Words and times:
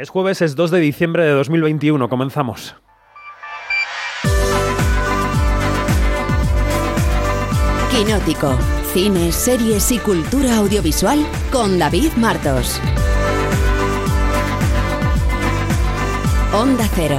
Es 0.00 0.08
jueves, 0.08 0.40
es 0.40 0.56
2 0.56 0.70
de 0.70 0.80
diciembre 0.80 1.24
de 1.24 1.32
2021. 1.32 2.08
Comenzamos. 2.08 2.74
Quinótico. 7.90 8.56
Cine, 8.94 9.30
series 9.30 9.92
y 9.92 9.98
cultura 9.98 10.56
audiovisual 10.56 11.18
con 11.52 11.78
David 11.78 12.12
Martos. 12.16 12.80
Onda 16.54 16.88
Cero. 16.94 17.18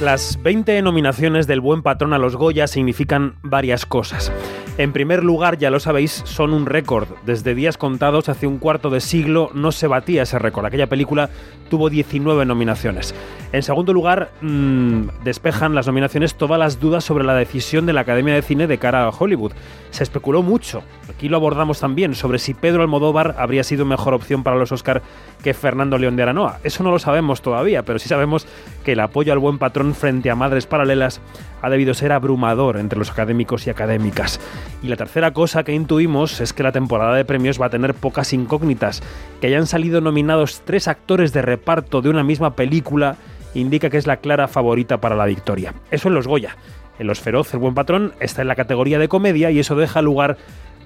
Las 0.00 0.40
20 0.40 0.80
nominaciones 0.82 1.48
del 1.48 1.60
Buen 1.60 1.82
Patrón 1.82 2.12
a 2.12 2.18
los 2.18 2.36
Goya 2.36 2.68
significan 2.68 3.40
varias 3.42 3.84
cosas. 3.84 4.30
En 4.78 4.92
primer 4.92 5.24
lugar, 5.24 5.56
ya 5.56 5.70
lo 5.70 5.80
sabéis, 5.80 6.22
son 6.26 6.52
un 6.52 6.66
récord. 6.66 7.08
Desde 7.24 7.54
días 7.54 7.78
contados, 7.78 8.28
hace 8.28 8.46
un 8.46 8.58
cuarto 8.58 8.90
de 8.90 9.00
siglo, 9.00 9.50
no 9.54 9.72
se 9.72 9.86
batía 9.86 10.24
ese 10.24 10.38
récord. 10.38 10.66
Aquella 10.66 10.86
película 10.86 11.30
tuvo 11.70 11.88
19 11.88 12.44
nominaciones. 12.44 13.14
En 13.52 13.62
segundo 13.62 13.94
lugar, 13.94 14.32
mmm, 14.42 15.08
despejan 15.24 15.74
las 15.74 15.86
nominaciones 15.86 16.34
todas 16.34 16.58
las 16.58 16.78
dudas 16.78 17.04
sobre 17.04 17.24
la 17.24 17.34
decisión 17.34 17.86
de 17.86 17.94
la 17.94 18.02
Academia 18.02 18.34
de 18.34 18.42
Cine 18.42 18.66
de 18.66 18.76
cara 18.76 19.06
a 19.06 19.10
Hollywood. 19.10 19.52
Se 19.90 20.02
especuló 20.02 20.42
mucho, 20.42 20.82
aquí 21.08 21.30
lo 21.30 21.38
abordamos 21.38 21.80
también, 21.80 22.14
sobre 22.14 22.38
si 22.38 22.52
Pedro 22.52 22.82
Almodóvar 22.82 23.36
habría 23.38 23.64
sido 23.64 23.86
mejor 23.86 24.12
opción 24.12 24.42
para 24.42 24.56
los 24.56 24.72
Oscar 24.72 25.00
que 25.42 25.54
Fernando 25.54 25.96
León 25.96 26.16
de 26.16 26.24
Aranoa. 26.24 26.58
Eso 26.64 26.82
no 26.82 26.90
lo 26.90 26.98
sabemos 26.98 27.40
todavía, 27.40 27.82
pero 27.82 27.98
sí 27.98 28.10
sabemos 28.10 28.46
que 28.84 28.92
el 28.92 29.00
apoyo 29.00 29.32
al 29.32 29.38
buen 29.38 29.56
patrón 29.56 29.94
frente 29.94 30.28
a 30.30 30.34
Madres 30.34 30.66
Paralelas 30.66 31.22
ha 31.62 31.70
debido 31.70 31.94
ser 31.94 32.12
abrumador 32.12 32.76
entre 32.76 32.98
los 32.98 33.10
académicos 33.10 33.66
y 33.66 33.70
académicas. 33.70 34.40
Y 34.82 34.88
la 34.88 34.96
tercera 34.96 35.32
cosa 35.32 35.64
que 35.64 35.72
intuimos 35.72 36.40
es 36.40 36.52
que 36.52 36.62
la 36.62 36.72
temporada 36.72 37.14
de 37.16 37.24
premios 37.24 37.60
va 37.60 37.66
a 37.66 37.70
tener 37.70 37.94
pocas 37.94 38.32
incógnitas. 38.32 39.02
Que 39.40 39.48
hayan 39.48 39.66
salido 39.66 40.00
nominados 40.00 40.62
tres 40.64 40.88
actores 40.88 41.32
de 41.32 41.42
reparto 41.42 42.02
de 42.02 42.10
una 42.10 42.22
misma 42.22 42.54
película 42.54 43.16
indica 43.54 43.90
que 43.90 43.96
es 43.96 44.06
la 44.06 44.18
clara 44.18 44.48
favorita 44.48 45.00
para 45.00 45.16
la 45.16 45.26
victoria. 45.26 45.74
Eso 45.90 46.08
en 46.08 46.14
los 46.14 46.26
Goya. 46.26 46.56
En 46.98 47.06
Los 47.06 47.20
Feroz, 47.20 47.52
el 47.52 47.60
buen 47.60 47.74
patrón 47.74 48.14
está 48.20 48.42
en 48.42 48.48
la 48.48 48.54
categoría 48.54 48.98
de 48.98 49.08
comedia 49.08 49.50
y 49.50 49.58
eso 49.58 49.76
deja 49.76 50.00
lugar 50.00 50.38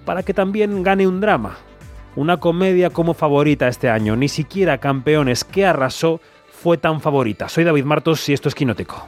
para 0.05 0.23
que 0.23 0.34
también 0.34 0.83
gane 0.83 1.07
un 1.07 1.21
drama. 1.21 1.57
Una 2.17 2.39
comedia 2.39 2.91
como 2.91 3.15
favorita 3.15 3.69
este 3.69 3.89
año. 3.89 4.17
Ni 4.17 4.29
siquiera 4.29 4.79
Campeones 4.79 5.45
que 5.45 5.67
arrasó 5.67 6.21
fue 6.51 6.79
tan 6.79 7.01
favorita. 7.01 7.49
Soy 7.49 7.65
David 7.65 7.84
Martos 7.84 8.29
y 8.29 8.33
esto 8.33 8.49
es 8.49 8.55
Quinótico. 8.55 9.07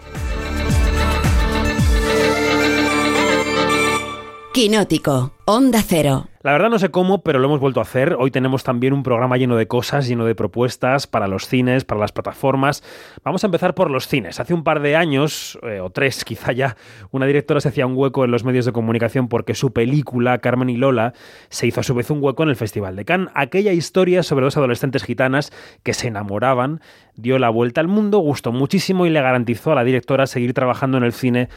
Quinótico, 4.53 5.33
Onda 5.47 5.81
Cero. 5.81 6.29
La 6.43 6.53
verdad 6.53 6.69
no 6.69 6.79
sé 6.79 6.91
cómo, 6.91 7.23
pero 7.23 7.39
lo 7.39 7.47
hemos 7.47 7.61
vuelto 7.61 7.81
a 7.81 7.85
hacer. 7.85 8.17
Hoy 8.19 8.31
tenemos 8.31 8.65
también 8.65 8.93
un 8.93 9.03
programa 9.03 9.37
lleno 9.39 9.57
de 9.57 9.67
cosas, 9.67 10.07
lleno 10.07 10.27
de 10.27 10.35
propuestas 10.35 11.07
para 11.07 11.27
los 11.27 11.47
cines, 11.47 11.85
para 11.85 12.01
las 12.01 12.13
plataformas. 12.13 12.83
Vamos 13.25 13.45
a 13.45 13.47
empezar 13.47 13.75
por 13.75 13.91
los 13.91 14.09
cines. 14.09 14.41
Hace 14.41 14.53
un 14.53 14.63
par 14.65 14.83
de 14.83 14.95
años, 14.97 15.59
eh, 15.63 15.81
o 15.81 15.89
tres 15.89 16.25
quizá 16.27 16.53
ya, 16.53 16.77
una 17.13 17.27
directora 17.27 17.61
se 17.61 17.69
hacía 17.69 17.87
un 17.87 17.97
hueco 17.97 18.25
en 18.25 18.31
los 18.31 18.45
medios 18.45 18.67
de 18.67 18.73
comunicación 18.73 19.29
porque 19.29 19.55
su 19.55 19.73
película, 19.73 20.39
Carmen 20.39 20.69
y 20.69 20.77
Lola, 20.77 21.15
se 21.49 21.67
hizo 21.67 21.81
a 21.81 21.85
su 21.85 21.95
vez 21.95 22.11
un 22.11 22.23
hueco 22.23 22.43
en 22.43 22.51
el 22.51 22.57
Festival 22.57 22.97
de 22.97 23.07
Cannes. 23.07 23.31
Aquella 23.35 23.73
historia 23.73 24.23
sobre 24.23 24.45
dos 24.45 24.57
adolescentes 24.57 25.05
gitanas 25.05 25.53
que 25.83 25.95
se 25.95 26.09
enamoraban 26.09 26.81
dio 27.15 27.39
la 27.39 27.51
vuelta 27.51 27.81
al 27.81 27.89
mundo, 27.89 28.19
gustó 28.19 28.53
muchísimo 28.53 29.07
y 29.07 29.11
le 29.11 29.23
garantizó 29.23 29.73
a 29.73 29.77
la 29.77 29.85
directora 29.85 30.27
seguir 30.27 30.55
trabajando 30.55 30.99
en 30.99 31.05
el 31.05 31.13
cine 31.13 31.49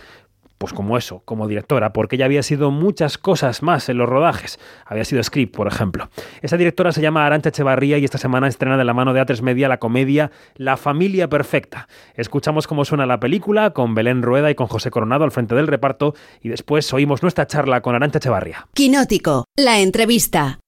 pues 0.58 0.74
como 0.74 0.98
eso, 0.98 1.22
como 1.26 1.48
directora, 1.48 1.94
porque 1.94 2.16
ella 2.16 2.26
había 2.26 2.44
sido 2.44 2.72
muchas 2.72 3.18
cosas 3.18 3.62
más 3.62 3.90
en 3.90 3.98
los 3.98 4.08
rodajes. 4.08 4.60
Había 4.86 5.06
sido 5.06 5.22
script, 5.22 5.56
por 5.56 5.68
ejemplo. 5.68 6.10
Esa 6.42 6.58
directora 6.58 6.92
se 6.92 7.02
llama 7.02 7.26
Arancha 7.26 7.50
Echevarría 7.50 7.98
y 7.98 8.06
esta 8.06 8.18
semana 8.18 8.48
estrena 8.48 8.78
de 8.78 8.86
la 8.86 8.94
mano 8.94 9.14
de 9.14 9.22
A3 9.22 9.42
Media 9.42 9.68
la 9.68 9.80
comedia 9.80 10.32
La 10.56 10.78
familia 10.78 11.28
perfecta. 11.30 11.88
Escuchamos 12.16 12.68
cómo 12.68 12.86
suena 12.86 13.06
la 13.06 13.20
película 13.20 13.72
con 13.72 13.96
Belén 13.96 14.22
Rueda 14.22 14.50
y 14.50 14.56
con 14.56 14.68
José 14.68 14.92
Coronado 14.92 15.24
al 15.24 15.32
frente 15.32 15.56
del 15.56 15.68
reparto 15.68 16.16
y 16.42 16.50
después 16.50 16.92
oímos 16.94 17.22
nuestra 17.22 17.48
charla 17.48 17.82
con 17.82 17.96
Arancha 17.96 18.20
Echevarría. 18.20 18.68
Quinótico, 18.74 19.46
la 19.58 19.80
entrevista. 19.80 20.60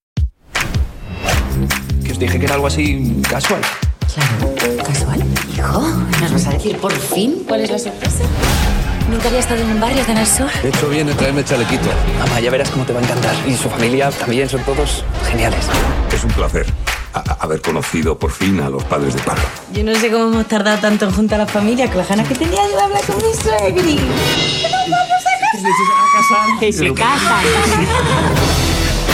Que 2.04 2.12
os 2.12 2.20
dije 2.20 2.40
que 2.40 2.46
era 2.46 2.56
algo 2.56 2.68
así 2.68 3.22
casual. 3.30 3.62
Claro, 4.14 4.84
casual. 4.84 5.24
Hijo, 5.54 5.82
¿nos 6.22 6.32
vas 6.32 6.48
a 6.48 6.52
decir 6.52 6.78
por 6.78 6.92
fin 6.92 7.44
cuál 7.48 7.62
es 7.62 7.72
la 7.72 7.80
sorpresa? 7.80 8.24
Nunca 9.10 9.28
había 9.30 9.40
estado 9.40 9.62
en 9.62 9.72
un 9.72 9.80
barrio 9.80 10.04
tan 10.04 10.18
al 10.18 10.28
sol. 10.28 10.50
He 10.64 10.68
hecho 10.68 10.90
bien 10.90 11.08
en 11.10 11.16
traerme 11.16 11.44
chalequito. 11.44 11.90
Mamá, 12.20 12.40
ya 12.40 12.52
verás 12.52 12.70
cómo 12.70 12.86
te 12.86 12.94
va 12.94 13.00
a 13.00 13.04
encantar. 13.04 13.36
Y 13.48 13.56
su 13.56 13.70
familia 13.70 14.10
también 14.12 14.50
son 14.50 14.62
todos 14.64 15.04
geniales. 15.30 15.66
Es 16.12 16.24
un 16.24 16.32
placer 16.32 16.66
haber 17.40 17.62
conocido 17.62 18.18
por 18.18 18.32
fin 18.32 18.60
a 18.60 18.70
los 18.70 18.84
padres 18.84 19.16
de 19.16 19.22
Pablo. 19.22 19.44
Yo 19.74 19.84
no 19.84 19.96
sé 19.96 20.12
cómo 20.12 20.26
hemos 20.26 20.48
tardado 20.48 20.80
tanto 20.80 21.06
en 21.06 21.12
juntar 21.12 21.40
a 21.42 21.46
la 21.46 21.50
familia, 21.50 21.88
con 21.88 21.98
las 22.00 22.10
ganas 22.10 22.28
que 22.28 22.36
tenía 22.36 22.62
yo 22.70 22.76
de 22.76 22.84
hablar 22.84 23.04
con 23.06 23.16
mi 23.18 23.34
suegri. 23.34 23.96
¡Nos 23.96 24.90
vamos 24.90 25.24
a 25.26 26.18
casar! 26.18 26.60
¡Que 26.60 26.74
se 26.74 26.94
casan! 26.94 28.67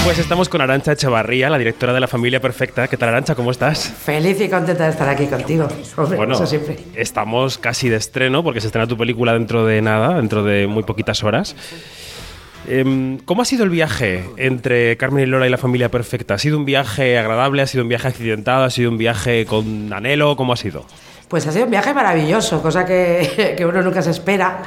Pues 0.04 0.20
estamos 0.20 0.50
con 0.50 0.60
Arancha 0.62 0.92
Echevarría, 0.92 1.50
la 1.50 1.58
directora 1.58 1.94
de 1.94 2.00
La 2.02 2.08
Familia 2.08 2.42
Perfecta. 2.42 2.88
¿Qué 2.90 2.98
tal, 2.98 3.10
Arancha? 3.10 3.36
¿Cómo 3.36 3.52
estás? 3.52 3.88
Feliz 3.90 4.40
y 4.42 4.50
contenta 4.50 4.84
de 4.84 4.90
estar 4.92 5.08
aquí 5.08 5.28
contigo. 5.28 5.68
Hombre, 5.96 6.18
Bueno, 6.18 6.34
eso 6.36 6.46
siempre. 6.46 6.78
estamos 6.96 7.58
casi 7.58 7.88
de 7.88 7.96
estreno 7.96 8.44
porque 8.44 8.60
se 8.60 8.68
estrena 8.68 8.86
tu 8.86 8.98
película 8.98 9.34
dentro 9.34 9.66
de 9.66 9.82
nada, 9.82 10.16
dentro 10.16 10.44
de 10.44 10.68
muy 10.68 10.84
poquitas 10.84 11.24
horas. 11.24 11.56
Em, 12.68 13.18
¿Cómo 13.20 13.42
ha 13.42 13.46
sido 13.46 13.64
el 13.64 13.70
viaje 13.70 14.26
entre 14.38 14.98
Carmen 14.98 15.24
y 15.24 15.26
Lola 15.26 15.48
y 15.48 15.50
la 15.50 15.58
familia 15.58 15.90
perfecta? 15.90 16.34
¿Ha 16.34 16.38
sido 16.38 16.58
un 16.58 16.66
viaje 16.66 17.18
agradable? 17.18 17.62
¿Ha 17.62 17.68
sido 17.68 17.84
un 17.84 17.90
viaje 17.90 18.10
accidentado? 18.10 18.66
¿Ha 18.66 18.70
sido 18.70 18.92
un 18.92 18.98
viaje 18.98 19.46
con 19.46 19.92
anhelo? 19.94 20.36
¿Cómo 20.36 20.52
ha 20.54 20.58
sido? 20.58 20.86
Pues 21.30 21.48
ha 21.48 21.52
sido 21.54 21.66
un 21.66 21.72
viaje 21.72 21.94
maravilloso, 21.94 22.62
cosa 22.62 22.86
que, 22.86 23.56
que 23.58 23.66
uno 23.66 23.82
nunca 23.82 24.02
se 24.02 24.12
espera. 24.12 24.64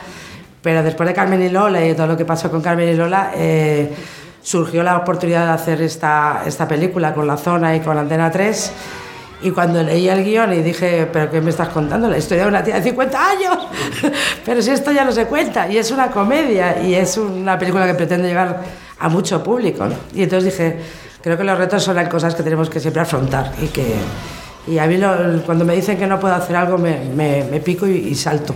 Pero 0.62 0.82
después 0.82 1.06
de 1.08 1.14
Carmen 1.14 1.42
y 1.42 1.48
Lola 1.50 1.84
y 1.84 1.88
de 1.88 1.94
todo 1.94 2.08
lo 2.08 2.16
que 2.16 2.24
pasó 2.24 2.50
con 2.50 2.60
Carmen 2.60 2.88
y 2.88 2.94
Lola, 2.94 3.32
eh, 3.36 3.88
surgió 4.46 4.84
la 4.84 4.96
oportunidad 4.96 5.46
de 5.46 5.52
hacer 5.52 5.82
esta, 5.82 6.42
esta 6.46 6.68
película 6.68 7.12
con 7.12 7.26
La 7.26 7.36
Zona 7.36 7.74
y 7.74 7.80
con 7.80 7.98
Antena 7.98 8.30
3. 8.30 8.72
Y 9.42 9.50
cuando 9.50 9.82
leí 9.82 10.08
el 10.08 10.22
guion 10.24 10.52
y 10.52 10.62
dije, 10.62 11.08
¿pero 11.12 11.28
qué 11.28 11.40
me 11.40 11.50
estás 11.50 11.68
contando? 11.70 12.08
La 12.08 12.16
historia 12.16 12.44
de 12.44 12.48
una 12.50 12.62
tía 12.62 12.76
de 12.76 12.82
50 12.84 13.30
años. 13.30 13.58
Pero 14.46 14.62
si 14.62 14.70
esto 14.70 14.92
ya 14.92 15.04
no 15.04 15.10
se 15.12 15.26
cuenta. 15.26 15.68
Y 15.68 15.76
es 15.76 15.90
una 15.90 16.10
comedia 16.10 16.80
y 16.82 16.94
es 16.94 17.16
una 17.18 17.58
película 17.58 17.86
que 17.86 17.94
pretende 17.94 18.28
llegar 18.28 18.60
a 18.98 19.08
mucho 19.08 19.42
público. 19.42 19.86
Y 20.14 20.22
entonces 20.22 20.52
dije, 20.52 20.78
creo 21.22 21.36
que 21.36 21.44
los 21.44 21.58
retos 21.58 21.82
son 21.82 21.96
las 21.96 22.08
cosas 22.08 22.34
que 22.34 22.42
tenemos 22.42 22.70
que 22.70 22.78
siempre 22.80 23.02
afrontar. 23.02 23.52
Y 23.60 23.66
que 23.66 23.94
y 24.68 24.78
a 24.78 24.86
mí 24.86 24.96
lo- 24.96 25.42
cuando 25.44 25.64
me 25.66 25.74
dicen 25.74 25.98
que 25.98 26.06
no 26.06 26.18
puedo 26.20 26.34
hacer 26.34 26.54
algo 26.56 26.78
me, 26.78 26.98
me- 27.14 27.44
me 27.50 27.60
pico 27.60 27.86
y, 27.86 27.96
y 27.96 28.14
salto. 28.14 28.54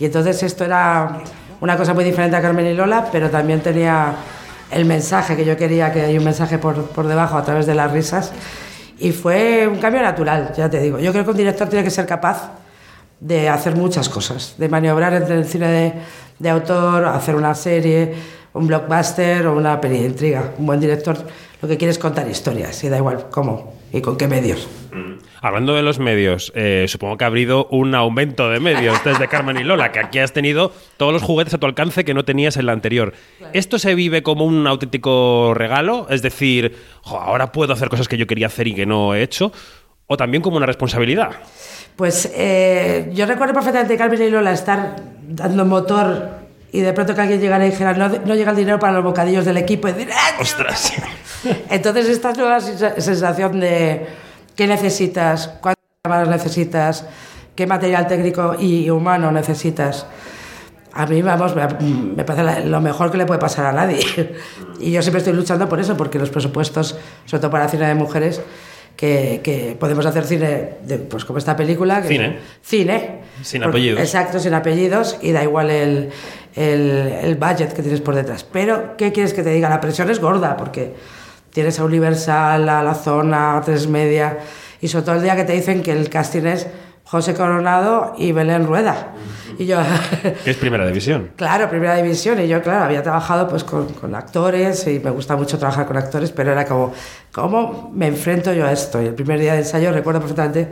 Y 0.00 0.06
entonces 0.06 0.42
esto 0.42 0.64
era 0.64 1.20
una 1.60 1.76
cosa 1.76 1.94
muy 1.94 2.02
diferente 2.02 2.34
a 2.36 2.42
Carmen 2.42 2.66
y 2.66 2.74
Lola, 2.74 3.06
pero 3.12 3.30
también 3.30 3.60
tenía 3.60 4.14
el 4.70 4.84
mensaje 4.84 5.36
que 5.36 5.44
yo 5.44 5.56
quería, 5.56 5.92
que 5.92 6.02
hay 6.02 6.18
un 6.18 6.24
mensaje 6.24 6.58
por, 6.58 6.84
por 6.90 7.06
debajo 7.06 7.36
a 7.36 7.44
través 7.44 7.66
de 7.66 7.74
las 7.74 7.90
risas. 7.90 8.32
Y 8.98 9.12
fue 9.12 9.68
un 9.68 9.78
cambio 9.78 10.02
natural, 10.02 10.52
ya 10.56 10.68
te 10.68 10.80
digo. 10.80 10.98
Yo 10.98 11.12
creo 11.12 11.24
que 11.24 11.30
un 11.30 11.36
director 11.36 11.68
tiene 11.68 11.84
que 11.84 11.90
ser 11.90 12.06
capaz 12.06 12.50
de 13.20 13.48
hacer 13.48 13.74
muchas 13.76 14.08
cosas, 14.08 14.54
de 14.58 14.68
maniobrar 14.68 15.14
entre 15.14 15.36
el 15.36 15.44
cine 15.44 15.68
de, 15.68 15.92
de 16.38 16.50
autor, 16.50 17.04
hacer 17.06 17.34
una 17.34 17.54
serie, 17.54 18.14
un 18.54 18.66
blockbuster 18.66 19.46
o 19.46 19.56
una 19.56 19.80
peli 19.80 20.00
de 20.00 20.06
intriga. 20.06 20.52
Un 20.58 20.66
buen 20.66 20.80
director 20.80 21.16
lo 21.60 21.68
que 21.68 21.76
quiere 21.76 21.90
es 21.90 21.98
contar 21.98 22.28
historias, 22.28 22.82
y 22.84 22.88
da 22.88 22.96
igual 22.98 23.26
cómo 23.30 23.74
y 23.92 24.00
con 24.00 24.16
qué 24.16 24.28
medios. 24.28 24.66
Hablando 25.40 25.74
de 25.74 25.82
los 25.82 25.98
medios, 25.98 26.52
eh, 26.54 26.86
supongo 26.88 27.16
que 27.16 27.24
ha 27.24 27.28
habido 27.28 27.66
un 27.70 27.94
aumento 27.94 28.48
de 28.50 28.60
medios 28.60 29.02
desde 29.04 29.28
Carmen 29.28 29.56
y 29.58 29.64
Lola, 29.64 29.92
que 29.92 30.00
aquí 30.00 30.18
has 30.18 30.32
tenido 30.32 30.72
todos 30.96 31.12
los 31.12 31.22
juguetes 31.22 31.54
a 31.54 31.58
tu 31.58 31.66
alcance 31.66 32.04
que 32.04 32.14
no 32.14 32.24
tenías 32.24 32.56
en 32.56 32.66
la 32.66 32.72
anterior. 32.72 33.12
¿Esto 33.52 33.78
se 33.78 33.94
vive 33.94 34.22
como 34.22 34.44
un 34.44 34.66
auténtico 34.66 35.52
regalo? 35.54 36.06
Es 36.10 36.22
decir, 36.22 36.76
"Jo, 37.02 37.18
ahora 37.18 37.52
puedo 37.52 37.72
hacer 37.72 37.88
cosas 37.88 38.08
que 38.08 38.16
yo 38.16 38.26
quería 38.26 38.46
hacer 38.48 38.66
y 38.68 38.74
que 38.74 38.86
no 38.86 39.14
he 39.14 39.22
hecho. 39.22 39.52
¿O 40.06 40.16
también 40.16 40.42
como 40.42 40.56
una 40.56 40.64
responsabilidad? 40.66 41.30
Pues 41.94 42.32
eh, 42.34 43.10
yo 43.12 43.26
recuerdo 43.26 43.52
perfectamente 43.54 43.96
Carmen 43.96 44.22
y 44.22 44.30
Lola 44.30 44.52
estar 44.52 44.96
dando 45.22 45.64
motor 45.66 46.30
y 46.72 46.80
de 46.80 46.92
pronto 46.94 47.14
que 47.14 47.20
alguien 47.20 47.40
llegara 47.40 47.66
y 47.66 47.70
dijera 47.70 47.92
no, 47.92 48.08
no 48.08 48.34
llega 48.34 48.50
el 48.52 48.56
dinero 48.56 48.78
para 48.78 48.92
los 48.94 49.04
bocadillos 49.04 49.44
del 49.44 49.56
equipo 49.58 49.88
y 49.88 49.92
decir, 49.92 50.08
"Ah, 50.14 50.36
¡Ostras! 50.40 50.92
Entonces 51.70 52.08
esta 52.08 52.32
nueva 52.32 52.60
sensa- 52.60 52.98
sensación 53.00 53.60
de 53.60 54.06
qué 54.58 54.66
necesitas, 54.66 55.46
cuántas 55.60 55.84
cámaras 56.02 56.28
necesitas, 56.28 57.06
qué 57.54 57.64
material 57.64 58.08
técnico 58.08 58.56
y 58.58 58.90
humano 58.90 59.30
necesitas. 59.30 60.04
A 60.92 61.06
mí, 61.06 61.22
vamos, 61.22 61.54
me, 61.54 62.24
parece 62.24 62.64
lo 62.66 62.80
mejor 62.80 63.12
que 63.12 63.18
le 63.18 63.24
puede 63.26 63.38
pasar 63.38 63.66
a 63.66 63.72
nadie. 63.72 64.00
Y 64.80 64.90
yo 64.92 65.02
siempre 65.02 65.18
estoy 65.18 65.32
luchando 65.34 65.68
por 65.68 65.78
eso, 65.80 65.96
porque 65.96 66.18
los 66.18 66.30
presupuestos, 66.30 66.96
sobre 67.24 67.40
todo 67.40 67.50
para 67.52 67.68
cine 67.68 67.86
de 67.86 67.94
mujeres, 67.94 68.40
que, 68.96 69.40
que 69.44 69.76
podemos 69.78 70.06
hacer 70.06 70.24
cine, 70.24 70.74
de- 70.84 70.98
pues 70.98 71.24
como 71.24 71.38
esta 71.38 71.54
película. 71.56 72.00
que- 72.02 72.08
Cine. 72.08 72.38
Cine. 72.62 73.20
Sin 73.42 73.62
Porque- 73.62 73.78
apellidos. 73.78 74.00
Exacto, 74.00 74.38
sin 74.40 74.54
apellidos, 74.54 75.18
y 75.22 75.30
da 75.32 75.42
igual 75.44 75.70
el, 75.70 76.10
el, 76.56 76.90
el 77.22 77.34
budget 77.36 77.72
que 77.74 77.82
tienes 77.82 78.00
por 78.00 78.14
detrás. 78.16 78.44
Pero, 78.44 78.96
¿qué 78.96 79.12
quieres 79.12 79.34
que 79.34 79.42
te 79.44 79.50
diga? 79.50 79.68
La 79.68 79.80
presión 79.80 80.10
es 80.10 80.20
gorda, 80.20 80.56
porque 80.56 80.94
tienes 81.58 81.80
a 81.80 81.84
Universal, 81.84 82.68
a 82.68 82.84
La 82.84 82.94
Zona, 82.94 83.56
a 83.56 83.60
Tres 83.62 83.88
Media, 83.88 84.38
y 84.80 84.86
sobre 84.86 85.04
todo 85.04 85.16
el 85.16 85.22
día 85.22 85.34
que 85.34 85.42
te 85.42 85.54
dicen 85.54 85.82
que 85.82 85.90
el 85.90 86.08
casting 86.08 86.44
es 86.44 86.68
José 87.02 87.34
Coronado 87.34 88.14
y 88.16 88.30
Belén 88.30 88.64
Rueda. 88.64 89.08
Y 89.58 89.66
yo... 89.66 89.80
Es 90.46 90.56
primera 90.56 90.86
división. 90.86 91.30
Claro, 91.34 91.68
primera 91.68 91.96
división. 91.96 92.40
Y 92.40 92.46
yo, 92.46 92.62
claro, 92.62 92.84
había 92.84 93.02
trabajado 93.02 93.48
pues 93.48 93.64
con, 93.64 93.88
con, 93.94 94.14
actores 94.14 94.86
y 94.86 95.00
me 95.00 95.10
gusta 95.10 95.34
mucho 95.34 95.58
trabajar 95.58 95.84
con 95.84 95.96
actores, 95.96 96.30
pero 96.30 96.52
era 96.52 96.64
como, 96.64 96.92
¿cómo 97.32 97.90
me 97.92 98.06
enfrento 98.06 98.52
yo 98.52 98.64
a 98.64 98.70
esto? 98.70 99.02
Y 99.02 99.06
el 99.06 99.14
primer 99.14 99.40
día 99.40 99.54
de 99.54 99.58
ensayo 99.58 99.90
recuerdo 99.90 100.20
perfectamente 100.20 100.70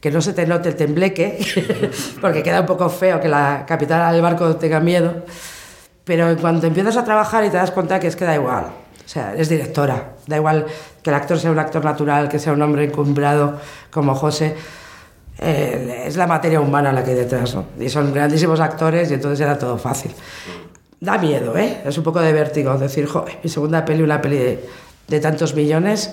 que 0.00 0.12
no 0.12 0.20
se 0.20 0.34
te 0.34 0.46
note 0.46 0.68
el 0.68 0.76
tembleque, 0.76 1.40
porque 2.20 2.44
queda 2.44 2.60
un 2.60 2.66
poco 2.66 2.88
feo 2.88 3.20
que 3.20 3.26
la 3.26 3.64
capitana 3.66 4.12
del 4.12 4.22
barco 4.22 4.54
tenga 4.54 4.78
miedo. 4.78 5.24
Pero 6.04 6.30
en 6.30 6.36
cuanto 6.36 6.68
empiezas 6.68 6.96
a 6.96 7.02
trabajar 7.02 7.44
y 7.44 7.50
te 7.50 7.56
das 7.56 7.72
cuenta 7.72 7.98
que 7.98 8.06
es 8.06 8.14
que 8.14 8.24
da 8.24 8.36
igual. 8.36 8.66
O 9.08 9.10
sea, 9.10 9.34
es 9.34 9.48
directora. 9.48 10.16
Da 10.26 10.36
igual 10.36 10.66
que 11.02 11.08
el 11.08 11.16
actor 11.16 11.38
sea 11.38 11.50
un 11.50 11.58
actor 11.58 11.82
natural, 11.82 12.28
que 12.28 12.38
sea 12.38 12.52
un 12.52 12.60
hombre 12.60 12.84
encumbrado 12.84 13.58
como 13.90 14.14
José 14.14 14.54
eh, 15.38 16.04
es 16.06 16.16
la 16.16 16.26
materia 16.26 16.60
humana 16.60 16.92
la 16.92 17.02
que 17.02 17.12
hay 17.12 17.16
detrás. 17.16 17.56
Y 17.80 17.88
son 17.88 18.12
grandísimos 18.12 18.60
actores 18.60 19.10
y 19.10 19.14
entonces 19.14 19.40
era 19.40 19.58
todo 19.58 19.78
fácil. 19.78 20.12
Da 21.00 21.16
miedo, 21.16 21.56
¿eh? 21.56 21.80
Es 21.86 21.96
un 21.96 22.04
poco 22.04 22.20
de 22.20 22.34
vértigo 22.34 22.76
decir, 22.76 23.06
joder, 23.06 23.38
mi 23.42 23.48
segunda 23.48 23.82
peli, 23.82 24.02
una 24.02 24.20
peli 24.20 24.36
de, 24.36 24.68
de 25.06 25.20
tantos 25.20 25.54
millones, 25.54 26.12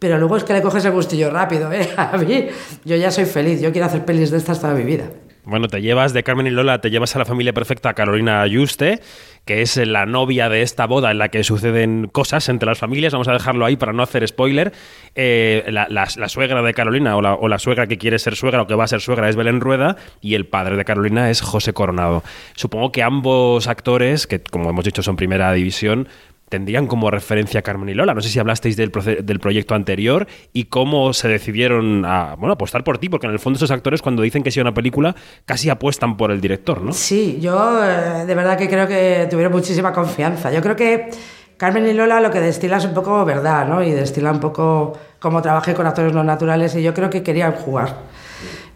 pero 0.00 0.18
luego 0.18 0.36
es 0.36 0.42
que 0.42 0.54
le 0.54 0.62
coges 0.62 0.84
el 0.86 0.90
gustillo 0.90 1.30
rápido, 1.30 1.70
¿eh? 1.72 1.88
A 1.96 2.16
mí, 2.16 2.48
yo 2.84 2.96
ya 2.96 3.12
soy 3.12 3.26
feliz, 3.26 3.60
yo 3.60 3.70
quiero 3.70 3.86
hacer 3.86 4.04
pelis 4.04 4.32
de 4.32 4.38
estas 4.38 4.60
toda 4.60 4.74
mi 4.74 4.82
vida. 4.82 5.04
Bueno, 5.44 5.68
te 5.68 5.82
llevas 5.82 6.14
de 6.14 6.22
Carmen 6.22 6.46
y 6.46 6.50
Lola, 6.50 6.80
te 6.80 6.90
llevas 6.90 7.14
a 7.16 7.18
la 7.18 7.26
familia 7.26 7.52
perfecta 7.52 7.92
Carolina 7.92 8.40
Ayuste, 8.40 9.00
que 9.44 9.60
es 9.60 9.76
la 9.76 10.06
novia 10.06 10.48
de 10.48 10.62
esta 10.62 10.86
boda 10.86 11.10
en 11.10 11.18
la 11.18 11.28
que 11.28 11.44
suceden 11.44 12.08
cosas 12.10 12.48
entre 12.48 12.66
las 12.66 12.78
familias. 12.78 13.12
Vamos 13.12 13.28
a 13.28 13.32
dejarlo 13.32 13.66
ahí 13.66 13.76
para 13.76 13.92
no 13.92 14.02
hacer 14.02 14.26
spoiler. 14.26 14.72
Eh, 15.14 15.64
la, 15.68 16.06
suegra 16.28 16.62
de 16.62 16.72
Carolina 16.72 17.16
o 17.16 17.20
la, 17.20 17.34
o 17.34 17.48
la, 17.48 17.58
suegra 17.58 17.86
que 17.86 17.98
quiere 17.98 18.18
ser 18.18 18.36
suegra 18.36 18.62
o 18.62 18.66
que 18.66 18.74
va 18.74 18.84
a 18.84 18.88
ser 18.88 19.02
suegra 19.02 19.28
es 19.28 19.36
Belén 19.36 19.60
Rueda 19.60 19.96
y 20.22 20.34
el 20.34 20.46
padre 20.46 20.76
de 20.76 20.84
Carolina 20.86 21.28
es 21.28 21.42
José 21.42 21.74
Coronado. 21.74 22.22
Supongo 22.54 22.90
que 22.90 23.02
ambos 23.02 23.68
actores, 23.68 24.26
que 24.26 24.40
como 24.40 24.70
hemos 24.70 24.84
dicho 24.84 25.02
son 25.02 25.16
primera 25.16 25.52
división, 25.52 26.08
tendrían 26.48 26.86
como 26.86 27.10
referencia 27.10 27.60
a 27.60 27.62
Carmen 27.62 27.88
y 27.88 27.94
Lola. 27.94 28.14
No 28.14 28.20
sé 28.20 28.28
si 28.28 28.38
hablasteis 28.38 28.76
del, 28.76 28.92
del, 29.22 29.40
proyecto 29.40 29.74
anterior 29.74 30.26
y 30.52 30.64
cómo 30.64 31.12
se 31.12 31.28
decidieron 31.28 32.04
a 32.04 32.36
bueno, 32.36 32.52
apostar 32.52 32.84
por 32.84 32.98
ti, 32.98 33.08
porque 33.08 33.26
en 33.26 33.32
el 33.32 33.38
fondo 33.38 33.56
esos 33.56 33.70
actores 33.70 34.02
cuando 34.02 34.22
dicen 34.22 34.42
que 34.42 34.50
sea 34.50 34.62
una 34.62 34.74
película 34.74 35.14
casi 35.44 35.70
apuestan 35.70 36.16
por 36.16 36.30
el 36.30 36.40
director, 36.40 36.80
¿no? 36.82 36.92
Sí, 36.92 37.38
yo 37.40 37.84
eh, 37.84 38.24
de 38.26 38.34
verdad 38.34 38.56
que 38.56 38.68
creo 38.68 38.86
que 38.86 39.26
tuvieron 39.30 39.52
muchísima 39.52 39.92
confianza. 39.92 40.52
Yo 40.52 40.60
creo 40.60 40.76
que 40.76 41.10
Carmen 41.56 41.86
y 41.86 41.92
Lola 41.92 42.20
lo 42.20 42.30
que 42.30 42.40
destila 42.40 42.78
es 42.78 42.84
un 42.84 42.94
poco 42.94 43.24
verdad, 43.24 43.66
¿no? 43.66 43.82
Y 43.82 43.92
destila 43.92 44.30
un 44.32 44.40
poco 44.40 44.92
cómo 45.18 45.40
trabajé 45.40 45.74
con 45.74 45.86
actores 45.86 46.12
no 46.12 46.24
naturales 46.24 46.74
y 46.74 46.82
yo 46.82 46.92
creo 46.92 47.10
que 47.10 47.22
querían 47.22 47.52
jugar. 47.52 47.96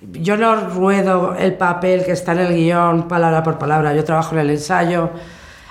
Yo 0.00 0.36
no 0.36 0.54
ruedo 0.70 1.34
el 1.34 1.54
papel 1.54 2.04
que 2.04 2.12
está 2.12 2.32
en 2.32 2.38
el 2.38 2.54
guion 2.54 3.08
palabra 3.08 3.42
por 3.42 3.58
palabra, 3.58 3.94
yo 3.94 4.04
trabajo 4.04 4.34
en 4.34 4.42
el 4.42 4.50
ensayo, 4.50 5.10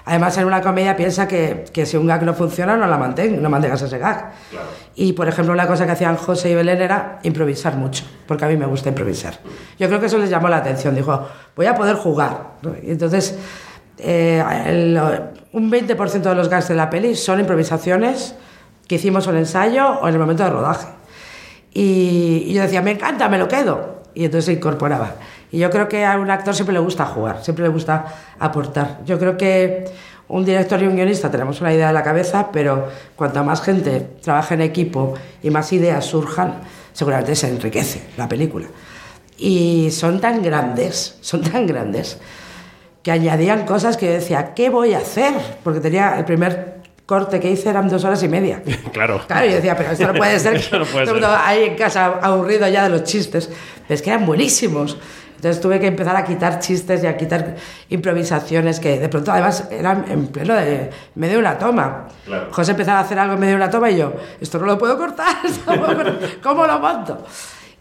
Además, 0.07 0.37
en 0.37 0.45
una 0.45 0.61
comedia 0.61 0.95
piensa 0.95 1.27
que, 1.27 1.65
que, 1.73 1.85
si 1.85 1.97
un 1.97 2.07
gag 2.07 2.23
no 2.23 2.33
funciona, 2.33 2.77
no 2.77 2.87
la 2.87 2.97
mantén, 2.97 3.43
no 3.43 3.49
mantengas 3.49 3.81
ese 3.81 3.97
gag. 3.97 4.31
Claro. 4.49 4.67
Y, 4.95 5.11
por 5.11 5.27
ejemplo, 5.27 5.53
una 5.53 5.67
cosa 5.67 5.85
que 5.85 5.91
hacían 5.91 6.15
José 6.15 6.49
y 6.49 6.55
Belén 6.55 6.81
era 6.81 7.19
improvisar 7.23 7.75
mucho, 7.75 8.05
porque 8.25 8.45
a 8.45 8.47
mí 8.47 8.55
me 8.55 8.65
gusta 8.65 8.87
improvisar. 8.87 9.33
Yo 9.77 9.87
creo 9.89 9.99
que 9.99 10.05
eso 10.05 10.17
les 10.17 10.29
llamó 10.29 10.47
la 10.47 10.57
atención. 10.57 10.95
Dijo, 10.95 11.27
voy 11.57 11.65
a 11.65 11.75
poder 11.75 11.97
jugar. 11.97 12.53
Entonces, 12.83 13.37
eh, 13.97 14.41
el, 14.65 14.97
un 15.51 15.69
20% 15.69 16.21
de 16.21 16.35
los 16.35 16.47
gags 16.47 16.69
de 16.69 16.75
la 16.75 16.89
peli 16.89 17.13
son 17.13 17.41
improvisaciones 17.41 18.33
que 18.87 18.95
hicimos 18.95 19.27
en 19.27 19.33
el 19.33 19.39
ensayo 19.39 19.99
o 19.99 20.07
en 20.07 20.13
el 20.13 20.19
momento 20.21 20.45
de 20.45 20.51
rodaje. 20.51 20.87
Y, 21.73 22.45
y 22.47 22.53
yo 22.53 22.61
decía, 22.61 22.81
me 22.81 22.91
encanta, 22.91 23.27
me 23.27 23.37
lo 23.37 23.49
quedo. 23.49 23.96
Y 24.17 24.25
entonces 24.25 24.45
se 24.45 24.53
incorporaba. 24.53 25.17
Y 25.51 25.59
yo 25.59 25.69
creo 25.69 25.87
que 25.87 26.03
a 26.03 26.17
un 26.17 26.31
actor 26.31 26.55
siempre 26.55 26.73
le 26.73 26.79
gusta 26.79 27.05
jugar, 27.05 27.43
siempre 27.43 27.63
le 27.63 27.69
gusta 27.69 28.05
aportar. 28.39 29.01
Yo 29.05 29.19
creo 29.19 29.37
que 29.37 29.85
un 30.27 30.43
director 30.43 30.81
y 30.81 30.87
un 30.87 30.95
guionista 30.95 31.29
tenemos 31.29 31.61
una 31.61 31.71
idea 31.71 31.89
en 31.89 31.93
la 31.93 32.01
cabeza, 32.01 32.49
pero 32.51 32.87
cuanta 33.15 33.43
más 33.43 33.61
gente 33.61 34.07
trabaja 34.23 34.55
en 34.55 34.61
equipo 34.61 35.13
y 35.43 35.51
más 35.51 35.71
ideas 35.71 36.03
surjan, 36.03 36.61
seguramente 36.93 37.35
se 37.35 37.47
enriquece 37.47 38.01
la 38.17 38.27
película. 38.27 38.65
Y 39.37 39.91
son 39.91 40.19
tan 40.19 40.41
grandes, 40.41 41.19
son 41.21 41.43
tan 41.43 41.67
grandes, 41.67 42.17
que 43.03 43.11
añadían 43.11 43.67
cosas 43.67 43.97
que 43.97 44.07
yo 44.07 44.13
decía, 44.13 44.55
¿qué 44.55 44.71
voy 44.71 44.95
a 44.95 44.97
hacer? 44.97 45.35
Porque 45.63 45.79
tenía 45.79 46.17
el 46.17 46.25
primer 46.25 46.76
corte 47.07 47.39
que 47.39 47.49
hice 47.49 47.69
eran 47.69 47.89
dos 47.89 48.03
horas 48.03 48.21
y 48.21 48.27
media. 48.27 48.61
Claro. 48.91 49.21
Claro, 49.27 49.47
yo 49.47 49.55
decía, 49.55 49.75
pero 49.75 49.91
esto 49.91 50.07
no 50.07 50.13
puede 50.13 50.39
ser. 50.45 50.53
no 50.71 50.85
puede 50.85 51.05
todo 51.05 51.19
ser. 51.19 51.39
ahí 51.43 51.63
en 51.63 51.75
casa 51.75 52.19
aburrido 52.21 52.67
ya 52.67 52.83
de 52.83 52.89
los 52.89 53.03
chistes. 53.03 53.49
Pero 53.87 53.95
es 53.95 54.01
que 54.01 54.09
eran 54.11 54.25
buenísimos. 54.25 54.97
Entonces 55.37 55.61
tuve 55.61 55.79
que 55.79 55.85
empezar 55.85 56.15
a 56.15 56.25
quitar 56.25 56.59
chistes 56.59 57.03
y 57.03 57.07
a 57.07 57.15
quitar 57.15 57.55
improvisaciones 57.89 58.79
que 58.79 58.99
de 58.99 59.07
pronto 59.07 59.31
además 59.31 59.67
eran 59.69 60.05
en 60.09 60.27
pleno 60.27 60.55
de 60.55 60.89
medio 61.13 61.35
de 61.35 61.39
una 61.39 61.59
toma. 61.59 62.07
Claro. 62.25 62.47
José 62.51 62.71
empezaba 62.71 62.99
a 62.99 63.01
hacer 63.03 63.19
algo 63.19 63.35
en 63.35 63.39
medio 63.39 63.51
de 63.51 63.57
una 63.57 63.69
toma 63.69 63.91
y 63.91 63.97
yo, 63.97 64.13
esto 64.41 64.57
no 64.57 64.65
lo 64.65 64.79
puedo 64.79 64.97
cortar, 64.97 65.35
¿cómo 66.43 66.65
lo 66.65 66.79
monto? 66.79 67.23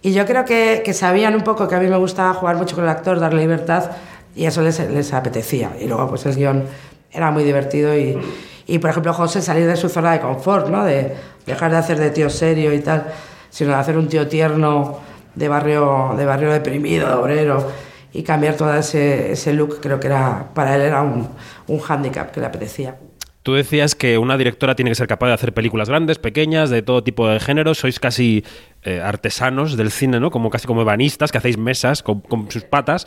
Y 0.03 0.13
yo 0.13 0.27
creo 0.27 0.45
que, 0.45 0.83
que, 0.85 0.93
sabían 0.93 1.35
un 1.35 1.43
poco 1.43 1.67
que 1.67 1.75
a 1.75 1.81
mí 1.81 1.89
me 1.89 1.97
gustaba 1.97 2.35
jugar 2.35 2.57
mucho 2.57 2.77
con 2.77 2.85
el 2.85 2.91
actor, 2.91 3.19
darle 3.19 3.41
libertad 3.41 3.91
y 4.35 4.45
eso 4.45 4.61
les, 4.61 4.79
les 4.91 5.15
apetecía. 5.15 5.73
Y 5.81 5.87
luego 5.89 6.11
pues 6.11 6.27
el 6.27 6.37
guion 6.37 6.65
era 7.11 7.31
muy 7.31 7.43
divertido 7.43 7.97
y, 7.97 8.19
y, 8.67 8.79
por 8.79 8.91
ejemplo 8.91 9.13
José 9.13 9.41
salir 9.41 9.67
de 9.67 9.77
su 9.77 9.89
zona 9.89 10.13
de 10.13 10.21
confort, 10.21 10.69
¿no? 10.69 10.85
De 10.85 11.15
dejar 11.47 11.71
de 11.71 11.77
hacer 11.79 11.99
de 11.99 12.11
tío 12.11 12.29
serio 12.29 12.73
y 12.73 12.81
tal, 12.81 13.07
sino 13.49 13.71
de 13.71 13.77
hacer 13.77 13.97
un 13.97 14.09
tío 14.09 14.27
tierno 14.27 14.99
de 15.35 15.49
barrio, 15.49 16.15
de 16.17 16.25
barrio 16.25 16.53
deprimido, 16.53 17.09
de 17.09 17.15
obrero, 17.15 17.71
y 18.13 18.23
cambiar 18.23 18.57
todo 18.57 18.75
ese, 18.75 19.33
ese 19.33 19.53
look, 19.53 19.81
creo 19.81 20.01
que 20.01 20.07
era 20.09 20.47
para 20.55 20.75
él 20.75 20.83
era 20.83 21.03
un, 21.03 21.29
un 21.69 21.79
hándicap 21.79 22.31
que 22.33 22.41
le 22.41 22.47
apetecía. 22.47 22.97
Tú 23.43 23.55
decías 23.55 23.95
que 23.95 24.19
una 24.19 24.37
directora 24.37 24.75
tiene 24.75 24.91
que 24.91 24.97
ser 24.97 25.07
capaz 25.07 25.29
de 25.29 25.35
hacer 25.35 25.55
películas 25.55 25.89
grandes, 25.89 26.19
pequeñas, 26.19 26.69
de 26.69 26.83
todo 26.83 27.05
tipo 27.05 27.29
de 27.29 27.39
géneros. 27.39 27.79
Sois 27.79 28.01
casi 28.01 28.45
eh, 28.83 29.01
artesanos 29.01 29.77
del 29.77 29.93
cine, 29.93 30.19
¿no? 30.19 30.33
Como 30.33 30.51
casi 30.51 30.67
como 30.67 30.83
ebanistas, 30.83 31.31
que 31.31 31.39
hacéis 31.39 31.57
mesas 31.57 32.03
con 32.03 32.51
sus 32.51 32.65
patas. 32.65 33.07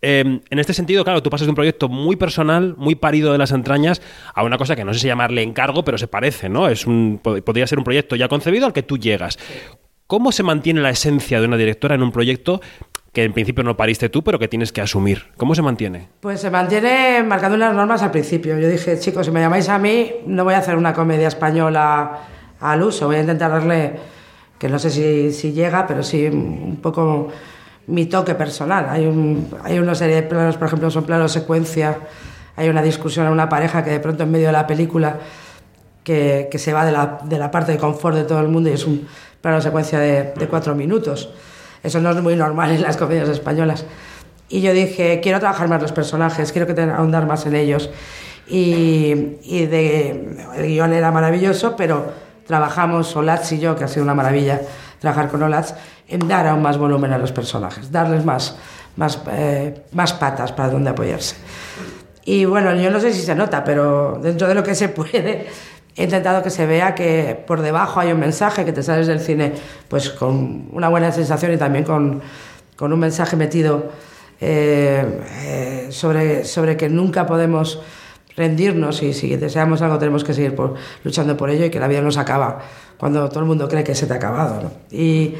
Eh, 0.00 0.40
en 0.48 0.58
este 0.58 0.74
sentido, 0.74 1.04
claro, 1.04 1.22
tú 1.22 1.30
pasas 1.30 1.46
de 1.46 1.50
un 1.50 1.56
proyecto 1.56 1.88
muy 1.88 2.16
personal, 2.16 2.74
muy 2.76 2.94
parido 2.94 3.32
de 3.32 3.38
las 3.38 3.50
entrañas, 3.50 4.00
a 4.34 4.44
una 4.44 4.58
cosa 4.58 4.76
que 4.76 4.84
no 4.84 4.94
sé 4.94 5.00
si 5.00 5.06
llamarle 5.08 5.42
encargo, 5.42 5.84
pero 5.84 5.98
se 5.98 6.06
parece, 6.06 6.48
¿no? 6.48 6.68
Es 6.68 6.86
un, 6.86 7.20
podría 7.22 7.66
ser 7.66 7.78
un 7.78 7.84
proyecto 7.84 8.16
ya 8.16 8.28
concebido 8.28 8.66
al 8.66 8.72
que 8.72 8.82
tú 8.82 8.96
llegas. 8.96 9.38
¿Cómo 10.06 10.32
se 10.32 10.42
mantiene 10.42 10.80
la 10.80 10.90
esencia 10.90 11.40
de 11.40 11.46
una 11.46 11.56
directora 11.56 11.94
en 11.94 12.02
un 12.02 12.12
proyecto 12.12 12.60
que 13.12 13.24
en 13.24 13.32
principio 13.32 13.64
no 13.64 13.76
pariste 13.76 14.08
tú, 14.08 14.22
pero 14.22 14.38
que 14.38 14.48
tienes 14.48 14.72
que 14.72 14.80
asumir? 14.80 15.26
¿Cómo 15.36 15.54
se 15.54 15.62
mantiene? 15.62 16.08
Pues 16.20 16.40
se 16.40 16.50
mantiene 16.50 17.22
marcando 17.24 17.56
unas 17.56 17.74
normas 17.74 18.02
al 18.02 18.10
principio. 18.10 18.58
Yo 18.58 18.68
dije, 18.68 18.98
chicos, 18.98 19.26
si 19.26 19.32
me 19.32 19.40
llamáis 19.40 19.68
a 19.68 19.78
mí, 19.78 20.12
no 20.26 20.44
voy 20.44 20.54
a 20.54 20.58
hacer 20.58 20.76
una 20.76 20.94
comedia 20.94 21.28
española 21.28 22.20
al 22.60 22.82
uso, 22.82 23.06
voy 23.06 23.16
a 23.16 23.20
intentar 23.20 23.50
darle, 23.50 23.96
que 24.58 24.68
no 24.68 24.78
sé 24.78 25.32
si 25.32 25.52
llega, 25.52 25.86
pero 25.86 26.02
sí 26.02 26.26
un 26.26 26.78
poco 26.80 27.30
mi 27.88 28.06
toque 28.06 28.34
personal. 28.34 28.86
Hay, 28.88 29.04
hay 29.64 29.78
una 29.78 29.94
serie 29.94 30.16
de 30.16 30.22
planos, 30.22 30.56
por 30.56 30.68
ejemplo, 30.68 30.90
son 30.90 31.04
planos 31.04 31.32
secuencia, 31.32 31.98
hay 32.56 32.68
una 32.68 32.82
discusión 32.82 33.26
en 33.26 33.32
una 33.32 33.48
pareja 33.48 33.82
que 33.82 33.90
de 33.90 34.00
pronto 34.00 34.22
en 34.22 34.30
medio 34.30 34.46
de 34.46 34.52
la 34.52 34.66
película 34.66 35.16
que, 36.04 36.48
que 36.50 36.58
se 36.58 36.72
va 36.72 36.84
de 36.84 36.92
la, 36.92 37.18
de 37.24 37.38
la 37.38 37.50
parte 37.50 37.72
de 37.72 37.78
confort 37.78 38.16
de 38.16 38.24
todo 38.24 38.40
el 38.40 38.48
mundo 38.48 38.70
y 38.70 38.72
es 38.72 38.86
un 38.86 39.06
plano 39.40 39.60
secuencia 39.60 39.98
de, 39.98 40.32
de 40.34 40.48
cuatro 40.48 40.74
minutos. 40.74 41.30
Eso 41.82 42.00
no 42.00 42.10
es 42.10 42.22
muy 42.22 42.36
normal 42.36 42.70
en 42.70 42.82
las 42.82 42.96
comedias 42.96 43.28
españolas. 43.28 43.84
Y 44.48 44.60
yo 44.60 44.72
dije, 44.72 45.20
quiero 45.22 45.40
trabajar 45.40 45.68
más 45.68 45.80
los 45.82 45.92
personajes, 45.92 46.52
quiero 46.52 46.66
que 46.66 46.74
tengan 46.74 46.96
ahondar 46.96 47.26
más 47.26 47.46
en 47.46 47.54
ellos. 47.54 47.90
Y, 48.48 49.36
y 49.42 49.66
de, 49.66 50.36
el 50.56 50.66
guion 50.66 50.92
era 50.92 51.12
maravilloso, 51.12 51.76
pero 51.76 52.12
trabajamos, 52.46 53.14
Olaz 53.14 53.52
y 53.52 53.58
yo, 53.58 53.76
que 53.76 53.84
ha 53.84 53.88
sido 53.88 54.04
una 54.04 54.14
maravilla 54.14 54.62
trabajar 54.98 55.28
con 55.28 55.42
Olaz, 55.42 55.74
en 56.08 56.26
dar 56.26 56.46
aún 56.46 56.62
más 56.62 56.78
volumen 56.78 57.12
a 57.12 57.18
los 57.18 57.32
personajes, 57.32 57.92
darles 57.92 58.24
más, 58.24 58.56
más, 58.96 59.20
eh, 59.30 59.82
más 59.92 60.14
patas 60.14 60.52
para 60.52 60.70
donde 60.70 60.90
apoyarse. 60.90 61.36
Y 62.24 62.44
bueno, 62.44 62.74
yo 62.74 62.90
no 62.90 63.00
sé 63.00 63.12
si 63.12 63.22
se 63.22 63.34
nota, 63.34 63.62
pero 63.64 64.18
dentro 64.22 64.48
de 64.48 64.54
lo 64.54 64.62
que 64.62 64.74
se 64.74 64.88
puede, 64.88 65.46
he 65.96 66.04
intentado 66.04 66.42
que 66.42 66.50
se 66.50 66.66
vea 66.66 66.94
que 66.94 67.42
por 67.46 67.60
debajo 67.60 68.00
hay 68.00 68.12
un 68.12 68.20
mensaje, 68.20 68.64
que 68.64 68.72
te 68.72 68.82
sales 68.82 69.06
del 69.06 69.20
cine 69.20 69.52
pues 69.88 70.10
con 70.10 70.68
una 70.72 70.88
buena 70.88 71.12
sensación 71.12 71.52
y 71.52 71.56
también 71.56 71.84
con, 71.84 72.22
con 72.76 72.92
un 72.92 73.00
mensaje 73.00 73.36
metido 73.36 73.90
eh, 74.40 75.20
eh, 75.42 75.86
sobre, 75.90 76.44
sobre 76.44 76.76
que 76.76 76.88
nunca 76.88 77.26
podemos 77.26 77.80
rendirnos 78.36 79.02
y 79.02 79.12
si 79.12 79.34
deseamos 79.34 79.82
algo 79.82 79.98
tenemos 79.98 80.22
que 80.22 80.32
seguir 80.32 80.54
por, 80.54 80.74
luchando 81.02 81.36
por 81.36 81.50
ello 81.50 81.64
y 81.64 81.70
que 81.70 81.80
la 81.80 81.88
vida 81.88 82.00
no 82.00 82.12
se 82.12 82.20
acaba 82.20 82.60
cuando 82.96 83.28
todo 83.28 83.40
el 83.40 83.46
mundo 83.46 83.68
cree 83.68 83.82
que 83.82 83.96
se 83.96 84.06
te 84.06 84.12
ha 84.12 84.16
acabado. 84.16 84.62
¿no? 84.62 84.70
Y 84.96 85.34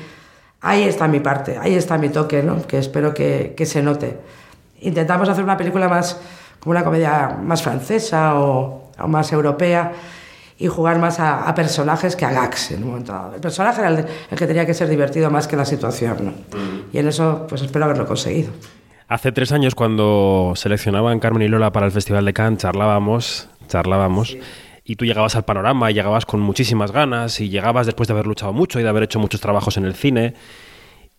ahí 0.61 0.83
está 0.85 1.09
mi 1.09 1.21
parte, 1.21 1.59
ahí 1.61 1.75
está 1.75 1.99
mi 1.99 2.09
toque, 2.09 2.43
¿no? 2.43 2.67
que 2.67 2.79
espero 2.79 3.15
que, 3.15 3.55
que 3.57 3.67
se 3.67 3.83
note. 3.83 4.19
Intentamos 4.81 5.29
hacer 5.29 5.45
una 5.45 5.57
película 5.57 5.89
más 5.89 6.21
como 6.61 6.73
una 6.73 6.85
comedia 6.85 7.37
más 7.43 7.63
francesa 7.63 8.35
o, 8.39 8.91
o 8.99 9.09
más 9.09 9.33
europea 9.33 9.93
y 10.59 10.67
jugar 10.67 10.99
más 10.99 11.21
a, 11.21 11.55
personajes 11.55 12.17
que 12.17 12.25
a 12.25 12.33
gags 12.33 12.73
en 12.73 12.83
un 12.83 12.91
momento 12.91 13.13
dado. 13.13 13.35
El 13.35 13.41
personaje 13.41 13.81
era 13.81 13.91
el, 13.91 14.05
que 14.37 14.47
tenía 14.47 14.67
que 14.67 14.75
ser 14.75 14.89
divertido 14.89 15.31
más 15.31 15.47
que 15.47 15.57
la 15.57 15.65
situación, 15.65 16.17
¿no? 16.21 16.31
Mm. 16.31 16.81
Y 16.93 16.99
en 16.99 17.09
eso, 17.09 17.47
pues 17.49 17.63
espero 17.63 17.85
haberlo 17.85 18.07
conseguido. 18.07 18.51
Hace 19.07 19.31
tres 19.31 19.53
años, 19.53 19.75
cuando 19.75 20.53
seleccionaban 20.57 21.21
Carmen 21.21 21.43
y 21.43 21.49
Lola 21.49 21.71
para 21.71 21.87
el 21.87 21.93
Festival 21.93 22.25
de 22.25 22.33
Cannes, 22.33 22.59
charlábamos, 22.59 23.49
charlábamos. 23.69 24.37
Y 24.89 24.97
tú 24.97 25.05
llegabas 25.05 25.37
al 25.37 25.45
panorama 25.45 25.91
y 25.91 25.95
llegabas 25.95 26.25
con 26.25 26.41
muchísimas 26.41 26.93
ganas 26.93 27.43
y 27.43 27.51
llegabas 27.51 27.85
después 27.85 28.09
de 28.09 28.15
haber 28.15 28.27
luchado 28.27 28.55
mucho 28.55 28.81
y 28.81 28.83
de 28.83 28.89
haber 28.89 29.03
hecho 29.03 29.21
muchos 29.21 29.39
trabajos 29.39 29.77
en 29.77 29.85
el 29.85 29.95
cine. 29.95 30.33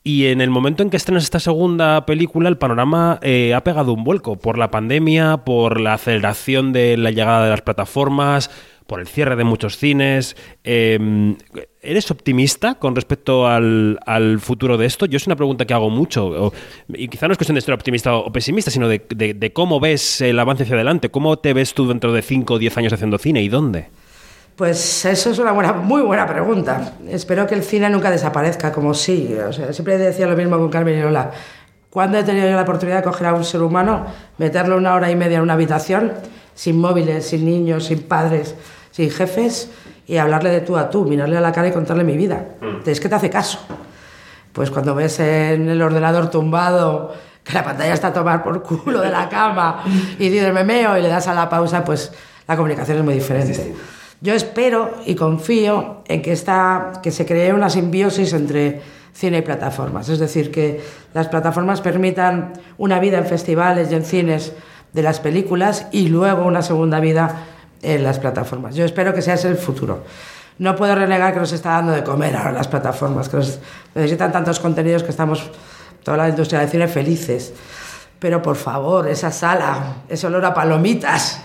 Y 0.03 0.25
en 0.25 0.41
el 0.41 0.49
momento 0.49 0.81
en 0.81 0.89
que 0.89 0.97
estrenas 0.97 1.23
esta 1.23 1.39
segunda 1.39 2.03
película, 2.07 2.49
el 2.49 2.57
panorama 2.57 3.19
eh, 3.21 3.53
ha 3.53 3.63
pegado 3.63 3.93
un 3.93 4.03
vuelco 4.03 4.38
por 4.38 4.57
la 4.57 4.71
pandemia, 4.71 5.45
por 5.45 5.79
la 5.79 5.93
aceleración 5.93 6.73
de 6.73 6.97
la 6.97 7.11
llegada 7.11 7.43
de 7.43 7.51
las 7.51 7.61
plataformas, 7.61 8.49
por 8.89 9.00
el 9.00 9.08
cierre 9.08 9.38
de 9.38 9.46
muchos 9.46 9.77
cines. 9.77 10.36
Em, 10.63 11.38
¿Eres 11.81 12.12
optimista 12.12 12.75
con 12.75 12.96
respecto 12.96 13.48
al, 13.48 13.98
futuro 14.41 14.77
de 14.77 14.86
esto? 14.86 15.05
Yo 15.05 15.15
es 15.15 15.27
una 15.27 15.38
pregunta 15.38 15.65
que 15.65 15.74
hago 15.74 15.89
mucho. 15.89 16.51
y 16.89 17.08
quizá 17.08 17.27
no 17.27 17.31
es 17.31 17.38
cuestión 17.38 17.55
de 17.55 17.62
ser 17.62 17.74
optimista 17.74 18.15
o 18.15 18.31
pesimista, 18.34 18.72
sino 18.72 18.89
de, 18.89 19.51
cómo 19.53 19.79
ves 19.79 20.19
el 20.19 20.38
avance 20.39 20.63
hacia 20.63 20.75
adelante. 20.75 21.10
¿Cómo 21.10 21.38
te 21.38 21.53
ves 21.53 21.74
tú 21.74 21.88
dentro 21.88 22.12
de 22.12 22.22
5 22.22 22.55
o 22.55 22.60
10 22.60 22.77
años 22.77 22.91
haciendo 22.91 23.17
cine 23.17 23.41
y 23.43 23.48
dónde? 23.48 23.88
Pues 24.55 25.05
eso 25.05 25.29
es 25.29 25.39
una 25.39 25.53
buena, 25.53 25.72
muy 25.72 26.01
buena 26.01 26.27
pregunta. 26.27 26.96
Espero 27.08 27.48
que 27.48 27.55
el 27.55 27.63
cine 27.63 27.89
nunca 27.89 28.12
desaparezca, 28.12 28.74
como 28.74 28.93
sí. 28.93 29.34
siempre 29.72 29.98
decía 29.98 30.27
lo 30.27 30.36
mismo 30.36 30.58
con 30.58 30.69
Carmen 30.69 30.98
y 30.98 31.01
Lola. 31.01 31.31
¿Cuándo 31.89 32.17
he 32.17 32.24
tenido 32.24 32.48
yo 32.48 32.55
la 32.55 32.63
oportunidad 32.63 32.98
de 32.98 33.03
coger 33.03 33.27
a 33.27 33.34
un 33.34 33.46
ser 33.46 33.62
humano, 33.62 34.05
meterlo 34.38 34.77
una 34.77 34.96
hora 34.96 35.10
y 35.10 35.15
media 35.15 35.38
en 35.38 35.43
una 35.43 35.53
habitación, 35.53 36.12
sin 36.60 36.77
móviles, 36.77 37.25
sin 37.25 37.46
niños, 37.46 37.86
sin 37.86 38.01
padres, 38.01 38.53
sin 38.99 39.09
jefes 39.11 39.69
y 40.05 40.17
hablarle 40.17 40.49
de 40.49 40.59
tú 40.59 40.75
a 40.75 40.89
tú, 40.89 41.05
mirarle 41.05 41.37
a 41.37 41.41
la 41.41 41.53
cara 41.53 41.69
y 41.69 41.71
contarle 41.71 42.03
mi 42.03 42.17
vida. 42.17 42.45
Mm. 42.59 42.89
Es 42.89 42.99
que 42.99 43.07
te 43.07 43.15
hace 43.15 43.29
caso. 43.29 43.59
Pues 44.51 44.71
cuando 44.71 44.93
ves 44.93 45.21
en 45.21 45.69
el 45.69 45.81
ordenador 45.81 46.29
tumbado 46.29 47.13
que 47.41 47.53
la 47.53 47.63
pantalla 47.63 47.93
está 47.93 48.09
a 48.09 48.13
tomar 48.13 48.43
por 48.43 48.61
culo 48.61 48.99
de 48.99 49.09
la 49.09 49.29
cama 49.29 49.85
y 50.19 50.27
dices 50.27 50.53
me 50.53 50.65
meo 50.65 50.97
y 50.97 51.01
le 51.01 51.07
das 51.07 51.29
a 51.29 51.33
la 51.33 51.47
pausa, 51.47 51.85
pues 51.85 52.11
la 52.45 52.57
comunicación 52.57 52.97
es 52.97 53.03
muy 53.05 53.13
diferente. 53.13 53.73
Yo 54.19 54.33
espero 54.33 54.95
y 55.05 55.15
confío 55.15 56.03
en 56.05 56.21
que, 56.21 56.33
esta, 56.33 56.91
que 57.01 57.11
se 57.11 57.25
cree 57.25 57.53
una 57.53 57.69
simbiosis 57.69 58.33
entre 58.33 58.81
cine 59.13 59.37
y 59.37 59.41
plataformas. 59.43 60.09
Es 60.09 60.19
decir, 60.19 60.51
que 60.51 60.81
las 61.13 61.29
plataformas 61.29 61.79
permitan 61.79 62.51
una 62.77 62.99
vida 62.99 63.17
en 63.17 63.25
festivales 63.25 63.89
y 63.91 63.95
en 63.95 64.03
cines 64.03 64.51
de 64.91 65.03
las 65.03 65.21
películas 65.21 65.87
y 65.93 66.09
luego 66.09 66.43
una 66.43 66.63
segunda 66.63 66.99
vida 66.99 67.45
en 67.81 68.03
las 68.03 68.19
plataformas. 68.19 68.75
Yo 68.75 68.86
espero 68.86 69.13
que 69.13 69.21
sea 69.21 69.36
ese 69.36 69.50
el 69.50 69.57
futuro. 69.57 70.03
No 70.57 70.75
puedo 70.75 70.93
renegar 70.93 71.33
que 71.33 71.39
nos 71.39 71.53
está 71.53 71.71
dando 71.71 71.93
de 71.93 72.03
comer 72.03 72.36
ahora 72.36 72.51
las 72.51 72.67
plataformas, 72.67 73.29
que 73.29 73.38
necesitan 73.95 74.31
tantos 74.31 74.59
contenidos 74.59 75.03
que 75.03 75.09
estamos, 75.09 75.50
toda 76.03 76.17
la 76.17 76.29
industria 76.29 76.59
del 76.59 76.69
cine, 76.69 76.88
felices. 76.88 77.53
Pero 78.19 78.41
por 78.41 78.57
favor, 78.57 79.07
esa 79.07 79.31
sala, 79.31 79.95
ese 80.09 80.27
olor 80.27 80.43
a 80.43 80.53
palomitas, 80.53 81.39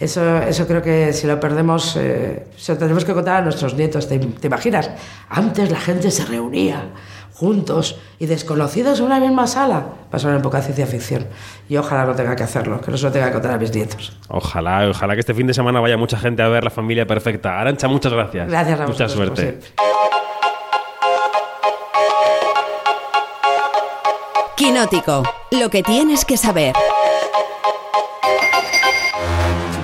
eso, 0.00 0.38
eso 0.38 0.66
creo 0.66 0.82
que 0.82 1.12
si 1.12 1.28
lo 1.28 1.38
perdemos, 1.38 1.94
eh, 1.96 2.48
se 2.56 2.72
lo 2.72 2.78
tendremos 2.78 3.04
que 3.04 3.14
contar 3.14 3.36
a 3.36 3.42
nuestros 3.42 3.74
nietos. 3.74 4.08
¿Te, 4.08 4.18
¿Te 4.18 4.48
imaginas? 4.48 4.90
Antes 5.28 5.70
la 5.70 5.78
gente 5.78 6.10
se 6.10 6.24
reunía 6.24 6.86
juntos 7.42 7.98
y 8.20 8.26
desconocidos 8.26 9.00
en 9.00 9.06
una 9.06 9.18
misma 9.18 9.48
sala. 9.48 9.84
Pasó 10.12 10.30
en 10.30 10.40
poca 10.42 10.62
ciencia 10.62 10.86
ficción. 10.86 11.26
Y 11.68 11.76
ojalá 11.76 12.04
no 12.04 12.14
tenga 12.14 12.36
que 12.36 12.44
hacerlo, 12.44 12.80
que 12.80 12.92
no 12.92 12.96
se 12.96 13.04
lo 13.06 13.10
tenga 13.10 13.26
que 13.26 13.32
contar 13.32 13.50
a 13.50 13.58
mis 13.58 13.74
nietos. 13.74 14.16
Ojalá, 14.28 14.88
ojalá 14.88 15.14
que 15.14 15.20
este 15.20 15.34
fin 15.34 15.48
de 15.48 15.52
semana 15.52 15.80
vaya 15.80 15.96
mucha 15.96 16.16
gente 16.16 16.40
a 16.40 16.48
ver 16.48 16.62
La 16.62 16.70
Familia 16.70 17.04
Perfecta. 17.04 17.60
Arancha, 17.60 17.88
muchas 17.88 18.12
gracias. 18.12 18.48
Gracias, 18.48 18.80
a 18.80 18.86
Mucha 18.86 19.08
suerte. 19.08 19.58
Quinótico, 24.54 25.24
lo 25.50 25.68
que 25.68 25.82
tienes 25.82 26.24
que 26.24 26.36
saber. 26.36 26.74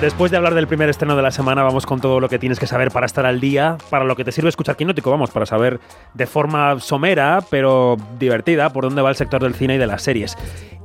Después 0.01 0.31
de 0.31 0.37
hablar 0.37 0.53
del 0.53 0.65
primer 0.65 0.87
estreno 0.87 1.17
de 1.17 1.21
la 1.21 1.29
semana, 1.29 1.61
vamos 1.61 1.85
con 1.85 1.99
todo 1.99 2.21
lo 2.21 2.29
que 2.29 2.39
tienes 2.39 2.57
que 2.57 2.67
saber 2.67 2.89
para 2.89 3.05
estar 3.05 3.25
al 3.25 3.41
día, 3.41 3.77
para 3.89 4.05
lo 4.05 4.15
que 4.15 4.23
te 4.23 4.31
sirve 4.31 4.47
escuchar 4.47 4.77
Quinótico, 4.77 5.11
vamos, 5.11 5.29
para 5.29 5.45
saber 5.45 5.81
de 6.13 6.25
forma 6.25 6.79
somera, 6.79 7.39
pero 7.49 7.97
divertida, 8.17 8.69
por 8.69 8.85
dónde 8.85 9.01
va 9.01 9.09
el 9.09 9.17
sector 9.17 9.43
del 9.43 9.55
cine 9.55 9.75
y 9.75 9.77
de 9.77 9.87
las 9.87 10.01
series. 10.01 10.37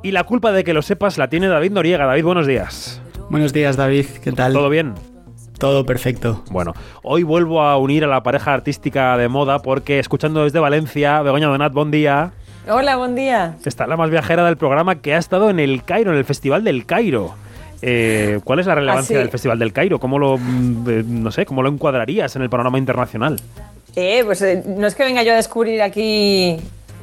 Y 0.03 0.11
la 0.11 0.25
culpa 0.25 0.51
de 0.51 0.65
que 0.65 0.75
lo 0.75 0.83
sepas 0.83 1.17
la 1.17 1.29
tiene 1.29 1.47
David 1.47 1.71
Noriega. 1.71 2.07
David, 2.07 2.25
buenos 2.25 2.49
días. 2.49 3.01
Buenos 3.31 3.53
días, 3.53 3.77
David, 3.77 4.07
¿qué 4.21 4.33
tal? 4.33 4.53
¿Todo 4.53 4.69
bien? 4.69 4.95
Todo 5.61 5.87
perfecto. 5.87 6.43
Bueno, 6.51 6.75
hoy 7.05 7.23
vuelvo 7.23 7.63
a 7.63 7.79
unir 7.79 8.03
a 8.03 8.09
la 8.09 8.25
pareja 8.25 8.53
artística 8.53 9.17
de 9.17 9.29
moda 9.29 9.61
porque 9.61 10.01
escuchando 10.01 10.43
desde 10.43 10.59
Valencia, 10.59 11.23
Begoña 11.23 11.47
Donat, 11.47 11.73
buen 11.73 11.93
día. 11.93 12.33
Hola, 12.69 12.97
buen 12.97 13.15
día. 13.15 13.55
Está 13.65 13.87
la 13.87 13.97
más 13.97 14.11
viajera 14.11 14.45
del 14.45 14.57
programa 14.57 14.97
que 14.97 15.15
ha 15.15 15.19
estado 15.19 15.51
en 15.51 15.61
el 15.61 15.85
Cairo, 15.85 16.11
en 16.11 16.19
el 16.19 16.25
Festival 16.25 16.65
del 16.65 16.85
Cairo. 16.85 17.37
Eh, 17.87 18.41
¿Cuál 18.45 18.61
es 18.61 18.67
la 18.67 18.75
relevancia 18.75 19.19
del 19.19 19.29
Festival 19.29 19.59
del 19.59 19.75
Cairo? 19.75 20.01
¿Cómo 20.01 20.19
lo, 20.19 20.39
mm, 20.39 20.89
eh, 20.89 21.05
no 21.07 21.31
sé, 21.31 21.45
cómo 21.45 21.63
lo 21.63 21.69
encuadrarías 21.69 22.35
en 22.35 22.41
el 22.41 22.49
panorama 22.49 22.79
internacional? 22.79 23.39
Eh, 23.95 24.23
pues 24.25 24.43
no 24.65 24.87
es 24.87 24.95
que 24.95 25.05
venga 25.05 25.23
yo 25.23 25.33
a 25.35 25.37
descubrir 25.37 25.83
aquí 25.83 26.57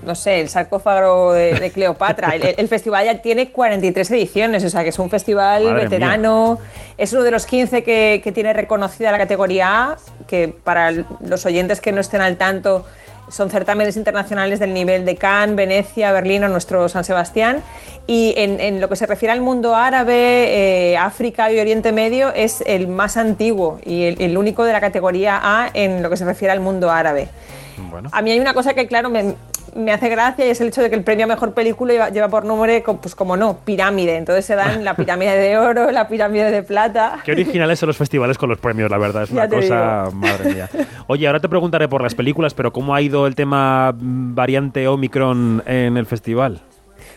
no 0.03 0.15
sé, 0.15 0.41
el 0.41 0.49
sarcófago 0.49 1.33
de, 1.33 1.69
Cleopatra. 1.71 2.33
El, 2.35 2.67
festival 2.67 3.05
ya 3.05 3.21
tiene 3.21 3.51
43 3.51 4.09
ediciones, 4.09 4.63
o 4.63 4.69
sea 4.71 4.81
que 4.81 4.89
es 4.89 4.97
un 4.97 5.11
festival 5.11 5.75
veterano. 5.75 6.57
Es 6.97 7.13
uno 7.13 7.21
de 7.21 7.29
los 7.29 7.45
15 7.45 7.83
que, 7.83 8.19
que, 8.23 8.31
tiene 8.31 8.51
reconocida 8.51 9.11
la 9.11 9.19
categoría 9.19 9.91
A, 9.91 9.97
que 10.27 10.47
para 10.63 10.91
los 10.91 11.45
oyentes 11.45 11.81
que 11.81 11.91
no 11.91 12.01
estén 12.01 12.21
al 12.21 12.37
tanto 12.37 12.87
son 13.31 13.49
certámenes 13.49 13.95
internacionales 13.97 14.59
del 14.59 14.73
nivel 14.73 15.05
de 15.05 15.15
Cannes, 15.15 15.55
Venecia, 15.55 16.11
Berlín 16.11 16.43
o 16.43 16.49
nuestro 16.49 16.89
San 16.89 17.03
Sebastián. 17.03 17.63
Y 18.05 18.33
en, 18.35 18.81
lo 18.81 18.89
que 18.89 18.95
se 18.95 19.05
refiere 19.05 19.31
al 19.31 19.41
mundo 19.41 19.75
árabe, 19.75 20.91
eh, 20.91 20.97
África 20.97 21.51
y 21.51 21.59
Oriente 21.59 21.91
Medio, 21.91 22.33
es 22.33 22.61
el 22.67 22.87
más 22.87 23.15
antiguo 23.15 23.79
y 23.85 24.03
el, 24.03 24.37
único 24.37 24.65
de 24.65 24.73
la 24.73 24.81
categoría 24.81 25.39
A 25.41 25.69
en 25.73 26.03
lo 26.03 26.09
que 26.09 26.17
se 26.17 26.25
refiere 26.25 26.51
al 26.51 26.59
mundo 26.59 26.91
árabe. 26.91 27.29
A 28.11 28.21
mí 28.21 28.31
hay 28.31 28.39
una 28.39 28.53
cosa 28.53 28.73
que, 28.73 28.87
claro, 28.87 29.09
me, 29.09 29.35
me 29.75 29.91
hace 29.91 30.09
gracia 30.09 30.45
y 30.45 30.49
es 30.49 30.61
el 30.61 30.67
hecho 30.67 30.81
de 30.81 30.89
que 30.89 30.95
el 30.95 31.03
premio 31.03 31.25
a 31.25 31.27
mejor 31.27 31.53
película 31.53 32.09
lleva, 32.09 32.29
por 32.29 32.45
número, 32.45 32.97
pues 32.97 33.15
como 33.15 33.37
no, 33.37 33.57
pirámide. 33.57 34.17
Entonces 34.17 34.45
se 34.45 34.55
dan 34.55 34.83
la 34.83 34.95
pirámide 34.95 35.37
de 35.37 35.57
oro, 35.57 35.91
la 35.91 36.07
pirámide 36.07 36.51
de 36.51 36.63
plata. 36.63 37.19
Qué 37.23 37.31
originales 37.31 37.79
son 37.79 37.87
los 37.87 37.97
festivales 37.97 38.37
con 38.37 38.49
los 38.49 38.59
premios, 38.59 38.89
la 38.89 38.97
verdad. 38.97 39.23
Es 39.23 39.31
una 39.31 39.47
cosa, 39.47 40.09
madre 40.13 40.53
mía. 40.53 40.69
Oye, 41.07 41.27
ahora 41.27 41.39
te 41.39 41.49
preguntaré 41.49 41.87
por 41.87 42.01
las 42.01 42.15
películas, 42.15 42.53
pero 42.53 42.71
¿cómo 42.71 42.95
ha 42.95 43.01
ido 43.01 43.27
el 43.27 43.35
tema 43.35 43.93
variante 43.95 44.87
Omicron 44.87 45.63
en 45.65 45.97
el 45.97 46.05
festival? 46.05 46.61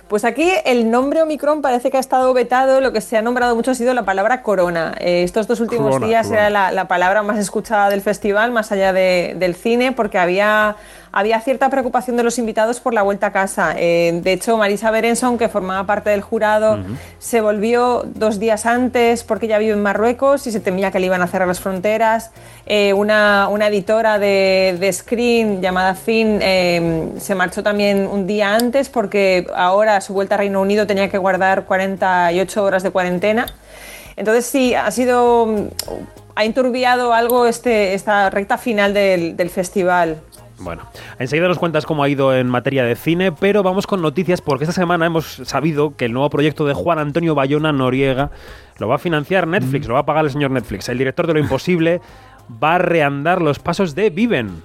Pues 0.08 0.24
aquí 0.24 0.50
el 0.66 0.90
nombre 0.90 1.22
Omicron 1.22 1.62
parece 1.62 1.90
que 1.90 1.96
ha 1.96 2.00
estado 2.00 2.32
vetado, 2.34 2.80
lo 2.80 2.92
que 2.92 3.00
se 3.00 3.16
ha 3.16 3.22
nombrado 3.22 3.56
mucho 3.56 3.70
ha 3.70 3.74
sido 3.74 3.94
la 3.94 4.04
palabra 4.04 4.42
corona. 4.42 4.94
Eh, 5.00 5.22
estos 5.22 5.46
dos 5.46 5.60
últimos 5.60 6.00
días 6.00 6.30
era 6.30 6.50
la, 6.50 6.88
palabra 6.88 7.22
más 7.22 7.38
escuchada 7.38 7.88
del 7.88 8.02
festival, 8.02 8.52
más 8.52 8.70
allá 8.70 8.92
del 8.92 9.54
cine, 9.54 9.92
porque 9.92 10.18
había 10.18 10.76
había 11.14 11.40
cierta 11.40 11.70
preocupación 11.70 12.16
de 12.16 12.24
los 12.24 12.40
invitados 12.40 12.80
por 12.80 12.92
la 12.92 13.02
vuelta 13.02 13.28
a 13.28 13.32
casa. 13.32 13.74
Eh, 13.78 14.20
de 14.20 14.32
hecho, 14.32 14.58
Marisa 14.58 14.90
Berenson, 14.90 15.38
que 15.38 15.48
formaba 15.48 15.86
parte 15.86 16.10
del 16.10 16.22
jurado, 16.22 16.80
se 17.20 17.40
volvió 17.40 18.02
dos 18.04 18.40
días 18.40 18.66
antes 18.66 19.22
porque 19.22 19.46
ya 19.46 19.58
vive 19.58 19.74
en 19.74 19.82
Marruecos 19.82 20.48
y 20.48 20.50
se 20.50 20.58
temía 20.58 20.90
que 20.90 20.98
le 20.98 21.06
iban 21.06 21.22
a 21.22 21.28
cerrar 21.28 21.46
las 21.46 21.60
fronteras. 21.60 22.32
Eh, 22.66 22.92
una, 22.94 23.48
editora 23.68 24.18
de, 24.18 24.90
Screen 24.92 25.62
llamada 25.62 25.94
Finn 25.94 26.40
eh, 26.42 27.12
se 27.18 27.36
marchó 27.36 27.62
también 27.62 28.08
un 28.08 28.26
día 28.26 28.52
antes 28.52 28.88
porque 28.88 29.46
ahora 29.54 29.96
a 29.96 30.00
su 30.00 30.14
vuelta 30.14 30.34
a 30.34 30.38
Reino 30.38 30.60
Unido 30.60 30.84
tenía 30.84 31.08
que 31.08 31.18
guardar 31.18 31.64
48 31.64 32.64
horas 32.64 32.82
de 32.82 32.90
cuarentena. 32.90 33.46
Entonces 34.16 34.46
sí, 34.46 34.74
ha 34.74 34.90
sido 34.90 35.70
ha 36.34 36.44
enturbiado 36.44 37.14
algo 37.14 37.46
este, 37.46 37.94
esta 37.94 38.30
recta 38.30 38.58
final 38.58 38.92
del, 38.92 39.36
del 39.36 39.50
festival. 39.50 40.18
Bueno, 40.58 40.82
enseguida 41.18 41.48
nos 41.48 41.58
cuentas 41.58 41.84
cómo 41.84 42.04
ha 42.04 42.08
ido 42.08 42.34
en 42.34 42.48
materia 42.48 42.84
de 42.84 42.94
cine, 42.94 43.32
pero 43.32 43.62
vamos 43.62 43.86
con 43.86 44.00
noticias 44.00 44.40
porque 44.40 44.64
esta 44.64 44.72
semana 44.72 45.06
hemos 45.06 45.40
sabido 45.44 45.96
que 45.96 46.04
el 46.04 46.12
nuevo 46.12 46.30
proyecto 46.30 46.64
de 46.64 46.74
Juan 46.74 46.98
Antonio 46.98 47.34
Bayona 47.34 47.72
Noriega 47.72 48.30
lo 48.78 48.88
va 48.88 48.96
a 48.96 48.98
financiar 48.98 49.48
Netflix, 49.48 49.86
mm. 49.86 49.88
lo 49.88 49.94
va 49.94 50.00
a 50.00 50.06
pagar 50.06 50.24
el 50.24 50.30
señor 50.30 50.50
Netflix. 50.50 50.88
El 50.88 50.98
director 50.98 51.26
de 51.26 51.34
Lo 51.34 51.40
Imposible 51.40 52.00
va 52.62 52.76
a 52.76 52.78
reandar 52.78 53.42
los 53.42 53.58
pasos 53.58 53.94
de 53.94 54.10
Viven. 54.10 54.62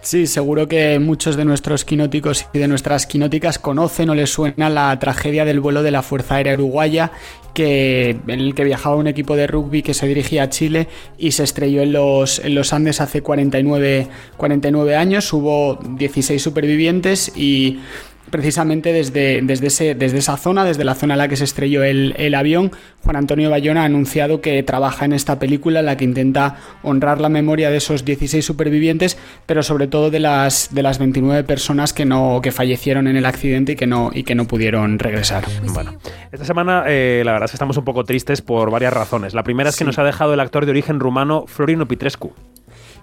Sí, 0.00 0.26
seguro 0.26 0.68
que 0.68 0.98
muchos 1.00 1.36
de 1.36 1.44
nuestros 1.44 1.84
quinóticos 1.84 2.46
y 2.52 2.58
de 2.58 2.68
nuestras 2.68 3.06
quinóticas 3.06 3.58
conocen 3.58 4.10
o 4.10 4.14
les 4.14 4.30
suena 4.30 4.70
la 4.70 4.96
tragedia 4.98 5.44
del 5.44 5.60
vuelo 5.60 5.82
de 5.82 5.90
la 5.90 6.02
Fuerza 6.02 6.36
Aérea 6.36 6.54
Uruguaya, 6.54 7.10
que, 7.52 8.10
en 8.26 8.40
el 8.40 8.54
que 8.54 8.64
viajaba 8.64 8.96
un 8.96 9.08
equipo 9.08 9.34
de 9.34 9.48
rugby 9.48 9.82
que 9.82 9.94
se 9.94 10.06
dirigía 10.06 10.44
a 10.44 10.50
Chile 10.50 10.86
y 11.18 11.32
se 11.32 11.42
estrelló 11.42 11.82
en 11.82 11.92
los, 11.92 12.38
en 12.38 12.54
los 12.54 12.72
Andes 12.72 13.00
hace 13.00 13.22
49, 13.22 14.06
49 14.36 14.96
años. 14.96 15.32
Hubo 15.32 15.76
16 15.76 16.40
supervivientes 16.40 17.32
y 17.36 17.80
precisamente 18.30 18.92
desde, 18.92 19.40
desde, 19.42 19.66
ese, 19.68 19.94
desde 19.94 20.18
esa 20.18 20.36
zona, 20.36 20.64
desde 20.64 20.84
la 20.84 20.94
zona 20.94 21.14
en 21.14 21.18
la 21.18 21.28
que 21.28 21.36
se 21.36 21.44
estrelló 21.44 21.82
el, 21.82 22.14
el, 22.16 22.34
avión, 22.34 22.70
Juan 23.02 23.16
Antonio 23.16 23.50
Bayona 23.50 23.82
ha 23.82 23.84
anunciado 23.84 24.40
que 24.40 24.62
trabaja 24.62 25.04
en 25.04 25.12
esta 25.12 25.38
película 25.38 25.80
en 25.80 25.86
la 25.86 25.96
que 25.96 26.04
intenta 26.04 26.56
honrar 26.82 27.20
la 27.20 27.28
memoria 27.28 27.70
de 27.70 27.78
esos 27.78 28.04
16 28.04 28.44
supervivientes, 28.44 29.18
pero 29.46 29.62
sobre 29.62 29.86
todo 29.86 30.10
de 30.10 30.20
las, 30.20 30.74
de 30.74 30.82
las 30.82 30.98
29 30.98 31.44
personas 31.44 31.92
que, 31.92 32.04
no, 32.04 32.40
que 32.42 32.52
fallecieron 32.52 33.06
en 33.06 33.16
el 33.16 33.26
accidente 33.26 33.72
y 33.72 33.76
que 33.76 33.86
no, 33.86 34.10
y 34.12 34.24
que 34.24 34.34
no 34.34 34.46
pudieron 34.46 34.98
regresar. 34.98 35.44
Bueno, 35.72 35.98
esta 36.32 36.44
semana 36.44 36.84
eh, 36.86 37.22
la 37.24 37.32
verdad 37.32 37.46
es 37.46 37.52
que 37.52 37.56
estamos 37.56 37.76
un 37.76 37.84
poco 37.84 38.04
tristes 38.04 38.42
por 38.42 38.70
varias 38.70 38.92
razones. 38.92 39.34
La 39.34 39.42
primera 39.42 39.70
es 39.70 39.76
que 39.76 39.84
nos 39.84 39.98
ha 39.98 40.04
dejado 40.04 40.34
el 40.34 40.40
actor 40.40 40.64
de 40.64 40.70
origen 40.70 41.00
rumano 41.00 41.46
Florino 41.46 41.86
Pitrescu. 41.86 42.32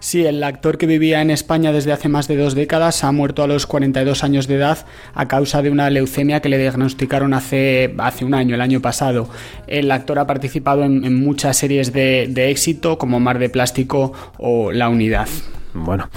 Sí, 0.06 0.24
el 0.24 0.44
actor 0.44 0.78
que 0.78 0.86
vivía 0.86 1.24
en 1.24 1.32
España 1.32 1.72
desde 1.72 1.92
hace 1.92 2.10
más 2.10 2.28
de 2.28 2.38
dos 2.38 2.54
décadas 2.54 3.04
ha 3.04 3.12
muerto 3.12 3.42
a 3.42 3.48
los 3.48 3.66
42 3.66 4.24
años 4.24 4.46
de 4.46 4.54
edad 4.54 4.86
a 5.16 5.28
causa 5.28 5.64
de 5.64 5.72
una 5.72 5.90
leucemia 5.90 6.42
que 6.42 6.50
le 6.50 6.60
diagnosticaron 6.60 7.34
hace, 7.34 7.96
hace 7.98 8.24
un 8.24 8.36
año, 8.36 8.54
el 8.54 8.62
año 8.62 8.82
pasado. 8.82 9.28
El 9.66 9.90
actor 9.90 10.20
ha 10.20 10.28
participado 10.28 10.84
en, 10.84 11.16
muchas 11.16 11.58
series 11.58 11.92
de 11.92 12.52
éxito 12.52 13.00
como 13.00 13.20
Mar 13.20 13.40
de 13.40 13.50
Plástico 13.50 14.14
o 14.38 14.72
La 14.72 14.90
Unidad. 14.90 15.28
Bueno, 15.76 16.08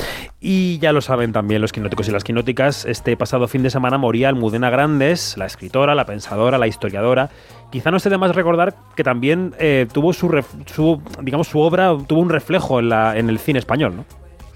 y 0.41 0.79
ya 0.79 0.93
lo 0.93 1.01
saben 1.01 1.33
también 1.33 1.61
los 1.61 1.73
quinóticos 1.73 2.09
y 2.09 2.13
las 2.13 2.23
quinóticas, 2.23 2.85
este 2.85 3.17
pasado 3.17 3.49
fin 3.49 3.65
de 3.65 3.71
semana 3.71 3.99
moría 3.99 4.29
Almudena 4.29 4.71
Grandes, 4.71 5.37
la 5.37 5.47
escritora, 5.47 5.97
la 5.97 6.07
pensadora, 6.07 6.59
la 6.59 6.69
historiadora. 6.69 7.29
Quizá 7.73 7.91
no 7.91 7.97
esté 7.97 8.09
de 8.09 8.19
más 8.19 8.37
recordar 8.37 8.77
que 8.95 9.03
también 9.03 9.55
eh, 9.59 9.89
tuvo 9.93 10.13
su, 10.13 10.29
su, 10.67 11.03
digamos, 11.23 11.49
su 11.49 11.59
obra 11.59 11.93
tuvo 12.07 12.21
un 12.21 12.31
reflejo 12.31 12.79
en, 12.79 12.89
la, 12.89 13.19
en 13.19 13.29
el 13.29 13.41
cine 13.41 13.59
español, 13.59 13.97
¿no? 13.97 14.05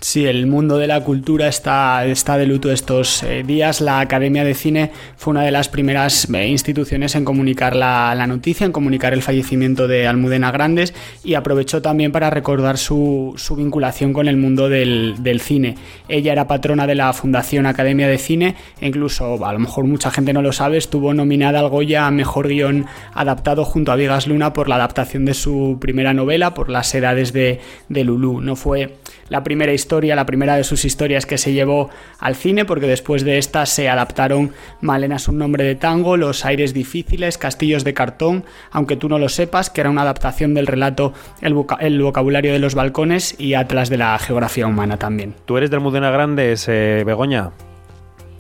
Sí, 0.02 0.26
el 0.26 0.49
mundo 0.49 0.78
de 0.78 0.88
la 0.88 1.00
cultura 1.04 1.47
está, 1.47 2.04
está 2.06 2.37
de 2.37 2.44
luto 2.44 2.73
estos 2.73 3.23
eh, 3.23 3.44
días. 3.47 3.80
La 3.80 4.00
Academia 4.00 4.42
de 4.42 4.54
Cine 4.54 4.90
fue 5.16 5.30
una 5.30 5.42
de 5.42 5.52
las 5.52 5.68
primeras 5.68 6.28
eh, 6.28 6.49
instituciones 6.49 7.14
en 7.14 7.25
comunicar 7.25 7.76
la, 7.76 8.12
la, 8.16 8.26
noticia, 8.26 8.66
en 8.66 8.73
comunicar 8.73 9.12
el 9.12 9.23
fallecimiento 9.23 9.87
de 9.87 10.09
Almudena 10.09 10.50
Grandes 10.50 10.92
y 11.23 11.35
aprovechó 11.35 11.82
también 11.82 12.11
para 12.11 12.30
recordar 12.30 12.78
su, 12.78 13.35
su 13.37 13.54
vinculación 13.54 14.12
con 14.12 14.26
el 14.26 14.37
mundo 14.37 14.68
del, 14.68 15.23
del, 15.23 15.40
cine. 15.40 15.76
Ella 16.09 16.32
era 16.32 16.49
patrona 16.49 16.88
de 16.88 16.97
la 16.97 17.12
Fundación 17.12 17.66
Academia 17.66 18.09
de 18.09 18.18
Cine 18.18 18.56
e 18.80 18.88
incluso, 18.88 19.47
a 19.47 19.52
lo 19.52 19.61
mejor 19.61 19.85
mucha 19.85 20.11
gente 20.11 20.32
no 20.32 20.42
lo 20.42 20.50
sabe, 20.50 20.78
estuvo 20.78 21.14
nominada 21.14 21.61
al 21.61 21.68
Goya 21.68 22.09
a 22.09 22.11
Mejor 22.11 22.49
Guión 22.49 22.87
Adaptado 23.14 23.64
junto 23.64 23.92
a 23.92 23.97
Vigas 23.97 24.26
Luna 24.26 24.52
por 24.52 24.68
la 24.68 24.75
adaptación 24.75 25.25
de 25.26 25.35
su 25.35 25.78
primera 25.80 26.12
novela, 26.12 26.54
por 26.54 26.71
las 26.71 26.92
edades 26.92 27.32
de, 27.32 27.61
de 27.88 28.02
Lulú. 28.02 28.40
No 28.40 28.56
fue 28.56 28.97
la 29.33 29.43
primera 29.43 29.73
historia, 29.73 30.15
la 30.15 30.27
primera 30.27 30.57
de 30.57 30.62
sus 30.62 30.85
historias 30.85 31.25
que 31.25 31.39
se 31.39 31.55
llevó 31.55 31.89
al 32.19 32.37
cine, 32.37 32.67
porque 32.67 32.87
después 32.87 33.25
de 33.25 33.39
esta 33.39 33.65
se 33.65 33.89
adaptaron 33.89 34.53
Malena 34.83 35.17
es 35.17 35.27
un 35.27 35.39
nombre 35.39 35.65
de 35.65 35.75
tango, 35.75 36.19
Los 36.19 36.45
aires 36.45 36.75
difíciles, 36.75 37.39
Castillos 37.39 37.83
de 37.83 37.95
cartón, 37.95 38.45
aunque 38.71 38.95
tú 38.95 39.09
no 39.09 39.19
lo 39.19 39.31
sepas, 39.31 39.71
que 39.71 39.81
era 39.81 39.89
una 39.89 40.03
adaptación 40.03 40.53
del 40.53 40.67
relato 40.67 41.15
El, 41.41 41.55
voca 41.55 41.79
el 41.81 42.03
vocabulario 42.03 42.53
de 42.53 42.59
los 42.59 42.75
balcones 42.75 43.35
y 43.41 43.55
Atlas 43.55 43.89
de 43.89 43.97
la 43.97 44.19
geografía 44.19 44.67
humana 44.67 44.99
también. 44.99 45.35
¿Tú 45.47 45.57
eres 45.57 45.71
del 45.71 45.81
Mudena 45.81 46.11
Grandes, 46.11 46.69
eh, 46.69 47.03
Begoña? 47.07 47.53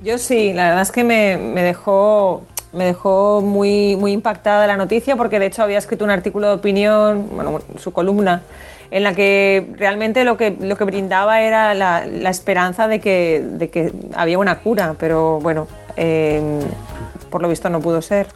Yo 0.02 0.18
sí, 0.18 0.52
la 0.52 0.64
verdad 0.64 0.82
es 0.82 0.92
que 0.92 1.04
me, 1.04 1.38
me 1.38 1.62
dejó 1.62 2.44
me 2.74 2.84
dejó 2.84 3.40
muy, 3.40 3.96
muy 3.96 4.12
impactada 4.12 4.66
la 4.66 4.76
noticia 4.76 5.16
porque 5.16 5.38
de 5.38 5.46
hecho 5.46 5.62
había 5.62 5.78
escrito 5.78 6.04
un 6.04 6.10
artículo 6.10 6.48
de 6.48 6.54
opinión, 6.54 7.28
bueno, 7.34 7.60
su 7.78 7.92
columna, 7.92 8.42
en 8.92 9.04
la 9.04 9.14
que 9.14 9.66
realmente 9.78 10.22
lo 10.22 10.36
que, 10.36 10.54
lo 10.60 10.76
que 10.76 10.84
brindaba 10.84 11.40
era 11.40 11.72
la, 11.72 12.04
la 12.04 12.28
esperanza 12.28 12.88
de 12.88 13.00
que, 13.00 13.42
de 13.42 13.70
que, 13.70 13.90
había 14.14 14.38
una 14.38 14.58
cura, 14.58 14.94
pero 14.98 15.40
bueno, 15.40 15.66
eh, 15.96 16.60
por 17.30 17.40
lo 17.40 17.48
visto 17.48 17.70
no 17.70 17.80
pudo 17.80 18.02
ser. 18.02 18.26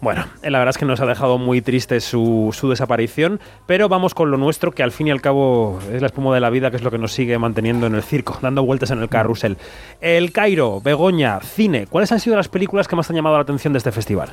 Bueno, 0.00 0.24
la 0.42 0.58
verdad 0.58 0.70
es 0.70 0.78
que 0.78 0.86
nos 0.86 1.00
ha 1.00 1.06
dejado 1.06 1.36
muy 1.36 1.60
triste 1.60 2.00
su, 2.00 2.54
su, 2.58 2.70
desaparición, 2.70 3.38
pero 3.66 3.88
vamos 3.90 4.14
con 4.14 4.30
lo 4.30 4.38
nuestro, 4.38 4.72
que 4.72 4.82
al 4.82 4.92
fin 4.92 5.08
y 5.08 5.10
al 5.10 5.20
cabo 5.20 5.78
es 5.92 6.00
la 6.00 6.06
espuma 6.06 6.34
de 6.34 6.40
la 6.40 6.48
vida, 6.48 6.70
que 6.70 6.76
es 6.76 6.82
lo 6.82 6.90
que 6.90 6.98
nos 6.98 7.12
sigue 7.12 7.38
manteniendo 7.38 7.86
en 7.86 7.94
el 7.94 8.02
circo, 8.02 8.38
dando 8.42 8.64
vueltas 8.64 8.90
en 8.92 9.02
el 9.02 9.10
carrusel. 9.10 9.58
El 10.00 10.32
Cairo, 10.32 10.80
Begoña, 10.80 11.40
cine, 11.40 11.86
¿cuáles 11.86 12.12
han 12.12 12.20
sido 12.20 12.36
las 12.36 12.48
películas 12.48 12.88
que 12.88 12.96
más 12.96 13.10
han 13.10 13.16
llamado 13.16 13.36
la 13.36 13.42
atención 13.42 13.74
de 13.74 13.78
este 13.78 13.92
festival? 13.92 14.30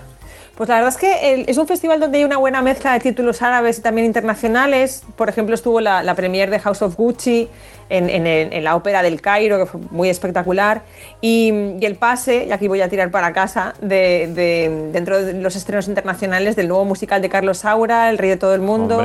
Pues 0.56 0.70
la 0.70 0.76
verdad 0.76 0.90
es 0.90 0.98
que 0.98 1.46
es 1.48 1.58
un 1.58 1.68
festival 1.68 2.00
donde 2.00 2.20
hay 2.20 2.24
una 2.24 2.38
buena 2.38 2.62
mezcla 2.62 2.94
de 2.94 3.00
títulos 3.00 3.42
árabes 3.42 3.80
y 3.80 3.82
también 3.82 4.06
internacionales. 4.06 5.04
Por 5.16 5.28
ejemplo, 5.28 5.56
estuvo 5.56 5.82
la, 5.82 6.04
la 6.04 6.14
premier 6.14 6.52
de 6.52 6.60
House 6.60 6.84
of 6.84 6.96
Gucci 6.96 7.50
en, 7.90 8.10
en, 8.10 8.26
en, 8.28 8.64
la 8.64 8.76
ópera 8.76 9.02
del 9.02 9.22
Cairo, 9.22 9.58
que 9.58 9.66
fue 9.66 9.82
muy 9.92 10.10
espectacular. 10.10 10.84
Y, 11.22 11.52
y, 11.80 11.86
el 11.86 11.96
pase, 11.96 12.46
y 12.48 12.52
aquí 12.52 12.68
voy 12.68 12.82
a 12.82 12.90
tirar 12.90 13.12
para 13.12 13.34
casa, 13.34 13.74
de, 13.82 14.32
de, 14.34 14.90
dentro 14.92 15.24
de 15.24 15.34
los 15.34 15.56
estrenos 15.56 15.88
internacionales 15.88 16.56
del 16.56 16.68
nuevo 16.68 16.86
musical 16.86 17.22
de 17.22 17.30
Carlos 17.30 17.60
Saura, 17.60 18.10
El 18.10 18.18
Rey 18.18 18.30
de 18.30 18.38
todo 18.38 18.56
el 18.56 18.62
mundo. 18.62 19.04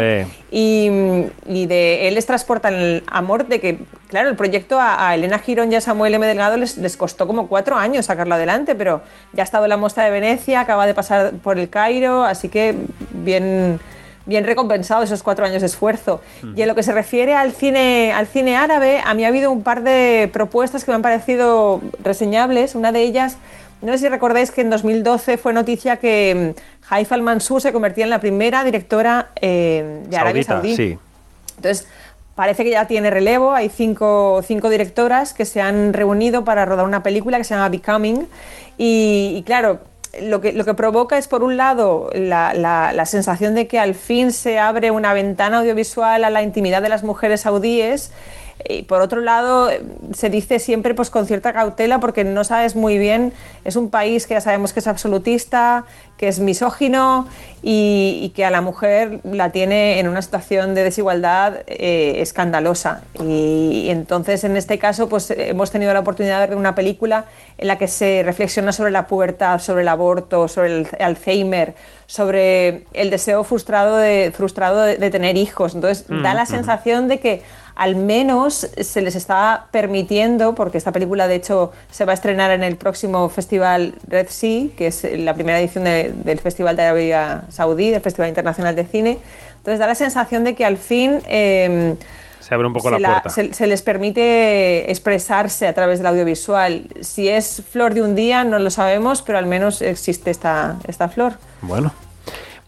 Y, 0.51 0.91
y, 1.47 1.67
de 1.67 2.09
él 2.09 2.15
les 2.15 2.27
transporta 2.27 2.69
el 2.69 3.03
amor 3.07 3.47
de 3.47 3.61
que, 3.61 3.79
claro, 4.09 4.29
el 4.29 4.37
proyecto 4.37 4.81
a, 4.81 5.09
a, 5.09 5.15
Elena 5.15 5.39
Girón 5.39 5.73
y 5.73 5.77
a 5.77 5.81
Samuel 5.81 6.15
M. 6.15 6.27
Delgado 6.27 6.57
les, 6.57 6.79
les 6.79 6.97
costó 6.97 7.27
como 7.27 7.49
cuatro 7.49 7.77
años 7.77 8.07
sacarlo 8.07 8.35
adelante, 8.35 8.75
pero 8.75 9.03
ya 9.33 9.43
ha 9.43 9.45
estado 9.45 9.65
en 9.65 9.71
la 9.71 9.77
muestra 9.77 10.05
de 10.05 10.11
Venecia, 10.11 10.61
acaba 10.61 10.87
de 10.87 10.95
pasar 10.95 11.33
por 11.43 11.59
el 11.59 11.69
Cairo, 11.69 12.25
así 12.25 12.49
que 12.49 12.75
bien 13.13 13.81
bien 14.29 14.45
recompensado 14.45 15.03
esos 15.03 15.23
cuatro 15.23 15.45
años 15.45 15.63
de 15.63 15.67
esfuerzo. 15.67 16.21
Mm. 16.43 16.59
Y 16.59 16.63
en 16.63 16.69
lo 16.69 16.75
que 16.75 16.83
se 16.83 16.93
refiere 16.93 17.35
al 17.35 17.53
cine, 17.53 18.13
al 18.13 18.27
cine 18.27 18.57
árabe, 18.57 19.01
a 19.05 19.15
mí 19.15 19.25
ha 19.25 19.29
habido 19.29 19.51
un 19.51 19.63
par 19.63 19.83
de 19.83 20.31
propuestas 20.33 20.85
que 20.85 20.91
me 20.91 20.97
han 20.97 21.03
parecido 21.03 21.81
reseñables. 22.05 22.75
Una 22.75 22.93
de 22.93 23.03
ellas, 23.03 23.39
no 23.81 23.91
sé 23.93 23.99
si 23.99 24.09
recordáis 24.09 24.51
que 24.51 24.61
en 24.61 24.71
2012 24.71 25.39
fue 25.39 25.55
noticia 25.55 25.97
que 25.97 26.55
mm, 26.55 26.93
Haifa 26.93 27.15
al-Mansur 27.15 27.63
se 27.63 27.73
convertía 27.73 28.05
en 28.05 28.11
la 28.11 28.21
primera 28.21 28.63
directora 28.65 29.31
eh, 29.41 30.03
de 30.07 30.17
Arabia 30.17 30.45
Saudí. 30.45 30.77
Sí. 30.77 30.99
Entonces, 31.57 31.89
parece 32.35 32.65
que 32.65 32.71
ya 32.71 32.87
tiene 32.87 33.11
relevo. 33.11 33.53
Hay 33.53 33.71
cinco, 33.71 34.43
cinco, 34.47 34.69
directoras 34.69 35.33
que 35.33 35.47
se 35.47 35.63
han 35.63 35.95
reunido 35.95 36.45
para 36.45 36.67
rodar 36.67 36.85
una 36.85 37.03
película 37.03 37.39
que 37.39 37.45
se 37.45 37.55
llama 37.55 37.71
Becoming. 37.71 38.29
Y, 38.77 39.33
y 39.37 39.43
claro, 39.43 39.81
lo 40.21 40.41
que, 40.41 40.53
lo 40.53 40.65
que, 40.65 40.75
provoca 40.75 41.19
es, 41.19 41.29
por 41.29 41.43
un 41.43 41.57
lado, 41.57 42.11
la, 42.15 42.55
la, 42.55 42.93
la, 42.93 43.07
sensación 43.07 43.55
de 43.55 43.67
que 43.67 43.79
al 43.79 43.95
fin 43.95 44.33
se 44.33 44.59
abre 44.59 44.91
una 44.91 45.13
ventana 45.13 45.59
audiovisual 45.59 46.25
a 46.25 46.31
la 46.31 46.43
intimidad 46.43 46.83
de 46.83 46.89
las 46.89 47.05
mujeres 47.05 47.43
saudíes. 47.43 48.11
Y 48.69 48.83
por 48.83 49.01
otro 49.01 49.21
lado, 49.21 49.71
se 50.13 50.31
dice 50.31 50.59
siempre 50.59 50.95
pues, 50.95 51.11
con 51.11 51.27
cierta 51.27 51.53
cautela 51.53 52.01
porque 52.01 52.25
no 52.25 52.45
sabes 52.45 52.75
muy 52.75 52.99
bien, 52.99 53.33
es 53.65 53.77
un 53.77 53.91
país 53.91 54.27
que 54.27 54.35
ya 54.35 54.41
sabemos 54.41 54.73
que 54.73 54.81
es 54.81 54.87
absolutista, 54.87 55.85
que 56.17 56.29
es 56.29 56.41
misógino 56.41 57.29
y, 57.63 58.19
y 58.23 58.31
que 58.31 58.45
a 58.45 58.51
la 58.51 58.61
mujer 58.61 59.21
la 59.23 59.51
tiene 59.51 60.01
en 60.01 60.09
una 60.09 60.21
situación 60.21 60.75
de 60.75 60.83
desigualdad 60.83 61.59
eh, 61.67 62.21
escandalosa. 62.21 63.03
Y, 63.21 63.85
y, 63.85 63.91
entonces, 63.91 64.43
en 64.43 64.57
este 64.57 64.79
caso, 64.79 65.09
pues 65.09 65.31
hemos 65.31 65.71
tenido 65.71 65.95
la 65.95 66.01
oportunidad 66.01 66.41
de 66.41 66.49
ver 66.49 66.57
una 66.57 66.75
película 66.75 67.27
en 67.57 67.69
la 67.69 67.79
que 67.79 67.87
se 67.87 68.23
reflexiona 68.25 68.73
sobre 68.73 68.91
la 68.91 69.07
pubertad, 69.07 69.61
sobre 69.61 69.83
el 69.83 69.89
aborto, 69.89 70.49
sobre 70.49 70.79
el 70.79 70.89
Alzheimer, 70.99 71.75
sobre 72.07 72.85
el 72.95 73.11
deseo 73.11 73.45
frustrado 73.45 73.97
de, 73.97 74.33
frustrado 74.35 74.83
de, 74.83 74.97
de 74.97 75.11
tener 75.11 75.37
hijos. 75.37 75.75
Entonces, 75.75 76.05
mm, 76.09 76.23
da 76.23 76.35
la 76.35 76.45
mm. 76.45 76.49
sensación 76.49 77.09
de 77.09 77.21
que 77.21 77.43
al 77.79 77.95
menos 77.95 78.69
se 78.77 79.01
les 79.03 79.15
está 79.15 79.67
permitiendo, 79.71 80.57
porque 80.57 80.79
esta 80.79 80.91
película 80.91 81.29
de 81.29 81.37
hecho 81.37 81.71
se 81.93 82.05
va 82.05 82.11
a 82.11 82.15
estrenar 82.15 82.51
en 82.51 82.65
el 82.65 82.77
próximo 82.77 83.29
festival 83.29 83.95
Red 84.09 84.27
Sea, 84.31 84.67
que 84.77 84.89
es 84.89 85.07
la 85.17 85.33
primera 85.35 85.61
edición 85.61 85.85
de, 85.85 86.13
del 86.13 86.41
Festival 86.41 86.75
de 86.75 86.83
Arabia 86.83 87.45
Saudí, 87.51 87.91
del 87.91 88.01
Festival 88.01 88.31
Internacional 88.31 88.75
de 88.75 88.85
Cine. 88.85 89.19
Entonces 89.59 89.79
da 89.79 89.87
la 89.87 89.95
sensación 89.95 90.43
de 90.43 90.57
que 90.57 90.65
al 90.65 90.77
fin... 90.77 91.21
Eh, 91.29 91.95
se 92.41 92.53
abre 92.53 92.67
un 92.67 92.73
poco 92.73 92.91
la, 92.91 92.99
la, 92.99 93.09
puerta. 93.23 93.31
Se, 93.31 93.55
se, 93.55 93.67
les 93.69 93.83
permite 93.83 94.91
expresarse 94.91 95.69
a 95.69 95.73
través 95.73 96.01
del 96.01 96.09
audiovisual. 96.09 96.89
Si 97.01 97.29
es 97.29 97.63
flor 97.71 97.95
de 97.95 98.03
un 98.03 98.17
día, 98.17 98.43
no 98.43 98.59
lo 98.59 98.71
sabemos, 98.71 99.23
pero 99.23 99.39
al 99.39 99.47
menos 99.47 99.83
existe 99.83 100.33
esta, 100.33 100.79
esta 100.89 101.09
flor. 101.09 101.35
Bueno, 101.63 101.93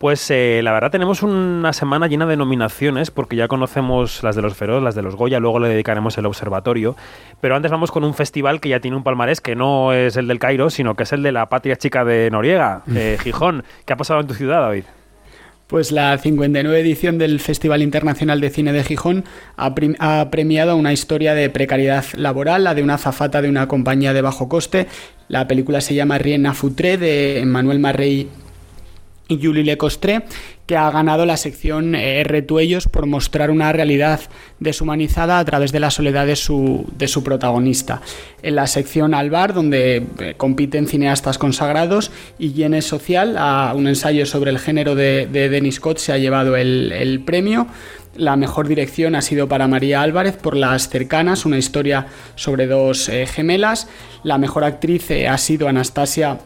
pues 0.00 0.30
eh, 0.30 0.62
la 0.64 0.72
verdad 0.72 0.90
tenemos 0.90 1.22
una 1.22 1.74
semana 1.74 2.06
llena 2.06 2.24
de 2.24 2.38
nominaciones 2.38 3.10
porque 3.10 3.36
ya 3.36 3.48
conocemos 3.48 4.22
las 4.22 4.34
de 4.34 4.40
los 4.40 4.56
Feroz, 4.56 4.82
las 4.82 4.94
de 4.94 5.02
los 5.02 5.14
Goya, 5.14 5.40
luego 5.40 5.60
le 5.60 5.68
dedicaremos 5.68 6.16
el 6.16 6.24
observatorio. 6.24 6.96
Pero 7.42 7.54
antes 7.54 7.70
vamos 7.70 7.90
con 7.90 8.02
un 8.04 8.14
festival 8.14 8.62
que 8.62 8.70
ya 8.70 8.80
tiene 8.80 8.96
un 8.96 9.02
palmarés 9.02 9.42
que 9.42 9.54
no 9.54 9.92
es 9.92 10.16
el 10.16 10.26
del 10.26 10.38
Cairo, 10.38 10.70
sino 10.70 10.94
que 10.94 11.02
es 11.02 11.12
el 11.12 11.22
de 11.22 11.32
la 11.32 11.50
Patria 11.50 11.76
Chica 11.76 12.06
de 12.06 12.30
Noriega, 12.30 12.82
eh, 12.94 13.18
Gijón. 13.22 13.62
¿Qué 13.84 13.92
ha 13.92 13.98
pasado 13.98 14.20
en 14.20 14.26
tu 14.26 14.32
ciudad, 14.32 14.62
David? 14.62 14.84
Pues 15.66 15.92
la 15.92 16.16
59 16.16 16.80
edición 16.80 17.18
del 17.18 17.38
Festival 17.38 17.82
Internacional 17.82 18.40
de 18.40 18.48
Cine 18.48 18.72
de 18.72 18.82
Gijón 18.82 19.24
ha, 19.58 19.74
ha, 19.98 20.30
premiado 20.30 20.76
una 20.76 20.94
historia 20.94 21.34
de 21.34 21.50
precariedad 21.50 22.06
laboral, 22.14 22.64
la 22.64 22.74
de 22.74 22.82
una 22.82 22.96
zafata 22.96 23.42
de 23.42 23.50
una 23.50 23.68
compañía 23.68 24.14
de 24.14 24.22
bajo 24.22 24.48
coste. 24.48 24.86
La 25.28 25.46
película 25.46 25.82
se 25.82 25.94
llama 25.94 26.16
Riena 26.16 26.54
Futré 26.54 26.96
de 26.96 27.42
Manuel 27.44 27.80
Marrey 27.80 28.30
Julie 29.38 29.64
Lecostre, 29.64 30.22
que 30.70 30.76
ha 30.76 30.88
ganado 30.92 31.26
la 31.26 31.36
sección 31.36 31.96
eh, 31.96 32.22
Retuellos 32.22 32.86
por 32.86 33.06
mostrar 33.06 33.50
una 33.50 33.72
realidad 33.72 34.20
deshumanizada 34.60 35.40
a 35.40 35.44
través 35.44 35.72
de 35.72 35.80
la 35.80 35.90
soledad 35.90 36.26
de 36.26 36.36
su, 36.36 36.86
de 36.96 37.08
su 37.08 37.24
protagonista. 37.24 38.02
En 38.42 38.54
la 38.54 38.68
sección 38.68 39.12
Albar, 39.12 39.52
donde 39.52 40.06
eh, 40.20 40.34
compiten 40.36 40.86
cineastas 40.86 41.38
consagrados, 41.38 42.12
y 42.38 42.52
Yenes 42.52 42.84
Social, 42.84 43.36
a 43.36 43.74
un 43.74 43.88
ensayo 43.88 44.26
sobre 44.26 44.52
el 44.52 44.60
género 44.60 44.94
de, 44.94 45.26
de 45.26 45.48
Denis 45.48 45.74
Scott, 45.74 45.98
se 45.98 46.12
ha 46.12 46.18
llevado 46.18 46.56
el, 46.56 47.22
premio. 47.26 47.66
La 48.16 48.36
mejor 48.36 48.68
dirección 48.68 49.16
ha 49.16 49.22
sido 49.22 49.48
para 49.48 49.66
María 49.66 50.02
Álvarez 50.02 50.36
por 50.36 50.56
Las 50.56 50.88
Cercanas, 50.88 51.46
una 51.46 51.58
historia 51.58 52.06
sobre 52.36 52.68
dos 52.68 53.08
eh, 53.08 53.26
gemelas. 53.26 53.88
La 54.22 54.38
mejor 54.38 54.62
actriz 54.62 55.10
ha 55.28 55.38
sido 55.38 55.66
Anastasia 55.68 56.38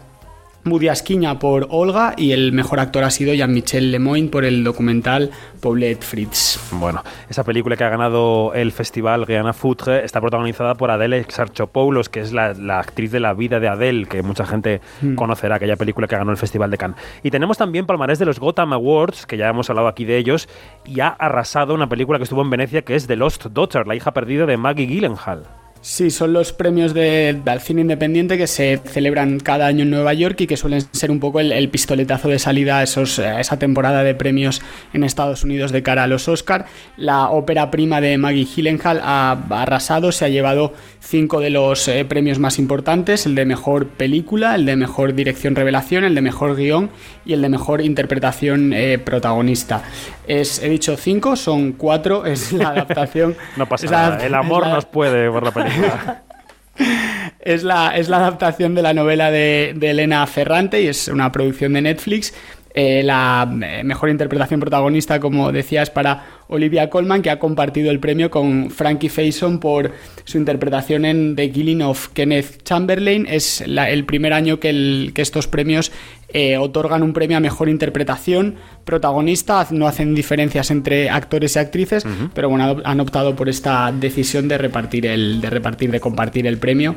Mudiasquiña 0.65 1.39
por 1.39 1.67
Olga 1.71 2.15
y 2.17 2.33
el 2.33 2.53
mejor 2.53 2.81
actor 2.81 3.05
ha 3.05 3.11
sido 3.11 3.35
Jean-Michel 3.35 3.93
Lemoyne 3.93 4.29
por 4.29 4.45
el 4.45 4.65
documental 4.65 5.31
Paulette 5.61 6.03
Fritz. 6.03 6.59
Bueno, 6.73 7.03
esa 7.29 7.45
película 7.45 7.77
que 7.77 7.85
ha 7.85 7.91
ganado 7.91 8.53
el 8.55 8.73
festival 8.73 9.27
Guiana 9.27 9.53
Foutre 9.53 10.05
está 10.05 10.21
protagonizada 10.21 10.75
por 10.75 10.91
Adele 10.91 11.19
Exarchopoulos, 11.19 12.09
que 12.09 12.21
es 12.21 12.33
la, 12.33 12.55
actriz 12.79 13.13
de 13.13 13.21
la 13.21 13.35
vida 13.35 13.61
de 13.61 13.69
Adele, 13.69 14.07
que 14.07 14.23
mucha 14.23 14.47
gente 14.47 14.81
mm. 15.03 15.15
conocerá, 15.15 15.57
aquella 15.57 15.77
película 15.77 16.07
que 16.07 16.17
ganó 16.17 16.31
el 16.31 16.37
Festival 16.37 16.71
de 16.71 16.79
Cannes. 16.79 16.97
Y 17.23 17.31
tenemos 17.31 17.59
también 17.59 17.87
palmarés 17.87 18.19
de 18.19 18.25
los 18.25 18.41
Gotham 18.41 18.73
Awards, 18.73 19.27
que 19.27 19.37
ya 19.37 19.49
hemos 19.49 19.69
hablado 19.71 19.89
aquí 19.89 20.05
de 20.05 20.17
ellos, 20.17 20.49
y 20.87 21.01
ha 21.01 21.09
arrasado 21.09 21.75
una 21.75 21.89
película 21.89 22.19
que 22.19 22.25
estuvo 22.25 22.43
en 22.43 22.51
Venecia 22.51 22.83
que 22.83 22.95
es 22.95 23.07
The 23.07 23.17
Lost 23.17 23.47
Daughter, 23.47 23.87
la 23.87 23.95
hija 23.95 24.13
perdida 24.13 24.47
de 24.47 24.57
Maggie 24.57 24.87
Gyllenhaal. 24.87 25.64
Sí, 25.85 26.11
son 26.11 26.33
los 26.33 26.55
premios 26.55 26.95
de, 26.95 27.39
del 27.45 27.61
cine 27.61 27.83
independiente 27.83 28.39
que 28.39 28.47
se 28.47 28.81
celebran 28.87 29.39
cada 29.39 29.67
año 29.67 29.83
en 29.83 29.91
Nueva 29.91 30.15
York 30.15 30.41
y 30.41 30.47
que 30.47 30.57
suelen 30.57 30.81
ser 30.93 31.11
un 31.11 31.21
poco 31.21 31.41
el, 31.41 31.69
pistoletazo 31.69 32.31
de 32.31 32.39
salida 32.39 32.79
a, 32.79 32.85
esos, 32.85 33.19
esa 33.19 33.59
temporada 33.59 34.03
de 34.03 34.15
premios 34.15 34.63
en 34.95 35.05
Estados 35.05 35.45
Unidos 35.45 35.73
de 35.73 35.83
cara 35.83 36.05
a 36.05 36.07
los 36.07 36.27
Oscar. 36.27 36.65
La 36.97 37.29
ópera 37.29 37.71
prima 37.71 38.01
de 38.01 38.17
Maggie 38.17 38.47
Gyllenhaal 38.47 38.99
ha 39.05 39.33
arrasado, 39.51 40.11
se 40.11 40.25
ha 40.25 40.29
llevado 40.31 40.73
cinco 41.01 41.41
de 41.41 41.51
los 41.51 41.87
eh, 41.87 42.07
premios 42.07 42.39
más 42.39 42.59
importantes, 42.59 43.27
el 43.27 43.35
de 43.35 43.45
mejor 43.45 43.89
película, 43.89 44.55
el 44.55 44.65
de 44.65 44.77
mejor 44.77 45.15
dirección 45.15 45.55
revelación, 45.55 46.05
el 46.05 46.15
de 46.15 46.23
mejor 46.23 46.57
guion 46.57 46.89
y 47.27 47.35
el 47.35 47.43
de 47.43 47.51
mejor 47.51 47.83
interpretación 47.83 48.73
eh, 48.73 48.99
protagonista. 48.99 49.83
Es, 50.27 50.63
he 50.63 50.71
dicho 50.71 50.97
cinco, 50.97 51.37
son 51.37 51.73
cuatro, 51.73 52.25
es 52.25 52.53
la 52.53 52.69
adaptación. 52.71 53.37
no 53.59 53.69
pasa 53.69 53.87
nada, 53.91 54.25
el 54.25 54.35
amor 54.35 54.67
nos 54.67 54.87
puede 54.87 55.31
por 55.31 55.45
la 55.45 55.51
película. 55.51 55.74
es, 57.41 57.63
la, 57.63 57.97
es 57.97 58.09
la 58.09 58.19
adaptación 58.19 58.75
de 58.75 58.83
la 58.83 58.95
novela 58.95 59.31
de, 59.31 59.71
Elena 59.81 60.27
Ferrante 60.27 60.83
y 60.83 60.89
es 60.89 61.09
una 61.09 61.31
producción 61.33 61.75
de 61.75 61.83
Netflix. 61.83 62.35
Eh, 62.77 63.05
la 63.05 63.49
eh, 63.63 63.85
mejor 63.85 64.09
interpretación 64.09 64.59
protagonista, 64.59 65.21
como 65.21 65.53
decías, 65.53 65.91
para 65.91 66.27
Olivia 66.49 66.91
Colman, 66.91 67.23
que 67.23 67.31
ha 67.31 67.39
compartido 67.39 67.89
el 67.93 68.01
premio 68.01 68.33
con 68.33 68.69
Frankie 68.69 69.09
Faison 69.09 69.61
por 69.61 69.93
su 70.25 70.39
interpretación 70.39 71.05
en 71.05 71.37
The 71.37 71.53
Killing 71.53 71.83
of 71.83 72.09
Kenneth 72.09 72.65
Chamberlain. 72.65 73.29
Es 73.31 73.61
el 73.61 74.05
primer 74.05 74.33
año 74.33 74.59
que, 74.59 75.13
que 75.15 75.23
estos 75.23 75.47
premios 75.47 75.93
eh, 76.37 76.59
otorgan 76.59 77.05
un 77.05 77.13
premio 77.13 77.37
a 77.37 77.41
mejor 77.41 77.69
interpretación 77.69 78.57
protagonista, 78.85 79.65
no 79.71 79.87
hacen 79.87 80.17
diferencias 80.17 80.73
entre 80.73 81.09
actores 81.09 81.55
y 81.55 81.61
actrices, 81.61 82.05
pero 82.35 82.49
bueno, 82.49 82.83
han 82.85 82.99
optado 82.99 83.37
por 83.37 83.49
esta 83.49 83.93
decisión 83.93 84.49
de 84.49 84.59
repartir 84.59 85.07
el, 85.07 85.41
de 85.41 85.49
repartir, 85.49 85.93
de 85.93 86.01
compartir 86.01 86.49
el 86.49 86.59
premio 86.59 86.97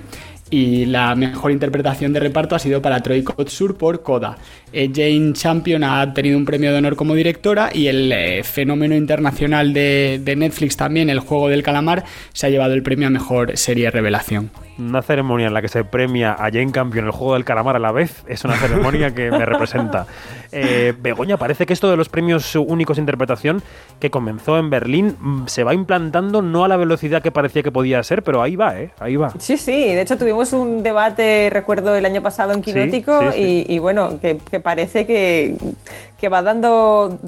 y 0.50 0.86
la 0.86 1.16
mejor 1.16 1.52
interpretación 1.52 2.14
de 2.14 2.20
reparto 2.20 2.56
ha 2.56 2.60
sido 2.60 2.82
para 2.82 3.02
Troy 3.02 3.24
Kotsur 3.24 3.78
por 3.78 4.02
Coda. 4.02 4.38
Eh, 4.72 4.90
Jane 4.94 5.34
Champion 5.34 5.84
ha 5.84 6.04
obtenido 6.04 6.38
un 6.38 6.46
premio 6.46 6.72
de 6.72 6.78
honor 6.78 6.96
como 6.96 7.16
directora 7.16 7.70
y 7.74 7.88
el 7.88 8.12
eh, 8.12 8.44
fenómeno 8.44 8.96
internacional 8.96 9.74
de, 9.74 10.22
de, 10.24 10.36
Netflix 10.36 10.78
también, 10.78 11.10
El 11.10 11.20
Juego 11.20 11.50
del 11.50 11.64
Calamar, 11.64 12.06
se 12.34 12.48
ha 12.48 12.50
llevado 12.50 12.74
el 12.74 12.84
premio 12.84 13.08
a 13.08 13.10
mejor 13.10 13.58
serie 13.58 13.92
revelación. 13.92 14.52
Una 14.80 15.02
ceremonia 15.02 15.48
en 15.48 15.54
la 15.54 15.62
que 15.62 15.70
se 15.70 15.84
premia 15.84 16.34
a 16.34 16.52
Jane 16.52 16.72
Campion 16.72 17.06
El 17.06 17.12
Juego 17.12 17.34
del 17.34 17.46
Calamar 17.46 17.76
a 17.76 17.80
la 17.80 17.92
vez 17.92 18.24
es 18.28 18.44
una 18.46 18.56
ceremonia 18.56 19.14
que 19.14 19.32
me 19.32 19.46
representa. 19.46 20.06
Eh, 20.52 20.94
Begoña, 20.98 21.38
parece 21.38 21.66
que 21.66 21.74
esto 21.74 21.90
de 21.90 21.98
los 21.98 22.10
premios 22.10 22.56
únicos 22.56 22.98
de 22.98 23.02
interpretación 23.02 23.62
que 24.00 24.10
comenzó 24.10 24.58
en 24.58 24.70
Berlín 24.70 25.16
mm, 25.20 25.48
se 25.48 25.64
va 25.64 25.74
implantando 25.74 26.42
no 26.42 26.64
a 26.64 26.68
la 26.68 26.78
velocidad 26.78 27.22
que 27.22 27.32
parecía 27.32 27.64
que 27.64 27.72
podía 27.72 28.02
ser, 28.04 28.24
pero 28.24 28.42
ahí 28.42 28.56
va, 28.56 28.80
¿eh? 28.80 28.92
Ahí 29.00 29.16
va. 29.16 29.34
Sí, 29.40 29.58
sí, 29.58 29.72
de 29.72 30.02
hecho 30.02 30.18
tuvimos 30.18 30.54
un 30.54 30.84
debate, 30.84 31.50
recuerdo, 31.52 31.96
el 31.96 32.06
año 32.06 32.22
pasado 32.22 32.54
en 32.54 32.62
Quinótico 32.62 33.20
Y, 33.36 33.80
bueno, 33.80 34.20
que, 34.20 34.36
parece 34.60 35.06
que, 35.06 36.30
va 36.30 36.42
dando... 36.42 37.20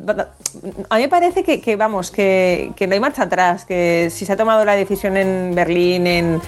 A 0.90 0.96
mí 0.96 1.02
me 1.02 1.10
parece 1.10 1.44
que, 1.44 1.76
vamos, 1.76 2.12
que, 2.12 2.72
no 2.88 2.94
hay 2.94 3.00
marcha 3.00 3.24
atrás, 3.24 3.66
que 3.66 4.10
si 4.12 4.26
se 4.26 4.34
ha 4.34 4.38
tomado 4.38 4.66
la 4.66 4.76
decisión 4.76 5.18
en 5.18 5.54
Berlín, 5.56 6.08
en 6.08 6.42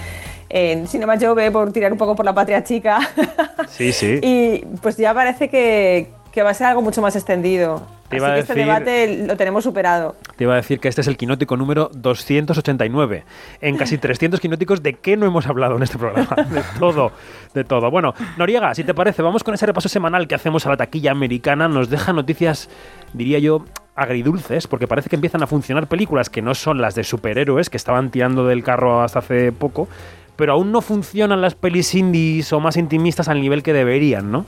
en 0.52 0.86
Cinema 0.86 1.18
Jove 1.18 1.50
por 1.50 1.72
tirar 1.72 1.90
un 1.90 1.98
poco 1.98 2.14
por 2.14 2.24
la 2.24 2.34
patria 2.34 2.62
chica. 2.62 3.00
Sí, 3.68 3.92
sí. 3.92 4.20
y 4.22 4.64
pues 4.82 4.98
ya 4.98 5.14
parece 5.14 5.48
que, 5.48 6.10
que 6.30 6.42
va 6.42 6.50
a 6.50 6.54
ser 6.54 6.66
algo 6.66 6.82
mucho 6.82 7.00
más 7.00 7.16
extendido. 7.16 7.86
Así 8.10 8.20
que 8.20 8.38
este 8.40 8.54
debate 8.54 9.24
lo 9.26 9.36
tenemos 9.36 9.64
superado. 9.64 10.16
Te 10.36 10.44
iba 10.44 10.52
a 10.52 10.56
decir 10.56 10.80
que 10.80 10.88
este 10.88 11.00
es 11.00 11.06
el 11.06 11.16
quinótico 11.16 11.56
número 11.56 11.90
289. 11.94 13.24
En 13.62 13.76
casi 13.78 13.96
300 13.96 14.38
quinóticos, 14.38 14.82
¿de 14.82 14.94
qué 14.94 15.16
no 15.16 15.24
hemos 15.24 15.46
hablado 15.46 15.76
en 15.76 15.82
este 15.82 15.96
programa? 15.96 16.36
De 16.50 16.62
todo, 16.78 17.12
de 17.54 17.64
todo. 17.64 17.90
Bueno, 17.90 18.14
Noriega, 18.36 18.74
si 18.74 18.84
te 18.84 18.92
parece, 18.92 19.22
vamos 19.22 19.42
con 19.42 19.54
ese 19.54 19.64
repaso 19.64 19.88
semanal 19.88 20.28
que 20.28 20.34
hacemos 20.34 20.66
a 20.66 20.70
la 20.70 20.76
taquilla 20.76 21.12
americana. 21.12 21.68
Nos 21.68 21.88
deja 21.88 22.12
noticias, 22.12 22.68
diría 23.14 23.38
yo, 23.38 23.64
agridulces, 23.94 24.66
porque 24.66 24.86
parece 24.86 25.08
que 25.08 25.16
empiezan 25.16 25.42
a 25.42 25.46
funcionar 25.46 25.86
películas 25.86 26.28
que 26.28 26.42
no 26.42 26.54
son 26.54 26.80
las 26.80 26.94
de 26.94 27.04
superhéroes, 27.04 27.70
que 27.70 27.76
estaban 27.76 28.10
tirando 28.10 28.46
del 28.46 28.62
carro 28.62 29.02
hasta 29.02 29.20
hace 29.20 29.52
poco, 29.52 29.88
pero 30.36 30.54
aún 30.54 30.72
no 30.72 30.80
funcionan 30.80 31.40
las 31.40 31.54
pelis 31.54 31.94
indies 31.94 32.52
o 32.52 32.60
más 32.60 32.76
intimistas 32.76 33.28
al 33.28 33.40
nivel 33.40 33.62
que 33.62 33.72
deberían, 33.72 34.30
¿no? 34.30 34.46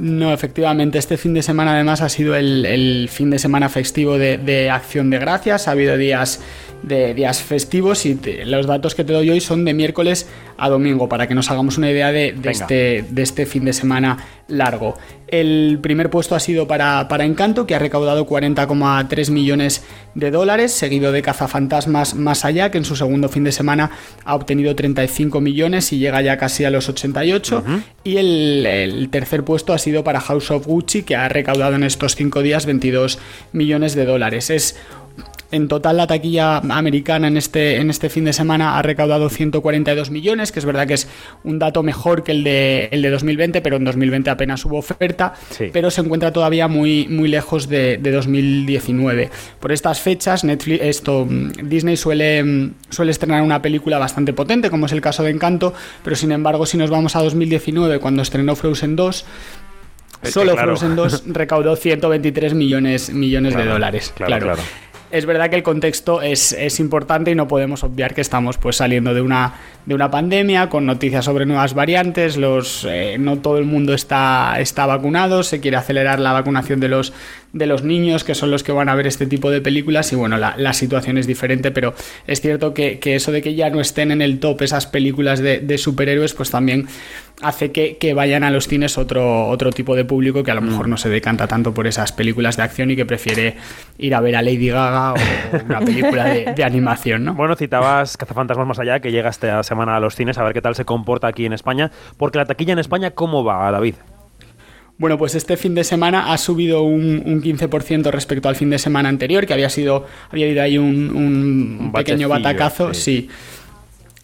No, 0.00 0.32
efectivamente, 0.32 0.98
este 0.98 1.18
fin 1.18 1.34
de 1.34 1.42
semana 1.42 1.74
además 1.74 2.00
ha 2.00 2.08
sido 2.08 2.34
el, 2.34 3.08
fin 3.12 3.28
de 3.28 3.38
semana 3.38 3.68
festivo 3.68 4.16
de, 4.16 4.70
Acción 4.70 5.10
de 5.10 5.18
Gracias. 5.18 5.68
Ha 5.68 5.72
habido 5.72 5.98
días 5.98 6.40
de 6.82 7.12
días 7.12 7.42
festivos 7.42 8.06
y 8.06 8.18
los 8.46 8.66
datos 8.66 8.94
que 8.94 9.04
te 9.04 9.12
doy 9.12 9.28
hoy 9.28 9.40
son 9.40 9.66
de 9.66 9.74
miércoles 9.74 10.26
a 10.56 10.70
domingo 10.70 11.10
para 11.10 11.26
que 11.26 11.34
nos 11.34 11.50
hagamos 11.50 11.76
una 11.76 11.90
idea 11.90 12.12
de, 12.12 12.34
este, 12.44 13.04
de 13.10 13.22
este 13.22 13.44
fin 13.44 13.66
de 13.66 13.74
semana 13.74 14.16
largo. 14.50 14.96
El 15.28 15.78
primer 15.80 16.10
puesto 16.10 16.34
ha 16.34 16.40
sido 16.40 16.66
para, 16.66 17.06
para 17.06 17.24
Encanto, 17.24 17.66
que 17.66 17.74
ha 17.74 17.78
recaudado 17.78 18.26
40,3 18.26 19.30
millones 19.30 19.84
de 20.14 20.30
dólares, 20.32 20.72
seguido 20.72 21.12
de 21.12 21.22
Cazafantasmas 21.22 22.14
Más 22.14 22.44
Allá, 22.44 22.70
que 22.70 22.78
en 22.78 22.84
su 22.84 22.96
segundo 22.96 23.28
fin 23.28 23.44
de 23.44 23.52
semana 23.52 23.92
ha 24.24 24.34
obtenido 24.34 24.74
35 24.74 25.40
millones 25.40 25.92
y 25.92 25.98
llega 25.98 26.20
ya 26.20 26.36
casi 26.36 26.64
a 26.64 26.70
los 26.70 26.88
88. 26.88 27.62
Y 28.02 28.16
el, 28.16 28.66
el, 28.66 29.08
tercer 29.10 29.44
puesto 29.44 29.72
ha 29.72 29.78
sido 29.78 30.02
para 30.02 30.20
House 30.20 30.50
of 30.50 30.66
Gucci, 30.66 31.04
que 31.04 31.14
ha 31.14 31.28
recaudado 31.28 31.76
en 31.76 31.84
estos 31.84 32.16
cinco 32.16 32.42
días 32.42 32.66
22 32.66 33.18
millones 33.52 33.94
de 33.94 34.04
dólares. 34.04 34.50
Es 34.50 34.76
en 35.52 35.68
total, 35.68 35.96
la 35.96 36.06
taquilla 36.06 36.58
americana 36.58 37.28
en 37.28 37.36
este, 37.36 37.76
en 37.76 37.90
este 37.90 38.08
fin 38.08 38.24
de 38.24 38.32
semana 38.32 38.78
ha 38.78 38.82
recaudado 38.82 39.28
142 39.28 40.10
millones, 40.10 40.52
que 40.52 40.60
es 40.60 40.64
verdad 40.64 40.86
que 40.86 40.94
es 40.94 41.08
un 41.42 41.58
dato 41.58 41.82
mejor 41.82 42.22
que 42.22 42.32
el 42.32 42.44
de, 42.44 42.88
el 42.92 43.02
de 43.02 43.10
2020, 43.10 43.60
pero 43.60 43.76
en 43.76 43.84
2020 43.84 44.30
apenas 44.30 44.64
hubo 44.64 44.78
oferta, 44.78 45.34
pero 45.72 45.90
se 45.90 46.02
encuentra 46.02 46.32
todavía 46.32 46.68
muy, 46.68 47.08
muy 47.08 47.28
lejos 47.28 47.68
de, 47.68 47.98
2019. 47.98 49.30
Por 49.58 49.72
estas 49.72 50.00
fechas, 50.00 50.44
Netflix, 50.44 50.82
esto, 50.82 51.26
Disney 51.28 51.96
suele, 51.96 52.70
suele 52.88 53.10
estrenar 53.10 53.42
una 53.42 53.60
película 53.60 53.98
bastante 53.98 54.32
potente, 54.32 54.70
como 54.70 54.86
es 54.86 54.92
el 54.92 55.00
caso 55.00 55.22
de 55.22 55.30
Encanto, 55.30 55.74
pero 56.04 56.14
sin 56.14 56.32
embargo, 56.32 56.66
si 56.66 56.76
nos 56.76 56.90
vamos 56.90 57.16
a 57.16 57.22
2019, 57.22 57.98
cuando 57.98 58.22
estrenó 58.22 58.54
Frozen 58.54 58.96
2, 58.96 59.24
Solo 60.22 60.54
Frozen 60.54 60.96
2 60.96 61.22
recaudó 61.28 61.76
123 61.76 62.52
millones, 62.52 63.10
millones 63.10 63.56
de 63.56 63.64
dólares. 63.64 64.12
claro. 64.14 64.38
claro 64.38 64.62
es 65.10 65.26
verdad 65.26 65.50
que 65.50 65.56
el 65.56 65.62
contexto 65.62 66.22
es, 66.22 66.80
importante 66.80 67.30
y 67.30 67.34
no 67.34 67.48
podemos 67.48 67.82
obviar 67.82 68.14
que 68.14 68.20
estamos 68.20 68.58
pues 68.58 68.76
saliendo 68.76 69.12
de 69.12 69.20
una, 69.20 69.54
de 69.86 69.94
una 69.94 70.10
pandemia 70.10 70.68
con 70.68 70.86
noticias 70.86 71.24
sobre 71.24 71.46
nuevas 71.46 71.74
variantes, 71.74 72.36
los, 72.36 72.86
eh, 72.88 73.16
no 73.18 73.38
todo 73.38 73.58
el 73.58 73.64
mundo 73.64 73.92
está, 73.92 74.60
está 74.60 74.86
vacunado, 74.86 75.42
se 75.42 75.60
quiere 75.60 75.76
acelerar 75.76 76.20
la 76.20 76.32
vacunación 76.32 76.80
de 76.80 76.88
los, 76.88 77.12
de 77.52 77.66
los 77.66 77.82
niños, 77.82 78.22
que 78.22 78.34
son 78.34 78.50
los 78.50 78.62
que 78.62 78.72
van 78.72 78.88
a 78.88 78.94
ver 78.94 79.06
este 79.06 79.26
tipo 79.26 79.50
de 79.50 79.60
películas, 79.60 80.12
y 80.12 80.16
bueno, 80.16 80.38
la, 80.38 80.72
situación 80.72 81.18
es 81.18 81.26
diferente, 81.26 81.70
pero 81.72 81.94
es 82.26 82.40
cierto 82.40 82.74
que, 82.74 83.00
eso 83.02 83.32
de 83.32 83.42
que 83.42 83.54
ya 83.54 83.70
no 83.70 83.80
estén 83.80 84.12
en 84.12 84.22
el 84.22 84.38
top 84.38 84.62
esas 84.62 84.86
películas 84.86 85.40
de, 85.40 85.78
superhéroes, 85.78 86.34
pues 86.34 86.50
también 86.50 86.86
hace 87.42 87.72
que, 87.72 88.14
vayan 88.14 88.44
a 88.44 88.50
los 88.50 88.68
cines 88.68 88.98
otro, 88.98 89.48
otro 89.48 89.70
tipo 89.72 89.96
de 89.96 90.04
público 90.04 90.44
que 90.44 90.50
a 90.50 90.54
lo 90.54 90.60
mejor 90.60 90.88
no 90.88 90.96
se 90.96 91.08
decanta 91.08 91.46
tanto 91.46 91.74
por 91.74 91.86
esas 91.86 92.12
películas 92.12 92.56
de 92.56 92.62
acción 92.62 92.90
y 92.90 92.96
que 92.96 93.06
prefiere 93.06 93.56
ir 93.98 94.14
a 94.14 94.20
ver 94.20 94.36
a 94.36 94.42
Lady 94.42 94.68
Gaga 94.68 95.14
o 95.14 95.16
una 95.64 95.80
película 95.80 96.24
de, 96.26 96.64
animación, 96.64 97.24
¿no? 97.24 97.34
Bueno, 97.34 97.56
citabas 97.56 98.16
Cazafantasmas 98.16 98.66
más 98.66 98.78
allá, 98.78 99.00
que 99.00 99.10
llega 99.10 99.30
esta 99.30 99.62
semana 99.62 99.96
a 99.96 100.00
los 100.00 100.14
cines, 100.14 100.38
a 100.38 100.44
ver 100.44 100.52
qué 100.52 100.60
tal 100.60 100.74
se 100.74 100.84
comporta 100.84 101.26
aquí 101.26 101.46
en 101.46 101.52
España, 101.52 101.90
porque 102.16 102.38
la 102.38 102.44
taquilla 102.44 102.74
en 102.74 102.78
España, 102.78 103.12
¿cómo 103.12 103.42
va, 103.42 103.70
David? 103.70 103.94
Bueno, 105.00 105.16
pues 105.16 105.34
este 105.34 105.56
fin 105.56 105.74
de 105.74 105.82
semana 105.82 106.30
ha 106.30 106.36
subido 106.36 106.82
un, 106.82 107.40
15% 107.42 108.10
respecto 108.10 108.50
al 108.50 108.54
fin 108.54 108.68
de 108.68 108.78
semana 108.78 109.08
anterior, 109.08 109.46
que 109.46 109.54
había 109.54 109.70
sido, 109.70 110.04
había 110.30 110.44
habido 110.44 110.62
ahí 110.62 110.76
un, 110.76 111.90
pequeño 111.94 112.28
batacazo, 112.28 112.92
sí. 112.92 113.30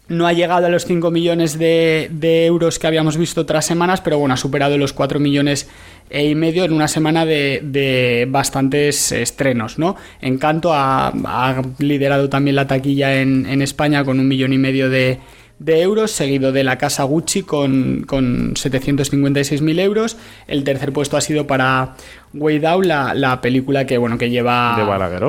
No 0.07 0.27
ha 0.27 0.33
llegado 0.33 0.67
a 0.67 0.69
los 0.69 0.85
5 0.85 1.09
millones 1.09 1.57
de, 1.57 2.45
euros 2.45 2.77
que 2.77 2.85
habíamos 2.85 3.17
visto 3.17 3.41
otras 3.41 3.65
semanas, 3.65 4.01
pero 4.01 4.19
bueno, 4.19 4.35
ha 4.35 4.37
superado 4.37 4.77
los 4.77 4.93
4 4.93 5.19
millones 5.19 5.67
y 6.11 6.35
medio 6.35 6.63
en 6.63 6.73
una 6.73 6.87
semana 6.87 7.25
de, 7.25 8.27
bastantes 8.29 9.11
estrenos, 9.11 9.79
¿no? 9.79 9.95
Encanto 10.21 10.73
ha, 10.73 11.07
ha, 11.07 11.63
liderado 11.79 12.29
también 12.29 12.55
la 12.55 12.67
taquilla 12.67 13.19
en, 13.19 13.47
en 13.47 13.63
España 13.63 14.05
con 14.05 14.19
un 14.19 14.27
millón 14.27 14.53
y 14.53 14.59
medio 14.59 14.91
de, 14.91 15.17
de 15.59 15.81
euros, 15.81 16.11
seguido 16.11 16.51
de 16.51 16.63
la 16.63 16.77
casa 16.77 17.03
Gucci 17.03 17.43
con, 17.43 18.03
con 18.07 18.53
756.000 18.53 19.79
euros. 19.79 20.17
El 20.47 20.63
tercer 20.63 20.93
puesto 20.93 21.17
ha 21.17 21.21
sido 21.21 21.47
para 21.47 21.95
Way 22.33 22.59
Down, 22.59 22.87
la, 22.87 23.39
película 23.41 23.85
que 23.85 23.97
bueno 23.97 24.17
que 24.17 24.29
lleva 24.29 24.75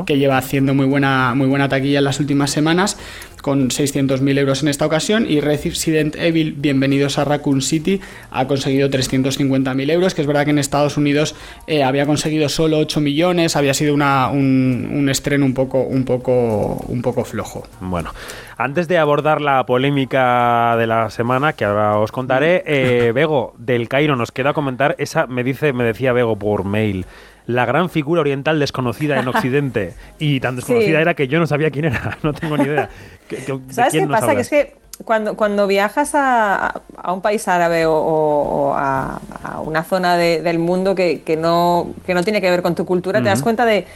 que 0.06 0.18
lleva 0.18 0.38
haciendo 0.38 0.74
muy 0.74 0.86
buena 0.86 1.34
muy 1.34 1.46
buena 1.46 1.68
taquilla 1.68 1.98
en 1.98 2.04
las 2.04 2.20
últimas 2.20 2.50
semanas 2.50 2.98
con 3.42 3.70
600.000 3.70 4.38
euros 4.38 4.62
en 4.62 4.68
esta 4.68 4.84
ocasión 4.84 5.26
y 5.28 5.40
Resident 5.40 6.16
Evil 6.16 6.54
Bienvenidos 6.54 7.18
a 7.18 7.24
Raccoon 7.24 7.62
City 7.62 8.00
ha 8.30 8.46
conseguido 8.46 8.88
350.000 8.90 9.90
euros 9.90 10.14
que 10.14 10.22
es 10.22 10.26
verdad 10.26 10.44
que 10.44 10.50
en 10.50 10.58
Estados 10.58 10.96
Unidos 10.96 11.34
eh, 11.66 11.82
había 11.82 12.06
conseguido 12.06 12.48
solo 12.48 12.78
8 12.78 13.00
millones 13.00 13.56
había 13.56 13.74
sido 13.74 13.94
una, 13.94 14.28
un, 14.28 14.90
un, 14.92 15.08
estreno 15.08 15.46
un 15.46 15.54
poco 15.54 15.82
un 15.82 16.04
poco 16.04 16.84
un 16.88 17.00
poco 17.02 17.24
flojo. 17.24 17.66
Bueno 17.80 18.10
antes 18.56 18.88
de 18.88 18.98
abordar 18.98 19.40
la 19.40 19.64
polémica 19.66 20.76
de 20.76 20.88
la 20.88 21.10
semana 21.10 21.52
que 21.52 21.64
ahora 21.64 21.98
os 21.98 22.10
contaré 22.10 22.64
eh, 22.66 23.12
Bego 23.14 23.54
del 23.56 23.88
Cairo 23.88 24.16
nos 24.16 24.32
queda 24.32 24.52
comentar 24.52 24.96
esa 24.98 25.26
me 25.26 25.44
dice 25.44 25.72
me 25.72 25.84
decía 25.84 26.12
Bego 26.12 26.36
por 26.36 26.64
mail 26.64 26.87
la 27.48 27.64
gran 27.64 27.88
figura 27.88 28.20
oriental 28.20 28.60
desconocida 28.60 29.18
en 29.18 29.26
Occidente. 29.26 29.94
Y 30.18 30.40
tan 30.40 30.56
desconocida 30.56 31.00
era 31.00 31.14
que 31.14 31.28
yo 31.28 31.38
no 31.38 31.46
sabía 31.46 31.70
quién 31.70 31.86
era, 31.86 32.18
no 32.22 32.32
tengo 32.32 32.56
ni 32.56 32.64
idea. 32.64 32.90
¿Sabes 33.70 33.92
qué 33.92 34.06
pasa? 34.06 34.34
Que 34.34 34.40
es 34.42 34.50
que 34.50 34.74
cuando, 35.04 35.36
cuando 35.36 35.66
viajas 35.66 36.10
a, 36.14 36.82
un 37.08 37.20
país 37.20 37.46
árabe 37.48 37.86
o, 37.86 38.74
a, 38.76 39.20
una 39.64 39.84
zona 39.84 40.16
del 40.16 40.58
mundo 40.58 40.94
que, 40.94 41.38
no, 41.40 41.94
que 42.06 42.14
no 42.14 42.22
tiene 42.22 42.40
que 42.40 42.50
ver 42.50 42.62
con 42.62 42.74
tu 42.74 42.84
cultura, 42.84 43.22
te 43.22 43.28
das 43.28 43.42
cuenta 43.42 43.64
de, 43.64 43.86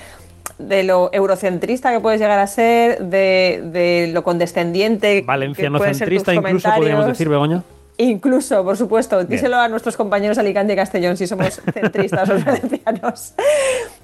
lo 0.85 1.11
eurocentrista 1.12 1.92
que 1.92 2.00
puedes 2.00 2.20
llegar 2.20 2.38
a 2.38 2.46
ser, 2.46 3.05
de, 3.05 4.11
lo 4.12 4.22
condescendiente. 4.22 5.22
Valencianocentrista, 5.22 6.35
incluso 6.35 6.70
podríamos 6.74 7.07
decir, 7.07 7.28
Begoña. 7.28 7.62
Incluso, 7.98 8.64
por 8.64 8.76
supuesto, 8.76 9.22
díselo 9.24 9.57
a 9.57 9.68
nuestros 9.68 9.96
compañeros 9.96 10.38
Alicante 10.38 10.72
y 10.72 10.76
Castellón 10.76 11.16
si 11.16 11.26
somos 11.26 11.61
centristas 11.74 12.28
o 12.31 12.38
valencianos. 12.38 13.35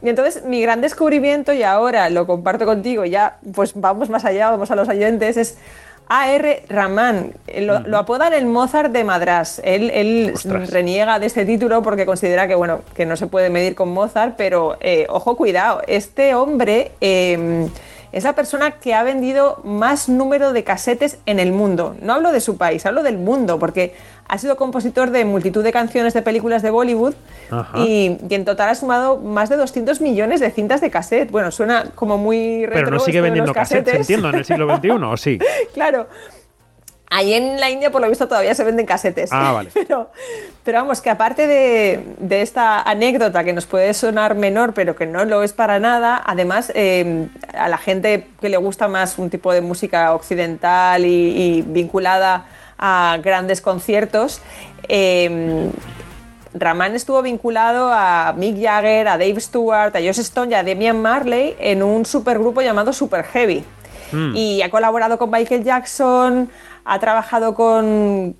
Y 0.02 0.08
entonces 0.08 0.44
mi 0.44 0.60
gran 0.60 0.80
descubrimiento, 0.80 1.52
y 1.52 1.62
ahora 1.62 2.10
lo 2.10 2.26
comparto 2.26 2.66
contigo, 2.66 3.04
ya 3.04 3.38
pues 3.54 3.72
vamos 3.74 4.10
más 4.10 4.24
allá, 4.24 4.50
vamos 4.50 4.70
a 4.70 4.76
los 4.76 4.88
oyentes, 4.88 5.36
es 5.36 5.58
A.R. 6.08 6.64
Rahman. 6.68 7.32
Lo, 7.60 7.98
apodan 7.98 8.32
el 8.32 8.46
Mozart 8.46 8.92
de 8.92 9.04
Madras. 9.04 9.60
Él, 9.64 10.34
reniega 10.70 11.18
de 11.18 11.26
este 11.26 11.44
título 11.44 11.82
porque 11.82 12.06
considera 12.06 12.46
que, 12.46 12.54
bueno, 12.54 12.80
que 12.94 13.06
no 13.06 13.16
se 13.16 13.26
puede 13.26 13.50
medir 13.50 13.74
con 13.74 13.90
Mozart, 13.90 14.34
pero 14.36 14.76
eh, 14.80 15.06
ojo, 15.08 15.36
cuidado, 15.36 15.82
este 15.86 16.34
hombre... 16.34 16.92
Em, 17.00 17.68
es 18.12 18.24
la 18.24 18.34
persona 18.34 18.72
que 18.72 18.94
ha 18.94 19.02
vendido 19.02 19.60
más 19.64 20.08
número 20.08 20.52
de 20.52 20.64
casetes 20.64 21.18
en 21.26 21.38
el 21.38 21.52
mundo. 21.52 21.96
No 22.00 22.14
hablo 22.14 22.32
de 22.32 22.40
su 22.40 22.56
país, 22.56 22.84
hablo 22.86 23.02
del 23.02 23.18
mundo, 23.18 23.58
porque 23.58 23.94
ha 24.26 24.38
sido 24.38 24.56
compositor 24.56 25.10
de 25.10 25.24
multitud 25.24 25.64
de 25.64 25.72
canciones 25.72 26.14
de 26.14 26.22
películas 26.22 26.62
de 26.62 26.70
Bollywood 26.70 27.14
y, 27.76 28.18
en 28.28 28.44
total 28.44 28.68
ha 28.68 28.74
sumado 28.74 29.18
más 29.18 29.48
de 29.48 29.56
200 29.56 30.00
millones 30.00 30.40
de 30.40 30.50
cintas 30.50 30.80
de 30.80 30.90
cassette. 30.90 31.30
Bueno, 31.30 31.50
suena 31.50 31.86
como 31.94 32.18
muy 32.18 32.66
retro 32.66 32.84
Pero 32.84 32.90
no 32.90 33.00
sigue 33.00 33.20
vendiendo 33.20 33.52
cassettes, 33.52 33.94
entiendo, 33.94 34.28
en 34.30 34.36
el 34.36 34.44
siglo 34.44 34.74
XXI, 34.76 34.90
¿o 34.90 35.16
sí? 35.16 35.38
claro. 35.74 36.06
Ahí 37.10 37.32
en 37.32 37.58
la 37.58 37.70
India, 37.70 37.90
por 37.90 38.02
lo 38.02 38.08
visto, 38.08 38.28
todavía 38.28 38.54
se 38.54 38.64
venden 38.64 38.84
casetes. 38.84 39.30
Ah, 39.32 39.52
vale. 39.52 39.70
Pero, 39.74 40.10
pero 40.64 40.80
vamos, 40.80 41.00
que 41.00 41.08
aparte 41.08 41.46
de, 41.46 42.42
esta 42.42 42.82
anécdota 42.82 43.42
que 43.44 43.54
nos 43.54 43.64
puede 43.64 43.94
sonar 43.94 44.34
menor, 44.34 44.74
pero 44.74 44.94
que 44.96 45.06
no 45.06 45.24
lo 45.24 45.42
es 45.42 45.54
para 45.54 45.78
nada, 45.78 46.22
además, 46.26 46.70
eh, 46.74 47.28
a 47.54 47.70
la 47.70 47.78
gente 47.78 48.28
que 48.38 48.50
le 48.50 48.58
gusta 48.58 48.86
más 48.86 49.18
un 49.18 49.30
tipo 49.30 49.52
de 49.54 49.62
música 49.62 50.12
occidental 50.12 51.06
y, 51.06 51.62
vinculada 51.66 52.44
a 52.76 53.18
grandes 53.22 53.62
conciertos, 53.62 54.42
eh, 54.88 55.70
Raman 56.54 56.94
estuvo 56.94 57.22
vinculado 57.22 57.90
a 57.92 58.34
Mick 58.36 58.60
Jagger, 58.60 59.08
a 59.08 59.18
Dave 59.18 59.40
Stewart, 59.40 59.94
a 59.96 60.00
Josh 60.00 60.20
Stone 60.20 60.52
y 60.52 60.54
a 60.54 60.62
Demian 60.62 61.00
Marley 61.00 61.56
en 61.58 61.82
un 61.82 62.04
supergrupo 62.04 62.60
llamado 62.62 62.92
Super 62.92 63.24
Heavy. 63.24 63.64
Hmm. 64.10 64.34
Y 64.34 64.62
ha 64.62 64.70
colaborado 64.70 65.18
con 65.18 65.30
Michael 65.30 65.64
Jackson, 65.64 66.50
ha 66.90 66.98
trabajado 67.00 67.54
con, 67.54 68.34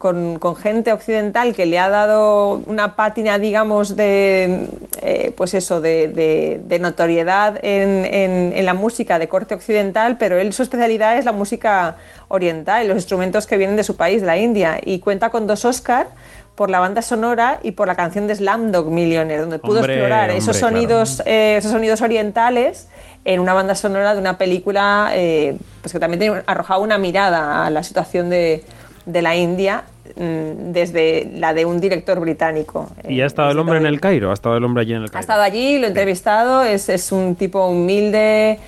gente 0.56 0.90
occidental 0.90 1.54
que 1.54 1.66
le 1.66 1.78
ha 1.78 1.90
dado 1.90 2.62
una 2.64 2.96
pátina, 2.96 3.38
digamos, 3.38 3.94
de, 3.94 4.68
eh, 5.02 5.34
pues 5.36 5.52
eso, 5.52 5.82
de, 5.82 6.78
notoriedad 6.80 7.58
en, 7.62 8.64
la 8.64 8.72
música 8.72 9.18
de 9.18 9.28
corte 9.28 9.54
occidental, 9.54 10.16
pero 10.16 10.38
él 10.38 10.54
su 10.54 10.62
especialidad 10.62 11.18
es 11.18 11.26
la 11.26 11.32
música 11.32 11.96
oriental, 12.28 12.88
los 12.88 12.96
instrumentos 12.96 13.46
que 13.46 13.58
vienen 13.58 13.76
de 13.76 13.84
su 13.84 13.96
país, 13.96 14.22
la 14.22 14.38
India, 14.38 14.80
y 14.82 15.00
cuenta 15.00 15.28
con 15.28 15.46
dos 15.46 15.66
Oscars 15.66 16.08
por 16.54 16.70
la 16.70 16.80
banda 16.80 17.02
sonora 17.02 17.60
y 17.62 17.72
por 17.72 17.86
la 17.86 17.96
canción 17.96 18.26
de 18.26 18.34
Slamdog 18.34 18.90
Millionaire, 18.90 19.42
donde 19.42 19.58
pudo 19.58 19.80
explorar 19.80 20.30
esos, 20.30 20.56
sonidos, 20.56 21.22
eh, 21.26 21.56
esos 21.58 21.70
sonidos 21.70 22.00
orientales 22.00 22.88
en 23.24 23.40
una 23.40 23.54
banda 23.54 23.74
sonora 23.74 24.14
de 24.14 24.20
una 24.20 24.38
película 24.38 25.10
eh, 25.14 25.56
pues 25.80 25.92
que 25.92 26.00
también 26.00 26.42
arrojaba 26.46 26.80
una 26.80 26.98
mirada 26.98 27.66
a 27.66 27.70
la 27.70 27.82
situación 27.82 28.30
de, 28.30 28.64
la 29.06 29.36
India 29.36 29.84
mm, 30.16 30.72
desde 30.72 31.30
la 31.34 31.54
de 31.54 31.64
un 31.64 31.80
director 31.80 32.20
británico. 32.20 32.90
¿Y 33.08 33.20
ha 33.20 33.26
estado 33.26 33.50
el 33.50 33.58
hombre 33.58 33.78
en 33.78 33.86
el 33.86 34.00
Cairo? 34.00 34.30
¿Ha 34.30 34.34
estado 34.34 34.56
el 34.56 34.64
hombre 34.64 34.82
allí 34.82 34.92
en 34.92 35.02
el 35.02 35.10
Cairo? 35.10 35.18
Ha 35.18 35.20
estado 35.20 35.42
allí, 35.42 35.78
lo 35.78 35.86
he 35.86 35.88
entrevistado, 35.88 36.62
es, 36.62 36.88
es 36.88 37.12
un 37.12 37.34
tipo 37.36 37.66
humilde, 37.66 38.58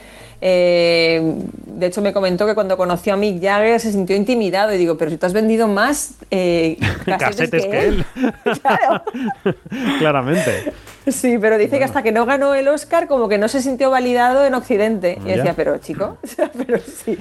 eh, 0.43 1.35
de 1.67 1.87
hecho, 1.87 2.01
me 2.01 2.13
comentó 2.13 2.47
que 2.47 2.55
cuando 2.55 2.77
conoció 2.77 3.13
a 3.15 3.17
Mick 3.17 3.43
Jagger 3.43 3.79
se 3.79 3.93
sintió 3.93 4.17
intimidado 4.17 4.73
y 4.73 4.79
digo, 4.79 4.97
pero 4.97 5.11
si 5.11 5.19
tú 5.19 5.27
has 5.27 5.33
vendido 5.33 5.69
más 5.69 6.15
eh, 6.31 6.79
casetes, 7.19 7.67
que, 7.67 7.87
él. 7.87 8.05
claro. 8.63 9.03
Claramente. 9.99 10.73
Sí, 11.11 11.39
pero 11.39 11.59
dice 11.59 11.79
que 11.79 11.85
hasta 11.85 12.03
que 12.03 12.13
no 12.13 12.27
ganó 12.27 12.55
el 12.55 12.69
Oscar, 12.69 13.07
como 13.07 13.29
que 13.29 13.39
no 13.39 13.49
se 13.49 13.63
sintió 13.63 13.91
validado 13.91 14.45
en 14.45 14.55
Occidente. 14.55 15.19
Y 15.25 15.29
decía, 15.29 15.55
pero 15.57 15.79
chico, 15.79 16.19
pero 16.67 16.79
sí. 16.79 17.19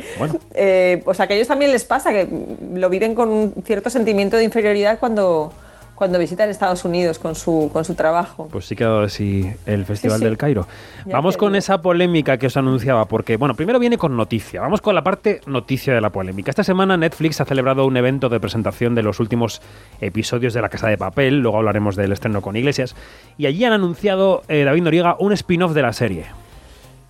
Eh, 0.53 1.01
pues 1.03 1.19
a 1.19 1.23
aquellos 1.23 1.47
también 1.47 1.71
les 1.71 1.85
pasa 1.85 2.11
que 2.11 2.27
lo 2.73 2.89
viven 2.89 3.15
con 3.15 3.29
un 3.29 3.53
cierto 3.65 3.89
sentimiento 3.89 4.37
de 4.37 4.43
inferioridad 4.43 4.99
cuando 4.99 5.53
cuando 5.99 6.17
visitan 6.17 6.49
Estados 6.49 6.85
Unidos 6.85 7.19
con 7.19 7.35
su, 7.35 7.69
con 7.73 7.83
su 7.83 7.93
trabajo. 7.93 8.47
Pues 8.49 8.65
sí 8.65 8.75
que 8.77 8.85
así 8.85 9.51
el 9.65 9.83
Festival 9.83 10.21
del 10.21 10.37
Cairo. 10.37 10.65
Vamos 11.05 11.35
con 11.35 11.57
esa 11.57 11.81
polémica 11.81 12.37
que 12.37 12.47
os 12.47 12.55
anunciaba, 12.55 13.03
porque, 13.03 13.35
bueno, 13.35 13.53
primero 13.53 13.79
viene 13.79 13.97
con 13.97 14.15
noticia. 14.15 14.61
Vamos 14.61 14.79
con 14.79 14.95
la 14.95 15.03
parte 15.03 15.41
noticia 15.45 15.93
de 15.93 15.99
la 15.99 16.09
polémica. 16.09 16.51
Esta 16.51 16.63
semana 16.63 16.95
Netflix 16.95 17.41
ha 17.41 17.45
celebrado 17.45 17.85
un 17.85 17.97
evento 17.97 18.29
de 18.29 18.39
presentación 18.39 18.95
de 18.95 19.03
los 19.03 19.19
últimos 19.19 19.61
episodios 19.99 20.53
de 20.53 20.61
La 20.61 20.69
Casa 20.69 20.87
de 20.87 20.97
Papel, 20.97 21.41
luego 21.41 21.57
hablaremos 21.57 21.97
del 21.97 22.13
estreno 22.13 22.41
con 22.41 22.55
Iglesias, 22.55 22.95
y 23.37 23.47
allí 23.47 23.65
han 23.65 23.73
anunciado, 23.73 24.43
eh, 24.47 24.63
David 24.63 24.83
Noriega, 24.83 25.17
un 25.19 25.33
spin-off 25.33 25.73
de 25.73 25.81
la 25.81 25.91
serie. 25.91 26.27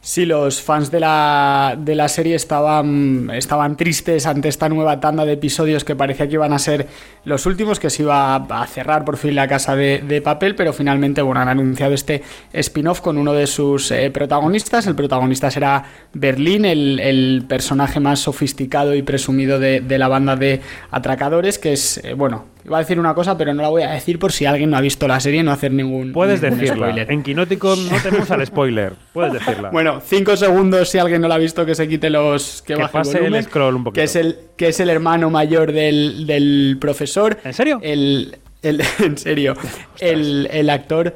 Sí, 0.02 0.26
los 0.26 0.62
fans 0.62 0.92
de 0.92 1.02
la, 1.02 1.78
de 1.78 1.94
la 1.94 2.08
serie 2.08 2.34
estaban, 2.34 3.30
estaban 3.34 3.76
tristes 3.76 4.26
ante 4.26 4.48
esta 4.48 4.70
nueva 4.70 5.02
tanda 5.02 5.26
de 5.26 5.34
episodios 5.34 5.84
que 5.84 5.94
parecía 5.94 6.26
que 6.26 6.36
iban 6.36 6.54
a 6.54 6.60
ser 6.60 6.88
los 7.26 7.46
últimos, 7.46 7.82
que 7.82 7.90
se 7.90 8.04
iba 8.04 8.36
a 8.36 8.68
cerrar 8.68 9.04
por 9.04 9.18
fin 9.18 9.36
la 9.36 9.50
casa 9.50 9.76
de, 9.76 10.22
papel, 10.24 10.56
pero 10.56 10.72
finalmente 10.72 11.22
bueno, 11.22 11.42
han 11.42 11.50
anunciado 11.50 11.94
este 11.94 12.24
spin-off 12.54 13.02
con 13.02 13.18
uno 13.18 13.34
de 13.34 13.46
sus 13.46 13.92
eh, 13.92 14.10
protagonistas. 14.10 14.88
El 14.88 14.96
protagonista 14.96 15.52
será 15.52 15.84
Berlín, 16.14 16.64
el, 16.64 17.44
personaje 17.50 18.00
más 18.00 18.20
sofisticado 18.22 18.96
y 18.96 19.02
presumido 19.02 19.60
de, 19.60 19.82
la 19.98 20.08
banda 20.08 20.38
de 20.38 20.62
atracadores, 20.92 21.60
que 21.60 21.74
es, 21.74 21.98
eh, 22.06 22.14
bueno, 22.14 22.46
Iba 22.66 22.78
a 22.78 22.80
decir 22.82 23.00
una 23.00 23.14
cosa, 23.14 23.38
pero 23.38 23.54
no 23.54 23.62
la 23.62 23.70
voy 23.70 23.84
a 23.84 23.92
decir 23.92 24.20
por 24.20 24.32
si 24.32 24.46
alguien 24.46 24.70
no 24.70 24.78
ha 24.78 24.82
visto 24.82 25.08
la 25.08 25.20
serie 25.20 25.44
no 25.44 25.52
hacer 25.52 25.72
ningún, 25.72 26.12
Puedes 26.12 26.40
Spoiler. 26.40 27.12
En 27.12 27.24
Quinótico 27.24 27.76
no 27.76 27.98
tenemos 28.04 28.30
al 28.32 28.46
spoiler. 28.46 28.94
Puedes 29.14 29.34
decirla. 29.34 29.70
Bueno, 29.70 30.02
cinco 30.04 30.36
segundos 30.36 30.90
si 30.90 30.98
alguien 30.98 31.22
no 31.22 31.28
la 31.28 31.36
ha 31.36 31.40
visto 31.40 31.66
que 31.66 31.76
se 31.76 31.88
quite 31.88 32.10
los... 32.10 32.62
Que, 32.62 32.76
pase 32.92 33.26
el, 33.26 33.44
scroll 33.44 33.76
un 33.76 33.84
poquito. 33.86 34.02
Que 34.02 34.04
es 34.04 34.16
el, 34.16 34.38
que 34.58 34.70
es 34.70 34.80
el 34.80 34.90
hermano 34.90 35.30
mayor 35.30 35.72
del, 35.72 36.78
profesor. 36.82 37.38
¿En 37.44 37.54
serio? 37.54 37.80
El, 37.82 38.36
en 38.62 39.18
serio. 39.18 39.56
El, 40.00 40.50
el 40.52 40.70
actor 40.70 41.16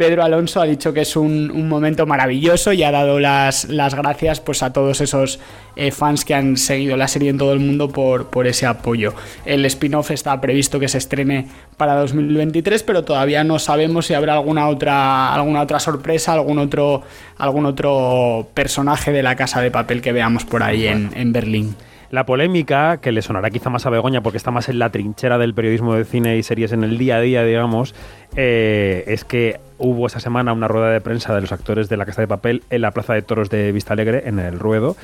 Pedro 0.00 0.22
Alonso 0.22 0.62
ha 0.62 0.64
dicho 0.64 0.94
que 0.94 1.02
es 1.02 1.14
un, 1.14 1.68
momento 1.68 2.06
maravilloso 2.06 2.72
y 2.72 2.82
ha 2.82 2.90
dado 2.90 3.20
las, 3.20 3.66
las 3.66 3.94
gracias 3.94 4.40
pues, 4.40 4.62
a 4.62 4.72
todos 4.72 5.02
esos 5.02 5.40
eh, 5.76 5.90
fans 5.90 6.24
que 6.24 6.34
han 6.34 6.56
seguido 6.56 6.96
la 6.96 7.06
serie 7.06 7.28
en 7.28 7.36
todo 7.36 7.52
el 7.52 7.58
mundo 7.58 7.90
por, 7.90 8.28
por 8.28 8.46
ese 8.46 8.64
apoyo. 8.64 9.12
El 9.44 9.62
spin-off 9.66 10.10
está 10.10 10.40
previsto 10.40 10.80
que 10.80 10.88
se 10.88 10.96
estrene 10.96 11.48
para 11.76 11.96
2023, 11.96 12.82
pero 12.82 13.04
todavía 13.04 13.44
no 13.44 13.58
sabemos 13.58 14.06
si 14.06 14.14
habrá 14.14 14.32
alguna 14.32 14.68
otra, 14.68 15.34
alguna 15.34 15.60
otra 15.60 15.78
sorpresa, 15.78 16.32
algún 16.32 16.58
otro, 16.58 17.02
algún 17.36 17.66
otro 17.66 18.48
personaje 18.54 19.12
de 19.12 19.22
la 19.22 19.36
casa 19.36 19.60
de 19.60 19.70
papel 19.70 20.00
que 20.00 20.12
veamos 20.12 20.46
por 20.46 20.62
ahí 20.62 20.86
en, 20.86 21.10
en 21.14 21.30
Berlín. 21.34 21.76
La 22.10 22.26
polémica, 22.26 22.96
que 22.96 23.12
le 23.12 23.22
sonará 23.22 23.50
quizá 23.50 23.70
más 23.70 23.86
a 23.86 23.90
Begoña 23.90 24.20
porque 24.20 24.36
está 24.36 24.50
más 24.50 24.68
en 24.68 24.80
la 24.80 24.90
trinchera 24.90 25.38
del 25.38 25.54
periodismo 25.54 25.94
de 25.94 26.04
cine 26.04 26.36
y 26.36 26.42
series 26.42 26.72
en 26.72 26.82
el 26.82 26.98
día 26.98 27.16
a 27.16 27.20
día, 27.20 27.44
digamos, 27.44 27.94
eh, 28.34 29.04
es 29.06 29.24
que 29.24 29.60
hubo 29.78 30.08
esta 30.08 30.18
semana 30.18 30.52
una 30.52 30.66
rueda 30.66 30.90
de 30.90 31.00
prensa 31.00 31.32
de 31.32 31.40
los 31.40 31.52
actores 31.52 31.88
de 31.88 31.96
La 31.96 32.06
Casa 32.06 32.20
de 32.20 32.26
Papel 32.26 32.64
en 32.68 32.82
la 32.82 32.90
Plaza 32.90 33.14
de 33.14 33.22
Toros 33.22 33.48
de 33.48 33.70
Vista 33.70 33.92
Alegre, 33.92 34.24
en 34.26 34.40
el 34.40 34.58
Ruedo, 34.58 34.96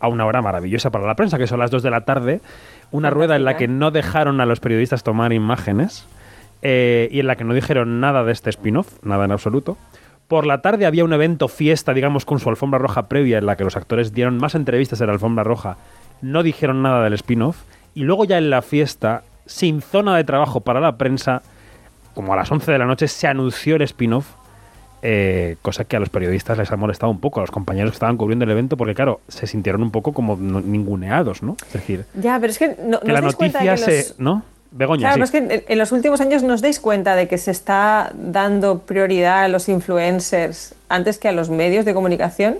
a 0.00 0.08
una 0.08 0.26
hora 0.26 0.42
maravillosa 0.42 0.90
para 0.90 1.06
la 1.06 1.16
prensa, 1.16 1.38
que 1.38 1.46
son 1.46 1.60
las 1.60 1.70
2 1.70 1.82
de 1.82 1.90
la 1.90 2.02
tarde. 2.02 2.42
Una 2.90 3.08
rueda 3.08 3.36
en 3.36 3.46
la 3.46 3.56
que 3.56 3.66
no 3.66 3.90
dejaron 3.90 4.42
a 4.42 4.46
los 4.46 4.60
periodistas 4.60 5.02
tomar 5.02 5.32
imágenes 5.32 6.06
eh, 6.60 7.08
y 7.10 7.20
en 7.20 7.26
la 7.26 7.36
que 7.36 7.44
no 7.44 7.54
dijeron 7.54 8.00
nada 8.00 8.22
de 8.22 8.32
este 8.32 8.50
spin-off, 8.50 9.02
nada 9.02 9.24
en 9.24 9.32
absoluto. 9.32 9.78
Por 10.28 10.46
la 10.46 10.60
tarde 10.60 10.84
había 10.84 11.04
un 11.04 11.12
evento 11.14 11.48
fiesta, 11.48 11.94
digamos, 11.94 12.26
con 12.26 12.38
su 12.38 12.50
alfombra 12.50 12.78
roja 12.78 13.08
previa, 13.08 13.38
en 13.38 13.46
la 13.46 13.56
que 13.56 13.64
los 13.64 13.76
actores 13.76 14.12
dieron 14.12 14.36
más 14.36 14.54
entrevistas 14.54 15.00
en 15.00 15.06
la 15.06 15.14
alfombra 15.14 15.42
roja 15.42 15.78
no 16.22 16.42
dijeron 16.42 16.82
nada 16.82 17.02
del 17.04 17.14
spin-off 17.14 17.56
y 17.94 18.02
luego 18.02 18.24
ya 18.24 18.38
en 18.38 18.50
la 18.50 18.62
fiesta, 18.62 19.22
sin 19.46 19.82
zona 19.82 20.16
de 20.16 20.24
trabajo 20.24 20.60
para 20.60 20.80
la 20.80 20.96
prensa, 20.96 21.42
como 22.14 22.32
a 22.32 22.36
las 22.36 22.50
11 22.50 22.70
de 22.70 22.78
la 22.78 22.86
noche, 22.86 23.08
se 23.08 23.26
anunció 23.26 23.76
el 23.76 23.82
spin-off, 23.82 24.26
eh, 25.02 25.56
cosa 25.62 25.84
que 25.84 25.96
a 25.96 26.00
los 26.00 26.08
periodistas 26.10 26.58
les 26.58 26.70
ha 26.70 26.76
molestado 26.76 27.10
un 27.10 27.20
poco, 27.20 27.40
a 27.40 27.42
los 27.42 27.50
compañeros 27.50 27.90
que 27.92 27.96
estaban 27.96 28.16
cubriendo 28.16 28.44
el 28.44 28.50
evento, 28.50 28.76
porque 28.76 28.94
claro, 28.94 29.20
se 29.28 29.46
sintieron 29.46 29.82
un 29.82 29.90
poco 29.90 30.12
como 30.12 30.36
ninguneados, 30.36 31.42
¿no? 31.42 31.56
Es 31.66 31.72
decir, 31.72 32.04
ya, 32.14 32.38
pero 32.38 32.50
es 32.50 32.58
que, 32.58 32.76
no, 32.82 33.00
que 33.00 33.12
la 33.12 33.20
noticia 33.20 33.76
se... 33.76 34.14
¿no? 34.18 34.42
Begoña, 34.72 35.08
claro, 35.08 35.24
es 35.24 35.32
que 35.32 35.64
en 35.66 35.78
los 35.78 35.90
últimos 35.90 36.20
años 36.20 36.44
nos 36.44 36.60
dais 36.60 36.78
cuenta 36.78 37.16
de 37.16 37.26
que 37.26 37.38
se 37.38 37.50
está 37.50 38.12
dando 38.14 38.78
prioridad 38.78 39.42
a 39.42 39.48
los 39.48 39.68
influencers 39.68 40.76
antes 40.88 41.18
que 41.18 41.26
a 41.26 41.32
los 41.32 41.50
medios 41.50 41.84
de 41.84 41.92
comunicación 41.92 42.58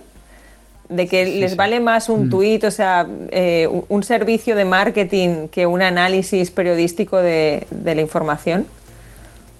de 0.90 1.06
que 1.06 1.24
les 1.24 1.54
vale 1.54 1.78
más 1.78 2.08
un 2.08 2.26
mm. 2.26 2.30
tuit, 2.30 2.64
o 2.64 2.70
sea, 2.70 3.06
eh, 3.30 3.68
un 3.88 4.02
servicio 4.02 4.56
de 4.56 4.64
marketing 4.64 5.46
que 5.48 5.64
un 5.64 5.82
análisis 5.82 6.50
periodístico 6.50 7.16
de, 7.16 7.66
la 7.84 8.00
información. 8.00 8.66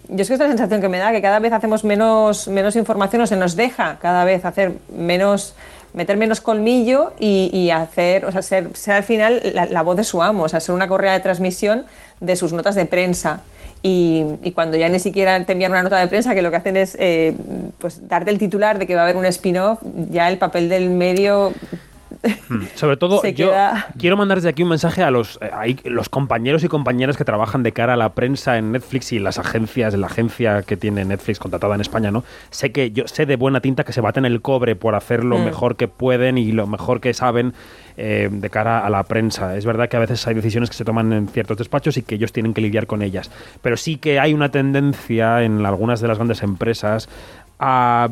Yo 0.09 0.23
es 0.23 0.29
que 0.29 0.35
es 0.35 0.41
la 0.41 0.49
sensación 0.49 0.81
que 0.81 0.89
me 0.89 0.99
da, 0.99 1.13
que 1.13 1.23
cada 1.23 1.39
vez 1.39 1.53
hacemos 1.53 1.85
menos, 1.85 2.49
menos 2.49 2.75
información 2.75 3.23
o 3.23 3.27
se 3.29 3.37
nos 3.37 3.55
deja 3.55 3.99
cada 4.03 4.25
vez 4.25 4.45
hacer 4.45 4.73
menos, 4.93 5.55
meter 5.95 6.17
menos 6.17 6.41
colmillo 6.41 7.13
y, 7.21 7.71
hacer, 7.71 8.25
o 8.25 8.33
sea, 8.33 8.43
ser, 8.43 8.77
ser 8.77 8.95
al 8.95 9.05
final 9.05 9.41
la, 9.55 9.67
la, 9.67 9.83
voz 9.83 9.97
de 9.97 10.03
su 10.03 10.21
amo, 10.21 10.43
o 10.43 10.49
sea, 10.49 10.59
ser 10.59 10.75
una 10.75 10.89
correa 10.89 11.13
de 11.13 11.21
transmisión 11.21 11.87
de 12.19 12.35
sus 12.35 12.53
notas 12.53 12.75
de 12.75 12.87
prensa. 12.87 13.43
Y, 13.83 14.53
cuando 14.55 14.77
ya 14.77 14.89
ni 14.89 14.99
siquiera 14.99 15.43
te 15.45 15.53
envían 15.53 15.73
una 15.73 15.83
nota 15.83 15.99
de 15.99 16.07
prensa, 16.07 16.35
que 16.35 16.43
lo 16.43 16.51
que 16.51 16.57
hacen 16.57 16.77
es 16.77 16.97
eh, 17.01 17.35
pues 17.79 18.07
darte 18.09 18.31
el 18.31 18.39
titular 18.39 18.79
de 18.79 18.87
que 18.87 18.95
va 18.95 19.03
a 19.03 19.05
haber 19.05 19.17
un 19.17 19.25
spin-off, 19.27 19.81
ya 20.11 20.29
el 20.29 20.39
papel 20.39 20.69
del 20.69 20.91
medio. 20.91 21.53
Sobre 22.75 22.97
todo, 22.97 23.23
yo 23.25 23.53
quiero 23.99 24.17
mandar 24.17 24.39
desde 24.39 24.51
aquí 24.51 24.63
un 24.63 24.69
mensaje 24.69 25.03
a 25.03 25.11
los, 25.11 25.39
eh, 25.41 25.77
los 25.85 26.09
compañeros 26.09 26.63
y 26.65 26.69
compañeras 26.69 27.17
que 27.17 27.25
trabajan 27.25 27.63
de 27.63 27.73
cara 27.73 27.95
a 27.95 27.97
la 27.97 28.11
prensa 28.11 28.59
en 28.59 28.73
Netflix 28.73 29.13
y 29.13 29.19
las 29.19 29.39
agencias, 29.39 29.95
la 29.95 30.07
agencia 30.07 30.63
que 30.63 30.77
tiene 30.77 31.05
Netflix 31.05 31.39
contratada 31.39 31.75
en 31.75 31.81
España, 31.81 32.11
¿no? 32.11 32.25
Sé 32.51 32.73
que 32.73 32.91
yo 32.91 33.09
sé 33.09 33.27
de 33.27 33.37
buena 33.37 33.61
tinta 33.61 33.85
que 33.85 33.93
se 33.93 34.01
baten 34.01 34.25
el 34.25 34.43
cobre 34.43 34.77
por 34.77 34.95
hacer 34.95 35.25
lo 35.25 35.39
hmm. 35.39 35.45
mejor 35.45 35.77
que 35.77 35.89
pueden 35.89 36.37
y 36.37 36.53
lo 36.53 36.67
mejor 36.67 37.01
que 37.01 37.15
saben 37.15 37.55
eh, 37.97 38.29
de 38.31 38.51
cara 38.51 38.85
a 38.87 38.91
la 38.91 39.03
prensa. 39.05 39.57
Es 39.57 39.65
verdad 39.65 39.89
que 39.89 39.97
a 39.97 40.01
veces 40.01 40.27
hay 40.27 40.35
decisiones 40.35 40.71
que 40.71 40.77
se 40.77 40.85
toman 40.85 41.13
en 41.13 41.29
ciertos 41.29 41.57
despachos 41.57 41.97
y 41.97 42.03
que 42.03 42.17
ellos 42.17 42.33
tienen 42.33 42.55
que 42.55 42.61
lidiar 42.61 42.87
con 42.87 43.03
ellas. 43.03 43.31
Pero 43.63 43.77
sí 43.77 43.97
que 43.97 44.21
hay 44.21 44.35
una 44.35 44.51
tendencia 44.51 45.43
en 45.43 45.65
algunas 45.65 46.01
de 46.01 46.09
las 46.09 46.19
grandes 46.19 46.43
empresas 46.43 47.09
a, 47.61 48.09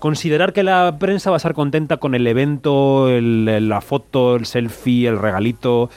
considerar 0.00 0.52
que 0.52 0.64
la 0.64 0.96
prensa 0.98 1.30
va 1.30 1.36
a 1.36 1.38
estar 1.38 1.54
contenta 1.54 1.98
con 1.98 2.16
el 2.16 2.26
evento, 2.26 3.08
la 3.08 3.80
foto, 3.80 4.36
el 4.36 4.44
selfie, 4.44 5.06
el 5.06 5.18
regalito. 5.18 5.88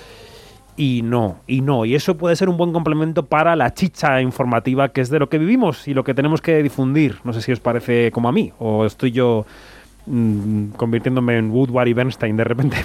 Y 0.77 1.01
no, 1.03 1.37
y 1.47 1.61
no. 1.61 1.85
Y 1.85 1.95
eso 1.95 2.15
puede 2.15 2.35
ser 2.35 2.47
un 2.47 2.57
buen 2.57 2.71
complemento 2.71 3.25
para 3.25 3.55
la 3.55 3.73
chicha 3.73 4.21
informativa, 4.21 4.89
que 4.89 5.01
es 5.01 5.09
de 5.09 5.19
lo 5.19 5.29
que 5.29 5.37
vivimos 5.37 5.87
y 5.87 5.93
lo 5.93 6.03
que 6.03 6.13
tenemos 6.13 6.41
que 6.41 6.61
difundir. 6.63 7.17
No 7.23 7.33
sé 7.33 7.41
si 7.41 7.51
os 7.51 7.59
parece 7.59 8.11
como 8.11 8.29
a 8.29 8.31
mí, 8.31 8.53
o 8.57 8.85
estoy 8.85 9.11
yo 9.11 9.45
mm, 10.05 10.69
convirtiéndome 10.77 11.37
en 11.37 11.51
Woodward 11.51 11.87
y 11.87 11.93
Bernstein 11.93 12.37
de 12.37 12.43
repente, 12.43 12.77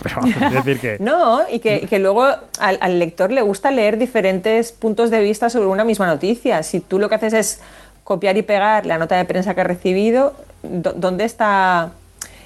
no, 1.00 1.40
y 1.50 1.60
que, 1.60 1.98
luego 1.98 2.26
al, 2.58 2.98
lector 2.98 3.30
le 3.30 3.42
gusta 3.42 3.70
leer 3.70 3.98
diferentes 3.98 4.72
puntos 4.72 5.10
de 5.10 5.20
vista 5.20 5.48
sobre 5.48 5.66
una 5.66 5.84
misma 5.84 6.06
noticia. 6.06 6.62
Si 6.62 6.80
tú 6.80 6.98
lo 6.98 7.08
que 7.08 7.14
haces 7.14 7.32
es 7.34 7.62
copiar 8.06 8.36
y 8.36 8.42
pegar 8.42 8.86
la 8.86 8.98
nota 8.98 9.16
de 9.16 9.24
prensa 9.24 9.56
que 9.56 9.62
ha 9.62 9.64
recibido, 9.64 10.32
¿dónde 10.62 11.24
está 11.24 11.90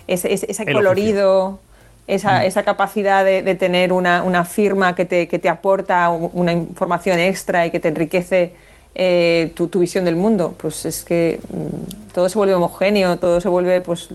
ese, 0.06 0.64
colorido? 0.72 1.60
Mm. 2.06 2.12
Esa, 2.12 2.62
capacidad 2.64 3.26
de, 3.26 3.54
tener 3.56 3.92
una, 3.92 4.44
firma 4.46 4.94
que 4.94 5.04
te, 5.04 5.48
aporta 5.50 6.08
una 6.08 6.54
información 6.54 7.18
extra 7.18 7.66
y 7.66 7.70
que 7.70 7.78
te 7.78 7.88
enriquece 7.88 8.54
eh, 8.94 9.52
tu, 9.54 9.68
visión 9.78 10.06
del 10.06 10.16
mundo, 10.16 10.54
pues 10.56 10.86
es 10.86 11.04
que 11.04 11.38
mm, 11.52 12.12
todo 12.14 12.30
se 12.30 12.38
vuelve 12.38 12.54
homogéneo, 12.54 13.18
todo 13.18 13.38
se 13.42 13.50
vuelve 13.50 13.82
pues 13.82 14.08